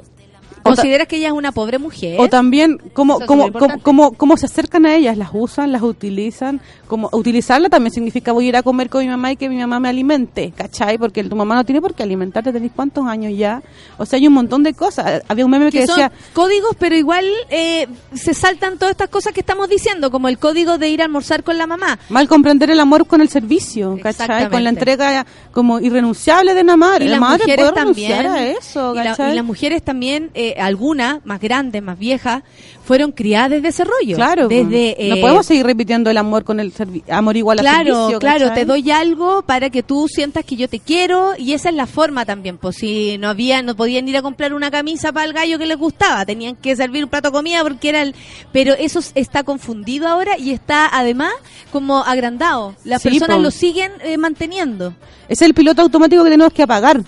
¿Consideras 0.64 1.08
que 1.08 1.18
ella 1.18 1.28
es 1.28 1.34
una 1.34 1.52
pobre 1.52 1.80
mujer? 1.80 2.20
O 2.20 2.30
también, 2.30 2.78
¿cómo, 2.94 3.20
cómo, 3.22 3.52
cómo, 3.82 4.12
cómo, 4.14 4.38
se 4.38 4.46
acercan 4.46 4.86
a 4.86 4.96
ellas? 4.96 5.18
¿Las 5.18 5.30
usan? 5.34 5.72
¿Las 5.72 5.82
utilizan? 5.82 6.62
Como, 6.88 7.10
utilizarla 7.12 7.70
también 7.70 7.94
significa 7.94 8.32
voy 8.32 8.46
a 8.46 8.50
ir 8.50 8.56
a 8.58 8.64
comer 8.64 8.90
con 8.90 9.02
mi 9.02 9.08
mamá 9.08 9.32
y 9.32 9.36
que 9.36 9.50
mi 9.50 9.58
mamá 9.58 9.80
me 9.80 9.90
alimente, 9.90 10.54
¿cachai? 10.56 10.98
Porque 10.98 11.24
tu 11.24 11.36
mamá 11.36 11.56
no 11.56 11.64
tiene 11.64 11.82
por 11.82 11.94
qué 11.94 12.04
alimentarte, 12.04 12.52
tenés 12.52 12.72
cuántos 12.76 13.06
años 13.08 13.34
ya. 13.38 13.62
O 13.98 14.06
sea, 14.06 14.18
hay 14.18 14.28
un 14.28 14.34
montón 14.34 14.64
de 14.64 14.74
cosas. 14.74 15.24
Había 15.28 15.46
un 15.46 15.52
meme 15.52 15.72
que, 15.72 15.82
decía, 15.82 16.12
códigos, 16.34 16.76
pero 16.78 16.96
igual 16.96 17.26
eh, 17.50 17.88
se 18.14 18.34
saltan 18.34 18.78
todas 18.78 18.92
estas 18.92 19.10
cosas 19.10 19.34
que 19.34 19.40
estamos 19.40 19.70
diciendo, 19.70 20.12
como 20.12 20.28
el 20.28 20.38
código 20.38 20.78
de 20.78 20.90
ir 20.90 21.02
a 21.02 21.06
almorzar 21.06 21.44
con 21.44 21.58
la 21.58 21.68
mamá. 21.68 22.00
mal 22.10 22.28
comprender 22.28 22.70
el 22.70 22.80
amor 22.80 23.08
con 23.08 23.22
el 23.22 23.30
servicio, 23.30 23.98
¿cachai? 24.02 24.50
Con 24.50 24.64
la 24.64 24.70
entrega 24.70 25.26
como 25.52 25.80
irrenunciable 25.80 26.54
de 26.54 26.62
una 26.62 26.78
madre. 26.78 27.06
Y 27.06 27.08
la 27.08 27.14
las 27.14 27.22
madre 27.22 27.44
mujeres 27.44 27.72
puede 27.72 27.82
renunciar 27.82 28.24
también. 28.26 28.46
a 28.46 28.58
eso, 28.58 28.96
y, 28.96 29.36
las 29.36 29.46
mujeres 29.46 29.84
también, 29.84 30.32
algunas 30.60 31.26
más 31.26 31.40
grandes, 31.40 31.82
más 31.82 31.98
viejas, 31.99 32.44
fueron 32.84 33.11
criadas 33.11 33.52
desde 33.52 33.68
ese 33.69 33.84
rollo. 33.84 34.15
Claro, 34.15 34.48
desde 34.48 34.95
no 35.10 35.15
eh, 35.15 35.22
podemos 35.22 35.45
seguir 35.45 35.65
repitiendo 35.65 36.10
el 36.10 36.18
amor 36.18 36.44
con 36.44 36.60
el 36.60 36.73
amor 37.10 37.38
igual 37.38 37.60
a 37.60 37.61
Claro, 37.61 37.95
servicio. 37.95 38.19
claro, 38.19 38.53
te 38.53 38.65
doy 38.65 38.90
algo 38.91 39.41
para 39.44 39.69
que 39.69 39.84
tú 39.84 40.07
sientas 40.07 40.44
que 40.45 40.56
yo 40.56 40.68
te 40.68 40.80
quiero 40.80 41.34
y 41.38 41.53
esa 41.53 41.69
es 41.69 41.76
la 41.76 41.88
forma 41.88 42.26
también, 42.26 42.57
pues 42.57 42.78
si 42.78 43.18
no 43.18 43.30
había, 43.30 43.61
no 43.61 43.76
podían 43.76 44.07
ir 44.07 44.18
a 44.18 44.22
comprar 44.22 44.53
una 44.53 44.72
camisa 44.72 45.11
para 45.11 45.26
el 45.26 45.34
gallo 45.34 45.57
que 45.60 45.65
les 45.65 45.78
gustaba, 45.78 46.26
tenían 46.26 46.56
que 46.56 46.76
servir 46.76 47.03
un 47.03 47.10
plato 47.10 47.30
de 47.30 47.34
comida 47.34 47.64
porque 47.64 47.90
era 47.90 48.02
el, 48.02 48.15
pero 48.52 48.73
eso 48.73 48.99
está 49.15 49.44
confundido 49.44 50.07
ahora 50.07 50.38
y 50.38 50.52
está 50.52 50.88
además 50.91 51.32
como 51.72 51.99
agrandado, 52.03 52.76
las 52.84 53.02
Sí, 53.02 53.10
personas 53.10 53.38
po. 53.38 53.44
lo 53.44 53.52
siguen 53.52 53.91
eh, 54.03 54.18
manteniendo. 54.18 54.94
Es 55.30 55.41
el 55.41 55.53
piloto 55.53 55.82
automático 55.82 56.23
que 56.23 56.30
tenemos 56.30 56.52
que 56.53 56.64
apagar. 56.64 57.02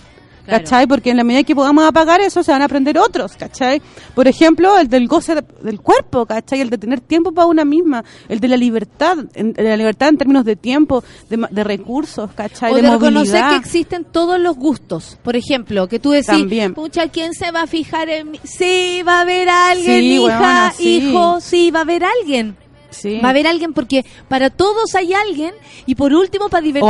Claro. 0.45 0.61
¿cachai? 0.64 0.88
Porque 0.88 1.10
en 1.11 1.18
la 1.18 1.24
medida 1.24 1.44
que 1.44 1.56
podamos 1.56 1.86
apagar 1.86 2.20
eso, 2.20 2.44
se 2.44 2.52
van 2.52 2.61
a 2.61 2.65
aprender 2.65 2.98
otros, 2.98 3.34
¿cachai? 3.38 3.82
Por 4.14 4.28
ejemplo, 4.28 4.78
el 4.78 4.90
del 4.90 5.07
goce 5.07 5.36
de- 5.36 5.44
del 5.61 5.80
cuerpo, 5.80 6.26
¿cachai? 6.26 6.60
El 6.60 6.70
de 6.70 6.78
tener 6.78 6.99
tiempo 6.99 7.32
para 7.32 7.48
una 7.48 7.64
misma, 7.64 8.03
el 8.28 8.40
de 8.41 8.48
la 8.49 8.57
libertad, 8.57 9.18
en, 9.36 9.53
la 9.57 9.78
libertad 9.78 10.10
en 10.10 10.18
términos 10.18 10.44
de 10.44 10.56
tiempo, 10.57 11.03
de, 11.30 11.48
de 11.49 11.64
recursos, 11.64 12.30
¿cachai? 12.36 12.74
O 12.74 12.76
de, 12.76 12.82
de 12.82 12.91
reconocer 12.91 13.41
que 13.52 13.56
existen 13.56 14.03
todos 14.03 14.40
los 14.40 14.57
gustos. 14.57 15.18
Por 15.24 15.36
ejemplo, 15.38 15.88
que 15.88 15.99
tú 15.99 16.11
decís, 16.11 16.28
También. 16.28 16.74
pucha, 16.74 17.07
¿quién 17.07 17.34
se 17.34 17.52
va 17.52 17.61
a 17.61 17.68
fijar 17.68 18.10
en 18.10 18.32
mí? 18.32 18.40
Sí, 18.44 19.02
va 19.07 19.20
a 19.20 19.22
haber 19.22 19.48
alguien, 19.48 19.99
Sí, 20.02 20.15
hija, 20.26 20.74
sí. 20.76 20.98
hijo, 20.98 21.40
sí, 21.40 21.72
va 21.72 21.80
a 21.80 21.84
haber 21.84 22.03
alguien. 22.03 22.57
Sí. 22.94 23.20
Va 23.20 23.28
a 23.28 23.32
haber 23.32 23.48
alguien 23.48 23.74
porque 23.74 24.06
para 24.28 24.49
todos 24.49 24.95
hay 24.95 25.14
alguien 25.14 25.53
y 25.86 25.95
por 25.95 26.14
último 26.14 26.49
para 26.49 26.61
divertirse 26.64 26.90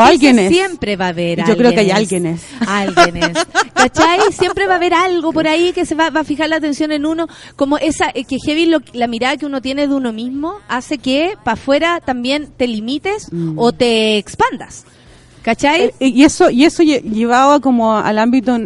siempre 0.50 0.96
va 0.96 1.06
a 1.06 1.10
haber 1.10 1.40
Yo 1.46 1.58
creo 1.58 1.72
que 1.72 1.80
hay 1.82 1.92
alguienes. 1.92 2.42
Alguienes. 2.68 3.38
¿Cachai? 3.74 4.20
Siempre 4.32 4.68
va 4.68 4.74
a 4.74 4.78
haber 4.78 4.94
algo 4.94 5.34
por 5.34 5.48
ahí 5.48 5.74
que 5.74 5.86
se 5.86 5.96
va, 5.96 6.10
va 6.10 6.22
a 6.22 6.24
fijar 6.24 6.50
la 6.50 6.58
atención 6.58 6.92
en 6.92 7.06
uno. 7.06 7.28
Como 7.56 7.78
esa, 7.78 8.10
eh, 8.14 8.24
que 8.26 8.38
heavy 8.40 8.66
lo- 8.68 8.82
la 8.94 9.08
mirada 9.08 9.38
que 9.38 9.46
uno 9.46 9.62
tiene 9.62 9.88
de 9.88 9.94
uno 9.94 10.14
mismo 10.14 10.56
hace 10.68 10.98
que 10.98 11.34
para 11.44 11.54
afuera 11.54 12.00
también 12.04 12.50
te 12.56 12.68
limites 12.68 13.28
o 13.58 13.72
te 13.72 14.18
expandas. 14.18 14.86
¿Cachai? 15.42 15.92
Eh, 16.00 16.08
y 16.08 16.24
eso 16.24 16.50
y 16.50 16.64
eso 16.64 16.84
lle- 16.84 17.02
llevaba 17.02 17.60
como 17.60 17.98
al 17.98 18.18
ámbito 18.18 18.58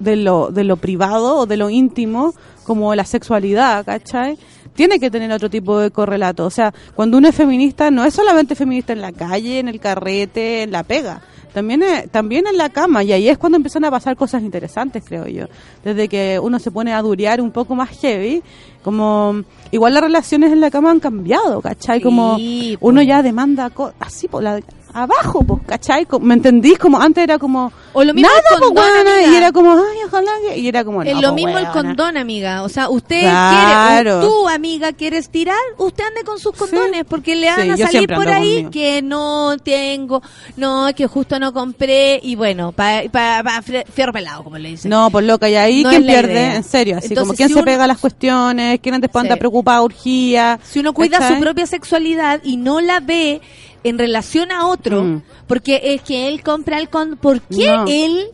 de 0.00 0.16
lo 0.16 0.50
de 0.50 0.64
lo 0.64 0.76
privado 0.76 1.38
o 1.38 1.46
de 1.46 1.56
lo 1.56 1.70
íntimo 1.70 2.34
como 2.64 2.94
la 2.94 3.04
sexualidad 3.06 3.86
¿cachai? 3.86 4.36
Tiene 4.74 4.98
que 5.00 5.10
tener 5.10 5.30
otro 5.32 5.48
tipo 5.50 5.78
de 5.78 5.90
correlato 5.90 6.44
o 6.46 6.50
sea 6.50 6.72
cuando 6.94 7.18
uno 7.18 7.28
es 7.28 7.34
feminista 7.34 7.90
no 7.90 8.04
es 8.04 8.14
solamente 8.14 8.54
feminista 8.54 8.92
en 8.92 9.00
la 9.00 9.12
calle 9.12 9.58
en 9.58 9.68
el 9.68 9.80
carrete 9.80 10.62
en 10.62 10.72
la 10.72 10.82
pega 10.82 11.22
también 11.54 11.82
es- 11.82 12.10
también 12.10 12.46
en 12.46 12.56
la 12.58 12.68
cama 12.68 13.02
y 13.02 13.12
ahí 13.12 13.28
es 13.28 13.38
cuando 13.38 13.56
empiezan 13.56 13.84
a 13.84 13.90
pasar 13.90 14.14
cosas 14.16 14.42
interesantes 14.42 15.02
creo 15.06 15.26
yo 15.26 15.46
desde 15.84 16.08
que 16.08 16.38
uno 16.42 16.58
se 16.58 16.70
pone 16.70 16.92
a 16.92 17.00
durear 17.00 17.40
un 17.40 17.50
poco 17.50 17.74
más 17.74 17.90
heavy 18.00 18.42
como 18.82 19.42
igual 19.72 19.94
las 19.94 20.02
relaciones 20.02 20.52
en 20.52 20.60
la 20.60 20.70
cama 20.70 20.90
han 20.90 21.00
cambiado 21.00 21.60
¿cachai? 21.60 22.00
como 22.00 22.36
Sí, 22.36 22.76
uno 22.80 23.00
po. 23.00 23.06
ya 23.06 23.22
demanda 23.22 23.70
co- 23.70 23.92
así 23.98 24.28
por 24.28 24.42
la 24.42 24.60
abajo, 25.02 25.42
pues, 25.44 25.60
¿cachai? 25.66 26.06
¿Me 26.20 26.34
entendís? 26.34 26.78
Como 26.78 26.98
antes 27.00 27.22
era 27.24 27.38
como 27.38 27.72
O 27.92 28.02
lo 28.04 28.14
mismo 28.14 28.28
nada, 28.28 28.42
pues, 28.72 29.28
y 29.30 29.34
era 29.36 29.52
como, 29.52 29.72
ay, 29.72 29.98
ojalá 30.06 30.30
que, 30.48 30.58
y 30.58 30.68
era 30.68 30.84
como, 30.84 31.04
no, 31.04 31.10
Es 31.10 31.14
lo 31.16 31.32
pues, 31.32 31.34
mismo 31.34 31.58
el 31.58 31.68
condón, 31.68 32.16
amiga. 32.16 32.62
O 32.62 32.68
sea, 32.68 32.88
usted 32.88 33.20
Claro. 33.20 34.20
quiere, 34.20 34.26
tú, 34.26 34.48
amiga, 34.48 34.92
quieres 34.92 35.28
tirar, 35.30 35.56
usted 35.78 36.04
ande 36.04 36.22
con 36.24 36.38
sus 36.38 36.52
condones, 36.56 37.04
porque 37.08 37.36
le 37.36 37.46
van 37.48 37.76
Sí, 37.76 37.82
a 37.82 37.86
salir 37.90 38.08
por 38.14 38.28
ahí 38.28 38.54
conmigo. 38.64 38.70
que 38.70 39.02
no 39.02 39.56
tengo, 39.62 40.22
no, 40.56 40.88
que 40.96 41.06
justo 41.06 41.38
no 41.38 41.52
compré, 41.52 42.18
y 42.22 42.34
bueno, 42.36 42.72
para 42.72 43.08
pa, 43.10 43.42
pa, 43.44 43.62
fierro 43.62 44.12
pelado, 44.12 44.44
como 44.44 44.58
le 44.58 44.70
dicen. 44.70 44.90
No, 44.90 45.10
pues 45.10 45.24
loca, 45.26 45.48
y 45.48 45.56
ahí 45.56 45.82
No 45.82 45.90
la 45.92 45.98
pierde, 46.00 46.32
idea. 46.32 46.56
en 46.56 46.64
serio, 46.64 46.96
así 46.98 47.08
Entonces, 47.08 47.28
como 47.28 47.36
quién 47.36 47.48
si 47.48 47.54
se 47.54 47.60
uno- 47.60 47.64
pega 47.66 47.86
las 47.86 47.98
cuestiones, 47.98 48.80
quién 48.82 48.94
anda 48.94 49.08
Sí. 49.12 49.38
preocupado, 49.38 49.84
urgía. 49.84 50.58
Si 50.62 50.80
uno 50.80 50.92
cuida 50.92 51.18
¿cachai? 51.18 51.34
su 51.36 51.40
propia 51.42 51.66
sexualidad 51.66 52.40
y 52.44 52.56
no 52.56 52.80
la 52.80 53.00
ve 53.00 53.40
en 53.88 53.98
relación 53.98 54.50
a 54.52 54.66
otro, 54.66 55.02
Mm. 55.02 55.22
porque 55.46 55.80
es 55.84 56.02
que 56.02 56.28
él 56.28 56.42
compra 56.42 56.78
el 56.78 56.88
condón, 56.88 57.18
¿por 57.18 57.40
qué 57.40 57.66
No. 57.66 57.84
él, 57.88 58.26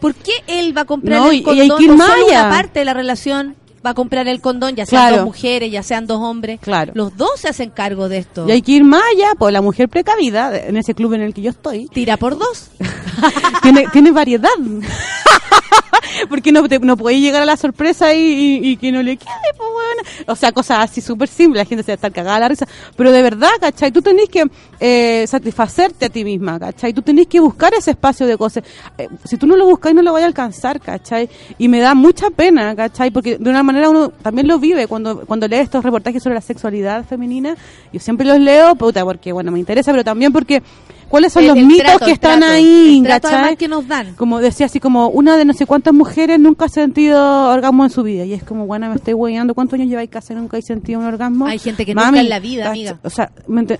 por 0.00 0.14
qué 0.14 0.32
él 0.46 0.76
va 0.76 0.82
a 0.82 0.84
comprar 0.84 1.20
No, 1.20 1.32
y- 1.32 1.36
el 1.36 1.40
y 1.40 1.42
condón 1.44 1.60
hay 1.62 1.70
que 1.76 1.84
ir 1.84 1.90
o 1.90 1.96
más 1.96 2.10
solo 2.10 2.26
allá. 2.28 2.40
una 2.46 2.50
parte 2.50 2.78
de 2.80 2.84
la 2.84 2.94
relación? 2.94 3.56
Va 3.86 3.90
a 3.90 3.94
comprar 3.94 4.26
el 4.26 4.40
condón, 4.40 4.74
ya 4.74 4.84
sean 4.86 5.02
Claro. 5.02 5.16
dos 5.18 5.26
mujeres, 5.26 5.70
ya 5.70 5.84
sean 5.84 6.06
dos 6.06 6.18
hombres. 6.20 6.58
Claro. 6.60 6.90
Los 6.96 7.16
dos 7.16 7.30
se 7.38 7.48
hacen 7.48 7.70
cargo 7.70 8.08
de 8.08 8.18
esto. 8.18 8.44
Y 8.48 8.50
hay 8.50 8.60
que 8.60 8.72
ir 8.72 8.82
más 8.84 9.02
allá, 9.14 9.34
pues 9.38 9.52
la 9.52 9.62
mujer 9.62 9.88
precavida, 9.88 10.58
en 10.58 10.76
ese 10.76 10.94
club 10.94 11.12
en 11.14 11.20
el 11.22 11.32
que 11.32 11.42
yo 11.42 11.50
estoy, 11.50 11.86
Tira 11.86 12.16
por 12.16 12.36
dos. 12.36 12.70
tiene, 13.62 13.86
tiene 13.92 14.10
variedad. 14.10 14.50
Porque 16.28 16.52
no, 16.52 16.68
te, 16.68 16.78
no 16.78 16.96
puede 16.96 17.20
llegar 17.20 17.42
a 17.42 17.46
la 17.46 17.56
sorpresa 17.56 18.14
y, 18.14 18.76
que 18.76 18.92
no 18.92 19.02
le 19.02 19.16
quede, 19.16 19.28
pues 19.56 19.68
bueno. 19.72 20.02
O 20.26 20.36
sea, 20.36 20.52
cosas 20.52 20.78
así 20.80 21.00
súper 21.00 21.28
simples, 21.28 21.62
la 21.62 21.68
gente 21.68 21.82
se 21.82 21.92
va 21.92 21.94
a 21.94 21.96
estar 21.96 22.12
cagada 22.12 22.40
la 22.40 22.48
risa. 22.48 22.66
Pero 22.96 23.12
de 23.12 23.22
verdad, 23.22 23.50
¿cachai? 23.60 23.90
Tú 23.92 24.02
tenés 24.02 24.28
que 24.28 24.44
eh, 24.80 25.24
satisfacerte 25.26 26.06
a 26.06 26.08
ti 26.08 26.24
misma, 26.24 26.58
¿cachai? 26.58 26.92
Tú 26.92 27.02
tenés 27.02 27.26
que 27.26 27.40
buscar 27.40 27.72
ese 27.74 27.92
espacio 27.92 28.26
de 28.26 28.36
cosas. 28.36 28.64
Eh, 28.96 29.08
si 29.24 29.36
tú 29.36 29.46
no 29.46 29.56
lo 29.56 29.66
buscas, 29.66 29.94
no 29.94 30.02
lo 30.02 30.12
vas 30.12 30.22
a 30.22 30.26
alcanzar, 30.26 30.80
¿cachai? 30.80 31.28
Y 31.58 31.68
me 31.68 31.80
da 31.80 31.94
mucha 31.94 32.30
pena, 32.30 32.74
¿cachai? 32.74 33.10
Porque 33.10 33.38
de 33.38 33.50
una 33.50 33.62
manera 33.62 33.90
uno 33.90 34.10
también 34.10 34.46
lo 34.46 34.58
vive 34.58 34.86
cuando, 34.86 35.26
cuando 35.26 35.48
lee 35.48 35.56
estos 35.56 35.84
reportajes 35.84 36.22
sobre 36.22 36.34
la 36.34 36.40
sexualidad 36.40 37.04
femenina. 37.04 37.56
Yo 37.92 38.00
siempre 38.00 38.26
los 38.26 38.38
leo, 38.38 38.74
puta, 38.74 39.04
porque, 39.04 39.32
bueno, 39.32 39.50
me 39.50 39.58
interesa, 39.58 39.92
pero 39.92 40.04
también 40.04 40.32
porque... 40.32 40.62
¿Cuáles 41.08 41.32
son 41.32 41.42
El- 41.42 41.48
los 41.48 41.56
el 41.58 41.66
mitos 41.66 41.84
trato, 41.86 42.04
que 42.04 42.10
están 42.12 42.40
trato, 42.40 42.54
ahí? 42.54 43.02
¿cachai? 43.06 43.56
que 43.56 43.68
nos 43.68 43.88
dan. 43.88 44.14
como 44.14 44.40
decía 44.40 44.66
así 44.66 44.78
como 44.80 45.08
una 45.08 45.36
de 45.36 45.44
no 45.44 45.54
sé 45.54 45.64
cuántas 45.66 45.94
mujeres 45.94 46.38
nunca 46.38 46.66
ha 46.66 46.68
sentido 46.68 47.48
orgasmo 47.50 47.84
en 47.84 47.90
su 47.90 48.02
vida 48.02 48.24
y 48.24 48.34
es 48.34 48.42
como 48.44 48.66
bueno 48.66 48.88
me 48.88 48.96
estoy 48.96 49.14
hueando 49.14 49.54
cuántos 49.54 49.74
años 49.78 49.88
lleváis 49.88 50.10
casa 50.10 50.34
nunca 50.34 50.56
hay 50.56 50.62
sentido 50.62 51.00
un 51.00 51.06
orgasmo 51.06 51.46
Hay 51.46 51.58
gente 51.58 51.86
que 51.86 51.94
Mami, 51.94 52.06
nunca 52.08 52.20
en 52.20 52.28
la 52.28 52.38
vida, 52.40 52.64
¿cach- 52.66 52.70
amiga. 52.70 52.98
o 53.02 53.10
sea 53.10 53.30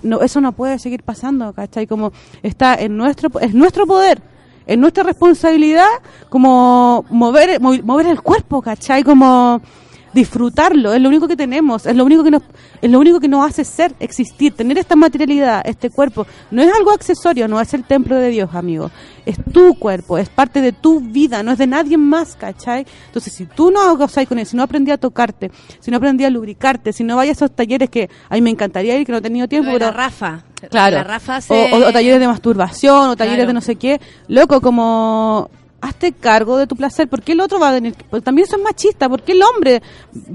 no, 0.03 0.21
eso 0.21 0.41
no 0.41 0.51
puede 0.53 0.79
seguir 0.79 1.03
pasando 1.03 1.53
¿cachai? 1.53 1.85
como 1.87 2.11
está 2.41 2.73
en 2.75 2.97
nuestro 2.97 3.29
es 3.39 3.53
nuestro 3.53 3.85
poder 3.85 4.21
en 4.65 4.79
nuestra 4.81 5.03
responsabilidad 5.03 5.87
como 6.29 7.05
mover 7.09 7.59
mover 7.61 8.07
el 8.07 8.21
cuerpo 8.21 8.61
¿cachai? 8.61 9.03
como 9.03 9.61
disfrutarlo 10.13 10.93
es 10.93 11.01
lo 11.01 11.09
único 11.09 11.27
que 11.27 11.35
tenemos 11.35 11.85
es 11.85 11.95
lo 11.95 12.03
único 12.05 12.23
que 12.23 12.31
nos 12.31 12.41
es 12.81 12.89
lo 12.91 12.99
único 12.99 13.19
que 13.19 13.27
nos 13.27 13.47
hace 13.47 13.63
ser 13.63 13.93
existir 13.99 14.53
tener 14.53 14.77
esta 14.77 14.95
materialidad 14.95 15.61
este 15.65 15.89
cuerpo 15.89 16.25
no 16.51 16.61
es 16.61 16.73
algo 16.73 16.91
accesorio 16.91 17.47
no 17.47 17.59
es 17.61 17.73
el 17.73 17.83
templo 17.83 18.15
de 18.15 18.29
Dios 18.29 18.49
amigo 18.53 18.89
es 19.25 19.37
tu 19.53 19.75
cuerpo 19.77 20.17
es 20.17 20.29
parte 20.29 20.61
de 20.61 20.71
tu 20.71 20.99
vida 20.99 21.43
no 21.43 21.51
es 21.51 21.57
de 21.57 21.67
nadie 21.67 21.97
más 21.97 22.35
¿cachai? 22.35 22.85
entonces 23.07 23.33
si 23.33 23.45
tú 23.45 23.71
no 23.71 23.95
gozas 23.97 24.27
con 24.27 24.39
eso 24.39 24.51
si 24.51 24.57
no 24.57 24.63
aprendí 24.63 24.91
a 24.91 24.97
tocarte 24.97 25.51
si 25.79 25.91
no 25.91 25.97
aprendí 25.97 26.23
a 26.25 26.29
lubricarte 26.29 26.91
si 26.93 27.03
no 27.03 27.15
vayas 27.15 27.41
a 27.41 27.45
esos 27.45 27.55
talleres 27.55 27.89
que 27.89 28.09
a 28.29 28.35
mí 28.35 28.41
me 28.41 28.49
encantaría 28.49 28.97
ir 28.97 29.05
que 29.05 29.11
no 29.11 29.19
he 29.19 29.21
tenido 29.21 29.47
tiempo 29.47 29.69
pero 29.73 29.91
Rafa. 29.91 30.43
Claro. 30.69 30.97
La 30.97 31.03
Rafa 31.05 31.37
O- 31.37 31.41
se- 31.41 31.71
o, 31.73 31.87
o 31.87 31.91
talleres 31.93 32.19
de 32.19 32.27
masturbación, 32.27 33.09
o 33.11 33.15
talleres 33.15 33.37
Claro. 33.37 33.47
de 33.47 33.53
no 33.53 33.61
sé 33.61 33.77
qué. 33.77 34.01
Loco, 34.27 34.59
como 34.59 35.49
hazte 35.81 36.11
cargo 36.13 36.57
de 36.57 36.67
tu 36.67 36.75
placer. 36.75 37.07
¿Por 37.07 37.21
qué 37.21 37.31
el 37.33 37.41
otro 37.41 37.59
va 37.59 37.69
a 37.69 37.73
venir? 37.73 37.95
Pues 38.09 38.23
también 38.23 38.47
eso 38.47 38.57
es 38.57 38.63
machista. 38.63 39.07
¿Por 39.09 39.21
qué 39.23 39.31
el 39.33 39.41
hombre 39.43 39.81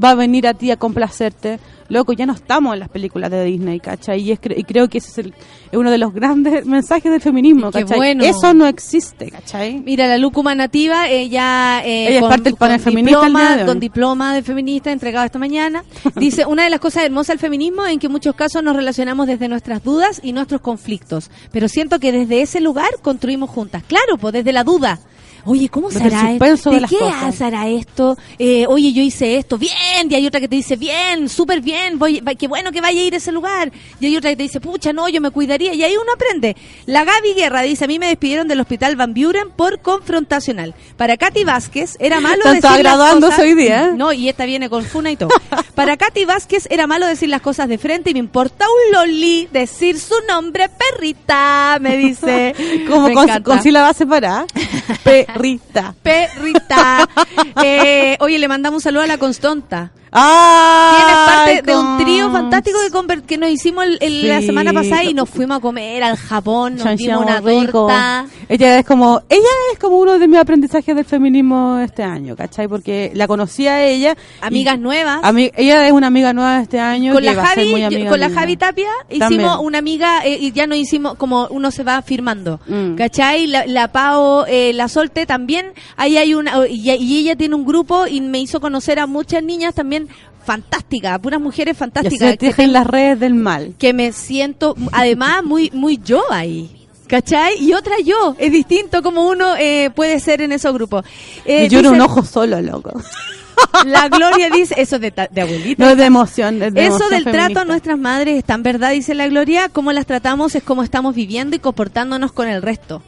va 0.02 0.10
a 0.10 0.14
venir 0.14 0.46
a 0.46 0.54
ti 0.54 0.70
a 0.70 0.76
complacerte? 0.76 1.58
Loco, 1.90 2.14
ya 2.14 2.24
no 2.24 2.32
estamos 2.32 2.72
en 2.72 2.80
las 2.80 2.88
películas 2.88 3.30
de 3.30 3.44
Disney, 3.44 3.78
¿cachai? 3.78 4.18
Y, 4.22 4.32
es, 4.32 4.40
cre- 4.40 4.54
y 4.56 4.64
creo 4.64 4.88
que 4.88 4.96
ese 4.98 5.10
es, 5.10 5.18
el, 5.18 5.34
es 5.70 5.78
uno 5.78 5.90
de 5.90 5.98
los 5.98 6.14
grandes 6.14 6.64
mensajes 6.66 7.12
del 7.12 7.20
feminismo, 7.20 7.70
¿cachai? 7.70 7.98
bueno. 7.98 8.24
Eso 8.24 8.54
no 8.54 8.66
existe, 8.66 9.30
¿cachai? 9.30 9.82
Mira, 9.84 10.06
la 10.06 10.16
Lúcuma 10.16 10.54
Nativa, 10.54 11.08
ella, 11.10 11.82
eh, 11.84 12.08
Ella 12.08 12.20
es 12.20 12.24
parte 12.24 12.44
del 12.44 12.54
panel 12.54 12.80
feminista 12.80 13.20
el 13.20 13.26
diploma, 13.26 13.56
de 13.58 13.66
con 13.66 13.80
diploma 13.80 14.34
de 14.34 14.42
feminista 14.42 14.92
entregado 14.92 15.26
esta 15.26 15.38
mañana, 15.38 15.84
dice, 16.16 16.46
una 16.46 16.64
de 16.64 16.70
las 16.70 16.80
cosas 16.80 17.04
hermosas 17.04 17.34
del 17.34 17.38
feminismo 17.40 17.84
en 17.86 17.98
que 17.98 18.06
en 18.06 18.12
muchos 18.12 18.34
casos 18.34 18.62
nos 18.62 18.74
relacionamos 18.74 19.26
desde 19.26 19.46
nuestras 19.48 19.84
dudas 19.84 20.20
y 20.24 20.32
nuestros 20.32 20.62
conflictos, 20.62 21.30
pero 21.52 21.68
siento 21.68 22.00
que 22.00 22.12
desde 22.12 22.40
ese 22.40 22.62
lugar 22.62 22.88
construimos 23.02 23.50
juntas. 23.50 23.82
Claro, 23.86 24.16
pues 24.18 24.32
desde 24.32 24.52
la 24.54 24.64
duda. 24.64 25.00
Oye, 25.46 25.68
¿cómo 25.68 25.90
será 25.90 26.32
esto? 26.32 26.70
de 26.70 26.80
¿De 26.80 26.86
qué 26.86 27.32
será 27.32 27.68
esto? 27.68 28.16
Eh, 28.38 28.66
oye, 28.66 28.92
yo 28.92 29.02
hice 29.02 29.36
esto, 29.36 29.58
bien, 29.58 30.10
y 30.10 30.14
hay 30.14 30.26
otra 30.26 30.40
que 30.40 30.48
te 30.48 30.56
dice, 30.56 30.76
bien, 30.76 31.28
súper 31.28 31.60
bien, 31.60 31.98
voy, 31.98 32.22
qué 32.38 32.48
bueno 32.48 32.72
que 32.72 32.80
vaya 32.80 33.00
a 33.00 33.04
ir 33.04 33.14
a 33.14 33.18
ese 33.18 33.32
lugar. 33.32 33.70
Y 34.00 34.06
hay 34.06 34.16
otra 34.16 34.30
que 34.30 34.36
te 34.36 34.42
dice, 34.44 34.60
pucha, 34.60 34.92
no, 34.92 35.08
yo 35.08 35.20
me 35.20 35.30
cuidaría. 35.30 35.74
Y 35.74 35.82
ahí 35.82 35.94
uno 35.96 36.12
aprende. 36.14 36.56
La 36.86 37.04
Gaby 37.04 37.34
Guerra 37.34 37.62
dice, 37.62 37.84
a 37.84 37.88
mí 37.88 37.98
me 37.98 38.06
despidieron 38.06 38.48
del 38.48 38.60
hospital 38.60 38.96
Van 38.96 39.12
Buren 39.12 39.50
por 39.50 39.80
confrontacional. 39.80 40.74
Para 40.96 41.16
Katy 41.16 41.44
Vázquez 41.44 41.96
era 42.00 42.20
malo 42.20 42.42
decir 42.44 42.82
las 42.82 43.14
cosas... 43.14 43.38
hoy 43.38 43.54
día, 43.54 43.86
¿eh? 43.86 43.92
No, 43.94 44.12
y 44.12 44.28
esta 44.28 44.46
viene 44.46 44.70
con 44.70 44.84
funa 44.84 45.10
y 45.10 45.16
todo. 45.16 45.30
Para 45.74 45.96
Katy 45.96 46.24
Vázquez 46.24 46.66
era 46.70 46.86
malo 46.86 47.06
decir 47.06 47.28
las 47.28 47.42
cosas 47.42 47.68
de 47.68 47.78
frente 47.78 48.10
y 48.10 48.12
me 48.14 48.20
importa 48.20 48.64
un 48.64 48.92
loli 48.92 49.48
decir 49.52 49.98
su 49.98 50.14
nombre, 50.26 50.68
perrita, 50.68 51.78
me 51.80 51.96
dice. 51.96 52.54
Como 52.88 53.08
Me 53.08 53.14
con, 53.14 53.42
con 53.42 53.62
sílaba 53.62 53.92
separada. 53.92 54.46
Perrita. 55.34 55.94
Perrita. 56.02 57.08
Eh, 57.62 58.16
oye, 58.20 58.38
le 58.38 58.48
mandamos 58.48 58.78
un 58.78 58.82
saludo 58.82 59.02
a 59.02 59.06
la 59.06 59.18
Constonta. 59.18 59.92
¡Ah! 60.14 60.96
Tienes 60.96 61.62
parte 61.62 61.72
de 61.72 61.76
un 61.76 61.98
trío 61.98 62.30
fantástico 62.30 62.78
que, 63.26 63.36
nos 63.38 63.50
hicimos 63.50 63.84
el- 63.84 63.98
el- 64.00 64.28
la 64.28 64.40
Sí. 64.40 64.46
semana 64.46 64.72
pasada 64.72 65.02
y 65.04 65.12
nos 65.12 65.28
fuimos 65.28 65.58
a 65.58 65.60
comer 65.60 66.02
al 66.04 66.16
Japón, 66.16 66.76
nos 66.76 66.96
dimos 66.96 67.22
una 67.22 67.40
rico. 67.40 67.86
torta. 67.86 68.26
Ella 68.48 68.78
es 68.78 68.86
como, 68.86 69.22
ella 69.28 69.48
es 69.72 69.78
como 69.78 69.98
uno 69.98 70.18
de 70.18 70.28
mis 70.28 70.38
aprendizajes 70.38 70.94
del 70.94 71.04
feminismo 71.04 71.78
este 71.80 72.02
año, 72.04 72.36
¿cachai? 72.36 72.68
Porque 72.68 73.10
la 73.14 73.26
conocí 73.26 73.66
a 73.66 73.84
ella. 73.84 74.16
Amigas 74.40 74.76
y- 74.76 74.80
nuevas. 74.80 75.20
ami- 75.22 75.50
ella 75.56 75.86
es 75.86 75.92
una 75.92 76.06
amiga 76.06 76.32
nueva 76.32 76.60
este 76.60 76.78
año. 76.78 77.12
Con 77.12 77.24
la 77.24 77.34
Javi, 77.34 77.70
muy 77.70 77.82
amiga 77.82 78.10
con 78.10 78.20
la. 78.20 78.30
Javi 78.30 78.56
Tapia 78.56 78.88
hicimos 79.08 79.28
También. 79.28 79.50
una 79.62 79.78
amiga 79.78 80.24
eh, 80.24 80.38
y 80.40 80.52
ya 80.52 80.66
nos 80.66 80.78
hicimos 80.78 81.14
como 81.16 81.48
uno 81.50 81.70
se 81.70 81.82
va 81.82 82.00
firmando, 82.02 82.60
Mm. 82.66 82.94
¿cachai? 82.94 83.46
La, 83.46 83.66
la 83.66 83.88
Pao, 83.88 84.46
eh, 84.46 84.72
la 84.74 84.88
Solte 84.88 85.26
también, 85.26 85.72
ahí 85.96 86.16
hay 86.18 86.34
una, 86.34 86.66
y, 86.68 86.90
y 86.90 87.18
ella 87.18 87.34
tiene 87.36 87.54
un 87.54 87.64
grupo 87.64 88.06
y 88.06 88.20
me 88.20 88.38
hizo 88.40 88.60
conocer 88.60 88.98
a 89.00 89.06
muchas 89.06 89.42
niñas 89.42 89.74
también 89.74 90.03
fantásticas, 90.44 91.18
puras 91.18 91.40
mujeres 91.40 91.76
fantásticas. 91.76 92.18
se 92.18 92.38
que 92.38 92.46
tejen 92.46 92.72
las 92.72 92.86
redes 92.86 93.18
del 93.20 93.34
mal. 93.34 93.74
que 93.78 93.92
me 93.92 94.12
siento 94.12 94.74
además 94.92 95.42
muy 95.44 95.70
muy 95.72 95.98
yo 95.98 96.22
ahí. 96.30 96.80
¿Cachai? 97.06 97.62
Y 97.62 97.74
otra 97.74 97.96
yo. 98.04 98.34
Es 98.38 98.50
distinto 98.50 99.02
como 99.02 99.28
uno 99.28 99.56
eh, 99.56 99.90
puede 99.94 100.18
ser 100.20 100.40
en 100.40 100.52
esos 100.52 100.72
grupos. 100.72 101.04
Eh, 101.44 101.66
y 101.66 101.68
yo 101.68 101.80
era 101.80 101.90
un 101.90 102.00
ojo 102.00 102.24
solo, 102.24 102.60
loco. 102.62 102.92
La 103.86 104.08
Gloria 104.08 104.50
dice, 104.50 104.74
eso 104.78 104.98
de, 104.98 105.12
de 105.30 105.40
abuelita. 105.40 105.84
No 105.84 105.90
es 105.90 105.96
de 105.96 106.04
emoción. 106.04 106.62
es 106.62 106.74
de 106.74 106.86
Eso 106.86 106.96
emoción 106.96 107.10
del 107.10 107.24
trato 107.24 107.60
a 107.60 107.64
nuestras 107.64 107.98
madres 107.98 108.38
es 108.38 108.44
tan 108.44 108.62
verdad, 108.62 108.92
dice 108.92 109.14
la 109.14 109.28
Gloria, 109.28 109.68
cómo 109.68 109.92
las 109.92 110.06
tratamos 110.06 110.54
es 110.54 110.62
como 110.62 110.82
estamos 110.82 111.14
viviendo 111.14 111.54
y 111.56 111.58
comportándonos 111.58 112.32
con 112.32 112.48
el 112.48 112.62
resto. 112.62 113.02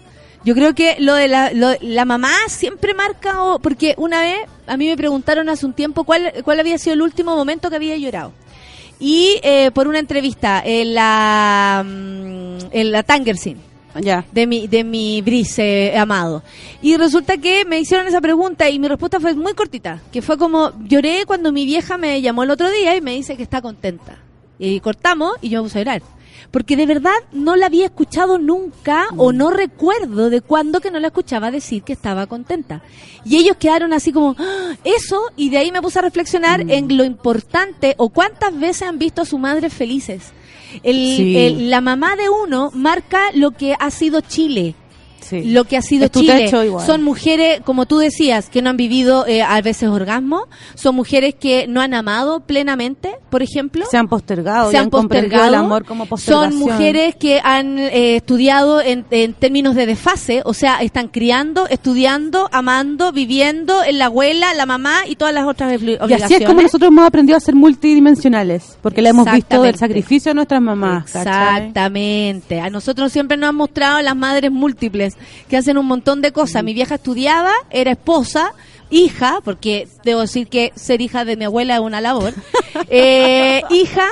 Yo 0.46 0.54
creo 0.54 0.74
que 0.74 0.96
lo 1.00 1.14
de 1.14 1.28
la, 1.28 1.52
lo- 1.52 1.76
la 1.82 2.04
mamá 2.06 2.32
siempre 2.48 2.94
marca, 2.94 3.42
o- 3.42 3.58
porque 3.58 3.94
una 3.98 4.20
vez 4.22 4.38
a 4.66 4.76
mí 4.76 4.86
me 4.86 4.96
preguntaron 4.96 5.48
hace 5.48 5.66
un 5.66 5.72
tiempo 5.74 6.04
cuál, 6.04 6.32
cuál 6.44 6.60
había 6.60 6.78
sido 6.78 6.94
el 6.94 7.02
último 7.02 7.36
momento 7.36 7.68
que 7.68 7.76
había 7.76 7.96
llorado. 7.96 8.32
Y 9.00 9.38
eh, 9.42 9.70
por 9.74 9.88
una 9.88 9.98
entrevista 9.98 10.62
en 10.64 10.94
la, 10.94 11.84
mm, 11.84 12.58
en 12.70 12.92
la 12.92 13.02
Tangersin 13.02 13.58
Ya. 14.00 14.24
de 14.32 14.46
mi 14.46 14.66
de 14.68 14.84
mi 14.84 15.20
Brice 15.20 15.88
eh, 15.88 15.98
amado. 15.98 16.42
Y 16.80 16.96
resulta 16.96 17.36
que 17.38 17.64
me 17.64 17.80
hicieron 17.80 18.06
esa 18.06 18.20
pregunta 18.20 18.70
y 18.70 18.78
mi 18.78 18.88
respuesta 18.88 19.18
fue 19.20 19.34
muy 19.34 19.52
cortita, 19.54 20.00
que 20.12 20.22
fue 20.22 20.38
como 20.38 20.72
lloré 20.86 21.24
cuando 21.26 21.50
mi 21.52 21.66
vieja 21.66 21.98
me 21.98 22.22
llamó 22.22 22.44
el 22.44 22.50
otro 22.50 22.70
día 22.70 22.94
y 22.96 23.00
me 23.00 23.12
dice 23.16 23.36
que 23.36 23.42
está 23.42 23.60
contenta. 23.60 24.16
Y 24.58 24.80
cortamos 24.80 25.32
y 25.42 25.48
yo 25.50 25.60
me 25.62 25.68
puse 25.68 25.78
a 25.80 25.82
llorar. 25.82 26.02
Porque 26.50 26.76
de 26.76 26.86
verdad 26.86 27.12
no 27.32 27.56
la 27.56 27.66
había 27.66 27.86
escuchado 27.86 28.38
nunca 28.38 29.06
o 29.16 29.32
no 29.32 29.50
recuerdo 29.50 30.30
de 30.30 30.40
cuándo 30.40 30.80
que 30.80 30.90
no 30.90 30.98
la 31.00 31.08
escuchaba 31.08 31.50
decir 31.50 31.82
que 31.82 31.92
estaba 31.92 32.26
contenta. 32.26 32.82
Y 33.24 33.36
ellos 33.36 33.56
quedaron 33.58 33.92
así 33.92 34.12
como, 34.12 34.36
"Ah, 34.38 34.74
eso, 34.84 35.20
y 35.36 35.50
de 35.50 35.58
ahí 35.58 35.72
me 35.72 35.82
puse 35.82 35.98
a 35.98 36.02
reflexionar 36.02 36.62
en 36.68 36.96
lo 36.96 37.04
importante 37.04 37.94
o 37.98 38.08
cuántas 38.08 38.58
veces 38.58 38.82
han 38.88 38.98
visto 38.98 39.22
a 39.22 39.26
su 39.26 39.38
madre 39.38 39.70
felices. 39.70 40.32
El- 40.82 41.16
Sí. 41.16 41.36
el- 41.36 41.70
la 41.70 41.80
mamá 41.80 42.16
de 42.16 42.28
uno 42.28 42.70
marca 42.74 43.20
lo 43.34 43.50
que 43.52 43.74
ha 43.78 43.90
sido 43.90 44.20
Chile. 44.20 44.74
Sí. 45.20 45.42
Lo 45.44 45.64
que 45.64 45.76
ha 45.76 45.82
sido 45.82 46.08
Chile. 46.08 46.48
Son 46.86 47.02
mujeres, 47.02 47.60
como 47.64 47.86
tú 47.86 47.98
decías, 47.98 48.48
que 48.48 48.62
no 48.62 48.70
han 48.70 48.76
vivido 48.76 49.26
eh, 49.26 49.42
a 49.42 49.60
veces 49.60 49.88
orgasmo. 49.88 50.46
Son 50.74 50.94
mujeres 50.94 51.34
que 51.34 51.66
no 51.68 51.80
han 51.80 51.94
amado 51.94 52.40
plenamente, 52.40 53.16
por 53.30 53.42
ejemplo. 53.42 53.84
Se 53.90 53.96
han 53.96 54.08
postergado. 54.08 54.70
Se 54.70 54.78
han 54.78 54.88
postergado. 54.90 55.48
el 55.48 55.54
amor 55.54 55.84
como 55.84 56.06
postergación. 56.06 56.52
Son 56.52 56.58
mujeres 56.60 57.16
que 57.16 57.40
han 57.42 57.78
eh, 57.78 58.16
estudiado 58.16 58.80
en, 58.80 59.04
en 59.10 59.34
términos 59.34 59.74
de 59.74 59.86
desfase, 59.86 60.42
o 60.44 60.54
sea, 60.54 60.76
están 60.82 61.08
criando, 61.08 61.66
estudiando, 61.68 62.48
amando, 62.52 63.10
viviendo 63.12 63.82
en 63.84 63.98
la 63.98 64.06
abuela, 64.06 64.54
la 64.54 64.66
mamá 64.66 65.00
y 65.08 65.16
todas 65.16 65.34
las 65.34 65.46
otras 65.46 65.72
obli- 65.72 65.92
Y 65.92 65.96
obligaciones. 65.96 66.22
así 66.24 66.34
es 66.34 66.46
como 66.46 66.62
nosotros 66.62 66.88
hemos 66.88 67.06
aprendido 67.06 67.36
a 67.36 67.40
ser 67.40 67.54
multidimensionales, 67.54 68.78
porque 68.82 69.02
le 69.02 69.08
hemos 69.10 69.30
visto 69.30 69.64
el 69.64 69.74
sacrificio 69.76 70.30
de 70.30 70.34
nuestras 70.34 70.60
mamás. 70.60 71.10
¿cachai? 71.10 71.22
Exactamente. 71.66 72.60
A 72.60 72.70
nosotros 72.70 73.12
siempre 73.12 73.36
nos 73.36 73.48
han 73.50 73.56
mostrado 73.56 74.00
las 74.02 74.16
madres 74.16 74.50
múltiples 74.50 75.05
que 75.48 75.56
hacen 75.56 75.78
un 75.78 75.86
montón 75.86 76.22
de 76.22 76.32
cosas. 76.32 76.64
Mi 76.64 76.74
vieja 76.74 76.96
estudiaba, 76.96 77.52
era 77.70 77.92
esposa, 77.92 78.52
hija, 78.90 79.40
porque 79.44 79.88
debo 80.04 80.20
decir 80.20 80.48
que 80.48 80.72
ser 80.74 81.00
hija 81.00 81.24
de 81.24 81.36
mi 81.36 81.44
abuela 81.44 81.74
es 81.74 81.80
una 81.80 82.00
labor. 82.00 82.34
Eh, 82.90 83.62
hija 83.70 84.06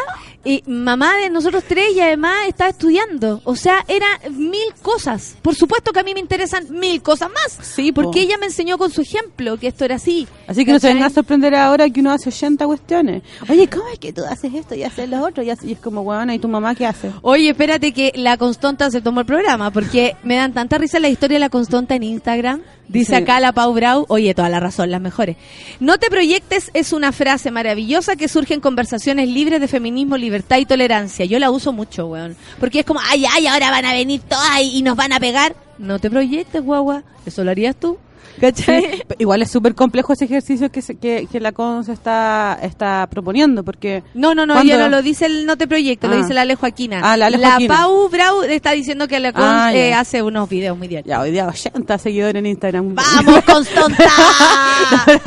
y 0.45 0.63
mamá 0.67 1.17
de 1.17 1.31
nosotros 1.31 1.65
tres 1.67 1.95
y 1.95 2.01
además 2.01 2.35
estaba 2.49 2.71
estudiando. 2.71 3.41
O 3.45 3.57
sea, 3.57 3.85
eran 3.89 4.19
mil 4.37 4.73
cosas. 4.83 5.37
Por 5.43 5.55
supuesto 5.55 5.93
que 5.93 6.01
a 6.01 6.03
mí 6.03 6.15
me 6.15 6.21
interesan 6.21 6.67
mil 6.71 7.03
cosas 7.03 7.31
más. 7.31 7.59
Sí, 7.67 7.93
po. 7.93 8.03
porque 8.03 8.21
ella 8.21 8.37
me 8.39 8.47
enseñó 8.47 8.77
con 8.79 8.91
su 8.91 9.01
ejemplo 9.03 9.57
que 9.59 9.69
esto 9.69 9.85
era 9.85 9.97
así. 9.97 10.27
Así 10.47 10.65
que 10.65 10.73
no 10.73 10.79
se 10.79 10.83
¿Cachai? 10.89 10.95
venga 10.95 11.07
a 11.07 11.11
sorprender 11.11 11.55
ahora 11.55 11.89
que 11.91 12.01
uno 12.01 12.13
hace 12.13 12.29
80 12.29 12.67
cuestiones. 12.67 13.23
Oye, 13.49 13.69
¿cómo 13.69 13.89
es 13.89 13.99
que 13.99 14.13
tú 14.13 14.23
haces 14.25 14.53
esto 14.55 14.75
y 14.75 14.83
haces 14.83 15.09
lo 15.09 15.23
otro? 15.25 15.43
Y, 15.43 15.51
así- 15.51 15.69
y 15.69 15.73
es 15.73 15.79
como, 15.79 16.03
bueno, 16.05 16.33
¿y 16.33 16.39
tu 16.39 16.49
mamá 16.49 16.75
qué 16.75 16.87
hace? 16.87 17.11
Oye, 17.23 17.51
espérate 17.51 17.93
que 17.93 18.13
la 18.17 18.37
Constanta 18.37 18.91
se 18.91 19.01
tomó 19.01 19.21
el 19.21 19.27
programa 19.27 19.71
porque 19.71 20.17
me 20.23 20.37
dan 20.37 20.53
tanta 20.53 20.79
risa 20.79 20.99
la 21.01 21.09
historia 21.09 21.37
de 21.37 21.41
la 21.41 21.49
Constanta 21.51 21.95
en 21.95 22.03
Instagram. 22.03 22.61
Dice 22.89 23.17
Sí. 23.17 23.23
acá 23.23 23.41
la 23.41 23.53
Pau 23.53 23.73
Brau, 23.73 24.05
oye, 24.09 24.35
toda 24.35 24.49
la 24.51 24.61
razón, 24.61 24.91
las 24.91 25.01
mejores. 25.01 25.37
No 25.81 25.99
te 25.99 26.11
proyectes 26.11 26.71
es 26.75 26.93
una 26.93 27.13
frase 27.13 27.51
maravillosa 27.51 28.17
que 28.17 28.29
surge 28.29 28.55
en 28.55 28.61
conversaciones 28.61 29.29
libres 29.29 29.61
de 29.61 29.69
feminismo, 29.69 30.17
libertad 30.17 30.59
y 30.59 30.67
tolerancia. 30.67 31.25
Yo 31.25 31.39
la 31.39 31.51
uso 31.51 31.73
mucho, 31.73 32.07
weón. 32.09 32.37
Porque 32.61 32.81
es 32.81 32.85
como, 32.85 33.01
ay, 33.09 33.25
ay, 33.33 33.47
ahora 33.47 33.71
van 33.71 33.87
a 33.87 33.93
venir 33.95 34.21
todas 34.21 34.61
y, 34.63 34.77
y 34.79 34.83
nos 34.83 34.97
van 34.97 35.13
a 35.13 35.21
pegar. 35.21 35.57
No 35.79 35.99
te 35.99 36.11
proyectes, 36.11 36.63
guagua. 36.63 37.03
Eso 37.25 37.43
lo 37.43 37.51
harías 37.51 37.75
tú. 37.75 37.99
¿Cachai? 38.41 38.83
Sí, 38.97 39.03
igual 39.19 39.43
es 39.43 39.51
súper 39.51 39.75
complejo 39.75 40.13
ese 40.13 40.25
ejercicio 40.25 40.71
que, 40.71 40.83
se- 40.83 40.97
que, 40.97 41.27
que 41.31 41.41
la 41.41 41.53
CONS 41.53 41.89
está, 41.89 42.59
está 42.63 43.07
proponiendo, 43.11 43.63
porque... 43.65 44.03
No, 44.15 44.35
no, 44.35 44.45
no, 44.47 44.63
no 44.63 44.89
lo 44.89 45.03
dice 45.03 45.27
el 45.27 45.47
No 45.47 45.57
te 45.57 45.67
proyectes, 45.69 46.09
lo 46.11 46.17
Ah. 46.17 46.19
dice 46.21 46.35
la 46.35 46.43
Ale 46.43 46.57
Joaquina. 46.57 47.01
Ah, 47.03 47.17
la 47.17 47.27
Ale 47.27 47.39
Joaquina. 47.39 47.77
Pau 47.77 48.09
Brau 48.09 48.43
está 48.43 48.73
diciendo 48.73 49.07
que 49.09 49.21
la 49.21 49.33
Cons 49.33 49.45
Ah, 49.47 49.75
eh, 49.75 49.95
hace 49.95 50.23
unos 50.23 50.49
videos 50.49 50.77
muy 50.77 50.89
diarios. 50.89 51.09
Ya, 51.09 51.21
hoy 51.21 51.31
día 51.31 51.47
80 51.47 51.99
seguidores 51.99 52.39
en 52.41 52.47
Instagram. 52.47 52.95
¡Vamos, 52.95 53.43
Constanta! 53.47 54.05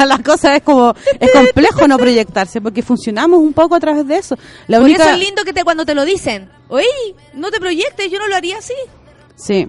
la 0.06 0.18
cosa 0.20 0.56
es 0.56 0.64
como, 0.64 0.94
es 1.20 1.32
complejo 1.32 1.88
no 1.88 1.98
proyectarse, 1.98 2.62
porque 2.62 2.82
funcionamos 2.82 3.40
un 3.40 3.54
poco 3.54 3.76
a 3.76 3.80
través 3.80 4.08
de 4.08 4.18
eso. 4.18 4.36
La 4.68 4.78
Por 4.78 4.86
única... 4.86 5.04
eso 5.06 5.14
es 5.14 5.20
lindo 5.20 5.44
que 5.44 5.54
te 5.54 5.64
cuando 5.64 5.86
te 5.86 5.96
lo 5.96 6.06
dicen. 6.06 6.50
Oye, 6.70 6.86
no 7.34 7.50
te 7.52 7.60
proyectes, 7.60 8.12
yo 8.12 8.20
no 8.20 8.28
lo 8.28 8.36
haría 8.36 8.58
así. 8.58 8.74
Sí. 9.36 9.68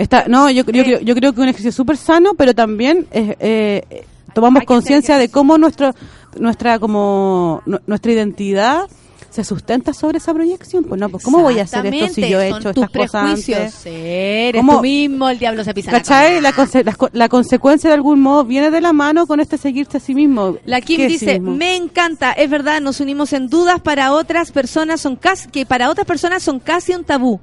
Está, 0.00 0.24
no, 0.28 0.48
yo, 0.48 0.64
yo, 0.64 0.82
creo, 0.82 1.00
yo 1.00 1.14
creo 1.14 1.32
que 1.34 1.40
un 1.42 1.48
ejercicio 1.48 1.72
súper 1.72 1.96
sano, 1.98 2.32
pero 2.34 2.54
también 2.54 3.06
es, 3.10 3.36
eh, 3.38 4.04
tomamos 4.32 4.64
conciencia 4.64 5.18
de 5.18 5.28
cómo 5.28 5.58
nuestro, 5.58 5.94
nuestra 6.38 6.78
como 6.78 7.60
nu- 7.66 7.80
nuestra 7.86 8.10
identidad 8.12 8.84
se 9.30 9.44
sustenta 9.44 9.92
sobre 9.94 10.18
esa 10.18 10.34
proyección. 10.34 10.84
Pues 10.84 11.00
no, 11.00 11.08
pues 11.08 11.24
¿cómo 11.24 11.40
voy 11.40 11.58
a 11.58 11.62
hacer 11.62 11.86
esto 11.86 12.14
si 12.14 12.28
yo 12.28 12.40
he 12.40 12.48
hecho 12.48 12.70
estas 12.70 12.90
cosas 12.90 13.10
prejuicios. 13.12 13.58
antes? 13.58 13.86
Eres 13.86 14.60
tú 14.66 14.80
mismo, 14.82 15.28
el 15.28 15.38
diablo 15.38 15.64
se 15.64 15.72
pisa 15.72 15.90
¿Cachai? 15.92 16.40
La, 16.40 16.52
conse- 16.52 16.84
la, 16.84 16.94
co- 16.94 17.08
la 17.12 17.28
consecuencia 17.28 17.88
de 17.88 17.94
algún 17.94 18.20
modo 18.20 18.44
viene 18.44 18.70
de 18.70 18.80
la 18.80 18.92
mano 18.92 19.26
con 19.26 19.40
este 19.40 19.56
seguirse 19.56 19.96
a 19.96 20.00
sí 20.00 20.14
mismo. 20.14 20.56
La 20.64 20.80
Kim 20.80 20.96
¿Qué 20.98 21.06
es 21.06 21.12
sí 21.20 21.26
dice, 21.26 21.40
me 21.40 21.76
encanta, 21.76 22.32
es 22.32 22.50
verdad, 22.50 22.80
nos 22.80 23.00
unimos 23.00 23.32
en 23.32 23.48
dudas 23.48 23.80
para 23.80 24.12
otras 24.12 24.52
personas 24.52 25.00
son 25.00 25.16
casi, 25.16 25.48
que 25.48 25.64
para 25.64 25.88
otras 25.90 26.06
personas 26.06 26.42
son 26.42 26.58
casi 26.60 26.92
un 26.92 27.04
tabú. 27.04 27.40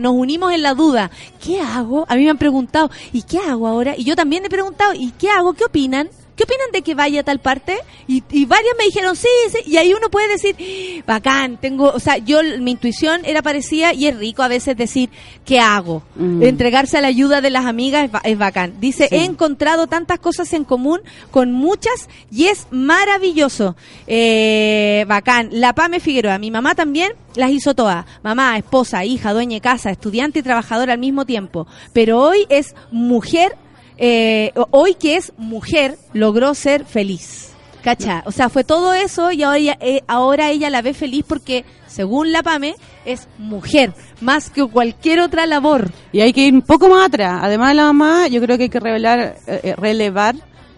Nos 0.00 0.12
unimos 0.14 0.52
en 0.52 0.62
la 0.62 0.74
duda. 0.74 1.10
¿Qué 1.44 1.60
hago? 1.60 2.04
A 2.08 2.16
mí 2.16 2.24
me 2.24 2.30
han 2.30 2.38
preguntado, 2.38 2.90
¿y 3.12 3.22
qué 3.22 3.38
hago 3.38 3.66
ahora? 3.68 3.94
Y 3.96 4.04
yo 4.04 4.16
también 4.16 4.44
he 4.44 4.48
preguntado, 4.48 4.92
¿y 4.94 5.12
qué 5.12 5.30
hago? 5.30 5.52
¿Qué 5.52 5.64
opinan? 5.64 6.08
¿Qué 6.38 6.44
opinan 6.44 6.70
de 6.72 6.82
que 6.82 6.94
vaya 6.94 7.20
a 7.20 7.24
tal 7.24 7.40
parte? 7.40 7.76
Y, 8.06 8.22
y 8.30 8.44
varias 8.46 8.72
me 8.78 8.84
dijeron, 8.84 9.16
sí, 9.16 9.26
sí, 9.50 9.58
y 9.70 9.76
ahí 9.76 9.92
uno 9.92 10.08
puede 10.08 10.28
decir, 10.28 11.02
bacán, 11.04 11.56
tengo, 11.56 11.90
o 11.92 11.98
sea, 11.98 12.16
yo, 12.18 12.38
mi 12.60 12.70
intuición 12.70 13.22
era 13.24 13.42
parecida 13.42 13.92
y 13.92 14.06
es 14.06 14.16
rico 14.16 14.44
a 14.44 14.48
veces 14.48 14.76
decir, 14.76 15.10
¿qué 15.44 15.58
hago? 15.58 16.04
Mm. 16.14 16.44
Entregarse 16.44 16.96
a 16.96 17.00
la 17.00 17.08
ayuda 17.08 17.40
de 17.40 17.50
las 17.50 17.66
amigas 17.66 18.04
es, 18.04 18.12
ba- 18.12 18.22
es 18.22 18.38
bacán. 18.38 18.74
Dice, 18.80 19.08
Sí. 19.08 19.16
he 19.16 19.24
encontrado 19.24 19.88
tantas 19.88 20.20
cosas 20.20 20.52
en 20.52 20.62
común 20.62 21.00
con 21.32 21.50
muchas 21.52 22.08
y 22.30 22.46
es 22.46 22.68
maravilloso. 22.70 23.74
Eh, 24.06 25.04
bacán. 25.08 25.48
La 25.50 25.72
Pame 25.74 25.98
Figueroa, 26.00 26.38
mi 26.38 26.50
mamá 26.52 26.74
también 26.76 27.12
las 27.34 27.50
hizo 27.50 27.74
todas. 27.74 28.06
Mamá, 28.22 28.56
esposa, 28.56 29.04
hija, 29.04 29.32
dueña 29.32 29.56
de 29.56 29.60
casa, 29.60 29.90
estudiante 29.90 30.38
y 30.38 30.42
trabajadora 30.42 30.92
al 30.92 30.98
mismo 31.00 31.24
tiempo. 31.26 31.66
Pero 31.92 32.20
hoy 32.22 32.46
es 32.48 32.74
mujer, 32.92 33.56
eh, 33.98 34.52
hoy 34.70 34.94
que 34.94 35.16
es 35.16 35.32
mujer, 35.36 35.96
logró 36.12 36.54
ser 36.54 36.84
feliz. 36.84 37.52
¿Cacha? 37.82 38.22
O 38.26 38.32
sea, 38.32 38.48
fue 38.48 38.64
todo 38.64 38.92
eso 38.92 39.30
y 39.30 39.42
ahora 39.42 39.58
ella, 39.58 39.78
eh, 39.80 40.02
ahora 40.08 40.50
ella 40.50 40.68
la 40.68 40.82
ve 40.82 40.94
feliz 40.94 41.24
porque, 41.26 41.64
según 41.86 42.32
la 42.32 42.42
PAME, 42.42 42.74
es 43.04 43.28
mujer, 43.38 43.94
más 44.20 44.50
que 44.50 44.66
cualquier 44.66 45.20
otra 45.20 45.46
labor. 45.46 45.90
Y 46.12 46.20
hay 46.20 46.32
que 46.32 46.46
ir 46.46 46.54
un 46.54 46.62
poco 46.62 46.88
más 46.88 47.06
atrás. 47.06 47.40
Además 47.42 47.68
de 47.68 47.74
la 47.74 47.84
mamá, 47.84 48.28
yo 48.28 48.40
creo 48.40 48.56
que 48.56 48.64
hay 48.64 48.68
que 48.68 48.80
revelar, 48.80 49.36
eh, 49.46 49.60
eh, 49.62 49.76
relevar 49.76 50.34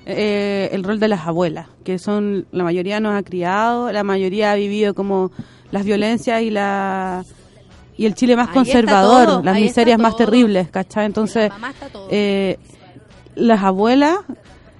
eh, 0.07 0.71
el 0.73 0.83
rol 0.83 0.99
de 0.99 1.09
las 1.09 1.27
abuelas, 1.27 1.69
que 1.85 1.99
son, 1.99 2.47
la 2.53 2.65
mayoría 2.65 3.01
nos 3.01 3.15
ha 3.15 3.23
criado, 3.23 3.93
la 3.93 4.03
mayoría 4.03 4.53
ha 4.53 4.55
vivido 4.55 4.95
como 4.95 5.31
las 5.71 5.85
violencias 5.85 6.43
y 6.43 6.51
la 6.51 7.25
y 7.97 8.07
el 8.07 8.15
Chile 8.15 8.35
más 8.35 8.49
Ahí 8.49 8.55
conservador, 8.55 9.27
todo, 9.27 9.43
las 9.43 9.61
miserias 9.61 9.99
más 9.99 10.17
terribles, 10.17 10.71
¿cachai? 10.71 11.05
Entonces, 11.05 11.53
eh, 12.11 12.59
las 13.41 13.63
abuelas, 13.63 14.19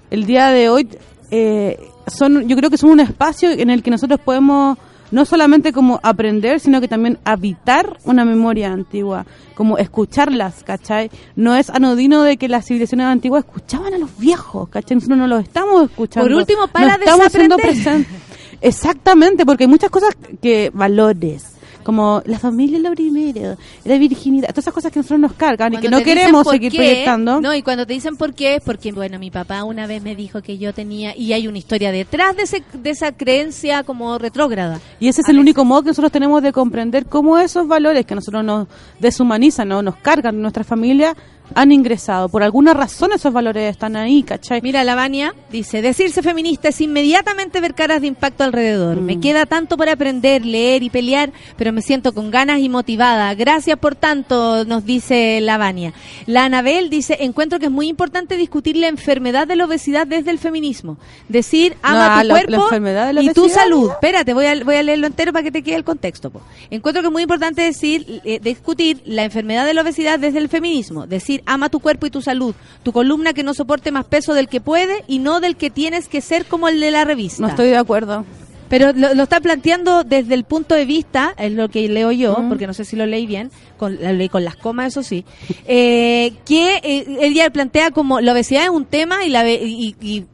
el 0.09 0.25
día 0.25 0.47
de 0.51 0.69
hoy, 0.69 0.87
eh, 1.31 1.79
son, 2.07 2.47
yo 2.47 2.55
creo 2.55 2.69
que 2.69 2.77
son 2.77 2.91
un 2.91 2.99
espacio 2.99 3.51
en 3.51 3.69
el 3.69 3.83
que 3.83 3.91
nosotros 3.91 4.19
podemos 4.19 4.77
no 5.11 5.25
solamente 5.25 5.73
como 5.73 5.99
aprender, 6.03 6.61
sino 6.61 6.79
que 6.79 6.87
también 6.87 7.19
habitar 7.25 7.97
una 8.05 8.23
memoria 8.23 8.71
antigua, 8.71 9.25
como 9.55 9.77
escucharlas, 9.77 10.63
¿cachai? 10.63 11.11
No 11.35 11.53
es 11.55 11.69
anodino 11.69 12.23
de 12.23 12.37
que 12.37 12.47
las 12.47 12.65
civilizaciones 12.65 13.07
antiguas 13.07 13.43
escuchaban 13.43 13.93
a 13.93 13.97
los 13.97 14.17
viejos, 14.17 14.69
¿cachai? 14.69 14.95
Nosotros 14.95 15.17
no 15.19 15.27
los 15.27 15.43
estamos 15.43 15.83
escuchando. 15.89 16.29
Por 16.29 16.37
último, 16.37 16.61
No 16.61 16.67
para 16.69 16.95
estamos 16.95 17.29
siendo 17.29 17.57
desaprender. 17.57 17.83
presentes. 18.05 18.21
Exactamente, 18.61 19.45
porque 19.45 19.65
hay 19.65 19.69
muchas 19.69 19.89
cosas 19.89 20.15
que 20.41 20.71
valores, 20.73 21.50
como 21.83 22.21
la 22.25 22.39
familia 22.39 22.77
es 22.77 22.83
lo 22.83 22.91
primero, 22.91 23.57
la 23.85 23.97
virginidad, 23.97 24.49
todas 24.49 24.65
esas 24.65 24.73
cosas 24.73 24.91
que 24.91 24.99
nosotros 24.99 25.19
nos 25.19 25.33
cargan 25.33 25.73
y 25.73 25.77
que 25.77 25.89
no 25.89 26.01
queremos 26.01 26.47
seguir 26.47 26.71
qué, 26.71 26.77
proyectando. 26.77 27.41
No, 27.41 27.53
y 27.53 27.61
cuando 27.61 27.85
te 27.85 27.93
dicen 27.93 28.17
por 28.17 28.33
qué, 28.33 28.55
es 28.55 28.63
porque, 28.63 28.91
bueno, 28.91 29.19
mi 29.19 29.31
papá 29.31 29.63
una 29.63 29.87
vez 29.87 30.01
me 30.01 30.15
dijo 30.15 30.41
que 30.41 30.57
yo 30.57 30.73
tenía, 30.73 31.15
y 31.15 31.33
hay 31.33 31.47
una 31.47 31.57
historia 31.57 31.91
detrás 31.91 32.35
de, 32.35 32.43
ese, 32.43 32.63
de 32.73 32.89
esa 32.89 33.11
creencia 33.11 33.83
como 33.83 34.17
retrógrada. 34.17 34.79
Y 34.99 35.07
ese 35.07 35.21
es 35.21 35.29
el 35.29 35.39
único 35.39 35.65
modo 35.65 35.83
que 35.83 35.89
nosotros 35.89 36.11
tenemos 36.11 36.41
de 36.41 36.51
comprender 36.51 37.05
cómo 37.05 37.37
esos 37.37 37.67
valores 37.67 38.05
que 38.05 38.15
nosotros 38.15 38.43
nos 38.43 38.67
deshumanizan, 38.99 39.67
¿no? 39.67 39.81
nos 39.81 39.95
cargan 39.97 40.35
en 40.35 40.41
nuestra 40.41 40.63
familia, 40.63 41.15
han 41.55 41.71
ingresado. 41.71 42.29
Por 42.29 42.43
alguna 42.43 42.73
razón 42.73 43.11
esos 43.13 43.31
valores 43.33 43.69
están 43.71 43.95
ahí, 43.95 44.23
¿cachai? 44.23 44.61
Mira, 44.61 44.83
Lavania 44.83 45.33
dice, 45.51 45.81
decirse 45.81 46.21
feminista 46.21 46.69
es 46.69 46.81
inmediatamente 46.81 47.61
ver 47.61 47.73
caras 47.73 48.01
de 48.01 48.07
impacto 48.07 48.43
alrededor. 48.43 48.97
Mm. 49.01 49.05
Me 49.05 49.19
queda 49.19 49.45
tanto 49.45 49.77
por 49.77 49.89
aprender, 49.89 50.45
leer 50.45 50.83
y 50.83 50.89
pelear, 50.89 51.31
pero 51.57 51.73
me 51.73 51.81
siento 51.81 52.13
con 52.13 52.31
ganas 52.31 52.59
y 52.59 52.69
motivada. 52.69 53.33
Gracias 53.35 53.77
por 53.79 53.95
tanto, 53.95 54.65
nos 54.65 54.85
dice 54.85 55.39
Lavania. 55.41 55.93
La 56.25 56.45
Anabel 56.45 56.89
dice, 56.89 57.17
encuentro 57.21 57.59
que 57.59 57.65
es 57.65 57.71
muy 57.71 57.87
importante 57.87 58.37
discutir 58.37 58.77
la 58.77 58.87
enfermedad 58.87 59.47
de 59.47 59.55
la 59.55 59.65
obesidad 59.65 60.07
desde 60.07 60.31
el 60.31 60.39
feminismo. 60.39 60.97
Decir, 61.29 61.75
ama 61.81 62.15
No, 62.15 62.21
tu 62.21 62.27
la- 62.27 62.33
cuerpo 62.33 62.69
la 63.13 63.21
y 63.21 63.29
tu 63.33 63.49
salud. 63.49 63.91
Espérate, 63.91 64.33
voy 64.33 64.45
a, 64.45 64.63
voy 64.63 64.75
a 64.75 64.83
leerlo 64.83 65.07
entero 65.07 65.31
para 65.33 65.43
que 65.43 65.51
te 65.51 65.63
quede 65.63 65.75
el 65.75 65.83
contexto. 65.83 66.29
po. 66.29 66.41
Encuentro 66.69 67.01
que 67.01 67.07
es 67.07 67.11
muy 67.11 67.23
importante 67.23 67.61
decir, 67.61 68.21
eh, 68.25 68.39
discutir 68.41 69.01
la 69.05 69.23
enfermedad 69.23 69.65
de 69.65 69.73
la 69.73 69.81
obesidad 69.81 70.19
desde 70.19 70.39
el 70.39 70.49
feminismo. 70.49 71.07
Decir, 71.07 71.40
ama 71.45 71.69
tu 71.69 71.79
cuerpo 71.79 72.05
y 72.05 72.09
tu 72.11 72.21
salud. 72.21 72.53
Tu 72.83 72.91
columna 72.91 73.33
que 73.33 73.43
no 73.43 73.53
soporte 73.53 73.91
más 73.91 74.05
peso 74.05 74.33
del 74.33 74.47
que 74.47 74.61
puede 74.61 75.03
y 75.07 75.19
no 75.19 75.39
del 75.39 75.55
que 75.55 75.69
tienes 75.69 76.07
que 76.07 76.21
ser 76.21 76.45
como 76.45 76.67
el 76.67 76.79
de 76.79 76.91
la 76.91 77.03
revista. 77.05 77.41
No 77.41 77.47
estoy 77.49 77.67
de 77.69 77.77
acuerdo. 77.77 78.25
Pero 78.69 78.93
lo, 78.93 79.13
lo 79.13 79.23
está 79.23 79.41
planteando 79.41 80.05
desde 80.05 80.33
el 80.33 80.45
punto 80.45 80.75
de 80.75 80.85
vista, 80.85 81.33
es 81.37 81.51
lo 81.51 81.67
que 81.67 81.89
leo 81.89 82.13
yo, 82.13 82.37
Mm. 82.39 82.47
porque 82.47 82.67
no 82.67 82.73
sé 82.73 82.85
si 82.85 82.95
lo 82.95 83.05
leí 83.05 83.25
bien, 83.27 83.51
con, 83.77 83.97
lo 84.01 84.13
leí 84.13 84.29
con 84.29 84.45
las 84.45 84.55
comas, 84.55 84.87
eso 84.87 85.03
sí, 85.03 85.25
eh, 85.67 86.33
que 86.45 86.75
eh, 86.81 87.17
él 87.19 87.33
ya 87.33 87.49
plantea 87.49 87.91
como 87.91 88.21
la 88.21 88.31
obesidad 88.31 88.63
es 88.63 88.69
un 88.69 88.85
tema 88.85 89.25
y, 89.25 89.29
la, 89.29 89.43
ve- 89.43 89.61
y, 89.61 89.95
y 90.01 90.25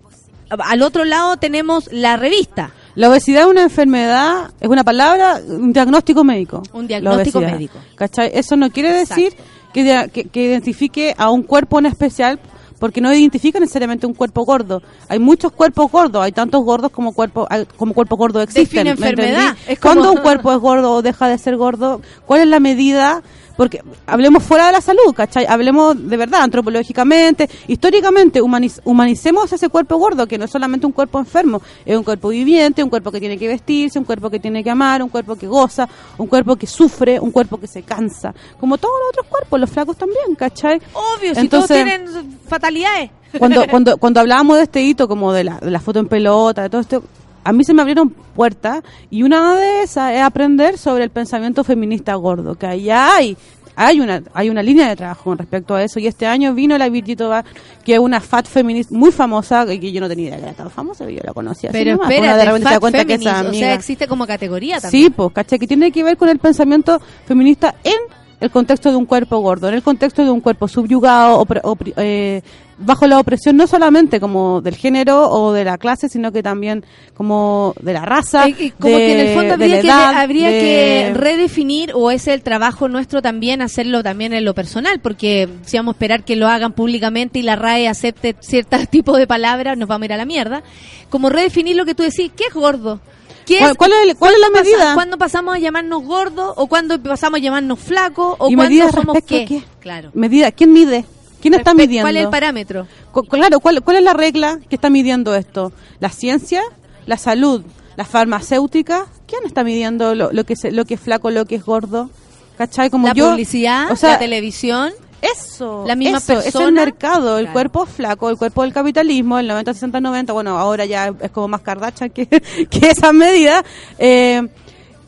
al 0.49 0.83
otro 0.83 1.03
lado 1.03 1.37
tenemos 1.37 1.89
la 1.91 2.15
revista. 2.15 2.73
La 2.93 3.09
obesidad 3.09 3.41
es 3.43 3.47
una 3.47 3.63
enfermedad, 3.63 4.51
es 4.59 4.67
una 4.69 4.83
palabra, 4.83 5.39
un 5.47 5.73
diagnóstico 5.73 6.23
médico. 6.23 6.61
Un 6.73 6.87
diagnóstico 6.87 7.41
médico. 7.41 7.79
¿Cachai? 7.95 8.31
Eso 8.33 8.55
no 8.55 8.69
quiere 8.71 8.91
decir 8.93 9.33
que, 9.77 9.83
dia- 9.83 10.07
que, 10.07 10.23
que 10.23 10.43
identifique 10.43 11.13
a 11.19 11.29
un 11.29 11.43
cuerpo 11.43 11.77
en 11.77 11.85
especial, 11.85 12.39
porque 12.79 12.99
no 12.99 13.13
identifica 13.13 13.59
necesariamente 13.59 14.07
un 14.07 14.13
cuerpo 14.15 14.43
gordo. 14.43 14.81
Hay 15.07 15.19
muchos 15.19 15.51
cuerpos 15.51 15.91
gordos, 15.91 16.23
hay 16.23 16.31
tantos 16.31 16.63
gordos 16.63 16.91
como 16.91 17.13
cuerpos 17.13 17.45
hay- 17.51 17.65
como 17.77 17.93
cuerpos 17.93 18.17
gordos 18.17 18.43
existen. 18.43 18.85
Define 18.85 18.95
¿me 18.95 19.09
enfermedad. 19.09 19.55
Es 19.67 19.79
como- 19.79 19.93
¿Cuándo 19.93 20.11
un 20.13 20.17
cuerpo 20.23 20.51
es 20.51 20.57
gordo 20.59 20.91
o 20.93 21.01
deja 21.03 21.27
de 21.27 21.37
ser 21.37 21.57
gordo? 21.57 22.01
¿Cuál 22.25 22.41
es 22.41 22.47
la 22.47 22.59
medida? 22.59 23.21
Porque 23.57 23.81
hablemos 24.05 24.43
fuera 24.43 24.67
de 24.67 24.71
la 24.73 24.81
salud, 24.81 25.13
¿cachai? 25.15 25.45
Hablemos 25.47 26.07
de 26.07 26.15
verdad, 26.15 26.41
antropológicamente, 26.43 27.49
históricamente, 27.67 28.41
humaniz- 28.41 28.79
humanicemos 28.85 29.51
ese 29.51 29.67
cuerpo 29.69 29.97
gordo, 29.97 30.27
que 30.27 30.37
no 30.37 30.45
es 30.45 30.51
solamente 30.51 30.85
un 30.85 30.91
cuerpo 30.91 31.19
enfermo, 31.19 31.61
es 31.85 31.97
un 31.97 32.03
cuerpo 32.03 32.29
viviente, 32.29 32.83
un 32.83 32.89
cuerpo 32.89 33.11
que 33.11 33.19
tiene 33.19 33.37
que 33.37 33.47
vestirse, 33.47 33.97
un 33.97 34.05
cuerpo 34.05 34.29
que 34.29 34.39
tiene 34.39 34.63
que 34.63 34.69
amar, 34.69 35.01
un 35.01 35.09
cuerpo 35.09 35.35
que 35.35 35.47
goza, 35.47 35.89
un 36.17 36.27
cuerpo 36.27 36.55
que 36.55 36.67
sufre, 36.67 37.19
un 37.19 37.31
cuerpo 37.31 37.57
que 37.59 37.67
se 37.67 37.81
cansa. 37.83 38.33
Como 38.59 38.77
todos 38.77 38.93
los 39.01 39.09
otros 39.09 39.25
cuerpos, 39.27 39.59
los 39.59 39.69
flacos 39.69 39.97
también, 39.97 40.35
¿cachai? 40.37 40.79
Obvio, 40.93 41.33
si 41.33 41.41
Entonces- 41.41 41.49
todos 41.49 41.67
tienen 41.67 42.37
fatalidades. 42.47 43.09
cuando, 43.39 43.65
cuando, 43.69 43.97
cuando 43.97 44.19
hablábamos 44.19 44.57
de 44.57 44.63
este 44.63 44.81
hito, 44.83 45.07
como 45.07 45.33
de 45.33 45.43
la, 45.45 45.59
de 45.59 45.71
la 45.71 45.79
foto 45.79 45.99
en 45.99 46.07
pelota, 46.07 46.61
de 46.63 46.69
todo 46.69 46.81
esto, 46.81 47.03
a 47.47 47.53
mí 47.53 47.63
se 47.63 47.73
me 47.73 47.81
abrieron 47.81 48.09
puertas 48.09 48.83
y 49.09 49.23
una 49.23 49.55
de 49.55 49.83
esas 49.83 50.13
es 50.13 50.21
aprender 50.21 50.77
sobre 50.77 51.05
el 51.05 51.11
pensamiento 51.11 51.63
feminista 51.63 52.13
gordo, 52.15 52.55
que 52.55 52.67
allá 52.67 53.15
hay. 53.15 53.37
Hay 53.79 54.01
una, 54.01 54.21
hay 54.33 54.49
una 54.49 54.61
línea 54.61 54.89
de 54.89 54.95
trabajo 54.95 55.25
con 55.25 55.37
respecto 55.37 55.75
a 55.75 55.83
eso 55.83 55.99
y 55.99 56.07
este 56.07 56.25
año 56.25 56.53
vino 56.55 56.77
la 56.79 56.89
Virgito 56.89 57.29
Bar, 57.29 57.45
que 57.85 57.93
es 57.93 57.99
una 57.99 58.19
fat 58.19 58.47
feminista 58.47 58.93
muy 58.93 59.11
famosa, 59.11 59.65
que 59.65 59.91
yo 59.91 60.01
no 60.01 60.09
tenía 60.09 60.29
idea 60.29 60.37
que 60.39 60.43
era 60.45 60.53
tan 60.55 60.71
famosa, 60.71 61.09
yo 61.09 61.21
la 61.23 61.31
conocía. 61.31 61.69
así 61.69 61.77
Pero 61.77 61.91
nomás, 61.91 62.07
pues, 62.07 62.17
espérate, 62.17 62.33
una 62.33 62.37
de 62.37 62.45
repente 62.45 62.67
se 62.67 62.73
da 62.73 62.79
fat 62.81 63.07
que 63.07 63.49
o 63.49 63.53
sea, 63.53 63.73
existe 63.75 64.07
como 64.07 64.27
categoría 64.27 64.81
también. 64.81 65.03
Sí, 65.05 65.09
pues, 65.11 65.31
¿cachai? 65.31 65.59
Que 65.59 65.67
tiene 65.67 65.91
que 65.91 66.03
ver 66.03 66.17
con 66.17 66.27
el 66.27 66.39
pensamiento 66.39 66.99
feminista 67.25 67.75
en 67.83 68.16
el 68.39 68.51
contexto 68.51 68.91
de 68.91 68.97
un 68.97 69.05
cuerpo 69.05 69.39
gordo, 69.39 69.67
en 69.69 69.73
el 69.75 69.81
contexto 69.83 70.23
de 70.23 70.29
un 70.29 70.41
cuerpo 70.41 70.67
subyugado, 70.67 71.43
opre- 71.43 71.61
opri- 71.63 71.93
eh, 71.97 72.41
bajo 72.77 73.07
la 73.07 73.19
opresión 73.19 73.57
no 73.57 73.65
solamente 73.65 74.19
como 74.19 74.61
del 74.61 74.75
género 74.75 75.27
o 75.31 75.51
de 75.51 75.63
la 75.63 75.79
clase, 75.79 76.07
sino 76.09 76.31
que 76.31 76.43
también 76.43 76.85
como 77.15 77.73
de 77.81 77.93
la 77.93 78.05
raza, 78.05 78.47
Y- 78.47 78.55
y 78.59 78.69
como 78.69 78.95
de- 78.95 79.05
que 79.05 79.11
en 79.13 79.27
el 79.27 79.35
fondo 79.35 79.53
habría, 79.55 79.81
que, 79.81 79.87
edad, 79.87 80.13
habría 80.17 80.51
de- 80.51 80.59
que 80.59 81.11
redefinir, 81.15 81.91
o 81.95 82.11
es 82.11 82.27
el 82.27 82.43
trabajo 82.43 82.87
nuestro 82.87 83.23
también, 83.23 83.63
hacerlo 83.63 84.03
también 84.03 84.31
en 84.33 84.45
lo 84.45 84.53
personal, 84.53 84.99
porque 84.99 85.49
si 85.65 85.77
vamos 85.77 85.93
a 85.93 85.95
esperar 85.95 86.23
que 86.23 86.35
lo 86.35 86.47
hagan 86.47 86.73
públicamente 86.73 87.39
y 87.39 87.41
la 87.41 87.55
RAE 87.55 87.87
acepte 87.87 88.35
ciertos 88.41 88.87
tipos 88.91 89.17
de 89.17 89.25
palabras, 89.25 89.75
nos 89.77 89.89
vamos 89.89 90.03
a 90.03 90.05
ir 90.05 90.13
a 90.13 90.17
la 90.17 90.25
mierda. 90.25 90.61
Como 91.09 91.29
redefinir 91.29 91.75
lo 91.75 91.85
que 91.85 91.95
tú 91.95 92.03
decís, 92.03 92.31
¿qué 92.37 92.43
es 92.49 92.53
gordo? 92.53 92.99
¿Qué 93.47 93.59
¿Cuál- 93.59 93.77
cuál 93.77 93.91
es 93.93 93.97
el- 94.09 94.15
cuál 94.17 94.33
es 94.33 94.39
la 94.39 94.47
¿cuándo 94.49 94.59
pasa- 94.59 94.75
medida? 94.77 94.93
¿Cuándo 94.93 95.17
pasamos 95.17 95.55
a 95.55 95.59
llamarnos 95.59 96.03
gordos? 96.03 96.53
¿O 96.57 96.67
cuándo 96.67 97.01
pasamos 97.01 97.39
a 97.39 97.41
llamarnos 97.41 97.79
flacos? 97.79 98.35
¿O 98.39 98.49
¿Y 98.49 98.55
cuándo 98.55 98.91
somos 98.91 99.17
qué? 99.25 99.45
qué? 99.45 99.63
Claro. 99.79 100.11
Medida, 100.13 100.51
¿quién 100.51 100.73
mide? 100.73 101.05
¿Quién 101.41 101.53
está 101.53 101.73
midiendo? 101.73 102.03
¿Cuál 102.05 102.17
es 102.17 102.23
el 102.25 102.29
parámetro? 102.29 102.87
Cu- 103.11 103.23
Claro, 103.23 103.59
¿cuál, 103.61 103.81
¿cuál 103.81 103.97
es 103.97 104.03
la 104.03 104.13
regla 104.13 104.59
que 104.69 104.75
está 104.75 104.89
midiendo 104.89 105.33
esto? 105.33 105.71
¿La 105.99 106.09
ciencia? 106.09 106.61
¿La 107.05 107.17
salud? 107.17 107.63
¿La 107.95 108.03
farmacéutica? 108.05 109.05
¿Quién 109.27 109.41
está 109.45 109.63
midiendo 109.63 110.13
lo, 110.13 110.31
lo 110.31 110.43
que, 110.43 110.53
es, 110.53 110.63
lo 110.73 110.83
que 110.85 110.95
es 110.95 110.99
flaco, 110.99 111.29
lo 111.31 111.45
que 111.45 111.55
es 111.55 111.63
gordo? 111.65 112.09
¿Cachai? 112.57 112.89
Como 112.89 113.07
la 113.07 113.13
yo, 113.13 113.29
publicidad, 113.29 113.91
o 113.91 113.95
sea, 113.95 114.11
la 114.13 114.19
televisión. 114.19 114.91
Eso, 115.21 115.83
la 115.87 115.95
misma 115.95 116.19
eso, 116.19 116.39
es 116.39 116.53
el 116.55 116.71
mercado, 116.71 117.37
el 117.37 117.45
Claro. 117.45 117.53
cuerpo 117.53 117.85
flaco, 117.85 118.29
el 118.29 118.37
cuerpo 118.37 118.61
del 118.61 118.71
capitalismo, 118.73 119.39
el 119.39 119.47
90, 119.47 119.73
60, 119.73 119.99
90, 119.99 120.33
bueno, 120.33 120.57
ahora 120.59 120.85
ya 120.85 121.13
es 121.21 121.31
como 121.31 121.47
más 121.47 121.61
cardacha 121.61 122.09
que, 122.09 122.27
que 122.69 122.89
esa 122.89 123.11
medida, 123.13 123.63
eh, 123.97 124.47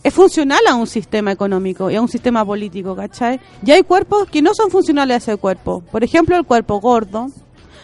es 0.03 0.13
funcional 0.13 0.61
a 0.67 0.75
un 0.75 0.87
sistema 0.87 1.31
económico 1.31 1.91
y 1.91 1.95
a 1.95 2.01
un 2.01 2.07
sistema 2.07 2.43
político, 2.45 2.95
¿cachai? 2.95 3.39
Y 3.65 3.71
hay 3.71 3.83
cuerpos 3.83 4.29
que 4.29 4.41
no 4.41 4.53
son 4.53 4.71
funcionales 4.71 5.15
a 5.15 5.17
ese 5.17 5.37
cuerpo. 5.37 5.83
Por 5.91 6.03
ejemplo, 6.03 6.37
el 6.37 6.45
cuerpo 6.45 6.79
gordo, 6.79 7.27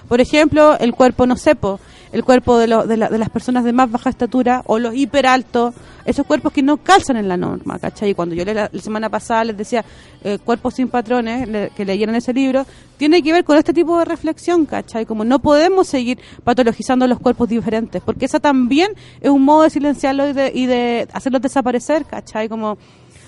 por 0.07 0.21
ejemplo, 0.21 0.77
el 0.79 0.93
cuerpo 0.93 1.25
no 1.27 1.35
sepo, 1.35 1.79
el 2.15 2.23
cuerpo 2.23 2.57
de, 2.57 2.67
de, 2.87 2.95
la- 2.97 3.09
de 3.09 3.17
las 3.17 3.29
personas 3.29 3.65
de 3.65 3.73
más 3.73 3.91
baja 3.91 4.09
estatura 4.09 4.61
o 4.67 4.79
los 4.79 4.95
hiperaltos, 4.95 5.73
esos 6.05 6.25
cuerpos 6.25 6.53
que 6.53 6.63
no 6.63 6.77
calzan 6.77 7.17
en 7.17 7.27
la 7.27 7.35
norma, 7.35 7.77
¿cachai? 7.77 8.11
Y 8.11 8.13
cuando 8.15 8.33
yo 8.35 8.45
le- 8.45 8.53
la, 8.53 8.69
la 8.71 8.81
semana 8.81 9.09
pasada 9.09 9.43
les 9.43 9.57
decía 9.57 9.83
eh, 10.23 10.39
Cuerpos 10.43 10.75
sin 10.75 10.87
patrones, 10.87 11.47
le- 11.49 11.71
que 11.75 11.83
leyeran 11.83 12.15
ese 12.15 12.31
libro, 12.33 12.65
tiene 12.95 13.21
que 13.21 13.33
ver 13.33 13.43
con 13.43 13.57
este 13.57 13.73
tipo 13.73 13.99
de 13.99 14.05
reflexión, 14.05 14.65
¿cachai? 14.65 15.05
Como 15.05 15.25
no 15.25 15.39
podemos 15.39 15.87
seguir 15.89 16.17
patologizando 16.45 17.05
los 17.05 17.19
cuerpos 17.19 17.49
diferentes, 17.49 18.01
porque 18.01 18.23
esa 18.25 18.39
también 18.39 18.91
es 19.19 19.29
un 19.29 19.43
modo 19.43 19.63
de 19.63 19.69
silenciarlos 19.69 20.29
y 20.29 20.33
de, 20.33 20.51
y 20.55 20.65
de 20.67 21.07
hacerlos 21.11 21.41
desaparecer, 21.41 22.05
¿cachai? 22.05 22.47
Como 22.47 22.77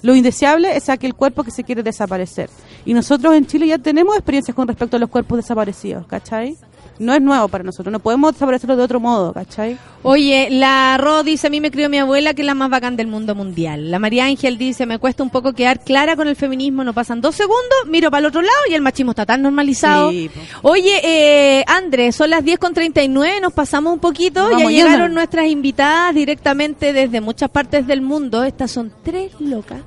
lo 0.01 0.15
indeseable 0.15 0.77
es 0.77 0.87
aquel 0.87 1.13
cuerpo 1.13 1.43
que 1.43 1.51
se 1.51 1.63
quiere 1.65 1.83
desaparecer. 1.83 2.49
Y 2.85 2.93
nosotros 2.93 3.33
en 3.35 3.47
Chile 3.47 3.67
ya 3.67 3.79
tenemos 3.79 4.15
experiencias 4.15 4.55
con 4.55 4.65
respecto 4.67 4.95
a 4.95 4.99
los 4.99 5.09
cuerpos 5.09 5.39
desaparecidos, 5.39 6.07
¿cachai? 6.07 6.55
No 6.99 7.13
es 7.13 7.21
nuevo 7.21 7.47
para 7.47 7.63
nosotros, 7.63 7.91
no 7.91 7.99
podemos 7.99 8.33
desaparecerlo 8.33 8.75
de 8.75 8.83
otro 8.83 8.99
modo, 8.99 9.33
¿cachai? 9.33 9.77
Oye, 10.03 10.47
la 10.49 10.97
Ro 10.97 11.23
dice, 11.23 11.47
a 11.47 11.49
mí 11.49 11.59
me 11.59 11.71
crió 11.71 11.89
mi 11.89 11.97
abuela 11.97 12.33
que 12.33 12.41
es 12.41 12.45
la 12.45 12.53
más 12.53 12.69
bacán 12.69 12.95
del 12.95 13.07
mundo 13.07 13.35
mundial. 13.35 13.91
La 13.91 13.99
María 13.99 14.25
Ángel 14.25 14.57
dice, 14.57 14.85
me 14.85 14.99
cuesta 14.99 15.23
un 15.23 15.29
poco 15.29 15.53
quedar 15.53 15.83
clara 15.83 16.15
con 16.15 16.27
el 16.27 16.35
feminismo, 16.35 16.83
no 16.83 16.93
pasan 16.93 17.21
dos 17.21 17.35
segundos, 17.35 17.77
miro 17.87 18.09
para 18.09 18.19
el 18.19 18.25
otro 18.27 18.41
lado 18.41 18.57
y 18.69 18.73
el 18.73 18.81
machismo 18.81 19.11
está 19.11 19.25
tan 19.25 19.41
normalizado. 19.41 20.11
Sí, 20.11 20.29
Oye, 20.61 21.01
eh, 21.03 21.63
André, 21.67 22.11
son 22.11 22.29
las 22.29 22.43
10 22.43 22.59
con 22.59 22.73
39, 22.73 23.41
nos 23.41 23.53
pasamos 23.53 23.93
un 23.93 23.99
poquito, 23.99 24.49
ya 24.57 24.65
llegaron 24.65 25.13
nuestras 25.13 25.47
invitadas 25.47 26.13
directamente 26.15 26.93
desde 26.93 27.21
muchas 27.21 27.49
partes 27.49 27.85
del 27.87 28.01
mundo. 28.01 28.43
Estas 28.43 28.71
son 28.71 28.91
tres 29.03 29.31
locas. 29.39 29.81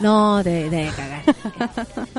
No, 0.00 0.42
de, 0.42 0.68
de 0.70 0.90
cagar. 0.94 1.22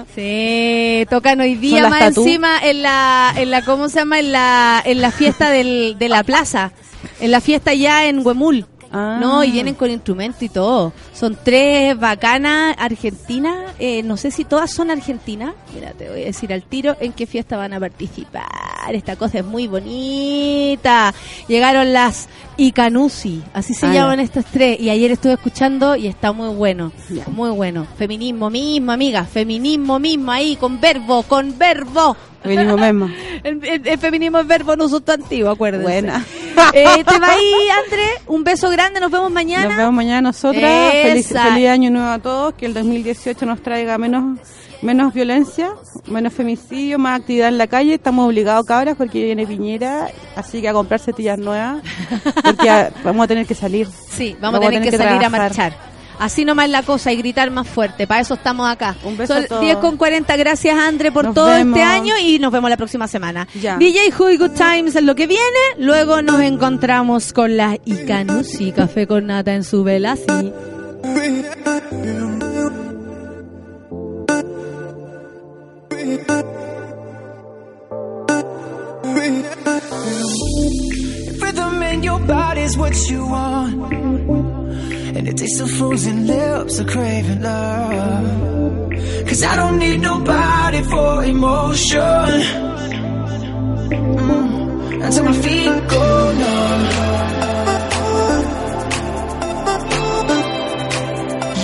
Sí, 0.15 1.05
tocan 1.09 1.39
hoy 1.41 1.55
día 1.55 1.87
más 1.89 1.99
tatú? 1.99 2.23
encima 2.23 2.59
en 2.63 2.81
la, 2.81 3.33
en 3.35 3.51
la, 3.51 3.63
¿cómo 3.63 3.89
se 3.89 3.99
llama? 3.99 4.19
En 4.19 4.31
la, 4.31 4.81
en 4.83 5.01
la 5.01 5.11
fiesta 5.11 5.49
del, 5.49 5.95
de 5.99 6.09
la 6.09 6.23
plaza. 6.23 6.71
En 7.19 7.31
la 7.31 7.41
fiesta 7.41 7.73
ya 7.73 8.07
en 8.07 8.25
Huemul. 8.25 8.65
Ah. 8.91 9.18
No, 9.22 9.43
y 9.43 9.51
vienen 9.51 9.76
con 9.76 9.89
instrumento 9.91 10.45
y 10.45 10.49
todo. 10.49 10.93
Son 11.14 11.38
tres 11.43 11.97
bacanas 11.99 12.76
argentinas. 12.80 13.73
eh, 13.80 14.01
no 14.03 14.18
sé 14.18 14.31
si 14.31 14.45
todas 14.45 14.72
son 14.72 14.89
argentinas. 14.91 15.53
Mira, 15.73 15.91
te 15.91 16.09
voy 16.09 16.22
a 16.23 16.26
decir 16.26 16.51
al 16.53 16.64
tiro 16.64 16.95
en 16.99 17.14
qué 17.14 17.26
fiesta 17.27 17.57
van 17.57 17.73
a 17.73 17.80
participar. 17.80 18.45
Esta 18.93 19.15
cosa 19.18 19.39
es 19.39 19.45
muy 19.45 19.68
bonita. 19.68 21.14
Llegaron 21.47 21.91
las 21.93 22.27
Icanusi, 22.57 23.43
así 23.53 23.73
se 23.73 23.85
Ah, 23.88 23.93
llaman 23.93 24.18
ya. 24.18 24.23
estos 24.23 24.45
tres. 24.45 24.80
Y 24.80 24.89
ayer 24.89 25.11
estuve 25.11 25.34
escuchando 25.34 25.95
y 25.95 26.07
está 26.07 26.31
muy 26.31 26.49
bueno. 26.55 26.91
Muy 27.27 27.49
bueno. 27.51 27.85
Feminismo 27.97 28.49
mismo, 28.49 28.91
amiga. 28.91 29.26
Feminismo 29.26 29.99
mismo 29.99 30.31
ahí, 30.31 30.55
con 30.55 30.80
verbo, 30.80 31.23
con 31.23 31.57
verbo. 31.57 32.15
Feminismo 32.47 32.77
mismo. 32.77 33.09
El, 33.43 33.63
el- 33.63 33.87
el 33.87 33.97
feminismo 33.99 34.39
es 34.39 34.47
verbo 34.47 34.75
no 34.75 34.89
sustantivo, 34.89 35.49
acuérdense. 35.49 35.83
Buena. 35.85 36.25
Eh, 36.73 37.03
te 37.07 37.19
va 37.19 37.29
ahí, 37.31 37.53
André. 37.85 38.07
Un 38.27 38.43
beso 38.43 38.69
grande. 38.69 38.99
Nos 38.99 39.11
vemos 39.11 39.31
mañana. 39.31 39.67
Nos 39.67 39.77
vemos 39.77 39.93
mañana 39.93 40.21
nosotras. 40.21 40.91
Feliz, 40.91 41.27
feliz 41.29 41.67
año 41.69 41.91
nuevo 41.91 42.07
a 42.09 42.19
todos. 42.19 42.53
Que 42.55 42.65
el 42.65 42.73
2018 42.73 43.45
nos 43.45 43.61
traiga 43.61 43.97
menos 43.97 44.39
menos 44.81 45.11
violencia, 45.13 45.71
menos 46.07 46.33
femicidio, 46.33 46.99
más 46.99 47.19
actividad 47.19 47.47
en 47.47 47.57
la 47.57 47.67
calle. 47.67 47.93
Estamos 47.95 48.27
obligados, 48.27 48.65
cabras, 48.65 48.95
porque 48.95 49.23
viene 49.23 49.45
Piñera, 49.47 50.07
así 50.35 50.61
que 50.61 50.69
a 50.69 50.73
comprar 50.73 50.99
setillas 50.99 51.37
nuevas, 51.39 51.81
porque 52.43 52.69
a- 52.69 52.91
vamos 53.03 53.23
a 53.23 53.27
tener 53.27 53.45
que 53.47 53.55
salir. 53.55 53.87
Sí, 54.09 54.35
vamos, 54.39 54.59
a 54.59 54.69
tener 54.69 54.83
que, 54.89 54.95
salir 54.97 55.23
a 55.23 55.29
marchar. 55.29 55.73
Así 56.19 56.45
nomás 56.45 56.65
es 56.65 56.72
la 56.72 56.84
cosa 56.84 57.11
y 57.11 57.18
gritar 57.18 57.52
más 57.52 57.68
fuerte. 57.68 58.07
Para 58.07 58.22
eso 58.22 58.34
estamos 58.34 58.69
acá. 58.69 58.95
Un 59.03 59.18
beso 59.18 59.34
Son 59.35 59.44
a 59.44 59.48
todos. 59.48 59.61
10 59.61 59.77
con 59.77 59.98
40. 59.98 60.35
Gracias, 60.38 60.77
Andre, 60.77 61.11
por 61.11 61.26
Nos 61.26 61.35
todo 61.35 61.48
vemos. 61.48 61.77
este 61.77 61.84
año 61.88 62.15
y 62.22 62.39
nos 62.39 62.52
vemos 62.52 62.69
la 62.69 62.77
próxima 62.77 63.07
semana. 63.07 63.48
Ya. 63.60 63.77
DJ 63.77 64.11
Huy 64.18 64.38
Good 64.38 64.52
Times 64.52 64.95
es 64.95 65.03
lo 65.03 65.15
que 65.15 65.27
viene. 65.27 65.44
Luego 65.77 66.22
nos 66.22 66.41
encontramos 66.41 67.34
con 67.34 67.56
la 67.57 67.77
Icanusi 67.85 68.72
Café 68.72 69.06
con 69.07 69.27
Nata 69.27 69.53
en 69.53 69.64
su 69.64 69.84
vela. 69.84 70.15
Sí. 70.15 70.52
Rhythm 81.41 81.84
in 81.84 82.03
your 82.03 82.19
body's 82.19 82.77
what 82.77 82.94
you 83.10 83.26
want. 83.27 84.06
And 85.18 85.27
it 85.27 85.35
tastes 85.38 85.60
of 85.60 85.72
frozen 85.72 86.27
lips, 86.27 86.77
a 86.77 86.85
craving 86.85 87.41
love. 87.41 88.91
Cause 89.27 89.44
I 89.44 89.56
don't 89.56 89.80
need 89.80 89.99
nobody 89.99 90.81
for 90.84 91.23
emotion. 91.23 92.30
Mm, 93.89 95.03
Until 95.06 95.23
my 95.23 95.34
feet 95.34 95.88
go 95.89 96.34
numb. 96.41 96.81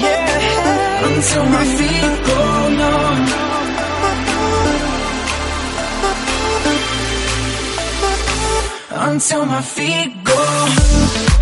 Yeah, 0.01 1.07
until 1.15 1.45
my 1.45 1.65
feet 1.77 2.25
go 2.27 2.69
numb. 2.79 3.21
Until 8.95 9.45
my 9.45 9.61
feet 9.61 10.23
go. 10.23 11.32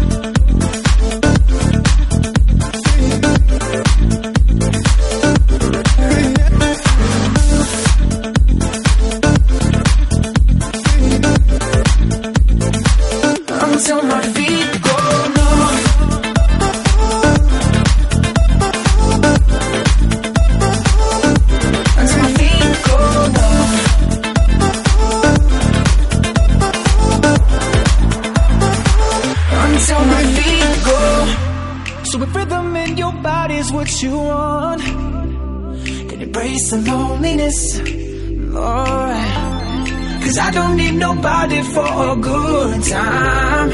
Nobody 41.52 41.74
for 41.74 42.12
a 42.12 42.16
good 42.16 42.84
time. 42.84 43.70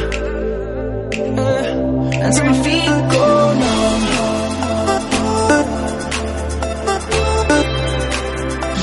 Uh, 1.39 2.23
until 2.25 2.45
my 2.45 2.63
feet 2.63 2.95
go 3.11 3.53
numb. 3.61 4.03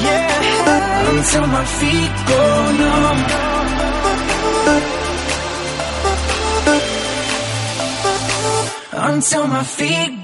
Yeah, 0.05 1.11
until 1.11 1.47
my 1.47 1.65
feet 1.65 2.12
go 2.29 2.43
numb. 2.81 3.21
Until 8.97 9.47
my 9.47 9.65
feet 9.65 10.24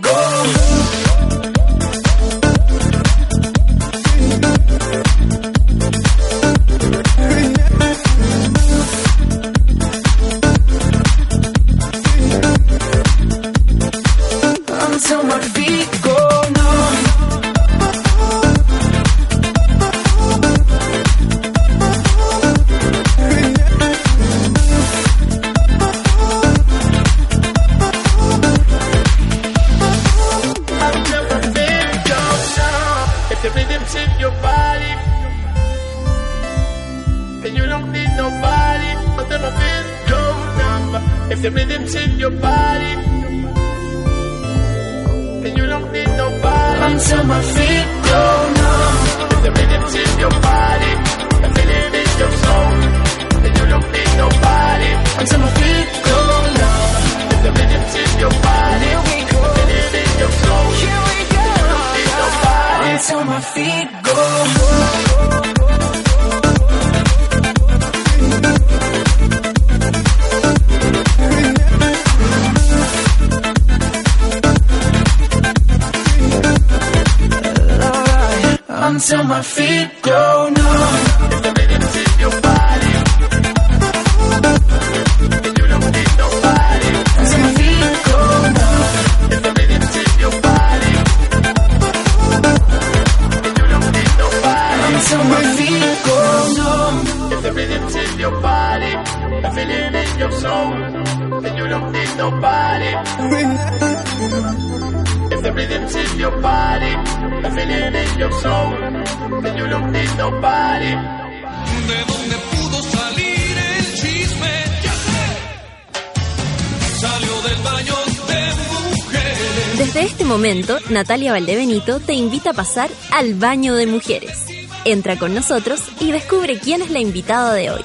Natalia 121.01 121.33
Valdebenito 121.33 121.99
te 121.99 122.13
invita 122.13 122.51
a 122.51 122.53
pasar 122.53 122.91
al 123.11 123.33
baño 123.33 123.75
de 123.75 123.87
mujeres. 123.87 124.45
Entra 124.85 125.19
con 125.19 125.35
nosotros 125.35 125.81
y 125.99 126.13
descubre 126.13 126.59
quién 126.59 126.83
es 126.83 126.91
la 126.91 127.01
invitada 127.01 127.55
de 127.55 127.71
hoy. 127.71 127.81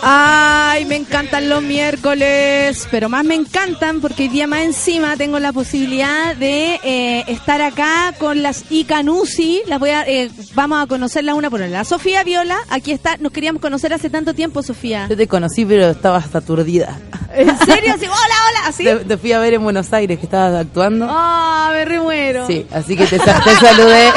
Ay, 0.00 0.86
me 0.86 0.96
encantan 0.96 1.50
los 1.50 1.62
miércoles, 1.62 2.88
pero 2.90 3.10
más 3.10 3.22
me 3.22 3.34
encantan 3.34 4.00
porque 4.00 4.22
hoy 4.22 4.28
día 4.30 4.46
más 4.46 4.62
encima 4.62 5.14
tengo 5.18 5.38
la 5.38 5.52
posibilidad 5.52 6.34
de 6.34 6.80
eh, 6.82 7.24
estar 7.28 7.60
acá 7.60 8.14
con 8.18 8.42
las 8.42 8.64
Icanusi. 8.70 9.60
Las 9.66 9.78
voy 9.78 9.90
a, 9.90 10.08
eh, 10.08 10.30
vamos 10.54 10.82
a 10.82 10.86
conocerla 10.86 11.34
una 11.34 11.50
por 11.50 11.60
una. 11.60 11.68
La 11.68 11.84
Sofía 11.84 12.24
Viola, 12.24 12.56
aquí 12.70 12.92
está. 12.92 13.18
Nos 13.18 13.32
queríamos 13.32 13.60
conocer 13.60 13.92
hace 13.92 14.08
tanto 14.08 14.32
tiempo, 14.32 14.62
Sofía. 14.62 15.06
Yo 15.10 15.18
te 15.18 15.28
conocí, 15.28 15.66
pero 15.66 15.90
estabas 15.90 16.34
aturdida. 16.34 16.98
¿En 17.38 17.58
serio? 17.58 17.94
Así, 17.94 18.06
hola, 18.06 18.14
hola, 18.48 18.66
así. 18.66 18.84
Te, 18.84 18.96
te 18.96 19.16
fui 19.16 19.32
a 19.32 19.38
ver 19.38 19.54
en 19.54 19.62
Buenos 19.62 19.92
Aires, 19.92 20.18
que 20.18 20.24
estabas 20.26 20.60
actuando. 20.60 21.06
Ah, 21.08 21.70
me 21.72 21.84
remuero. 21.84 22.46
Sí, 22.46 22.66
así 22.72 22.96
que 22.96 23.06
te, 23.06 23.18
te 23.18 23.56
saludé. 23.60 24.10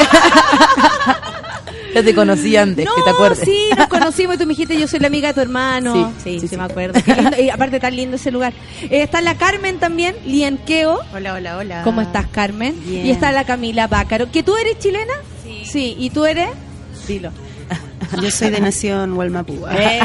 Ya 1.94 2.02
te 2.02 2.14
conocí 2.14 2.56
antes, 2.56 2.86
No, 2.86 2.94
que 2.94 3.02
te 3.02 3.10
acuerdes. 3.10 3.40
sí, 3.44 3.68
nos 3.76 3.86
conocimos 3.88 4.36
y 4.36 4.38
tú 4.38 4.44
me 4.46 4.50
dijiste 4.54 4.78
yo 4.80 4.88
soy 4.88 4.98
la 5.00 5.08
amiga 5.08 5.28
de 5.28 5.34
tu 5.34 5.40
hermano. 5.42 5.92
Sí, 5.92 6.06
Sí, 6.24 6.30
sí, 6.34 6.40
sí, 6.40 6.48
sí. 6.48 6.56
me 6.56 6.62
acuerdo. 6.64 6.98
Lindo, 7.06 7.38
Y 7.42 7.50
aparte 7.50 7.80
tan 7.80 7.94
lindo 7.94 8.16
ese 8.16 8.30
lugar. 8.30 8.54
Eh, 8.84 9.02
está 9.02 9.20
la 9.20 9.36
Carmen 9.36 9.78
también, 9.78 10.16
Lienqueo. 10.24 11.00
Hola, 11.14 11.34
hola, 11.34 11.58
hola. 11.58 11.82
¿Cómo 11.84 12.00
estás, 12.00 12.26
Carmen? 12.28 12.74
Bien. 12.86 13.04
Y 13.06 13.10
está 13.10 13.30
la 13.30 13.44
Camila 13.44 13.88
Bácaro. 13.88 14.30
¿Que 14.32 14.42
tú 14.42 14.56
eres 14.56 14.78
chilena? 14.78 15.12
Sí. 15.44 15.64
Sí, 15.70 15.96
¿y 15.98 16.08
tú 16.08 16.24
eres? 16.24 16.48
Dilo. 17.06 17.30
Yo 18.20 18.30
soy 18.30 18.50
de 18.50 18.60
Nación 18.60 19.14
Hualmapú. 19.14 19.64
Eh, 19.72 20.00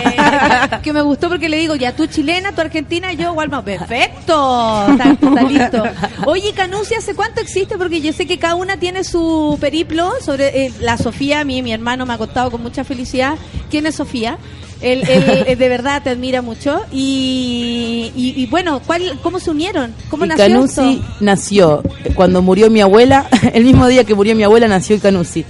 que 0.82 0.94
me 0.94 1.02
gustó 1.02 1.30
porque 1.30 1.50
le 1.50 1.58
digo, 1.58 1.76
ya 1.76 1.96
tú 1.96 2.08
chilena, 2.08 2.54
tú 2.54 2.62
argentina, 2.62 3.14
yo 3.14 3.34
Walma. 3.34 3.64
Perfecto. 3.64 4.86
Está, 4.92 5.12
está 5.12 5.44
listo. 5.44 5.84
Oye, 6.26 6.54
Canusi, 6.54 6.96
¿hace 6.96 7.14
cuánto 7.16 7.42
existe? 7.42 7.78
Porque 7.78 8.02
yo 8.02 8.14
sé 8.14 8.26
que 8.26 8.38
cada 8.38 8.56
una 8.56 8.78
tiene 8.78 9.04
su 9.04 9.58
periplo. 9.60 10.14
Sobre 10.22 10.66
eh, 10.66 10.74
la 10.80 10.98
Sofía, 10.98 11.42
a 11.42 11.44
mí, 11.44 11.62
mi 11.62 11.74
hermano 11.74 12.06
me 12.06 12.14
ha 12.14 12.18
contado 12.18 12.52
con 12.52 12.62
mucha 12.64 12.84
felicidad. 12.84 13.36
¿Quién 13.70 13.86
es 13.86 13.96
Sofía? 13.96 14.38
Él, 14.82 15.04
él, 15.10 15.44
eh, 15.48 15.56
de 15.56 15.70
verdad 15.70 16.02
te 16.04 16.10
admira 16.12 16.42
mucho. 16.42 16.82
Y, 16.92 18.12
y, 18.16 18.42
y 18.42 18.46
bueno, 18.48 18.82
¿cuál, 18.86 19.20
¿cómo 19.24 19.40
se 19.40 19.52
unieron? 19.52 19.94
¿Cómo 20.10 20.26
Y 20.26 20.30
nació 20.30 20.46
Canusi 20.46 20.94
esto? 21.02 21.16
nació 21.20 21.84
cuando 22.16 22.42
murió 22.42 22.70
mi 22.70 22.82
abuela, 22.82 23.28
el 23.54 23.64
mismo 23.64 23.88
día 23.88 24.04
que 24.04 24.16
murió 24.16 24.36
mi 24.36 24.44
abuela 24.44 24.68
nació 24.68 24.96
el 24.96 25.02
Canusi. 25.02 25.46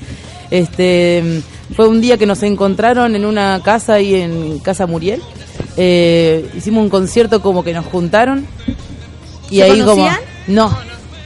Este 0.49 1.41
fue 1.75 1.87
un 1.87 2.01
día 2.01 2.17
que 2.17 2.25
nos 2.25 2.43
encontraron 2.43 3.15
en 3.15 3.25
una 3.25 3.61
casa 3.63 3.95
ahí 3.95 4.15
en 4.15 4.59
Casa 4.59 4.87
Muriel. 4.87 5.21
Eh, 5.75 6.49
hicimos 6.55 6.83
un 6.83 6.89
concierto 6.89 7.41
como 7.41 7.63
que 7.63 7.73
nos 7.73 7.85
juntaron 7.85 8.45
y 9.49 9.57
¿Se 9.57 9.63
ahí 9.63 9.79
conocían? 9.81 10.15
como 10.15 10.69
no 10.69 10.77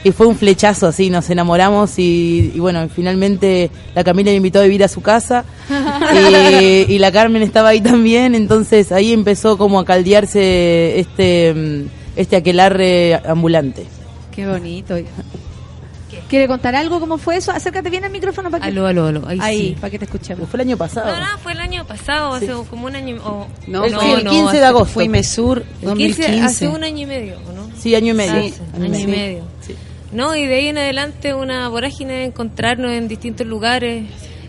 y 0.04 0.10
fue 0.10 0.26
un 0.26 0.36
flechazo 0.36 0.88
así 0.88 1.10
nos 1.10 1.30
enamoramos 1.30 1.98
y, 1.98 2.52
y 2.54 2.58
bueno 2.58 2.88
finalmente 2.94 3.70
la 3.94 4.04
Camila 4.04 4.30
me 4.30 4.36
invitó 4.36 4.58
a 4.58 4.62
vivir 4.64 4.82
a 4.84 4.88
su 4.88 5.00
casa 5.00 5.44
y, 5.70 6.86
y 6.92 6.98
la 6.98 7.12
Carmen 7.12 7.42
estaba 7.42 7.70
ahí 7.70 7.80
también 7.80 8.34
entonces 8.34 8.90
ahí 8.92 9.12
empezó 9.12 9.56
como 9.56 9.78
a 9.78 9.84
caldearse 9.84 10.98
este 10.98 11.54
mm, 11.54 11.88
este 12.16 12.36
aquelarre 12.36 13.20
ambulante 13.26 13.86
Qué 14.32 14.46
bonito. 14.46 14.94
¿Quiere 16.32 16.48
contar 16.48 16.74
algo? 16.74 16.98
¿Cómo 16.98 17.18
fue 17.18 17.36
eso? 17.36 17.52
Acércate 17.52 17.90
bien 17.90 18.04
al 18.06 18.10
micrófono 18.10 18.50
para 18.50 18.62
que... 18.62 18.68
Aló, 18.70 18.86
aló, 18.86 19.06
aló. 19.08 19.22
Ahí 19.28 19.38
Ahí, 19.42 19.58
sí. 19.68 19.76
para 19.78 19.90
que 19.90 19.98
te 19.98 20.06
escuchemos. 20.06 20.48
Fue 20.48 20.56
el 20.62 20.66
año 20.66 20.78
pasado. 20.78 21.12
No, 21.14 21.20
no, 21.20 21.38
fue 21.40 21.52
el 21.52 21.60
año 21.60 21.86
pasado, 21.86 22.32
hace 22.32 22.46
como 22.70 22.86
un 22.86 22.96
año. 22.96 23.16
o- 23.22 23.46
No, 23.66 23.84
El- 23.84 23.94
fue 23.94 24.12
el 24.14 24.26
15 24.26 24.56
de 24.56 24.64
agosto. 24.64 24.86
Fue 24.94 25.08
Mesur 25.10 25.58
el 25.58 25.64
15, 25.64 26.22
2015. 26.22 26.40
hace 26.40 26.68
un 26.68 26.84
año 26.84 27.00
y 27.02 27.04
medio, 27.06 27.36
¿o 27.46 27.52
¿no? 27.52 27.68
Sí, 27.78 27.94
año 27.94 28.12
y 28.12 28.14
medio. 28.14 28.42
Sí, 28.44 28.54
Año 28.74 28.84
y 28.84 28.86
año 28.86 28.98
y 28.98 29.06
medio. 29.06 29.08
medio. 29.08 29.44
No, 30.12 30.34
y 30.34 30.46
de 30.46 30.54
ahí 30.54 30.68
en 30.68 30.78
adelante 30.78 31.34
una 31.34 31.68
vorágine 31.68 32.14
de 32.14 32.24
encontrarnos 32.24 32.92
en 32.92 33.08
distintos 33.08 33.46
lugares. 33.46 34.04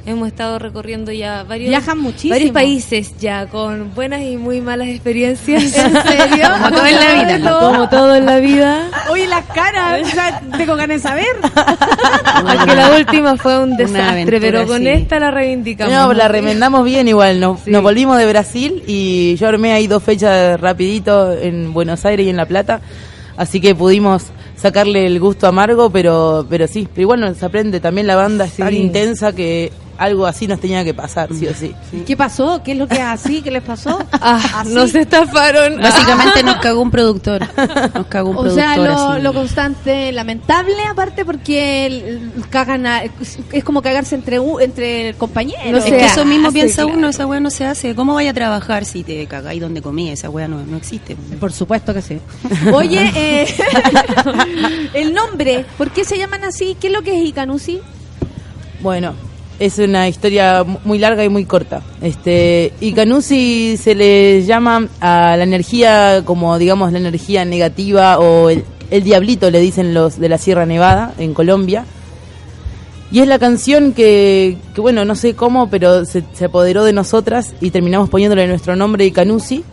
Hemos 0.06 0.28
estado 0.28 0.60
recorriendo 0.60 1.14
ya 1.14 1.44
varios, 1.44 1.70
Viajan 1.70 1.98
muchísimo. 1.98 2.34
varios 2.34 2.52
países 2.52 3.18
ya 3.20 3.48
con 3.48 3.94
buenas 3.96 4.22
y 4.22 4.36
muy 4.36 4.60
malas 4.60 4.90
experiencias. 4.90 5.64
¿En 5.78 5.94
serio? 6.04 6.48
Como 6.52 6.72
todo 6.72 6.86
en 6.86 6.96
la 6.96 7.14
vida. 7.14 7.38
No. 7.38 7.60
Como 7.60 7.90
todo 7.90 8.16
en 8.16 8.26
la 8.26 8.38
vida. 8.40 8.92
Oye, 9.10 9.28
las 9.28 9.46
caras, 9.46 10.02
o 10.06 10.12
sea, 10.12 10.42
tengo 10.58 10.76
ganas 10.76 11.02
de 11.02 11.10
saber. 11.10 11.26
Aunque 12.36 12.76
la 12.76 12.98
última 12.98 13.38
fue 13.38 13.58
un 13.64 13.78
desastre, 13.78 14.04
aventura, 14.04 14.40
pero 14.42 14.68
con 14.68 14.80
sí. 14.80 14.90
esta 14.90 15.20
la 15.20 15.32
reivindicamos. 15.32 15.94
No, 15.94 16.12
la 16.12 16.28
remendamos 16.28 16.84
bien 16.84 17.08
igual. 17.08 17.40
Nos, 17.40 17.66
nos 17.66 17.82
volvimos 17.82 18.18
de 18.18 18.26
Brasil 18.26 18.84
y 18.86 19.38
yo 19.38 19.48
armé 19.48 19.72
ahí 19.72 19.88
dos 19.88 20.04
fechas 20.04 20.60
rapidito 20.60 21.32
en 21.32 21.72
Buenos 21.72 22.04
Aires 22.06 22.26
y 22.26 22.30
en 22.30 22.36
La 22.36 22.46
Plata. 22.46 22.82
Así 23.38 23.62
que 23.62 23.74
pudimos 23.74 24.26
sacarle 24.58 25.06
el 25.08 25.20
gusto 25.22 25.48
amargo, 25.48 25.90
pero 25.90 26.46
pero 26.50 26.68
sí. 26.68 26.90
Pero 26.94 27.04
igual 27.04 27.22
nos 27.22 27.42
aprende 27.42 27.80
también 27.80 28.06
la 28.06 28.18
banda, 28.18 28.46
es 28.46 28.54
tan 28.58 28.74
intensa 28.74 29.34
que 29.34 29.72
algo 29.98 30.26
así 30.26 30.48
nos 30.48 30.60
tenía 30.60 30.84
que 30.84 30.94
pasar, 30.94 31.30
sí 31.34 31.48
o 31.48 31.54
sí. 31.54 31.74
¿Qué 32.06 32.18
pasó? 32.18 32.62
¿Qué 32.64 32.72
es 32.74 32.78
lo 32.78 32.88
que 32.88 33.02
así? 33.02 33.42
¿Qué 33.42 33.52
les 33.52 33.64
pasó? 33.64 34.00
Ah, 34.26 34.42
¿Así? 34.62 34.74
nos 34.74 34.96
estafaron. 34.96 35.80
Básicamente 35.82 36.44
nos 36.44 36.56
cagó 36.58 36.82
un 36.82 36.92
productor. 36.92 37.42
Nos 37.94 38.08
cagó 38.08 38.30
un 38.32 38.38
O 38.38 38.42
productor. 38.42 38.64
sea, 38.66 38.78
lo, 38.78 38.94
así. 39.12 39.22
lo 39.22 39.34
constante, 39.34 40.12
lamentable 40.12 40.76
aparte 40.90 41.26
porque 41.26 42.20
cagan 42.50 42.86
a- 42.86 43.04
es 43.04 43.64
como 43.64 43.82
cagarse 43.82 44.16
entre 44.16 44.38
entre 44.62 45.14
compañeros. 45.16 45.72
No 45.72 45.78
es 45.78 45.84
que 45.86 46.06
eso 46.06 46.24
mismo 46.26 46.48
hace, 46.48 46.54
piensa 46.54 46.84
claro. 46.84 46.98
uno, 46.98 47.10
esa 47.10 47.26
weá 47.28 47.40
no 47.40 47.50
se 47.50 47.66
hace. 47.66 47.96
¿Cómo 47.96 48.14
vaya 48.14 48.32
a 48.32 48.34
trabajar 48.34 48.86
si 48.86 49.04
te 49.04 49.26
cagáis 49.28 49.60
donde 49.62 49.82
comí? 49.82 50.10
Esa 50.10 50.30
weá 50.30 50.48
no, 50.48 50.64
no 50.64 50.78
existe. 50.78 51.16
Por 51.40 51.52
supuesto 51.52 51.94
que 51.94 52.02
sí. 52.02 52.20
Oye, 52.74 53.12
eh, 53.16 53.48
el 54.94 55.14
nombre, 55.14 55.66
¿por 55.78 55.92
qué 55.92 56.06
se 56.06 56.18
llaman 56.18 56.44
así? 56.44 56.78
¿Qué 56.80 56.88
es 56.88 56.94
lo 56.94 57.02
que 57.02 57.18
es 57.22 57.26
Icanusi? 57.28 57.82
Bueno, 58.82 59.14
es 59.60 59.78
una 59.80 60.08
historia 60.08 60.64
mu- 60.64 60.80
muy 60.84 61.00
larga 61.00 61.24
y 61.24 61.30
muy 61.30 61.46
corta. 61.46 61.82
Este, 62.02 62.74
y 62.82 62.94
Canusi 62.94 63.78
se 63.78 63.96
le 63.96 64.44
llama 64.44 64.88
a 65.00 65.38
la 65.38 65.44
energía 65.44 66.24
como, 66.26 66.58
digamos, 66.58 66.92
la 66.92 67.00
energía 67.00 67.46
negativa 67.46 68.20
o 68.20 68.50
el, 68.50 68.66
el 68.92 69.04
diablito, 69.04 69.50
le 69.52 69.60
dicen 69.60 69.94
los 69.94 70.20
de 70.20 70.30
la 70.30 70.38
Sierra 70.38 70.66
Nevada, 70.66 71.14
en 71.18 71.34
Colombia. 71.34 71.86
Y 73.12 73.20
es 73.20 73.28
la 73.28 73.38
canción 73.38 73.94
que, 73.94 74.58
que 74.74 74.82
bueno, 74.82 75.06
no 75.06 75.16
sé 75.16 75.36
cómo, 75.36 75.70
pero 75.70 76.04
se, 76.04 76.24
se 76.34 76.46
apoderó 76.46 76.84
de 76.84 76.94
nosotras 76.94 77.54
y 77.62 77.70
terminamos 77.70 78.10
poniéndole 78.10 78.48
nuestro 78.48 78.76
nombre 78.76 79.12
Canusi. 79.12 79.64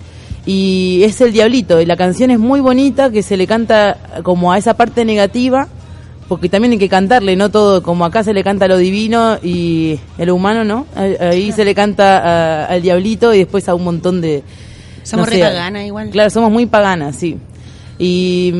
Y 0.47 1.03
es 1.05 1.21
el 1.21 1.33
diablito. 1.33 1.81
Y 1.81 1.87
la 1.87 1.97
canción 1.97 2.31
es 2.31 2.39
muy 2.39 2.61
bonita, 2.61 3.11
que 3.11 3.23
se 3.23 3.37
le 3.37 3.47
canta 3.47 3.97
como 4.23 4.53
a 4.53 4.59
esa 4.59 4.75
parte 4.75 5.05
negativa 5.05 5.69
porque 6.31 6.49
también 6.49 6.71
hay 6.71 6.79
que 6.79 6.89
cantarle, 6.89 7.35
no 7.35 7.51
todo, 7.51 7.83
como 7.83 8.05
acá 8.05 8.23
se 8.23 8.33
le 8.33 8.45
canta 8.45 8.69
lo 8.69 8.77
divino 8.79 9.37
y 9.43 9.99
el 10.17 10.31
humano, 10.31 10.63
¿no? 10.63 10.87
Ahí- 10.95 11.51
se 11.51 11.65
le 11.65 11.75
canta 11.75 12.19
a- 12.19 12.67
al 12.67 12.81
diablito 12.83 13.35
y 13.35 13.39
después 13.39 13.69
a 13.69 13.75
un 13.75 13.83
montón 13.83 14.21
de... 14.21 14.45
Somos 15.03 15.27
no 15.27 15.33
re 15.33 15.41
paganas 15.41 15.85
igual. 15.87 16.11
Claro, 16.11 16.31
somos 16.31 16.53
muy 16.53 16.67
paganas, 16.67 17.17
sí. 17.17 17.37
Y, 18.03 18.51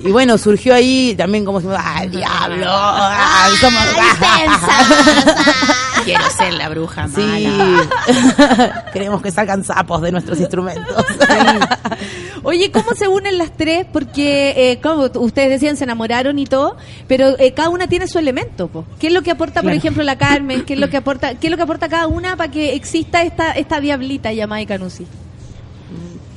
y 0.00 0.10
bueno, 0.12 0.36
surgió 0.36 0.74
ahí 0.74 1.14
también 1.16 1.42
como, 1.46 1.58
¡ah, 1.74 2.04
diablo! 2.06 2.66
ah, 2.68 3.48
somos- 3.58 3.82
Quiero 6.04 6.24
ser 6.30 6.52
la 6.54 6.68
bruja 6.68 7.08
Sí, 7.08 7.20
mala. 7.22 8.84
queremos 8.92 9.22
que 9.22 9.30
salgan 9.30 9.64
sapos 9.64 10.02
de 10.02 10.12
nuestros 10.12 10.38
instrumentos. 10.38 11.04
Oye, 12.42 12.70
¿cómo 12.70 12.92
se 12.94 13.08
unen 13.08 13.38
las 13.38 13.54
tres? 13.56 13.86
Porque, 13.90 14.72
eh, 14.72 14.80
como 14.82 15.04
ustedes 15.14 15.50
decían, 15.50 15.76
se 15.76 15.84
enamoraron 15.84 16.38
y 16.38 16.46
todo, 16.46 16.76
pero 17.06 17.38
eh, 17.38 17.52
cada 17.52 17.68
una 17.68 17.86
tiene 17.86 18.06
su 18.06 18.18
elemento. 18.18 18.68
po. 18.68 18.84
¿Qué 18.98 19.08
es 19.08 19.12
lo 19.12 19.22
que 19.22 19.30
aporta, 19.30 19.60
por 19.60 19.64
Claro. 19.70 19.78
ejemplo, 19.78 20.02
la 20.04 20.16
Carmen? 20.18 20.64
¿Qué 20.64 20.74
es 20.74 20.80
lo 20.80 20.88
que 20.90 20.96
aporta, 20.98 21.34
qué 21.36 21.46
es 21.46 21.50
lo 21.50 21.56
que 21.56 21.62
aporta 21.64 21.88
cada 21.88 22.06
una 22.06 22.36
para 22.36 22.50
que 22.50 22.74
exista 22.74 23.22
esta 23.22 23.52
esta 23.52 23.80
diablita 23.80 24.32
llamada 24.32 24.60
Icanusi? 24.62 25.06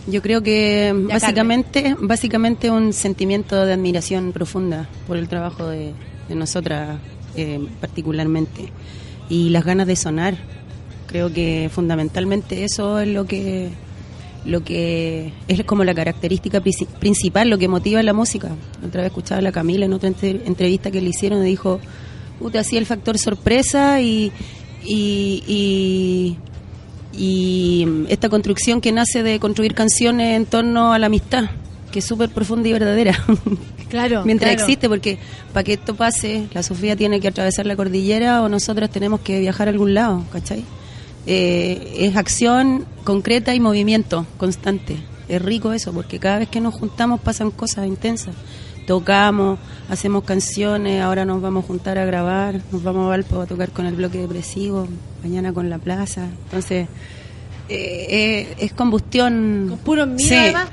Yo 0.07 0.21
creo 0.21 0.41
que 0.43 0.91
básicamente, 1.13 1.95
básicamente 1.99 2.69
un 2.69 2.91
sentimiento 2.93 3.65
de 3.65 3.73
admiración 3.73 4.33
profunda 4.33 4.89
por 5.07 5.15
el 5.17 5.29
trabajo 5.29 5.67
de, 5.67 5.93
de 6.27 6.35
nosotras 6.35 6.99
eh, 7.37 7.59
particularmente 7.79 8.69
y 9.29 9.49
las 9.49 9.63
ganas 9.63 9.87
de 9.87 9.95
sonar. 9.95 10.35
Creo 11.07 11.31
que 11.31 11.69
fundamentalmente 11.71 12.63
eso 12.65 12.99
es 12.99 13.07
lo 13.07 13.25
que 13.25 13.69
lo 14.45 14.61
que 14.61 15.31
es 15.47 15.63
como 15.63 15.85
la 15.85 15.93
característica 15.93 16.61
princi- 16.61 16.85
principal, 16.99 17.49
lo 17.49 17.57
que 17.57 17.69
motiva 17.69 18.03
la 18.03 18.11
música. 18.11 18.49
Otra 18.85 19.01
vez 19.03 19.11
escuchaba 19.11 19.39
a 19.39 19.41
la 19.41 19.53
Camila 19.53 19.85
en 19.85 19.93
otra 19.93 20.09
entre- 20.09 20.41
entrevista 20.45 20.91
que 20.91 20.99
le 20.99 21.09
hicieron 21.11 21.41
y 21.43 21.49
dijo, 21.49 21.79
puta, 22.39 22.59
hacía 22.59 22.79
el 22.79 22.85
factor 22.85 23.17
sorpresa 23.17 24.01
y, 24.01 24.33
y, 24.83 25.43
y, 25.47 26.37
y 27.15 27.87
esta 28.09 28.29
construcción 28.29 28.81
que 28.81 28.91
nace 28.91 29.23
de 29.23 29.39
construir 29.39 29.73
canciones 29.73 30.35
en 30.35 30.45
torno 30.45 30.93
a 30.93 30.99
la 30.99 31.07
amistad, 31.07 31.45
que 31.91 31.99
es 31.99 32.05
súper 32.05 32.29
profunda 32.29 32.67
y 32.69 32.73
verdadera. 32.73 33.23
Claro. 33.89 34.23
Mientras 34.25 34.49
claro. 34.49 34.63
existe, 34.63 34.89
porque 34.89 35.19
para 35.53 35.63
que 35.63 35.73
esto 35.73 35.93
pase, 35.93 36.47
la 36.51 36.63
Sofía 36.63 36.95
tiene 36.95 37.19
que 37.19 37.27
atravesar 37.27 37.67
la 37.67 37.75
cordillera 37.75 38.41
o 38.41 38.49
nosotros 38.49 38.89
tenemos 38.89 39.19
que 39.19 39.39
viajar 39.39 39.67
a 39.67 39.71
algún 39.71 39.93
lado, 39.93 40.25
¿cachai? 40.31 40.65
Eh, 41.27 41.97
es 41.99 42.17
acción 42.17 42.85
concreta 43.03 43.53
y 43.53 43.59
movimiento 43.59 44.25
constante. 44.37 44.97
Es 45.29 45.39
rico 45.39 45.73
eso, 45.73 45.93
porque 45.93 46.17
cada 46.17 46.39
vez 46.39 46.49
que 46.49 46.59
nos 46.59 46.73
juntamos 46.73 47.21
pasan 47.21 47.51
cosas 47.51 47.85
intensas. 47.85 48.33
Tocamos, 48.85 49.59
hacemos 49.89 50.23
canciones, 50.23 51.01
ahora 51.01 51.25
nos 51.25 51.41
vamos 51.41 51.63
a 51.63 51.67
juntar 51.67 51.97
a 51.97 52.05
grabar, 52.05 52.59
nos 52.71 52.83
vamos 52.83 53.05
a 53.05 53.09
Valpo 53.09 53.41
a 53.41 53.45
tocar 53.45 53.69
con 53.71 53.85
el 53.85 53.95
bloque 53.95 54.19
depresivo, 54.19 54.87
mañana 55.23 55.53
con 55.53 55.69
la 55.69 55.77
plaza. 55.77 56.27
Entonces, 56.45 56.87
eh, 57.69 58.07
eh, 58.09 58.55
es 58.59 58.73
combustión. 58.73 59.79
Con 59.85 60.19
sí. 60.19 60.35
además. 60.35 60.69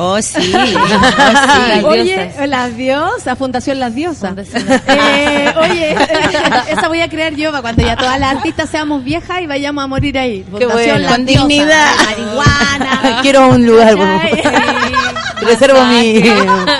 Oh, 0.00 0.22
sí. 0.22 0.52
Oh, 0.54 0.66
sí. 1.78 1.84
Oye, 1.84 2.30
las 2.46 2.76
diosas, 2.76 3.36
Fundación 3.36 3.80
Las 3.80 3.94
Diosas. 3.94 4.32
Eh, 4.54 5.52
oye, 5.56 5.92
esa 6.70 6.86
voy 6.88 7.00
a 7.00 7.08
crear 7.08 7.34
yo 7.34 7.50
para 7.50 7.62
cuando 7.62 7.82
ya 7.84 7.96
todas 7.96 8.18
las 8.20 8.36
artistas 8.36 8.70
seamos 8.70 9.02
viejas 9.02 9.42
y 9.42 9.46
vayamos 9.46 9.82
a 9.82 9.86
morir 9.88 10.16
ahí. 10.18 10.44
Fundación 10.48 10.72
bueno. 10.72 10.98
Las 10.98 11.12
Con 11.12 11.26
Diosas, 11.26 11.48
dignidad. 11.48 11.90
Marihuana. 12.04 13.18
Quiero 13.22 13.48
un 13.48 13.66
lugar, 13.66 13.96
favor. 13.96 14.20
Reservo 15.40 15.84
mi, 15.86 16.22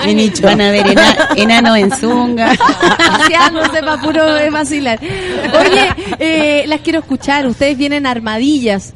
mi 0.05 0.13
nicho. 0.15 0.43
Van 0.43 0.61
a 0.61 0.71
ver 0.71 0.87
ena- 0.87 1.29
enanos 1.35 1.77
en 1.77 1.91
zunga. 1.91 2.53
paseándose 2.97 3.81
para 3.81 4.01
puro 4.01 4.23
vacilar. 4.51 4.99
Oye, 5.01 5.89
eh, 6.19 6.63
las 6.67 6.81
quiero 6.81 6.99
escuchar. 6.99 7.47
Ustedes 7.47 7.77
vienen 7.77 8.05
armadillas, 8.05 8.93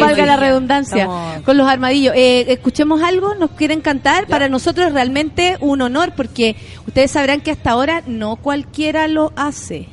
valga 0.00 0.26
la 0.26 0.36
redundancia, 0.36 1.04
Estamos- 1.04 1.42
con 1.42 1.56
los 1.56 1.68
armadillos. 1.68 2.14
Eh, 2.16 2.46
escuchemos 2.48 3.02
algo, 3.02 3.29
nos 3.38 3.50
quieren 3.52 3.80
cantar. 3.80 4.26
Para 4.26 4.48
nosotros 4.48 4.88
es 4.88 4.92
realmente 4.94 5.56
un 5.60 5.80
honor 5.82 6.12
porque 6.16 6.56
ustedes 6.86 7.10
sabrán 7.10 7.40
que 7.40 7.50
hasta 7.50 7.70
ahora 7.70 8.02
no 8.06 8.36
cualquiera 8.36 9.08
lo 9.08 9.32
hace. 9.36 9.88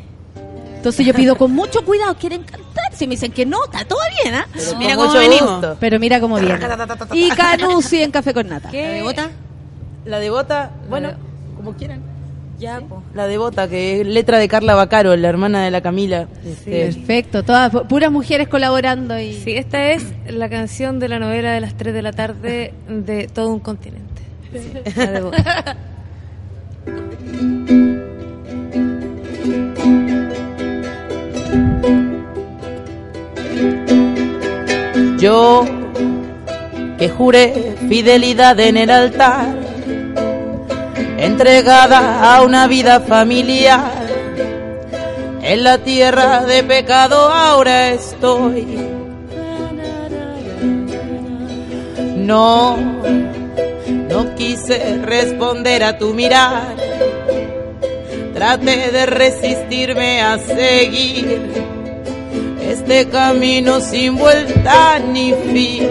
Entonces 0.76 1.06
yo 1.06 1.14
pido 1.14 1.36
con 1.38 1.52
mucho 1.52 1.84
cuidado, 1.84 2.16
quieren 2.16 2.44
cantar. 2.44 2.94
Si 2.94 3.08
me 3.08 3.12
dicen 3.12 3.32
que 3.32 3.46
no, 3.46 3.64
está 3.66 3.84
todo 3.86 4.00
bien, 4.24 4.36
¿ah? 4.36 4.48
Pero 4.54 4.78
Mira 4.78 4.96
cómo 4.96 5.08
mucho 5.08 5.20
venimos. 5.20 5.52
gusto. 5.52 5.78
Pero 5.80 6.00
mira 6.00 6.20
cómo 6.20 6.40
viene. 6.40 6.60
Y 7.14 7.30
Canusi 7.30 8.02
en 8.02 8.12
Café 8.12 8.34
con 8.34 8.48
Nata. 8.48 8.72
¿La 8.72 8.80
devota? 8.90 9.30
La 10.06 10.20
devota, 10.20 10.72
bueno, 10.90 11.12
como 11.56 11.74
quieran. 11.74 12.02
Ya. 12.60 12.82
La 13.14 13.28
devota, 13.28 13.68
que 13.70 14.02
es 14.02 14.08
letra 14.08 14.40
de 14.40 14.48
Carla 14.48 14.74
Bacaro, 14.74 15.16
la 15.16 15.28
hermana 15.30 15.64
de 15.64 15.70
la 15.72 15.82
Camila. 15.82 16.28
Este, 16.44 16.86
Perfecto, 16.86 17.44
todas 17.44 17.72
pu- 17.72 17.86
puras 17.88 18.12
mujeres 18.12 18.48
colaborando 18.48 19.20
y 19.20 19.34
Sí, 19.34 19.52
esta 19.56 19.92
es 19.92 20.04
la 20.28 20.50
canción 20.50 21.00
de 21.00 21.08
la 21.08 21.20
novela 21.20 21.52
de 21.52 21.62
las 21.62 21.76
3 21.78 21.94
de 21.94 22.02
la 22.02 22.14
tarde 22.14 22.74
de 22.90 23.28
todo 23.28 23.50
un 23.50 23.60
continente. 23.60 24.24
Sí, 24.52 24.72
la 24.96 25.12
de 25.12 25.22
Boca. 25.22 25.78
Yo 35.18 35.66
que 36.98 37.10
juré 37.10 37.76
fidelidad 37.88 38.60
en 38.60 38.78
el 38.78 38.90
altar, 38.90 39.48
entregada 41.18 42.36
a 42.36 42.42
una 42.44 42.68
vida 42.68 43.00
familiar. 43.02 43.92
En 45.42 45.64
la 45.64 45.78
tierra 45.80 46.44
de 46.44 46.64
pecado 46.64 47.32
ahora 47.32 47.90
estoy. 47.92 48.66
No, 52.16 52.76
no 54.10 54.36
quise 54.36 54.98
responder 55.04 55.84
a 55.84 55.98
tu 55.98 56.14
mirar. 56.14 56.76
Traté 58.34 58.92
de 58.92 59.06
resistirme 59.06 60.22
a 60.22 60.38
seguir 60.38 61.68
este 62.62 63.08
camino 63.08 63.80
sin 63.80 64.18
vuelta 64.18 65.00
ni 65.00 65.34
fin. 65.34 65.90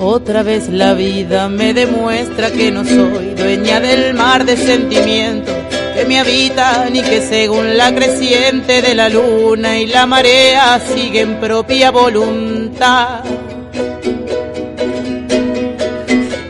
Otra 0.00 0.44
vez 0.44 0.68
la 0.68 0.94
vida 0.94 1.48
me 1.48 1.74
demuestra 1.74 2.52
que 2.52 2.70
no 2.70 2.84
soy 2.84 3.34
dueña 3.34 3.80
del 3.80 4.14
mar 4.14 4.44
de 4.44 4.56
sentimientos 4.56 5.52
que 5.96 6.04
me 6.04 6.20
habitan 6.20 6.94
y 6.94 7.02
que 7.02 7.20
según 7.20 7.76
la 7.76 7.92
creciente 7.92 8.80
de 8.80 8.94
la 8.94 9.08
luna 9.08 9.76
y 9.76 9.86
la 9.86 10.06
marea 10.06 10.78
siguen 10.78 11.40
propia 11.40 11.90
voluntad. 11.90 13.24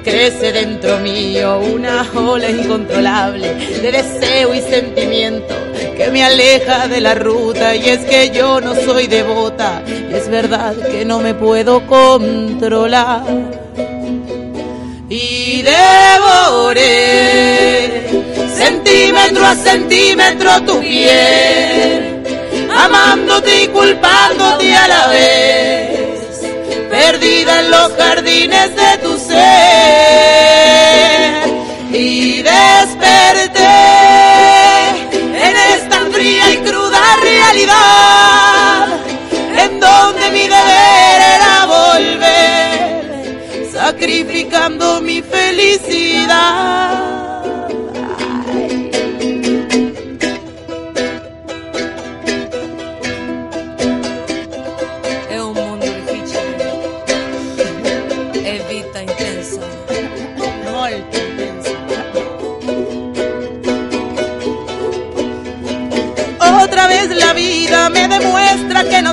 Crece 0.05 0.53
dentro 0.53 0.99
mío 0.99 1.61
una 1.61 2.07
ola 2.15 2.51
incontrolable 2.51 3.55
de 3.81 3.93
deseo 3.93 4.55
y 4.55 4.61
sentimiento 4.61 5.68
que 5.99 6.11
me 6.13 6.23
aleja 6.23 6.87
de 6.87 7.01
la 7.01 7.17
ruta 7.17 7.75
y 7.75 7.89
es 7.89 8.05
que 8.05 8.31
yo 8.31 8.61
no 8.61 8.77
soy 8.77 9.09
devota 9.09 9.83
es 10.13 10.29
verdad 10.29 10.77
que 10.77 11.05
no 11.05 11.19
me 11.19 11.35
puedo 11.35 11.85
controlar. 11.89 13.25
Y 15.09 15.63
devoré 15.63 16.85
centímetro 18.55 19.45
a 19.45 19.57
centímetro 19.57 20.63
tu 20.63 20.79
piel 20.81 22.23
amándote 22.77 23.65
y 23.65 23.69
culpándote 23.69 24.75
a 24.75 24.89
la 24.89 25.07
vez 25.09 26.43
perdida 26.91 27.61
en 27.61 27.71
los 27.73 27.93
jardines 27.95 28.77
de 28.77 28.99
tu 29.03 29.19
ser 29.19 31.18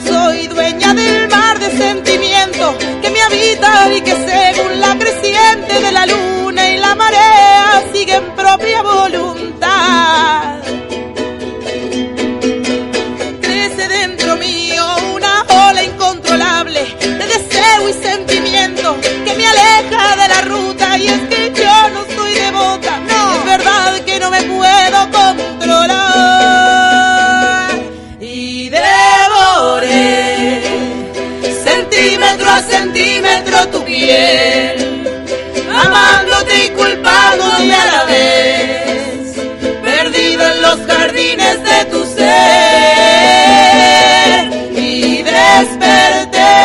demuestra 0.02 0.56
que 0.56 0.65
tu 33.72 33.84
piel, 33.86 34.78
amándote 35.74 36.66
y 36.66 36.70
culpándote 36.70 37.74
a 37.74 37.86
la 37.94 38.04
vez, 38.06 39.36
perdido 39.84 40.44
en 40.52 40.62
los 40.62 40.78
jardines 40.86 41.64
de 41.64 41.86
tu 41.86 42.06
ser 42.06 42.26
y 44.78 45.24
desperté 45.24 46.56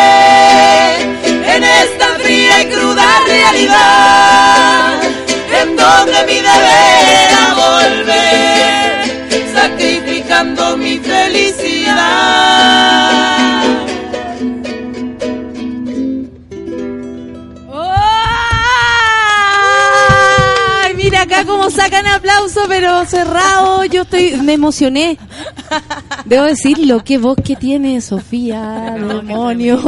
en 1.54 1.62
esta 1.64 2.06
fría 2.18 2.62
y 2.62 2.66
cruda 2.66 3.06
realidad, 3.26 4.29
sacan 21.80 22.06
aplauso, 22.06 22.60
pero 22.68 23.04
cerrado. 23.06 23.84
Yo 23.84 24.02
estoy, 24.02 24.36
me 24.42 24.54
emocioné. 24.54 25.18
Debo 26.24 26.44
decirlo, 26.44 27.02
qué 27.02 27.18
voz 27.18 27.36
que 27.42 27.56
tiene 27.56 28.00
Sofía, 28.00 28.94
demonios. 28.96 29.80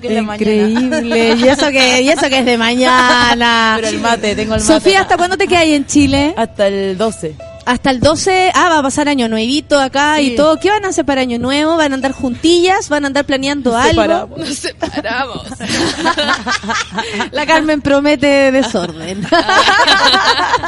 Que. 0.00 0.14
Increíble. 0.18 1.36
Y 1.36 1.46
eso 1.46 1.68
que, 1.68 2.02
y 2.02 2.08
eso 2.08 2.28
que 2.28 2.40
es 2.40 2.46
de 2.46 2.58
mañana. 2.58 3.74
Pero 3.76 3.88
el 3.88 4.00
mate, 4.00 4.34
tengo 4.34 4.54
el 4.54 4.60
mate. 4.60 4.72
Sofía, 4.72 5.02
¿hasta 5.02 5.16
cuándo 5.16 5.36
te 5.36 5.46
quedas 5.46 5.62
ahí 5.62 5.74
en 5.74 5.86
Chile? 5.86 6.34
Hasta 6.36 6.66
el 6.66 6.98
12. 6.98 7.36
Hasta 7.66 7.90
el 7.90 8.00
12, 8.00 8.52
ah, 8.54 8.68
va 8.70 8.78
a 8.78 8.82
pasar 8.82 9.08
año 9.08 9.28
nuevito 9.28 9.78
acá 9.78 10.20
y 10.20 10.36
todo. 10.36 10.58
¿Qué 10.58 10.70
van 10.70 10.84
a 10.84 10.88
hacer 10.88 11.04
para 11.04 11.22
año 11.22 11.38
nuevo? 11.38 11.76
¿Van 11.76 11.92
a 11.92 11.94
andar 11.94 12.12
juntillas? 12.12 12.88
¿Van 12.88 13.04
a 13.04 13.06
andar 13.08 13.24
planeando 13.24 13.76
algo? 13.76 14.02
separamos. 14.02 14.38
Nos 14.38 14.58
separamos. 14.58 15.48
La 17.32 17.46
Carmen 17.46 17.80
promete 17.80 18.52
desorden. 18.52 19.26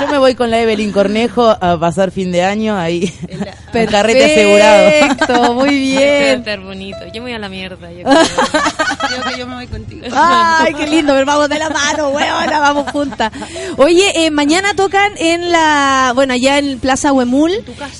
Yo 0.01 0.09
me 0.09 0.19
voy 0.19 0.35
con 0.35 0.51
la 0.51 0.61
Evelyn 0.61 0.93
Cornejo 0.93 1.49
a 1.49 1.79
pasar 1.79 2.11
fin 2.11 2.33
de 2.33 2.43
año 2.45 2.77
ahí. 2.77 3.13
Perfecto, 3.85 5.55
muy 5.55 5.69
Va 5.95 6.01
a 6.01 6.01
bien. 6.01 6.39
estar 6.41 6.61
bonito. 6.61 6.99
Yo 7.07 7.15
me 7.15 7.21
voy 7.21 7.33
a 7.33 7.39
la 7.39 7.49
mierda. 7.49 7.91
Yo 7.93 8.03
creo. 8.05 8.19
Creo 9.09 9.25
que 9.33 9.39
yo 9.39 9.47
me 9.47 9.55
voy 9.55 9.67
contigo. 9.69 10.07
Ay, 10.13 10.75
qué 10.75 10.87
lindo, 10.87 11.13
pero 11.13 11.27
vamos 11.27 11.49
de 11.49 11.59
la 11.59 11.71
mano, 11.71 12.09
weona, 12.09 12.59
vamos 12.59 12.91
juntas. 12.91 13.31
Oye, 13.77 14.27
eh, 14.27 14.31
mañana 14.31 14.75
tocan 14.75 15.13
en 15.19 15.53
la, 15.53 16.13
bueno, 16.15 16.33
allá 16.35 16.59
en 16.59 16.79
Plaza 16.81 17.13
Huemul, 17.13 17.53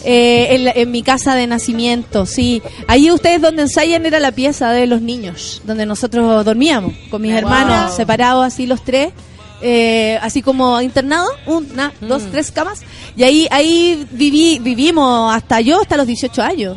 eh, 0.05 0.49
en, 0.51 0.65
la- 0.65 0.73
en 0.73 0.91
mi 0.91 1.03
casa 1.03 1.35
de 1.37 1.47
nacimiento, 1.47 2.27
sí. 2.27 2.61
Ahí 2.89 3.11
ustedes 3.11 3.41
donde 3.41 3.63
ensayan 3.63 4.05
era 4.05 4.19
la 4.19 4.33
pieza 4.33 4.71
de 4.73 4.87
los 4.87 5.01
niños, 5.01 5.63
donde 5.65 5.87
nosotros 5.87 6.45
dormíamos, 6.45 6.93
con 7.11 7.23
mis 7.23 7.31
Wow. 7.33 7.39
hermanos, 7.39 7.95
separados 7.95 8.45
así 8.45 8.67
los 8.67 8.83
tres. 8.85 9.13
Eh, 9.61 10.19
así 10.23 10.43
como 10.43 10.81
internado, 10.81 11.29
una, 11.47 11.93
dos, 12.01 12.31
tres 12.31 12.51
camas, 12.51 12.83
y 13.17 13.23
ahí 13.25 13.49
ahí 13.51 14.07
viví, 14.11 14.59
vivimos 14.59 15.35
hasta 15.35 15.61
yo, 15.61 15.81
hasta 15.81 15.97
los 15.97 16.07
18 16.07 16.43
años. 16.43 16.77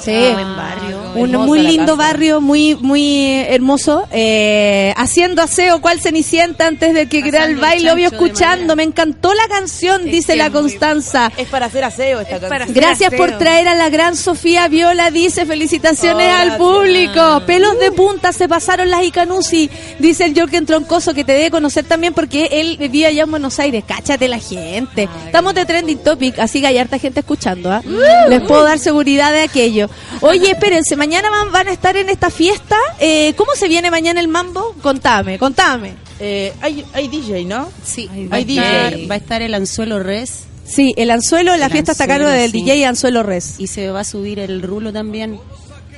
Sí, 0.00 0.10
buen 0.32 0.56
barrio. 0.56 0.98
un 1.14 1.30
muy 1.46 1.60
lindo 1.60 1.96
barrio, 1.96 2.40
muy 2.40 2.76
muy 2.76 3.44
hermoso. 3.48 4.06
Eh, 4.10 4.92
haciendo 4.96 5.42
aseo, 5.42 5.80
cual 5.80 6.00
cenicienta 6.00 6.66
antes 6.66 6.94
de 6.94 7.06
que 7.08 7.20
Pasando 7.20 7.30
crea 7.30 7.44
el 7.46 7.56
baile, 7.56 7.90
obvio 7.92 8.08
escuchando. 8.08 8.76
Me 8.76 8.82
encantó 8.82 9.32
la 9.34 9.46
canción, 9.48 10.04
dice 10.04 10.32
que 10.32 10.38
la 10.38 10.50
Constanza. 10.50 11.30
Es 11.36 11.48
para 11.48 11.66
hacer 11.66 11.84
aseo 11.84 12.20
esta 12.20 12.36
Es 12.36 12.42
canción. 12.42 12.74
Gracias 12.74 13.14
por 13.14 13.38
traer 13.38 13.68
a 13.68 13.74
la 13.74 13.88
gran 13.88 14.16
Sofía 14.16 14.68
Viola, 14.68 15.10
dice 15.10 15.46
felicitaciones 15.46 16.28
Oh, 16.28 16.36
al 16.36 16.48
gracias. 16.48 16.58
público. 16.58 17.42
Pelos 17.46 17.78
de 17.78 17.92
punta 17.92 18.32
se 18.32 18.48
pasaron 18.48 18.90
las 18.90 19.04
Icanusi, 19.04 19.70
dice 19.98 20.24
el 20.24 20.38
Jorgen 20.38 20.66
Troncoso, 20.66 21.14
que 21.14 21.24
te 21.24 21.32
debe 21.32 21.50
conocer 21.50 21.84
también 21.84 22.12
porque 22.14 22.48
él 22.52 22.76
vivía 22.78 23.08
allá 23.08 23.22
en 23.24 23.30
Buenos 23.30 23.58
Aires. 23.58 23.84
Cáchate 23.86 24.28
la 24.28 24.38
gente. 24.38 25.08
Estamos 25.26 25.54
de 25.54 25.64
trending 25.64 25.98
topic, 25.98 26.38
así 26.38 26.60
que 26.60 26.66
hay 26.66 26.78
harta 26.78 26.98
gente 26.98 27.20
escuchando. 27.20 27.70
¿ah? 27.70 27.82
Les 28.28 28.40
puedo 28.42 28.64
dar 28.64 28.78
seguridad 28.78 29.32
de 29.32 29.48
aquello. 29.62 29.88
Oye, 30.20 30.50
espérense, 30.50 30.96
mañana 30.96 31.30
van, 31.30 31.52
van 31.52 31.68
a 31.68 31.72
estar 31.72 31.96
en 31.96 32.08
esta 32.08 32.30
fiesta. 32.30 32.76
Eh, 33.00 33.34
¿Cómo 33.36 33.52
se 33.54 33.68
viene 33.68 33.90
mañana 33.90 34.20
el 34.20 34.28
mambo? 34.28 34.74
Contame, 34.82 35.38
contame. 35.38 35.94
Eh, 36.20 36.52
hay, 36.60 36.84
hay 36.92 37.08
DJ, 37.08 37.44
¿no? 37.44 37.68
Sí, 37.84 38.08
Hay 38.12 38.26
va, 38.28 38.36
a 38.36 38.40
DJ. 38.44 38.60
estar, 38.60 39.10
va 39.10 39.14
a 39.14 39.18
estar 39.18 39.42
el 39.42 39.54
anzuelo 39.54 39.98
res 40.02 40.44
Sí, 40.64 40.94
el 40.96 41.10
anzuelo, 41.10 41.56
la 41.56 41.66
El 41.66 41.72
fiesta 41.72 41.92
está 41.92 42.04
a 42.04 42.06
cargo 42.06 42.28
del 42.28 42.50
sí. 42.52 42.62
DJ 42.62 42.86
Anzuelo 42.86 43.22
Res. 43.24 43.56
y 43.58 43.66
se 43.66 43.90
va 43.90 44.00
a 44.00 44.04
subir 44.04 44.38
el 44.38 44.62
rulo 44.62 44.92
también 44.92 45.38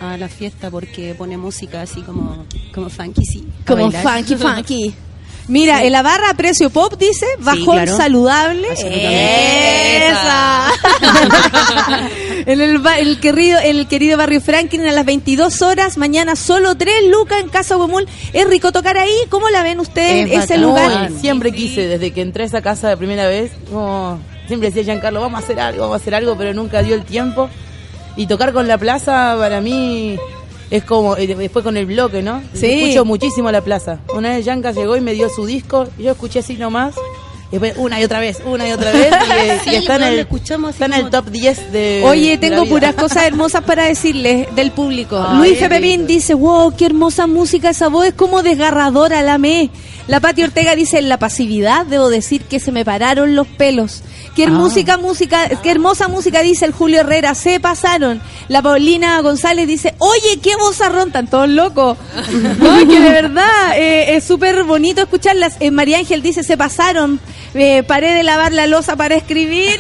a 0.01 0.17
la 0.17 0.29
fiesta 0.29 0.71
porque 0.71 1.15
pone 1.15 1.37
música 1.37 1.83
así 1.83 2.01
como, 2.01 2.45
como 2.75 2.89
funky, 2.89 3.25
sí. 3.25 3.47
Como 3.67 3.91
funky, 3.93 4.35
funky. 4.37 4.95
Mira, 5.47 5.85
en 5.85 5.93
la 5.93 6.03
barra 6.03 6.31
a 6.31 6.35
precio 6.35 6.71
pop 6.71 6.95
dice, 6.99 7.27
bajón 7.39 7.77
claro. 7.77 7.97
saludable. 7.97 8.67
Esa. 8.73 10.71
en 12.47 12.61
el, 12.61 12.81
el 12.99 13.21
querido, 13.21 13.59
el 13.59 13.87
querido 13.87 14.17
barrio 14.17 14.41
Franklin 14.41 14.87
a 14.87 14.93
las 14.93 15.05
22 15.05 15.61
horas, 15.63 15.99
mañana 15.99 16.35
solo 16.37 16.77
3 16.77 17.09
lucas 17.11 17.41
en 17.41 17.49
Casa 17.51 17.77
Huemul. 17.77 18.07
Es 18.33 18.49
rico 18.49 18.73
tocar 18.73 18.97
ahí. 18.97 19.15
¿Cómo 19.29 19.51
la 19.51 19.63
ven 19.63 19.81
ustedes 19.81 20.31
Es 20.31 20.45
ese 20.45 20.55
bacán. 20.59 20.63
lugar? 20.63 21.11
Siempre 21.21 21.53
quise, 21.53 21.89
desde 21.89 22.13
que 22.13 22.23
entré 22.23 22.45
a 22.45 22.47
esa 22.47 22.63
casa 22.63 22.89
de 22.89 22.97
primera 22.97 23.27
vez, 23.27 23.53
como 23.71 24.21
siempre 24.47 24.71
decía 24.71 24.83
Giancarlo, 24.85 25.21
vamos 25.21 25.41
a 25.41 25.45
hacer 25.45 25.61
algo, 25.61 25.83
vamos 25.83 25.95
a 25.95 26.01
hacer 26.01 26.15
algo, 26.15 26.37
pero 26.39 26.55
nunca 26.55 26.83
dio 26.83 26.95
el 26.95 27.05
tiempo. 27.05 27.51
Y 28.17 28.27
tocar 28.29 28.53
con 28.53 28.69
la 28.69 28.79
plaza 28.79 29.37
para 29.39 29.61
mí 29.61 30.17
es 30.71 30.85
como, 30.85 31.17
y 31.17 31.27
después 31.27 31.63
con 31.63 31.77
el 31.77 31.87
bloque, 31.87 32.23
¿no? 32.23 32.43
Sí. 32.53 32.67
Escucho 32.67 33.05
muchísimo 33.05 33.51
la 33.51 33.61
plaza. 33.61 34.01
Una 34.15 34.31
vez 34.31 34.45
Yanka 34.45 34.73
llegó 34.73 34.97
y 34.97 35.01
me 35.01 35.13
dio 35.13 35.29
su 35.29 35.47
disco, 35.47 35.87
y 35.99 36.05
yo 36.05 36.13
escuché 36.13 36.41
así 36.41 36.55
nomás. 36.55 36.95
Y 37.51 37.59
después 37.59 37.75
una 37.77 38.01
y 38.01 38.05
otra 38.05 38.19
vez, 38.21 38.43
una 38.45 38.69
y 38.69 38.73
otra 38.73 38.91
vez, 38.91 39.13
y, 39.13 39.69
y 39.71 39.71
Sí, 39.71 39.77
está, 39.77 39.97
en 39.97 40.03
el, 40.03 40.19
escuchamos 40.21 40.71
está 40.73 40.87
en 40.87 40.95
el 40.95 41.11
top 41.11 41.27
10 41.27 41.73
de. 41.73 42.03
Oye, 42.05 42.39
tengo 42.39 42.57
la 42.57 42.63
vida. 42.63 42.73
puras 42.73 42.95
cosas 42.95 43.25
hermosas 43.25 43.63
para 43.63 43.85
decirles 43.85 44.49
del 44.57 44.73
público. 44.73 45.23
Ay, 45.25 45.57
Luis 45.57 45.81
lindo. 45.81 46.07
dice, 46.07 46.35
wow, 46.35 46.75
qué 46.75 46.87
hermosa 46.87 47.27
música, 47.27 47.71
esa 47.71 47.89
voz 47.89 48.07
es 48.07 48.15
como 48.15 48.43
desgarradora, 48.43 49.23
la 49.23 49.35
amé. 49.35 49.71
La 50.07 50.21
Pati 50.21 50.43
Ortega 50.43 50.75
dice, 50.77 50.99
en 50.99 51.09
la 51.09 51.19
pasividad 51.19 51.87
debo 51.87 52.11
decir 52.11 52.43
que 52.43 52.61
se 52.61 52.73
me 52.73 52.85
pararon 52.85 53.35
los 53.35 53.47
pelos. 53.47 54.03
Qué 54.37 54.45
Ah. 54.45 54.51
música, 54.51 54.99
música, 54.99 55.49
qué 55.63 55.71
hermosa 55.71 56.09
música, 56.09 56.43
dice 56.43 56.67
el 56.67 56.73
Julio 56.73 57.01
Herrera, 57.01 57.35
se 57.35 57.59
pasaron. 57.59 58.21
La 58.49 58.61
Paulina 58.61 59.19
González 59.23 59.67
dice, 59.67 59.95
oye, 59.99 60.41
qué 60.43 60.57
vozarrón, 60.57 61.07
están 61.09 61.27
todos 61.29 61.49
locos. 61.49 61.97
Ay, 62.71 62.87
que 62.87 63.01
de 63.01 63.09
verdad, 63.09 63.77
eh, 63.79 64.17
es 64.17 64.25
súper 64.25 64.65
bonito 64.65 65.01
escucharlas. 65.01 65.57
Eh, 65.61 65.71
María 65.71 65.99
Ángel 65.99 66.21
dice, 66.21 66.43
se 66.43 66.59
pasaron, 66.59 67.19
eh, 67.55 67.83
paré 67.85 68.13
de 68.13 68.25
lavar 68.25 68.53
la 68.53 68.67
losa 68.67 68.97
para 68.97 69.15
escribirles. 69.15 69.79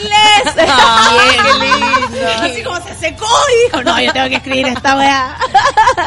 Así 2.40 2.62
como 2.62 2.76
se 2.76 2.94
secó 2.98 3.26
y 3.26 3.64
dijo, 3.66 3.82
no, 3.82 4.00
yo 4.00 4.12
tengo 4.12 4.28
que 4.28 4.36
escribir 4.36 4.68
esta 4.68 4.96
weá. 4.96 5.36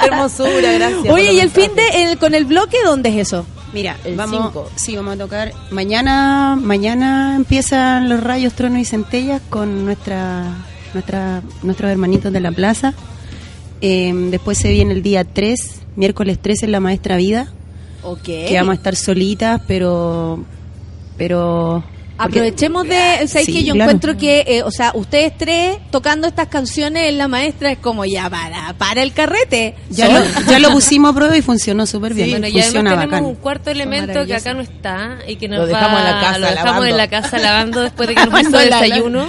Qué 0.02 0.08
hermosura, 0.08 0.72
gracias. 0.72 1.10
Oye, 1.14 1.34
¿y 1.34 1.40
el 1.40 1.52
fin 1.52 1.76
de 1.76 1.88
el, 2.04 2.18
con 2.18 2.34
el 2.34 2.46
bloque 2.46 2.78
dónde 2.84 3.10
es 3.10 3.28
eso? 3.28 3.46
Mira, 3.74 3.98
El 4.06 4.16
vamos, 4.16 4.42
cinco. 4.46 4.70
sí, 4.76 4.96
vamos 4.96 5.16
a 5.16 5.18
tocar. 5.18 5.52
Mañana, 5.72 6.58
mañana 6.62 7.36
empiezan 7.36 8.08
los 8.10 8.22
rayos, 8.24 8.54
tronos 8.54 8.80
y 8.80 8.86
centellas 8.86 9.42
con 9.50 9.86
nuestra, 9.86 10.46
nuestra, 10.94 11.42
nuestros 11.64 11.92
hermanitos 11.92 12.32
de 12.32 12.40
la 12.40 12.52
plaza. 12.52 12.94
Eh, 13.82 14.12
después 14.32 14.58
se 14.58 14.72
viene 14.72 14.94
el 14.94 15.04
día 15.04 15.24
3, 15.26 15.82
miércoles 15.96 16.40
3 16.42 16.64
en 16.64 16.72
la 16.72 16.80
Maestra 16.80 17.18
Vida, 17.18 17.52
Ok. 18.04 18.24
que 18.24 18.54
vamos 18.56 18.72
a 18.72 18.76
estar 18.76 18.96
solitas, 18.96 19.62
pero, 19.68 20.44
pero 21.18 21.84
Aprovechemos 22.18 22.88
de, 22.88 23.28
¿sabes 23.28 23.46
Sí, 23.46 23.54
que 23.54 23.64
yo 23.64 23.74
claro. 23.74 23.92
encuentro 23.92 24.18
que, 24.18 24.44
eh, 24.48 24.64
o 24.64 24.72
sea, 24.72 24.92
ustedes 24.96 25.38
tres 25.38 25.78
tocando 25.92 26.28
estas 26.28 26.48
canciones 26.48 27.10
en 27.10 27.18
la 27.18 27.28
maestra 27.28 27.72
es 27.72 27.78
como 27.78 28.06
ya 28.06 28.30
para, 28.30 28.74
para 28.74 29.04
el 29.04 29.14
carrete. 29.14 29.76
Ya 29.90 30.08
lo, 30.10 30.26
ya 30.50 30.60
lo 30.60 30.72
pusimos 30.72 31.12
a 31.12 31.16
prueba 31.16 31.38
y 31.38 31.42
funcionó 31.42 31.86
súper 31.86 32.14
bien. 32.14 32.30
Bueno, 32.32 32.48
y 32.48 32.60
además 32.60 32.74
tenemos 32.74 32.98
bacán. 33.06 33.26
un 33.26 33.36
cuarto 33.36 33.70
elemento 33.70 34.26
que 34.26 34.36
acá 34.36 34.54
no 34.54 34.62
está 34.62 35.20
y 35.28 35.36
que 35.36 35.48
nos 35.48 35.60
Lo 35.60 35.66
dejamos 35.68 36.00
va- 36.02 36.10
en 36.10 36.16
la 36.16 36.22
casa 36.22 36.40
lo 36.40 36.48
dejamos 36.48 36.66
lavando. 36.66 36.86
en 36.88 36.98
la 36.98 37.08
casa 37.08 37.38
lavando 37.40 37.82
después 37.82 38.10
de 38.10 38.16
que 38.16 38.26
nos 38.30 38.42
hizo 38.42 38.58
desayuno. 38.58 39.26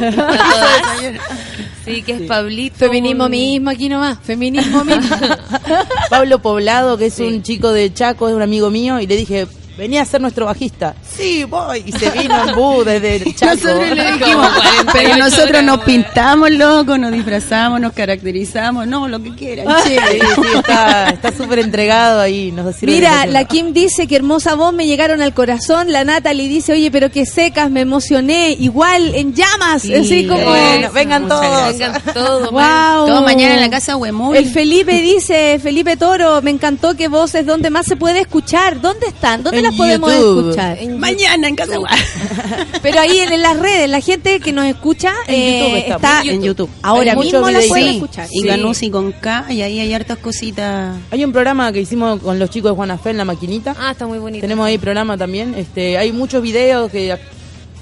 Sí, 1.85 2.03
que 2.03 2.13
es 2.13 2.21
Pablito. 2.23 2.77
Feminismo 2.77 3.25
un- 3.27 3.31
mismo 3.31 3.71
aquí 3.71 3.89
nomás, 3.89 4.19
feminismo 4.23 4.85
mismo. 4.85 5.17
Pablo 6.11 6.41
Poblado, 6.41 6.99
que 6.99 7.07
es 7.07 7.19
un 7.19 7.43
chico 7.43 7.73
de 7.73 7.93
Chaco, 7.95 8.29
es 8.29 8.35
un 8.35 8.43
amigo 8.43 8.71
mío, 8.71 9.01
y 9.01 9.07
le 9.07 9.17
dije, 9.17 9.47
venía 9.79 10.03
a 10.03 10.05
ser 10.05 10.21
nuestro 10.21 10.47
bajista. 10.47 10.97
Sí, 11.17 11.45
voy. 11.45 11.85
Y 11.87 11.93
se 11.93 12.11
vino 12.11 12.49
en 12.49 12.55
bus 12.55 12.85
desde 12.85 13.17
el 13.17 13.35
Chaco. 13.37 13.55
Nosotros 13.55 13.97
le 13.97 14.13
dijimos, 14.13 14.49
Como 14.49 14.61
48 14.61 14.91
pero 14.93 15.17
nosotros 15.17 15.63
nos 15.63 15.79
pintamos, 15.85 16.51
loco, 16.51 16.99
nos 16.99 17.13
disfrazamos, 17.13 17.81
nos 17.81 17.93
caracterizamos, 17.93 18.89
no, 18.89 19.07
lo 19.07 19.23
que 19.23 19.35
quieran. 19.37 19.67
Sí, 19.85 19.91
che. 19.95 20.21
sí, 20.21 20.49
está 20.57 21.11
está 21.11 21.33
súper 21.33 21.61
entregado 21.61 22.21
ahí. 22.21 22.51
Nos 22.51 22.75
sirve 22.75 22.93
de 22.93 22.99
Mira, 22.99 23.27
la 23.27 23.45
Kim 23.45 23.73
dice 23.73 24.09
que 24.09 24.17
hermosa 24.17 24.57
voz 24.57 24.75
me 24.75 24.87
llegaron 24.87 25.23
al 25.23 25.33
corazón. 25.33 25.93
La 25.93 26.05
Natalie 26.05 26.49
dice, 26.49 26.73
oye, 26.73 26.91
pero 26.91 27.11
que 27.11 27.25
secas, 27.25 27.71
me 27.71 27.83
emocioné. 27.83 28.57
Igual, 28.59 29.15
en 29.15 29.33
llamas. 29.33 29.83
Sí, 29.83 29.95
así 29.95 30.27
como. 30.27 30.45
Bueno, 30.45 30.91
vengan 30.93 31.29
todos. 31.29 31.73
Vengan 31.73 32.03
todos. 32.15 32.51
Wow. 32.51 33.07
Todo 33.07 33.23
mañana 33.23 33.55
en 33.55 33.61
la 33.61 33.71
casa 33.71 33.97
Huemul. 33.97 34.37
El 34.37 34.47
Felipe 34.47 35.01
dice, 35.01 35.61
Felipe 35.63 35.97
Toro, 35.97 36.43
me 36.43 36.51
encantó 36.51 36.97
que 36.97 37.07
vos 37.07 37.35
es 37.37 37.47
donde 37.47 37.71
más 37.71 37.87
se 37.87 37.95
puede 37.97 38.21
escuchar. 38.21 38.81
¿Dónde 38.81 39.07
están? 39.07 39.45
¿Dónde 39.45 39.61
En 39.61 39.68
las 39.69 39.77
podemos 39.77 40.13
YouTube. 40.13 40.39
escuchar? 40.51 40.79
Mañana 40.99 41.49
en 41.49 41.57
casa 41.57 41.73
Huemul. 41.79 41.89
Pero 42.83 43.01
ahí 43.01 43.19
en, 43.19 43.33
en 43.33 43.43
las 43.43 43.59
redes, 43.59 43.89
la 43.89 44.01
gente 44.01 44.41
que 44.41 44.53
nos 44.53 44.65
escucha 44.67 45.13
En 45.27 45.35
eh, 45.35 45.61
YouTube 45.61 45.95
está 45.95 46.23
En 46.25 46.43
YouTube. 46.43 46.71
ahora 46.83 47.13
Hay 47.13 47.19
mismo 47.19 47.41
la 47.41 47.49
videitos. 47.49 47.69
puede 47.69 47.85
Sí, 47.89 47.95
escuchar. 47.97 48.29
y 48.31 48.41
Sí. 48.41 48.47
Ganusi 48.47 48.91
con 48.91 49.13
K, 49.13 49.47
y 49.51 49.63
ahí 49.63 49.81
hay 49.81 49.93
hartas 49.95 50.19
cositas. 50.19 50.97
Hay 51.11 51.25
un 51.25 51.33
programa 51.33 51.73
que 51.73 51.81
hicimos 51.81 52.21
con 52.21 52.39
los 52.39 52.51
chicos 52.51 52.73
de 52.73 52.77
Juana 52.77 52.99
Fe 52.99 53.11
en 53.11 53.17
la 53.19 53.25
maquinita. 53.25 53.75
Ah, 53.79 53.91
está 53.93 54.07
muy 54.07 54.19
bonito. 54.19 54.41
Tenemos 54.43 54.67
ahí 54.67 54.79
programa 54.79 55.17
también. 55.17 55.55
Este, 55.55 55.99
hay 55.99 56.13
muchos 56.13 56.43
videos 56.43 56.91
que, 56.91 57.17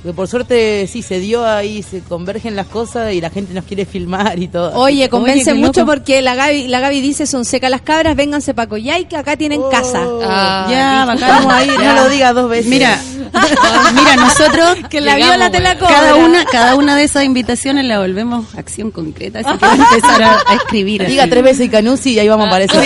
que 0.06 0.12
por 0.12 0.28
suerte 0.28 0.86
sí 0.86 1.02
se 1.02 1.20
dio 1.20 1.44
ahí, 1.46 1.82
se 1.82 2.00
convergen 2.00 2.56
las 2.56 2.66
cosas 2.66 3.12
y 3.12 3.20
la 3.20 3.28
gente 3.30 3.52
nos 3.52 3.64
quiere 3.64 3.84
filmar 3.84 4.38
y 4.38 4.48
todo. 4.48 4.72
Oye, 4.78 5.08
convence 5.10 5.52
mucho 5.54 5.80
loco. 5.80 5.92
porque 5.92 6.22
la 6.22 6.34
Gaby, 6.34 6.68
la 6.68 6.80
Gaby 6.80 7.00
dice, 7.00 7.26
son 7.26 7.44
secas 7.44 7.70
las 7.70 7.82
cabras, 7.82 8.16
vénganse 8.16 8.54
para 8.54 8.68
Coyay, 8.68 9.06
que 9.06 9.16
acá 9.16 9.36
tienen 9.36 9.60
Oh. 9.62 9.68
casa. 9.70 10.00
Ah, 10.22 10.66
ya. 10.70 11.12
Estamos 11.12 11.52
ahí, 11.52 11.68
no 11.68 11.92
lo 11.94 12.08
digas 12.08 12.34
dos 12.34 12.48
veces. 12.48 12.66
Mira, 12.66 12.98
mira, 13.94 14.16
nosotros 14.16 14.78
Que 14.90 15.00
la 15.00 15.14
Llegamos, 15.16 15.36
viola 15.36 15.50
te 15.50 15.60
la 15.60 15.78
cobra. 15.78 15.94
cada 15.94 16.14
una, 16.16 16.44
cada 16.44 16.74
una 16.76 16.96
de 16.96 17.04
esas 17.04 17.24
invitaciones 17.24 17.84
la 17.84 17.98
volvemos 17.98 18.54
acción 18.54 18.90
concreta, 18.90 19.40
así 19.40 19.58
que 19.58 19.66
vamos 19.66 19.86
a 19.90 19.94
empezar 19.94 20.22
a, 20.22 20.36
a 20.46 20.54
escribir. 20.54 21.06
Diga 21.06 21.22
así. 21.24 21.30
tres 21.30 21.42
veces 21.42 21.70
Canusi 21.70 22.12
y 22.12 22.18
ahí 22.20 22.28
vamos 22.28 22.44
a 22.46 22.48
aparecer. 22.48 22.82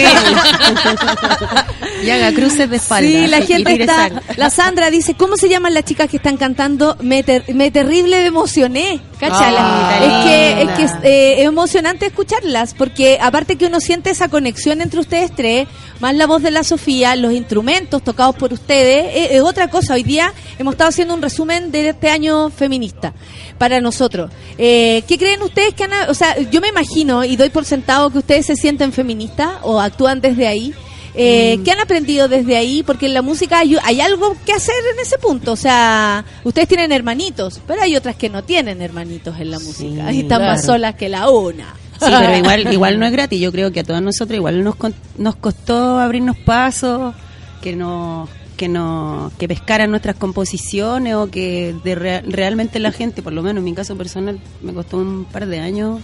Y 2.03 2.11
haga 2.11 2.33
cruces 2.33 2.69
de 2.71 2.77
espalda. 2.77 3.09
Sí, 3.09 3.27
la 3.27 3.43
gente 3.43 3.75
está. 3.81 4.11
La 4.37 4.49
Sandra 4.51 4.91
dice, 4.91 5.15
¿cómo 5.15 5.37
se 5.37 5.49
llaman 5.49 5.75
las 5.75 5.85
chicas 5.85 6.09
que 6.09 6.17
están 6.17 6.37
cantando? 6.37 6.97
Me, 7.11 7.25
ter- 7.25 7.53
me 7.55 7.71
terrible 7.73 8.19
me 8.19 8.27
emocioné. 8.27 9.01
Cáchala. 9.19 9.59
Ah, 9.61 9.99
es 10.05 10.25
que, 10.25 10.63
es 10.63 10.71
que 10.77 10.83
es, 10.85 10.93
eh, 11.03 11.35
es 11.43 11.47
emocionante 11.47 12.07
escucharlas, 12.07 12.73
porque 12.75 13.19
aparte 13.21 13.57
que 13.57 13.67
uno 13.67 13.81
siente 13.81 14.11
esa 14.11 14.29
conexión 14.29 14.81
entre 14.81 15.01
ustedes 15.01 15.35
tres, 15.35 15.67
más 15.99 16.15
la 16.15 16.27
voz 16.27 16.41
de 16.43 16.51
la 16.53 16.63
Sofía, 16.63 17.17
los 17.17 17.33
instrumentos 17.33 18.03
tocados 18.03 18.37
por 18.37 18.53
ustedes, 18.53 19.07
eh, 19.15 19.29
es 19.37 19.43
otra 19.43 19.69
cosa. 19.69 19.95
Hoy 19.95 20.03
día 20.05 20.11
día 20.11 20.33
hemos 20.59 20.75
estado 20.75 20.89
haciendo 20.91 21.15
un 21.15 21.23
resumen 21.23 21.71
de 21.71 21.91
este 21.91 22.11
año 22.11 22.51
feminista 22.51 23.13
para 23.59 23.81
nosotros. 23.81 24.29
Eh, 24.59 25.05
¿Qué 25.07 25.19
creen 25.19 25.41
ustedes 25.43 25.73
que 25.75 25.85
han, 25.85 25.93
o 26.09 26.15
sea, 26.15 26.37
yo 26.51 26.61
me 26.61 26.67
imagino 26.69 27.23
y 27.25 27.37
doy 27.37 27.49
por 27.51 27.65
sentado 27.65 28.11
que 28.11 28.19
ustedes 28.19 28.47
se 28.47 28.57
sienten 28.57 28.93
feministas 28.93 29.51
o 29.63 29.81
actúan 29.81 30.21
desde 30.21 30.49
ahí? 30.49 30.75
Eh, 31.15 31.57
Mm. 31.59 31.63
¿Qué 31.65 31.71
han 31.73 31.81
aprendido 31.81 32.29
desde 32.29 32.57
ahí? 32.57 32.83
Porque 32.85 33.07
en 33.07 33.15
la 33.15 33.23
música 33.23 33.59
hay, 33.61 33.77
hay 33.83 34.01
algo 34.01 34.37
que 34.47 34.53
hacer 34.53 34.75
en 34.95 35.01
ese 35.01 35.19
punto. 35.19 35.53
O 35.53 35.57
sea, 35.57 36.25
ustedes 36.45 36.69
tienen 36.69 36.93
hermanitos, 36.93 37.61
pero 37.67 37.83
hay 37.83 37.97
otras 37.97 38.17
que 38.17 38.29
no 38.29 38.45
tienen 38.45 38.81
hermanitos 38.83 39.39
en 39.41 39.51
la 39.51 39.59
música 39.59 40.13
y 40.13 40.21
están 40.21 40.43
más 40.43 40.65
solas 40.65 40.95
que 40.95 41.09
la 41.09 41.29
una. 41.29 41.75
Sí, 41.99 42.07
pero 42.09 42.37
igual, 42.39 42.73
igual 42.73 42.99
no 43.01 43.07
es 43.07 43.13
gratis. 43.13 43.41
Yo 43.41 43.51
creo 43.53 43.73
que 43.73 43.81
a 43.81 43.85
todas 43.85 44.03
nosotras 44.03 44.37
igual 44.37 44.63
nos, 44.63 44.77
nos 45.19 45.37
costó 45.37 45.99
abrirnos 45.99 46.37
pasos, 46.39 47.15
que 47.61 47.75
nos 47.77 48.29
que 48.57 48.69
no 48.69 49.33
que 49.39 49.49
pescaran 49.49 49.91
nuestras 49.91 50.17
composiciones 50.17 51.15
o 51.15 51.31
que 51.31 51.75
de 51.83 51.95
rea- 51.95 52.23
realmente 52.27 52.79
la 52.79 52.93
gente, 52.93 53.23
por 53.23 53.33
lo 53.33 53.43
menos 53.43 53.61
en 53.61 53.65
mi 53.65 53.73
caso 53.75 53.97
personal, 53.97 54.39
me 54.61 54.75
costó 54.75 54.99
un 54.99 55.25
par 55.25 55.47
de 55.47 55.61
años 55.61 56.01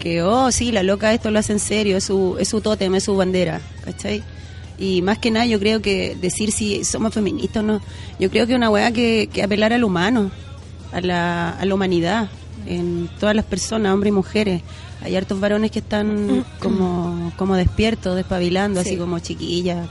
que, 0.00 0.20
oh, 0.22 0.50
sí, 0.50 0.72
la 0.72 0.82
loca 0.82 1.14
esto 1.14 1.30
lo 1.30 1.38
hace 1.38 1.52
en 1.52 1.60
serio, 1.60 1.96
es 1.96 2.02
su, 2.04 2.36
es 2.40 2.48
su 2.48 2.60
tótem, 2.60 2.92
es 2.96 3.04
su 3.04 3.14
bandera, 3.16 3.60
¿cachai? 3.84 4.24
Y 4.78 5.02
más 5.02 5.18
que 5.18 5.30
nada 5.30 5.46
yo 5.46 5.58
creo 5.60 5.80
que 5.80 6.16
decir 6.20 6.50
si 6.50 6.84
somos 6.84 7.14
feministas 7.14 7.62
o 7.62 7.66
no, 7.66 7.80
yo 8.18 8.30
creo 8.30 8.46
que 8.46 8.52
es 8.52 8.56
una 8.56 8.70
weá 8.70 8.90
que, 8.92 9.28
que 9.32 9.42
apelar 9.42 9.72
al 9.72 9.84
humano, 9.84 10.30
a 10.92 11.00
la, 11.00 11.50
a 11.50 11.64
la 11.64 11.74
humanidad, 11.74 12.28
en 12.66 13.08
todas 13.20 13.36
las 13.36 13.44
personas, 13.44 13.92
hombres 13.94 14.10
y 14.10 14.12
mujeres. 14.14 14.62
Hay 15.02 15.14
hartos 15.16 15.38
varones 15.38 15.70
que 15.70 15.78
están 15.80 16.44
como, 16.60 17.32
como 17.36 17.54
despiertos, 17.56 18.16
despabilando, 18.16 18.82
Sí. 18.82 18.88
así 18.90 18.98
como 18.98 19.18
chiquillas. 19.20 19.86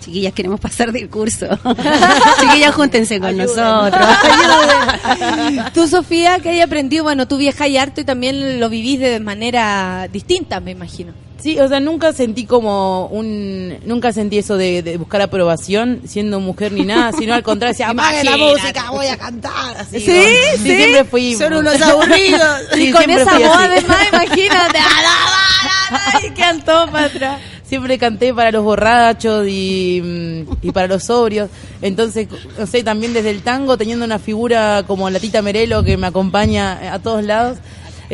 Chiquillas, 0.00 0.32
queremos 0.32 0.58
pasar 0.58 0.90
del 0.90 1.08
curso. 1.08 1.46
chiquillas, 2.40 2.74
júntense 2.74 3.20
con 3.20 3.36
nosotros. 3.36 4.04
Tú, 5.74 5.86
Sofía, 5.86 6.38
que 6.40 6.48
hay 6.50 6.60
aprendido, 6.60 7.04
bueno, 7.04 7.28
tú 7.28 7.36
viajas 7.36 7.68
y 7.68 7.76
harto 7.76 8.00
y 8.00 8.04
también 8.04 8.58
lo 8.58 8.68
vivís 8.68 8.98
de 9.00 9.20
manera 9.20 10.08
distinta, 10.12 10.60
me 10.60 10.72
imagino. 10.72 11.12
Sí, 11.42 11.58
o 11.58 11.66
sea, 11.66 11.80
nunca 11.80 12.12
sentí 12.12 12.46
como 12.46 13.06
un... 13.06 13.76
Nunca 13.84 14.12
sentí 14.12 14.38
eso 14.38 14.56
de, 14.56 14.80
de 14.82 14.96
buscar 14.96 15.20
aprobación 15.22 16.02
siendo 16.06 16.38
mujer 16.38 16.70
ni 16.70 16.84
nada, 16.84 17.10
sino 17.18 17.34
al 17.34 17.42
contrario, 17.42 17.72
decía, 17.72 17.90
apague 17.90 18.22
la 18.22 18.36
música, 18.36 18.90
voy 18.92 19.06
a 19.08 19.16
cantar. 19.16 19.76
Así, 19.76 19.98
¿Sí? 19.98 20.06
¿no? 20.06 20.62
¿Sí? 20.62 20.76
siempre 20.76 21.04
fui... 21.04 21.34
Son 21.34 21.52
unos 21.52 21.80
aburridos. 21.82 22.42
Sí, 22.72 22.88
y 22.88 22.92
con 22.92 23.10
esa 23.10 23.38
voz, 23.38 23.56
además, 23.56 23.98
imagínate. 24.12 24.78
¡Ay, 26.14 26.30
cantó 26.30 26.86
para 26.90 27.06
atrás! 27.06 27.40
Siempre 27.64 27.98
canté 27.98 28.32
para 28.32 28.52
los 28.52 28.62
borrachos 28.62 29.46
y, 29.48 30.00
mm, 30.02 30.66
y 30.66 30.70
para 30.70 30.86
los 30.86 31.04
sobrios. 31.04 31.50
Entonces, 31.80 32.28
no 32.56 32.66
sé, 32.66 32.82
también 32.84 33.12
desde 33.14 33.30
el 33.30 33.42
tango, 33.42 33.76
teniendo 33.76 34.04
una 34.04 34.18
figura 34.18 34.84
como 34.86 35.10
la 35.10 35.18
Tita 35.18 35.42
Merelo 35.42 35.82
que 35.82 35.96
me 35.96 36.06
acompaña 36.06 36.94
a 36.94 37.00
todos 37.00 37.24
lados. 37.24 37.58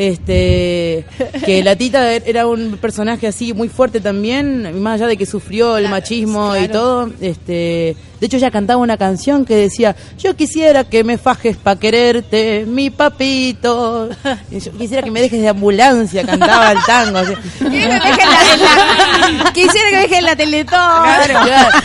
Este, 0.01 1.03
que 1.45 1.61
la 1.61 1.75
Tita 1.75 2.13
era 2.13 2.47
un 2.47 2.77
personaje 2.77 3.27
así 3.27 3.53
muy 3.53 3.67
fuerte 3.67 3.99
también, 3.99 4.81
más 4.81 4.93
allá 4.95 5.07
de 5.07 5.17
que 5.17 5.25
sufrió 5.25 5.75
el 5.75 5.89
machismo 5.89 6.55
y 6.55 6.69
todo. 6.69 7.09
Este, 7.19 7.97
de 8.21 8.25
hecho, 8.25 8.37
ella 8.37 8.49
cantaba 8.49 8.81
una 8.81 8.95
canción 8.95 9.43
que 9.43 9.55
decía: 9.57 9.97
Yo 10.17 10.37
quisiera 10.37 10.85
que 10.85 11.03
me 11.03 11.17
fajes 11.17 11.57
pa' 11.57 11.75
quererte, 11.77 12.63
mi 12.65 12.89
papito. 12.91 14.07
Yo 14.51 14.71
quisiera 14.77 15.03
que 15.03 15.11
me 15.11 15.19
dejes 15.19 15.41
de 15.41 15.49
ambulancia, 15.49 16.25
cantaba 16.25 16.71
el 16.71 16.77
tango. 16.87 17.17
así. 17.17 17.33
Que 17.59 17.65
me 17.69 17.93
dejen 17.93 18.29
la, 18.29 19.43
la- 19.43 19.51
Quisiera 19.53 19.89
que 19.89 19.95
me 19.97 20.01
dejen 20.03 20.23
la 20.25 20.35
teletón. 20.37 21.03
Claro. 21.03 21.77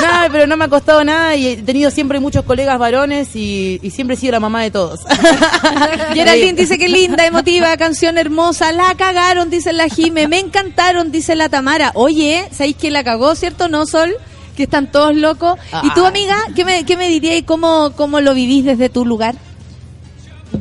No, 0.00 0.32
pero 0.32 0.46
no 0.46 0.56
me 0.56 0.64
ha 0.64 0.68
costado 0.68 1.02
nada 1.04 1.34
y 1.36 1.46
he 1.48 1.56
tenido 1.58 1.90
siempre 1.90 2.20
muchos 2.20 2.44
colegas 2.44 2.78
varones 2.78 3.34
y, 3.34 3.78
y 3.82 3.90
siempre 3.90 4.14
he 4.16 4.18
sido 4.18 4.32
la 4.32 4.40
mamá 4.40 4.62
de 4.62 4.70
todos. 4.70 5.00
Geraldine 6.14 6.52
dice 6.54 6.78
que 6.78 6.88
linda, 6.88 7.26
emotiva, 7.26 7.76
canción 7.76 8.18
hermosa. 8.18 8.72
La 8.72 8.94
cagaron, 8.96 9.50
dice 9.50 9.72
la 9.72 9.88
Jime. 9.88 10.28
Me 10.28 10.38
encantaron, 10.38 11.10
dice 11.12 11.34
la 11.34 11.48
Tamara. 11.48 11.92
Oye, 11.94 12.48
¿sabéis 12.52 12.76
quién 12.78 12.92
la 12.92 13.04
cagó, 13.04 13.34
cierto? 13.34 13.68
¿No, 13.68 13.86
Sol? 13.86 14.14
Que 14.56 14.64
están 14.64 14.90
todos 14.90 15.14
locos. 15.14 15.58
¿Y 15.82 15.90
tú, 15.94 16.04
Ah. 16.04 16.08
amiga, 16.08 16.36
qué 16.54 16.64
me, 16.64 16.84
qué 16.84 16.96
me 16.96 17.08
dirías 17.08 17.36
y 17.36 17.42
cómo, 17.42 17.92
cómo 17.96 18.20
lo 18.20 18.34
vivís 18.34 18.64
desde 18.64 18.88
tu 18.88 19.04
lugar? 19.04 19.34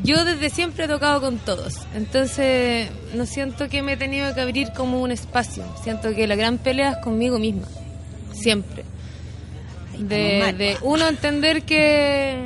Yo 0.04 0.26
desde 0.26 0.50
siempre 0.50 0.86
he 0.86 0.88
tocado 0.88 1.22
con 1.22 1.38
todos, 1.38 1.76
entonces 1.96 2.90
no 3.14 3.26
siento 3.26 3.70
que 3.70 3.82
me 3.82 3.94
he 3.94 3.98
tenido 3.98 4.34
que 4.36 4.42
abrir 4.42 4.72
como 4.76 5.00
un 5.02 5.12
espacio. 5.12 5.64
Siento 5.84 6.14
que 6.14 6.28
la 6.28 6.36
gran 6.36 6.58
pelea 6.58 6.92
es 6.92 6.98
conmigo 6.98 7.40
misma, 7.40 7.68
siempre. 8.34 8.84
De, 10.00 10.54
de 10.58 10.78
uno 10.82 11.08
entender 11.08 11.64
que, 11.64 12.38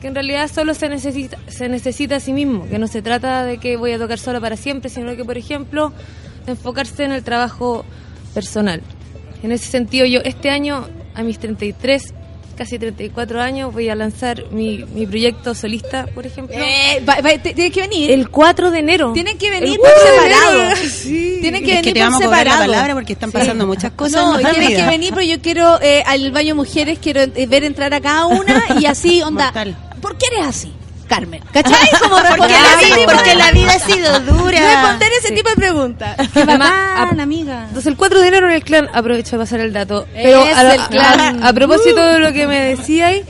que 0.00 0.06
en 0.06 0.14
realidad 0.14 0.50
solo 0.52 0.74
se 0.74 0.88
necesita, 0.88 1.38
se 1.48 1.68
necesita 1.68 2.16
a 2.16 2.20
sí 2.20 2.32
mismo, 2.32 2.68
que 2.68 2.78
no 2.78 2.86
se 2.86 3.02
trata 3.02 3.44
de 3.44 3.58
que 3.58 3.76
voy 3.76 3.92
a 3.92 3.98
tocar 3.98 4.18
sola 4.18 4.40
para 4.40 4.56
siempre, 4.56 4.90
sino 4.90 5.16
que, 5.16 5.24
por 5.24 5.38
ejemplo, 5.38 5.92
enfocarse 6.46 7.04
en 7.04 7.12
el 7.12 7.22
trabajo 7.22 7.84
personal. 8.34 8.82
En 9.42 9.52
ese 9.52 9.66
sentido, 9.66 10.06
yo 10.06 10.20
este 10.24 10.50
año, 10.50 10.88
a 11.14 11.22
mis 11.22 11.38
33, 11.38 12.14
casi 12.58 12.78
34 12.78 13.40
años, 13.40 13.72
voy 13.72 13.88
a 13.88 13.94
lanzar 13.94 14.44
mi, 14.50 14.84
mi 14.94 15.06
proyecto 15.06 15.54
solista, 15.54 16.06
por 16.14 16.26
ejemplo. 16.26 16.54
Eh, 16.58 17.02
va- 17.08 17.20
va- 17.22 17.40
que 17.70 17.80
venir. 17.80 18.10
El 18.10 18.28
4 18.28 18.70
de 18.70 18.78
enero. 18.80 19.12
Tienen 19.14 19.38
que 19.38 19.48
venir 19.50 19.78
por 19.78 19.88
4 19.88 20.02
de 20.04 20.18
separado. 20.18 20.60
enero. 20.62 21.40
Tienen 21.40 21.64
que 21.64 21.70
Es 21.70 21.76
venir 21.76 21.84
que 21.84 21.92
te 21.92 22.00
por 22.00 22.04
vamos 22.10 22.20
a 22.20 22.24
cobrar 22.26 22.44
la 22.46 22.52
separado. 22.52 22.72
palabra 22.72 22.94
porque 22.94 23.12
están 23.14 23.32
pasando 23.32 23.66
muchas 23.66 23.92
cosas 23.92 24.22
No, 24.22 24.36
tienen 24.38 24.68
que 24.68 24.76
vida. 24.76 24.90
venir, 24.90 25.14
pero 25.14 25.24
yo 25.26 25.40
quiero 25.40 25.80
eh, 25.80 26.02
al 26.04 26.30
baño 26.32 26.54
mujeres, 26.54 26.98
quiero 27.00 27.20
eh, 27.22 27.46
ver 27.48 27.64
entrar 27.64 27.94
a 27.94 28.00
cada 28.00 28.26
una 28.26 28.64
y 28.80 28.84
así, 28.86 29.22
onda. 29.22 29.52
¿Por 30.02 30.18
qué 30.18 30.26
eres 30.34 30.46
así? 30.46 30.72
Carmen. 31.08 31.42
¿Cachai? 31.52 31.88
Como 32.00 32.16
Porque 32.36 32.52
la 32.52 32.76
vida- 32.76 32.96
tipo 32.96 33.12
porque 33.12 33.30
de- 33.30 33.34
la 33.36 33.50
vida 33.52 33.72
ha 33.72 33.78
sido 33.80 34.20
dura. 34.20 34.58
Responder 34.60 35.10
ese 35.20 35.32
tipo 35.34 35.48
de 35.50 35.56
preguntas. 35.56 36.16
Qué 36.32 36.44
bacán, 36.44 37.18
amiga. 37.20 37.62
Entonces 37.68 37.86
el 37.86 37.96
4 37.96 38.20
de 38.20 38.28
enero 38.28 38.46
en 38.48 38.52
el 38.54 38.62
clan, 38.64 38.88
aprovecho 38.92 39.32
de 39.36 39.42
pasar 39.44 39.60
el 39.60 39.72
dato. 39.72 40.06
Pero 40.14 40.44
Es 40.44 40.56
a, 40.56 40.74
el 40.74 40.80
clan. 40.88 41.42
a- 41.42 41.48
a 41.48 41.52
propósito 41.52 42.04
de 42.06 42.18
lo 42.20 42.32
que 42.32 42.46
me 42.46 42.60
decíais, 42.60 43.24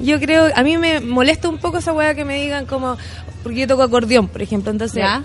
yo 0.00 0.18
creo, 0.20 0.50
a 0.54 0.62
mí 0.62 0.78
me 0.78 1.00
molesta 1.00 1.48
un 1.48 1.58
poco 1.58 1.78
esa 1.78 1.92
weá 1.92 2.14
que 2.14 2.24
me 2.24 2.40
digan 2.42 2.66
como, 2.66 2.96
porque 3.42 3.60
yo 3.60 3.66
toco 3.66 3.82
acordeón, 3.82 4.28
por 4.28 4.40
ejemplo, 4.42 4.70
entonces... 4.70 4.98
Ya. 5.02 5.22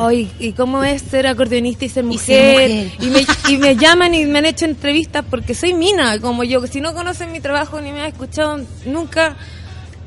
Ay, 0.00 0.30
¿y 0.38 0.52
cómo 0.52 0.84
es 0.84 1.02
ser 1.02 1.26
acordeonista 1.26 1.84
y 1.84 1.88
ser 1.88 2.04
Y 2.04 2.06
mujer? 2.06 2.20
ser 2.20 2.52
mujer. 2.52 2.92
Y, 3.00 3.06
me, 3.10 3.26
y 3.52 3.56
me 3.58 3.74
llaman 3.82 4.14
y 4.14 4.26
me 4.26 4.38
han 4.38 4.46
hecho 4.46 4.64
entrevistas 4.64 5.24
porque 5.28 5.54
soy 5.56 5.74
mina, 5.74 6.20
como 6.20 6.44
yo. 6.44 6.64
Si 6.68 6.80
no 6.80 6.94
conocen 6.94 7.32
mi 7.32 7.40
trabajo 7.40 7.80
ni 7.80 7.90
me 7.90 8.02
han 8.02 8.06
escuchado 8.06 8.60
nunca, 8.86 9.34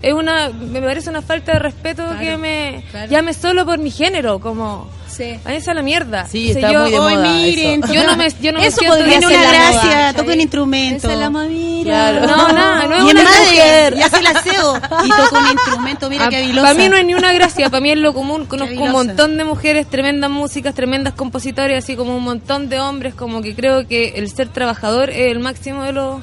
es 0.02 0.14
una 0.14 0.49
me 0.49 0.82
parece 0.82 1.10
una 1.10 1.22
falta 1.22 1.53
de 1.53 1.60
respeto 1.60 2.03
Claro, 2.03 2.19
que 2.19 2.38
me 2.38 2.84
claro. 2.91 3.11
llame 3.11 3.34
solo 3.34 3.65
por 3.65 3.78
mi 3.80 3.91
género, 3.91 4.40
como... 4.40 4.90
Sí. 5.11 5.38
Váyanse 5.44 5.72
a 5.72 5.73
la 5.73 5.82
mierda. 5.82 6.26
Sí, 6.26 6.52
O 6.52 6.53
sea, 6.53 6.61
está 6.61 6.72
yo, 6.72 6.80
muy 6.80 6.91
de 6.91 6.95
"Ay, 6.98 7.02
moda 7.18 7.34
miren, 7.34 7.84
eso". 7.84 7.94
yo 7.94 8.03
no 8.06 8.15
me, 8.15 8.30
yo 8.41 8.52
no 8.53 8.60
me 8.60 8.65
Eso 8.68 8.78
siento 8.80 8.98
podría 8.98 9.19
ser 9.19 9.28
una 9.38 9.49
gracia, 9.52 10.14
toca 10.15 10.32
un 10.34 10.40
instrumento. 10.41 10.98
Esa 10.98 11.14
es 11.14 11.19
la 11.19 11.30
mamira. 11.30 11.84
Claro. 11.91 12.28
No, 12.28 12.48
nada, 12.53 12.88
no 12.88 12.95
es 12.95 13.02
y 13.03 13.11
una 13.11 13.23
madre, 13.26 13.40
mujer. 13.52 13.94
y 13.98 14.02
hace 14.03 14.19
el 14.19 14.28
aseo. 14.28 14.78
Y 15.03 15.10
toca 15.10 15.38
un 15.40 15.52
instrumento, 15.52 16.10
mira 16.10 16.30
qué 16.30 16.38
habilosa. 16.38 16.61
Para 16.61 16.73
mí 16.76 16.88
no 16.90 16.95
es 16.95 17.06
ni 17.06 17.14
una 17.14 17.34
gracia, 17.34 17.69
para 17.69 17.82
mí 17.82 17.91
es 17.91 17.98
lo 17.98 18.14
común. 18.14 18.45
Conozco 18.45 18.82
un 18.82 18.91
montón 18.91 19.36
de 19.36 19.44
mujeres, 19.44 19.86
tremendas 19.90 20.30
músicas, 20.32 20.73
tremendas 20.73 21.14
compositores, 21.14 21.84
así 21.84 21.98
como 21.98 22.15
un 22.15 22.23
montón 22.23 22.69
de 22.69 22.80
hombres, 22.80 23.14
como 23.14 23.41
que 23.41 23.53
creo 23.53 23.86
que 23.88 24.14
el 24.15 24.30
ser 24.32 24.48
trabajador 24.48 25.10
es 25.10 25.30
el 25.30 25.40
máximo 25.40 25.84
de 25.84 25.91
los 25.91 26.22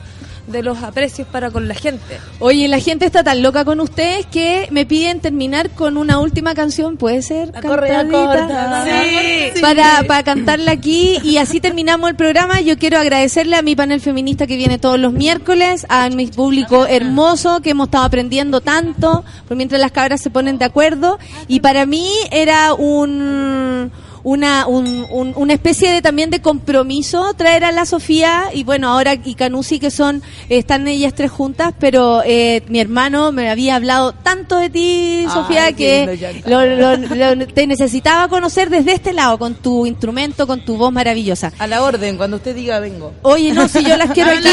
de 0.48 0.62
los 0.62 0.82
aprecios 0.82 1.28
para 1.28 1.50
con 1.50 1.68
la 1.68 1.74
gente. 1.74 2.18
Oye, 2.38 2.68
la 2.68 2.80
gente 2.80 3.06
está 3.06 3.22
tan 3.22 3.42
loca 3.42 3.64
con 3.64 3.80
ustedes 3.80 4.26
que 4.26 4.68
me 4.70 4.86
piden 4.86 5.20
terminar 5.20 5.70
con 5.70 5.96
una 5.96 6.18
última 6.18 6.54
canción, 6.54 6.96
¿puede 6.96 7.22
ser? 7.22 7.52
correa 7.62 7.98
Cantadita? 7.98 8.46
corta. 8.46 8.84
Sí. 8.84 9.60
Para, 9.60 10.02
para 10.06 10.22
cantarla 10.22 10.72
aquí 10.72 11.18
y 11.22 11.38
así 11.38 11.60
terminamos 11.60 12.10
el 12.10 12.16
programa. 12.16 12.60
Yo 12.60 12.78
quiero 12.78 12.98
agradecerle 12.98 13.56
a 13.56 13.62
mi 13.62 13.76
panel 13.76 14.00
feminista 14.00 14.46
que 14.46 14.56
viene 14.56 14.78
todos 14.78 14.98
los 14.98 15.12
miércoles, 15.12 15.86
a 15.88 16.08
mi 16.10 16.26
público 16.26 16.86
hermoso 16.86 17.60
que 17.60 17.70
hemos 17.70 17.88
estado 17.88 18.04
aprendiendo 18.04 18.60
tanto, 18.60 19.24
por 19.46 19.56
mientras 19.56 19.80
las 19.80 19.92
cabras 19.92 20.20
se 20.20 20.30
ponen 20.30 20.58
de 20.58 20.64
acuerdo. 20.64 21.18
Y 21.46 21.60
para 21.60 21.86
mí 21.86 22.10
era 22.30 22.74
un 22.74 23.90
una 24.22 24.66
un- 24.66 25.06
un- 25.10 25.32
una 25.36 25.52
especie 25.54 25.92
de 25.92 26.02
también 26.02 26.30
de 26.30 26.40
compromiso 26.40 27.34
traer 27.34 27.64
a 27.64 27.72
la 27.72 27.86
Sofía 27.86 28.44
y 28.52 28.64
bueno 28.64 28.88
ahora 28.88 29.14
y 29.14 29.34
Canusi 29.34 29.78
que 29.78 29.90
son 29.90 30.22
están 30.48 30.86
ellas 30.88 31.14
tres 31.14 31.30
juntas 31.30 31.72
pero 31.78 32.22
eh, 32.24 32.62
mi 32.68 32.80
hermano 32.80 33.32
me 33.32 33.50
había 33.50 33.76
hablado 33.76 34.12
tanto 34.12 34.56
de 34.58 34.70
ti 34.70 35.24
Sofía 35.32 35.72
que 35.72 36.04
lo, 36.46 36.66
lo- 36.96 37.34
lo- 37.34 37.46
te 37.46 37.66
necesitaba 37.66 38.28
conocer 38.28 38.70
desde 38.70 38.92
este 38.92 39.12
lado, 39.12 39.38
con 39.38 39.54
tu 39.54 39.86
instrumento, 39.86 40.46
con 40.46 40.64
tu 40.64 40.76
voz 40.76 40.92
maravillosa. 40.92 41.52
A 41.58 41.66
la 41.66 41.82
orden, 41.82 42.16
cuando 42.16 42.36
usted 42.38 42.54
diga 42.54 42.78
vengo. 42.80 43.12
Oye, 43.22 43.52
no, 43.52 43.68
si 43.68 43.84
yo 43.84 43.96
las 43.96 44.10
quiero 44.14 44.30
aquí, 44.30 44.48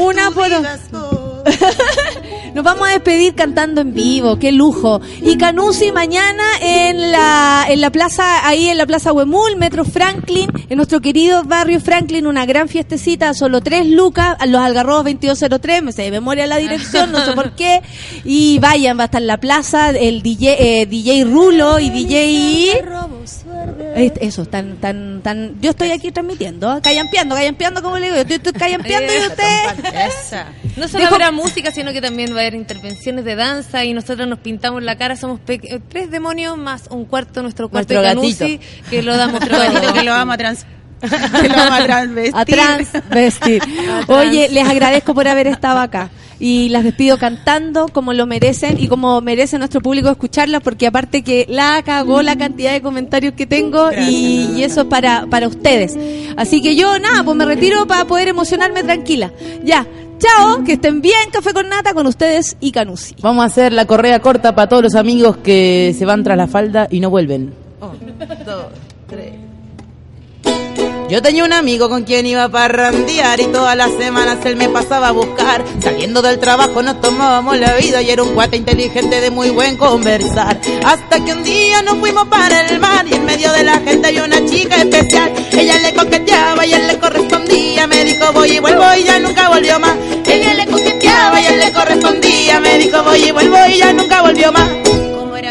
una 0.00 0.30
por. 0.30 0.50
Nos 2.54 2.64
vamos 2.64 2.86
a 2.86 2.92
despedir 2.92 3.34
cantando 3.34 3.80
en 3.80 3.94
vivo, 3.94 4.38
qué 4.38 4.52
lujo. 4.52 5.00
Y 5.22 5.38
Canusi 5.38 5.90
mañana 5.90 6.44
en 6.60 7.10
la, 7.10 7.64
en 7.68 7.80
la 7.80 7.90
plaza, 7.90 8.46
ahí 8.46 8.68
en 8.68 8.76
la 8.76 8.86
plaza 8.86 9.12
Huemul, 9.12 9.56
Metro 9.56 9.84
Franklin, 9.84 10.50
en 10.68 10.76
nuestro 10.76 11.00
querido 11.00 11.44
barrio 11.44 11.80
Franklin, 11.80 12.26
una 12.26 12.44
gran 12.44 12.68
fiestecita, 12.68 13.32
solo 13.32 13.62
tres 13.62 13.86
lucas, 13.86 14.36
los 14.46 14.60
algarrobos 14.60 15.04
2203, 15.04 15.82
me 15.82 15.92
sé 15.92 16.02
de 16.02 16.10
memoria 16.10 16.46
la 16.46 16.58
dirección, 16.58 17.10
no 17.10 17.24
sé 17.24 17.32
por 17.32 17.52
qué. 17.52 17.82
Y 18.24 18.58
vayan, 18.58 18.98
va 18.98 19.04
a 19.04 19.06
estar 19.06 19.22
en 19.22 19.28
la 19.28 19.38
plaza 19.38 19.90
el 19.90 20.22
DJ, 20.22 20.82
eh, 20.82 20.86
DJ 20.86 21.24
Rulo 21.24 21.78
y 21.78 21.90
DJ... 21.90 22.82
Eh, 24.06 24.12
Eso, 24.20 24.44
tan, 24.46 24.76
tan, 24.76 25.20
tan. 25.22 25.60
Yo 25.60 25.70
estoy 25.70 25.90
aquí 25.90 26.10
transmitiendo, 26.12 26.80
callampeando, 26.82 27.34
callampeando, 27.34 27.82
como 27.82 27.98
le 27.98 28.06
digo. 28.06 28.16
Yo 28.16 28.20
estoy, 28.22 28.36
estoy 28.36 28.52
callampeando 28.52 29.12
y 29.12 29.26
usted. 29.26 30.02
No 30.76 30.88
solo 30.88 31.04
Dijo- 31.04 31.14
habrá 31.14 31.30
música, 31.30 31.70
sino 31.70 31.92
que 31.92 32.00
también 32.00 32.32
va 32.34 32.38
a 32.38 32.40
haber 32.42 32.54
intervenciones 32.54 33.24
de 33.24 33.34
danza 33.36 33.84
y 33.84 33.92
nosotros 33.94 34.26
nos 34.28 34.38
pintamos 34.38 34.82
la 34.82 34.96
cara. 34.96 35.16
Somos 35.16 35.40
pe- 35.40 35.60
eh, 35.64 35.80
tres 35.88 36.10
demonios 36.10 36.56
más 36.56 36.84
un 36.90 37.04
cuarto, 37.04 37.42
nuestro 37.42 37.68
cuarto 37.68 37.94
Nuestro 37.94 38.22
de 38.22 38.36
Canusi, 38.38 38.60
que 38.90 39.02
lo 39.02 39.16
damos 39.16 39.40
gatito 39.40 39.92
que 39.92 40.02
lo 40.02 40.12
vamos 40.12 40.34
a 40.34 40.38
trans- 40.38 40.66
que 41.42 41.48
lo 41.48 41.56
vamos 41.56 41.80
a 41.80 41.84
transvestir. 41.84 42.34
A 42.36 42.44
transvestir. 42.44 43.62
Oye, 44.08 44.48
les 44.50 44.68
agradezco 44.68 45.14
por 45.14 45.26
haber 45.28 45.48
estado 45.48 45.80
acá. 45.80 46.10
Y 46.44 46.70
las 46.70 46.82
despido 46.82 47.18
cantando 47.18 47.86
como 47.86 48.12
lo 48.12 48.26
merecen 48.26 48.76
y 48.80 48.88
como 48.88 49.20
merece 49.20 49.58
nuestro 49.58 49.80
público 49.80 50.10
escucharlas, 50.10 50.60
porque 50.60 50.88
aparte 50.88 51.22
que 51.22 51.46
la 51.48 51.80
cagó 51.84 52.20
la 52.20 52.36
cantidad 52.36 52.72
de 52.72 52.82
comentarios 52.82 53.34
que 53.34 53.46
tengo 53.46 53.92
y, 53.92 54.50
y 54.56 54.64
eso 54.64 54.80
es 54.80 54.86
para, 54.88 55.26
para 55.26 55.46
ustedes. 55.46 55.96
Así 56.36 56.60
que 56.60 56.74
yo, 56.74 56.98
nada, 56.98 57.22
pues 57.22 57.36
me 57.36 57.44
retiro 57.44 57.86
para 57.86 58.06
poder 58.06 58.26
emocionarme 58.26 58.82
tranquila. 58.82 59.30
Ya, 59.62 59.86
chao, 60.18 60.64
que 60.64 60.72
estén 60.72 61.00
bien, 61.00 61.30
café 61.30 61.52
con 61.52 61.68
nata 61.68 61.94
con 61.94 62.08
ustedes 62.08 62.56
y 62.58 62.72
Canusi. 62.72 63.14
Vamos 63.20 63.44
a 63.44 63.46
hacer 63.46 63.72
la 63.72 63.86
correa 63.86 64.18
corta 64.18 64.52
para 64.52 64.68
todos 64.68 64.82
los 64.82 64.94
amigos 64.96 65.36
que 65.36 65.94
se 65.96 66.04
van 66.04 66.24
tras 66.24 66.36
la 66.36 66.48
falda 66.48 66.88
y 66.90 66.98
no 66.98 67.08
vuelven. 67.08 67.54
dos, 68.44 68.66
tres. 69.06 69.51
Yo 71.12 71.20
tenía 71.20 71.44
un 71.44 71.52
amigo 71.52 71.90
con 71.90 72.04
quien 72.04 72.24
iba 72.24 72.44
a 72.44 72.48
parrandear 72.48 73.38
y 73.38 73.44
todas 73.48 73.76
las 73.76 73.92
semanas 73.98 74.38
él 74.46 74.56
me 74.56 74.70
pasaba 74.70 75.08
a 75.08 75.10
buscar. 75.10 75.62
Saliendo 75.78 76.22
del 76.22 76.38
trabajo 76.38 76.82
nos 76.82 77.02
tomábamos 77.02 77.58
la 77.58 77.74
vida 77.74 78.00
y 78.00 78.08
era 78.08 78.22
un 78.22 78.32
cuate 78.32 78.56
inteligente 78.56 79.20
de 79.20 79.30
muy 79.30 79.50
buen 79.50 79.76
conversar. 79.76 80.58
Hasta 80.82 81.22
que 81.22 81.34
un 81.34 81.44
día 81.44 81.82
nos 81.82 81.98
fuimos 81.98 82.28
para 82.28 82.66
el 82.66 82.80
mar 82.80 83.06
y 83.06 83.12
en 83.12 83.26
medio 83.26 83.52
de 83.52 83.62
la 83.62 83.78
gente 83.80 84.08
había 84.08 84.24
una 84.24 84.42
chica 84.46 84.76
especial. 84.76 85.34
Ella 85.52 85.78
le 85.80 85.92
coqueteaba 85.92 86.64
y 86.64 86.72
él 86.72 86.86
le 86.86 86.98
correspondía. 86.98 87.86
Me 87.86 88.06
dijo 88.06 88.32
voy 88.32 88.52
y 88.52 88.60
vuelvo 88.60 88.84
y 88.98 89.04
ya 89.04 89.18
nunca 89.18 89.50
volvió 89.50 89.78
más. 89.78 89.94
Ella 90.26 90.54
le 90.54 90.66
coqueteaba 90.66 91.42
y 91.42 91.44
él 91.44 91.60
le 91.60 91.72
correspondía. 91.72 92.58
Me 92.58 92.78
dijo 92.78 93.02
voy 93.02 93.22
y 93.22 93.30
vuelvo 93.32 93.58
y 93.68 93.76
ya 93.76 93.92
nunca 93.92 94.22
volvió 94.22 94.50
más. 94.50 94.91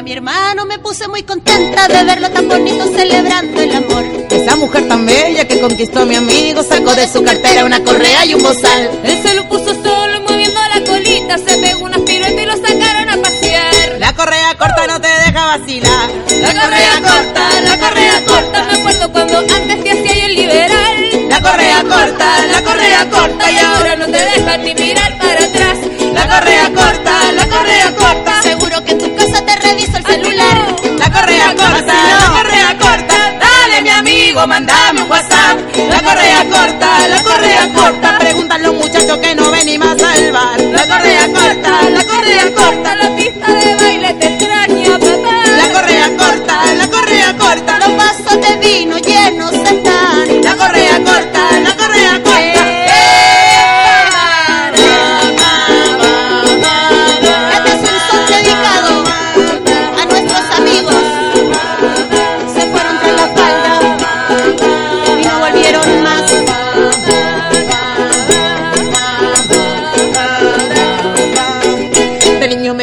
Era 0.02 0.06
mi 0.06 0.14
hermano, 0.14 0.66
me 0.66 0.80
puse 0.80 1.08
muy 1.08 1.22
contenta 1.22 1.88
de 1.88 2.04
verlo 2.04 2.28
tan 2.32 2.50
bonito 2.50 2.88
celebrando 2.88 3.62
el 3.62 3.76
amor. 3.76 4.04
Esa 4.32 4.56
mujer 4.56 4.88
tan 4.88 5.06
bella 5.06 5.48
que 5.48 5.62
conquistó 5.62 6.00
a 6.00 6.06
mi 6.06 6.16
amigo 6.16 6.64
sacó 6.64 6.96
de 6.96 7.08
su 7.08 7.24
cartera 7.24 7.66
una 7.66 7.84
correa 7.84 8.26
y 8.26 8.34
un 8.34 8.42
bozal. 8.42 8.90
Él 9.04 9.22
se 9.22 9.36
lo 9.36 9.48
puso 9.48 9.76
solo 9.76 10.22
moviendo 10.28 10.60
la 10.74 10.84
colita, 10.84 11.38
se 11.38 11.56
pegó 11.56 11.86
unas 11.86 12.02
piruetas 12.02 12.42
y 12.42 12.46
lo 12.48 12.56
sacaron 12.56 13.10
a 13.10 13.18
pasear. 13.22 14.00
La 14.00 14.16
correa 14.16 14.56
corta 14.58 14.88
no 14.88 15.00
te 15.00 15.08
deja 15.08 15.46
vacilar. 15.46 16.10
La 16.42 16.48
correa 16.48 17.02
corta, 17.04 17.62
la 17.62 17.80
correa 17.80 18.26
corta, 18.26 18.64
me 18.64 18.80
acuerdo 18.80 19.12
cuando 19.12 19.38
antes 19.38 19.84
te 19.84 19.92
hacía 19.92 20.16
yo 20.16 20.26
el 20.26 20.36
liberal. 20.36 21.30
La 21.30 21.42
correa 21.42 21.84
corta, 21.84 22.46
la 22.48 22.64
correa 22.64 23.08
corta 23.08 23.52
y 23.52 23.58
ahora 23.60 23.96
no 23.98 24.06
te 24.06 24.18
dejan 24.18 24.64
ni 24.64 24.74
mirar 24.74 25.16
para 25.20 25.46
atrás. 25.46 25.78
La 26.12 26.28
correa 26.28 26.72
corta, 26.74 27.31
la 31.88 32.32
correa 32.32 32.78
corta. 32.78 33.16
Dale 33.40 33.82
mi 33.82 33.90
amigo, 33.90 34.46
mandame 34.48 35.02
un 35.02 35.10
WhatsApp. 35.10 35.60
La 35.90 36.02
correa 36.02 36.46
corta, 36.50 37.08
la 37.08 37.24
correa 37.24 37.74
corta. 37.74 38.18
Preguntan 38.20 38.64
los 38.64 38.74
muchachos 38.76 39.18
que 39.18 39.36
no 39.36 39.52
venimos 39.52 39.88
a 39.88 39.98
salvar. 39.98 40.60
La 40.60 40.88
correa 40.88 41.28
corta, 41.28 41.90
la 41.90 42.04
correa 42.06 42.54
corta. 42.56 42.96
La 42.96 43.11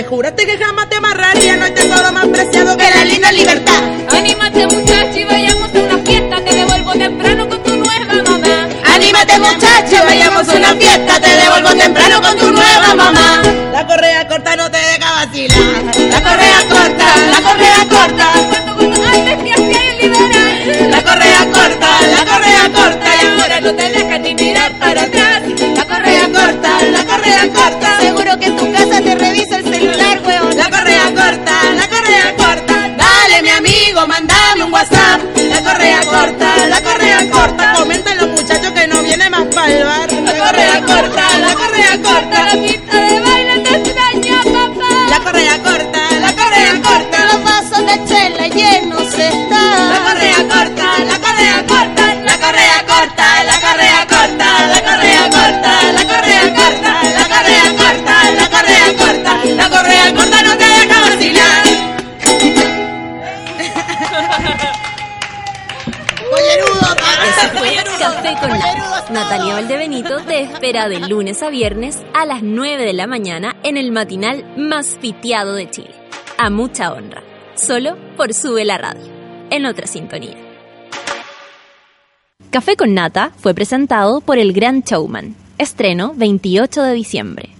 juraste 0.08 0.46
que 0.46 0.58
jamás 0.58 0.88
te 0.88 0.96
amarraría. 0.96 1.56
No 1.56 1.64
hay 1.66 1.72
tesoro 1.72 2.12
más 2.12 2.26
preciado 2.28 2.76
que 2.76 2.90
la 2.90 3.04
linda 3.04 3.30
libertad. 3.30 3.82
Anímate 4.10 4.66
muchacho 4.66 5.18
y 5.18 5.24
vayamos 5.24 5.74
a 5.74 5.78
una 5.78 5.98
fiesta, 5.98 6.44
te 6.44 6.54
devuelvo 6.54 6.92
temprano 6.92 7.48
con 7.48 7.62
tu 7.62 7.76
nueva 7.76 8.22
mamá. 8.24 8.68
Anímate 8.94 9.38
muchacho, 9.38 10.04
vayamos 10.04 10.48
a 10.48 10.56
una 10.56 10.74
fiesta, 10.74 11.20
te 11.20 11.28
devuelvo 11.28 11.70
temprano 11.76 12.22
con 12.22 12.36
tu 12.38 12.50
nueva 12.50 12.94
mamá. 12.94 13.42
La 13.72 13.86
correa 13.86 14.26
corta 14.26 14.56
no 14.56 14.70
te 14.70 14.78
deja 14.78 15.12
vacilar. 15.12 15.84
La 16.10 16.22
correa 16.22 16.60
corta, 16.68 17.06
la 17.30 17.40
correa 17.42 17.86
corta. 17.88 18.32
Antes 19.12 19.44
te 19.44 19.52
hacía 19.52 19.90
el 19.90 19.98
liberal. 19.98 20.90
La 20.90 21.02
correa 21.02 21.44
corta, 21.52 21.88
la 22.16 22.24
correa 22.24 22.72
corta. 22.74 23.08
Y 23.22 23.40
ahora 23.40 23.60
no 23.60 23.74
te 23.74 23.97
Amigo, 33.88 34.06
mandame 34.06 34.64
un 34.64 34.70
WhatsApp. 34.70 35.18
La 35.48 35.62
correa 35.62 36.00
corta, 36.04 36.66
la 36.68 36.82
correa 36.82 37.07
Con 68.34 68.50
Nata. 68.50 69.10
Natalia 69.10 69.54
Valdebenito 69.54 70.20
te 70.20 70.42
espera 70.42 70.90
de 70.90 71.00
lunes 71.00 71.42
a 71.42 71.48
viernes 71.48 72.02
a 72.12 72.26
las 72.26 72.42
9 72.42 72.84
de 72.84 72.92
la 72.92 73.06
mañana 73.06 73.56
en 73.62 73.78
el 73.78 73.90
matinal 73.90 74.44
más 74.54 74.98
piteado 75.00 75.54
de 75.54 75.70
Chile. 75.70 75.94
A 76.36 76.50
mucha 76.50 76.92
honra. 76.92 77.22
Solo 77.54 77.96
por 78.18 78.34
Sube 78.34 78.66
la 78.66 78.76
Radio. 78.76 79.06
En 79.48 79.64
otra 79.64 79.86
sintonía. 79.86 80.36
Café 82.50 82.76
con 82.76 82.92
Nata 82.92 83.32
fue 83.38 83.54
presentado 83.54 84.20
por 84.20 84.36
El 84.36 84.52
Gran 84.52 84.82
Showman. 84.82 85.34
Estreno 85.56 86.12
28 86.14 86.82
de 86.82 86.92
diciembre. 86.92 87.57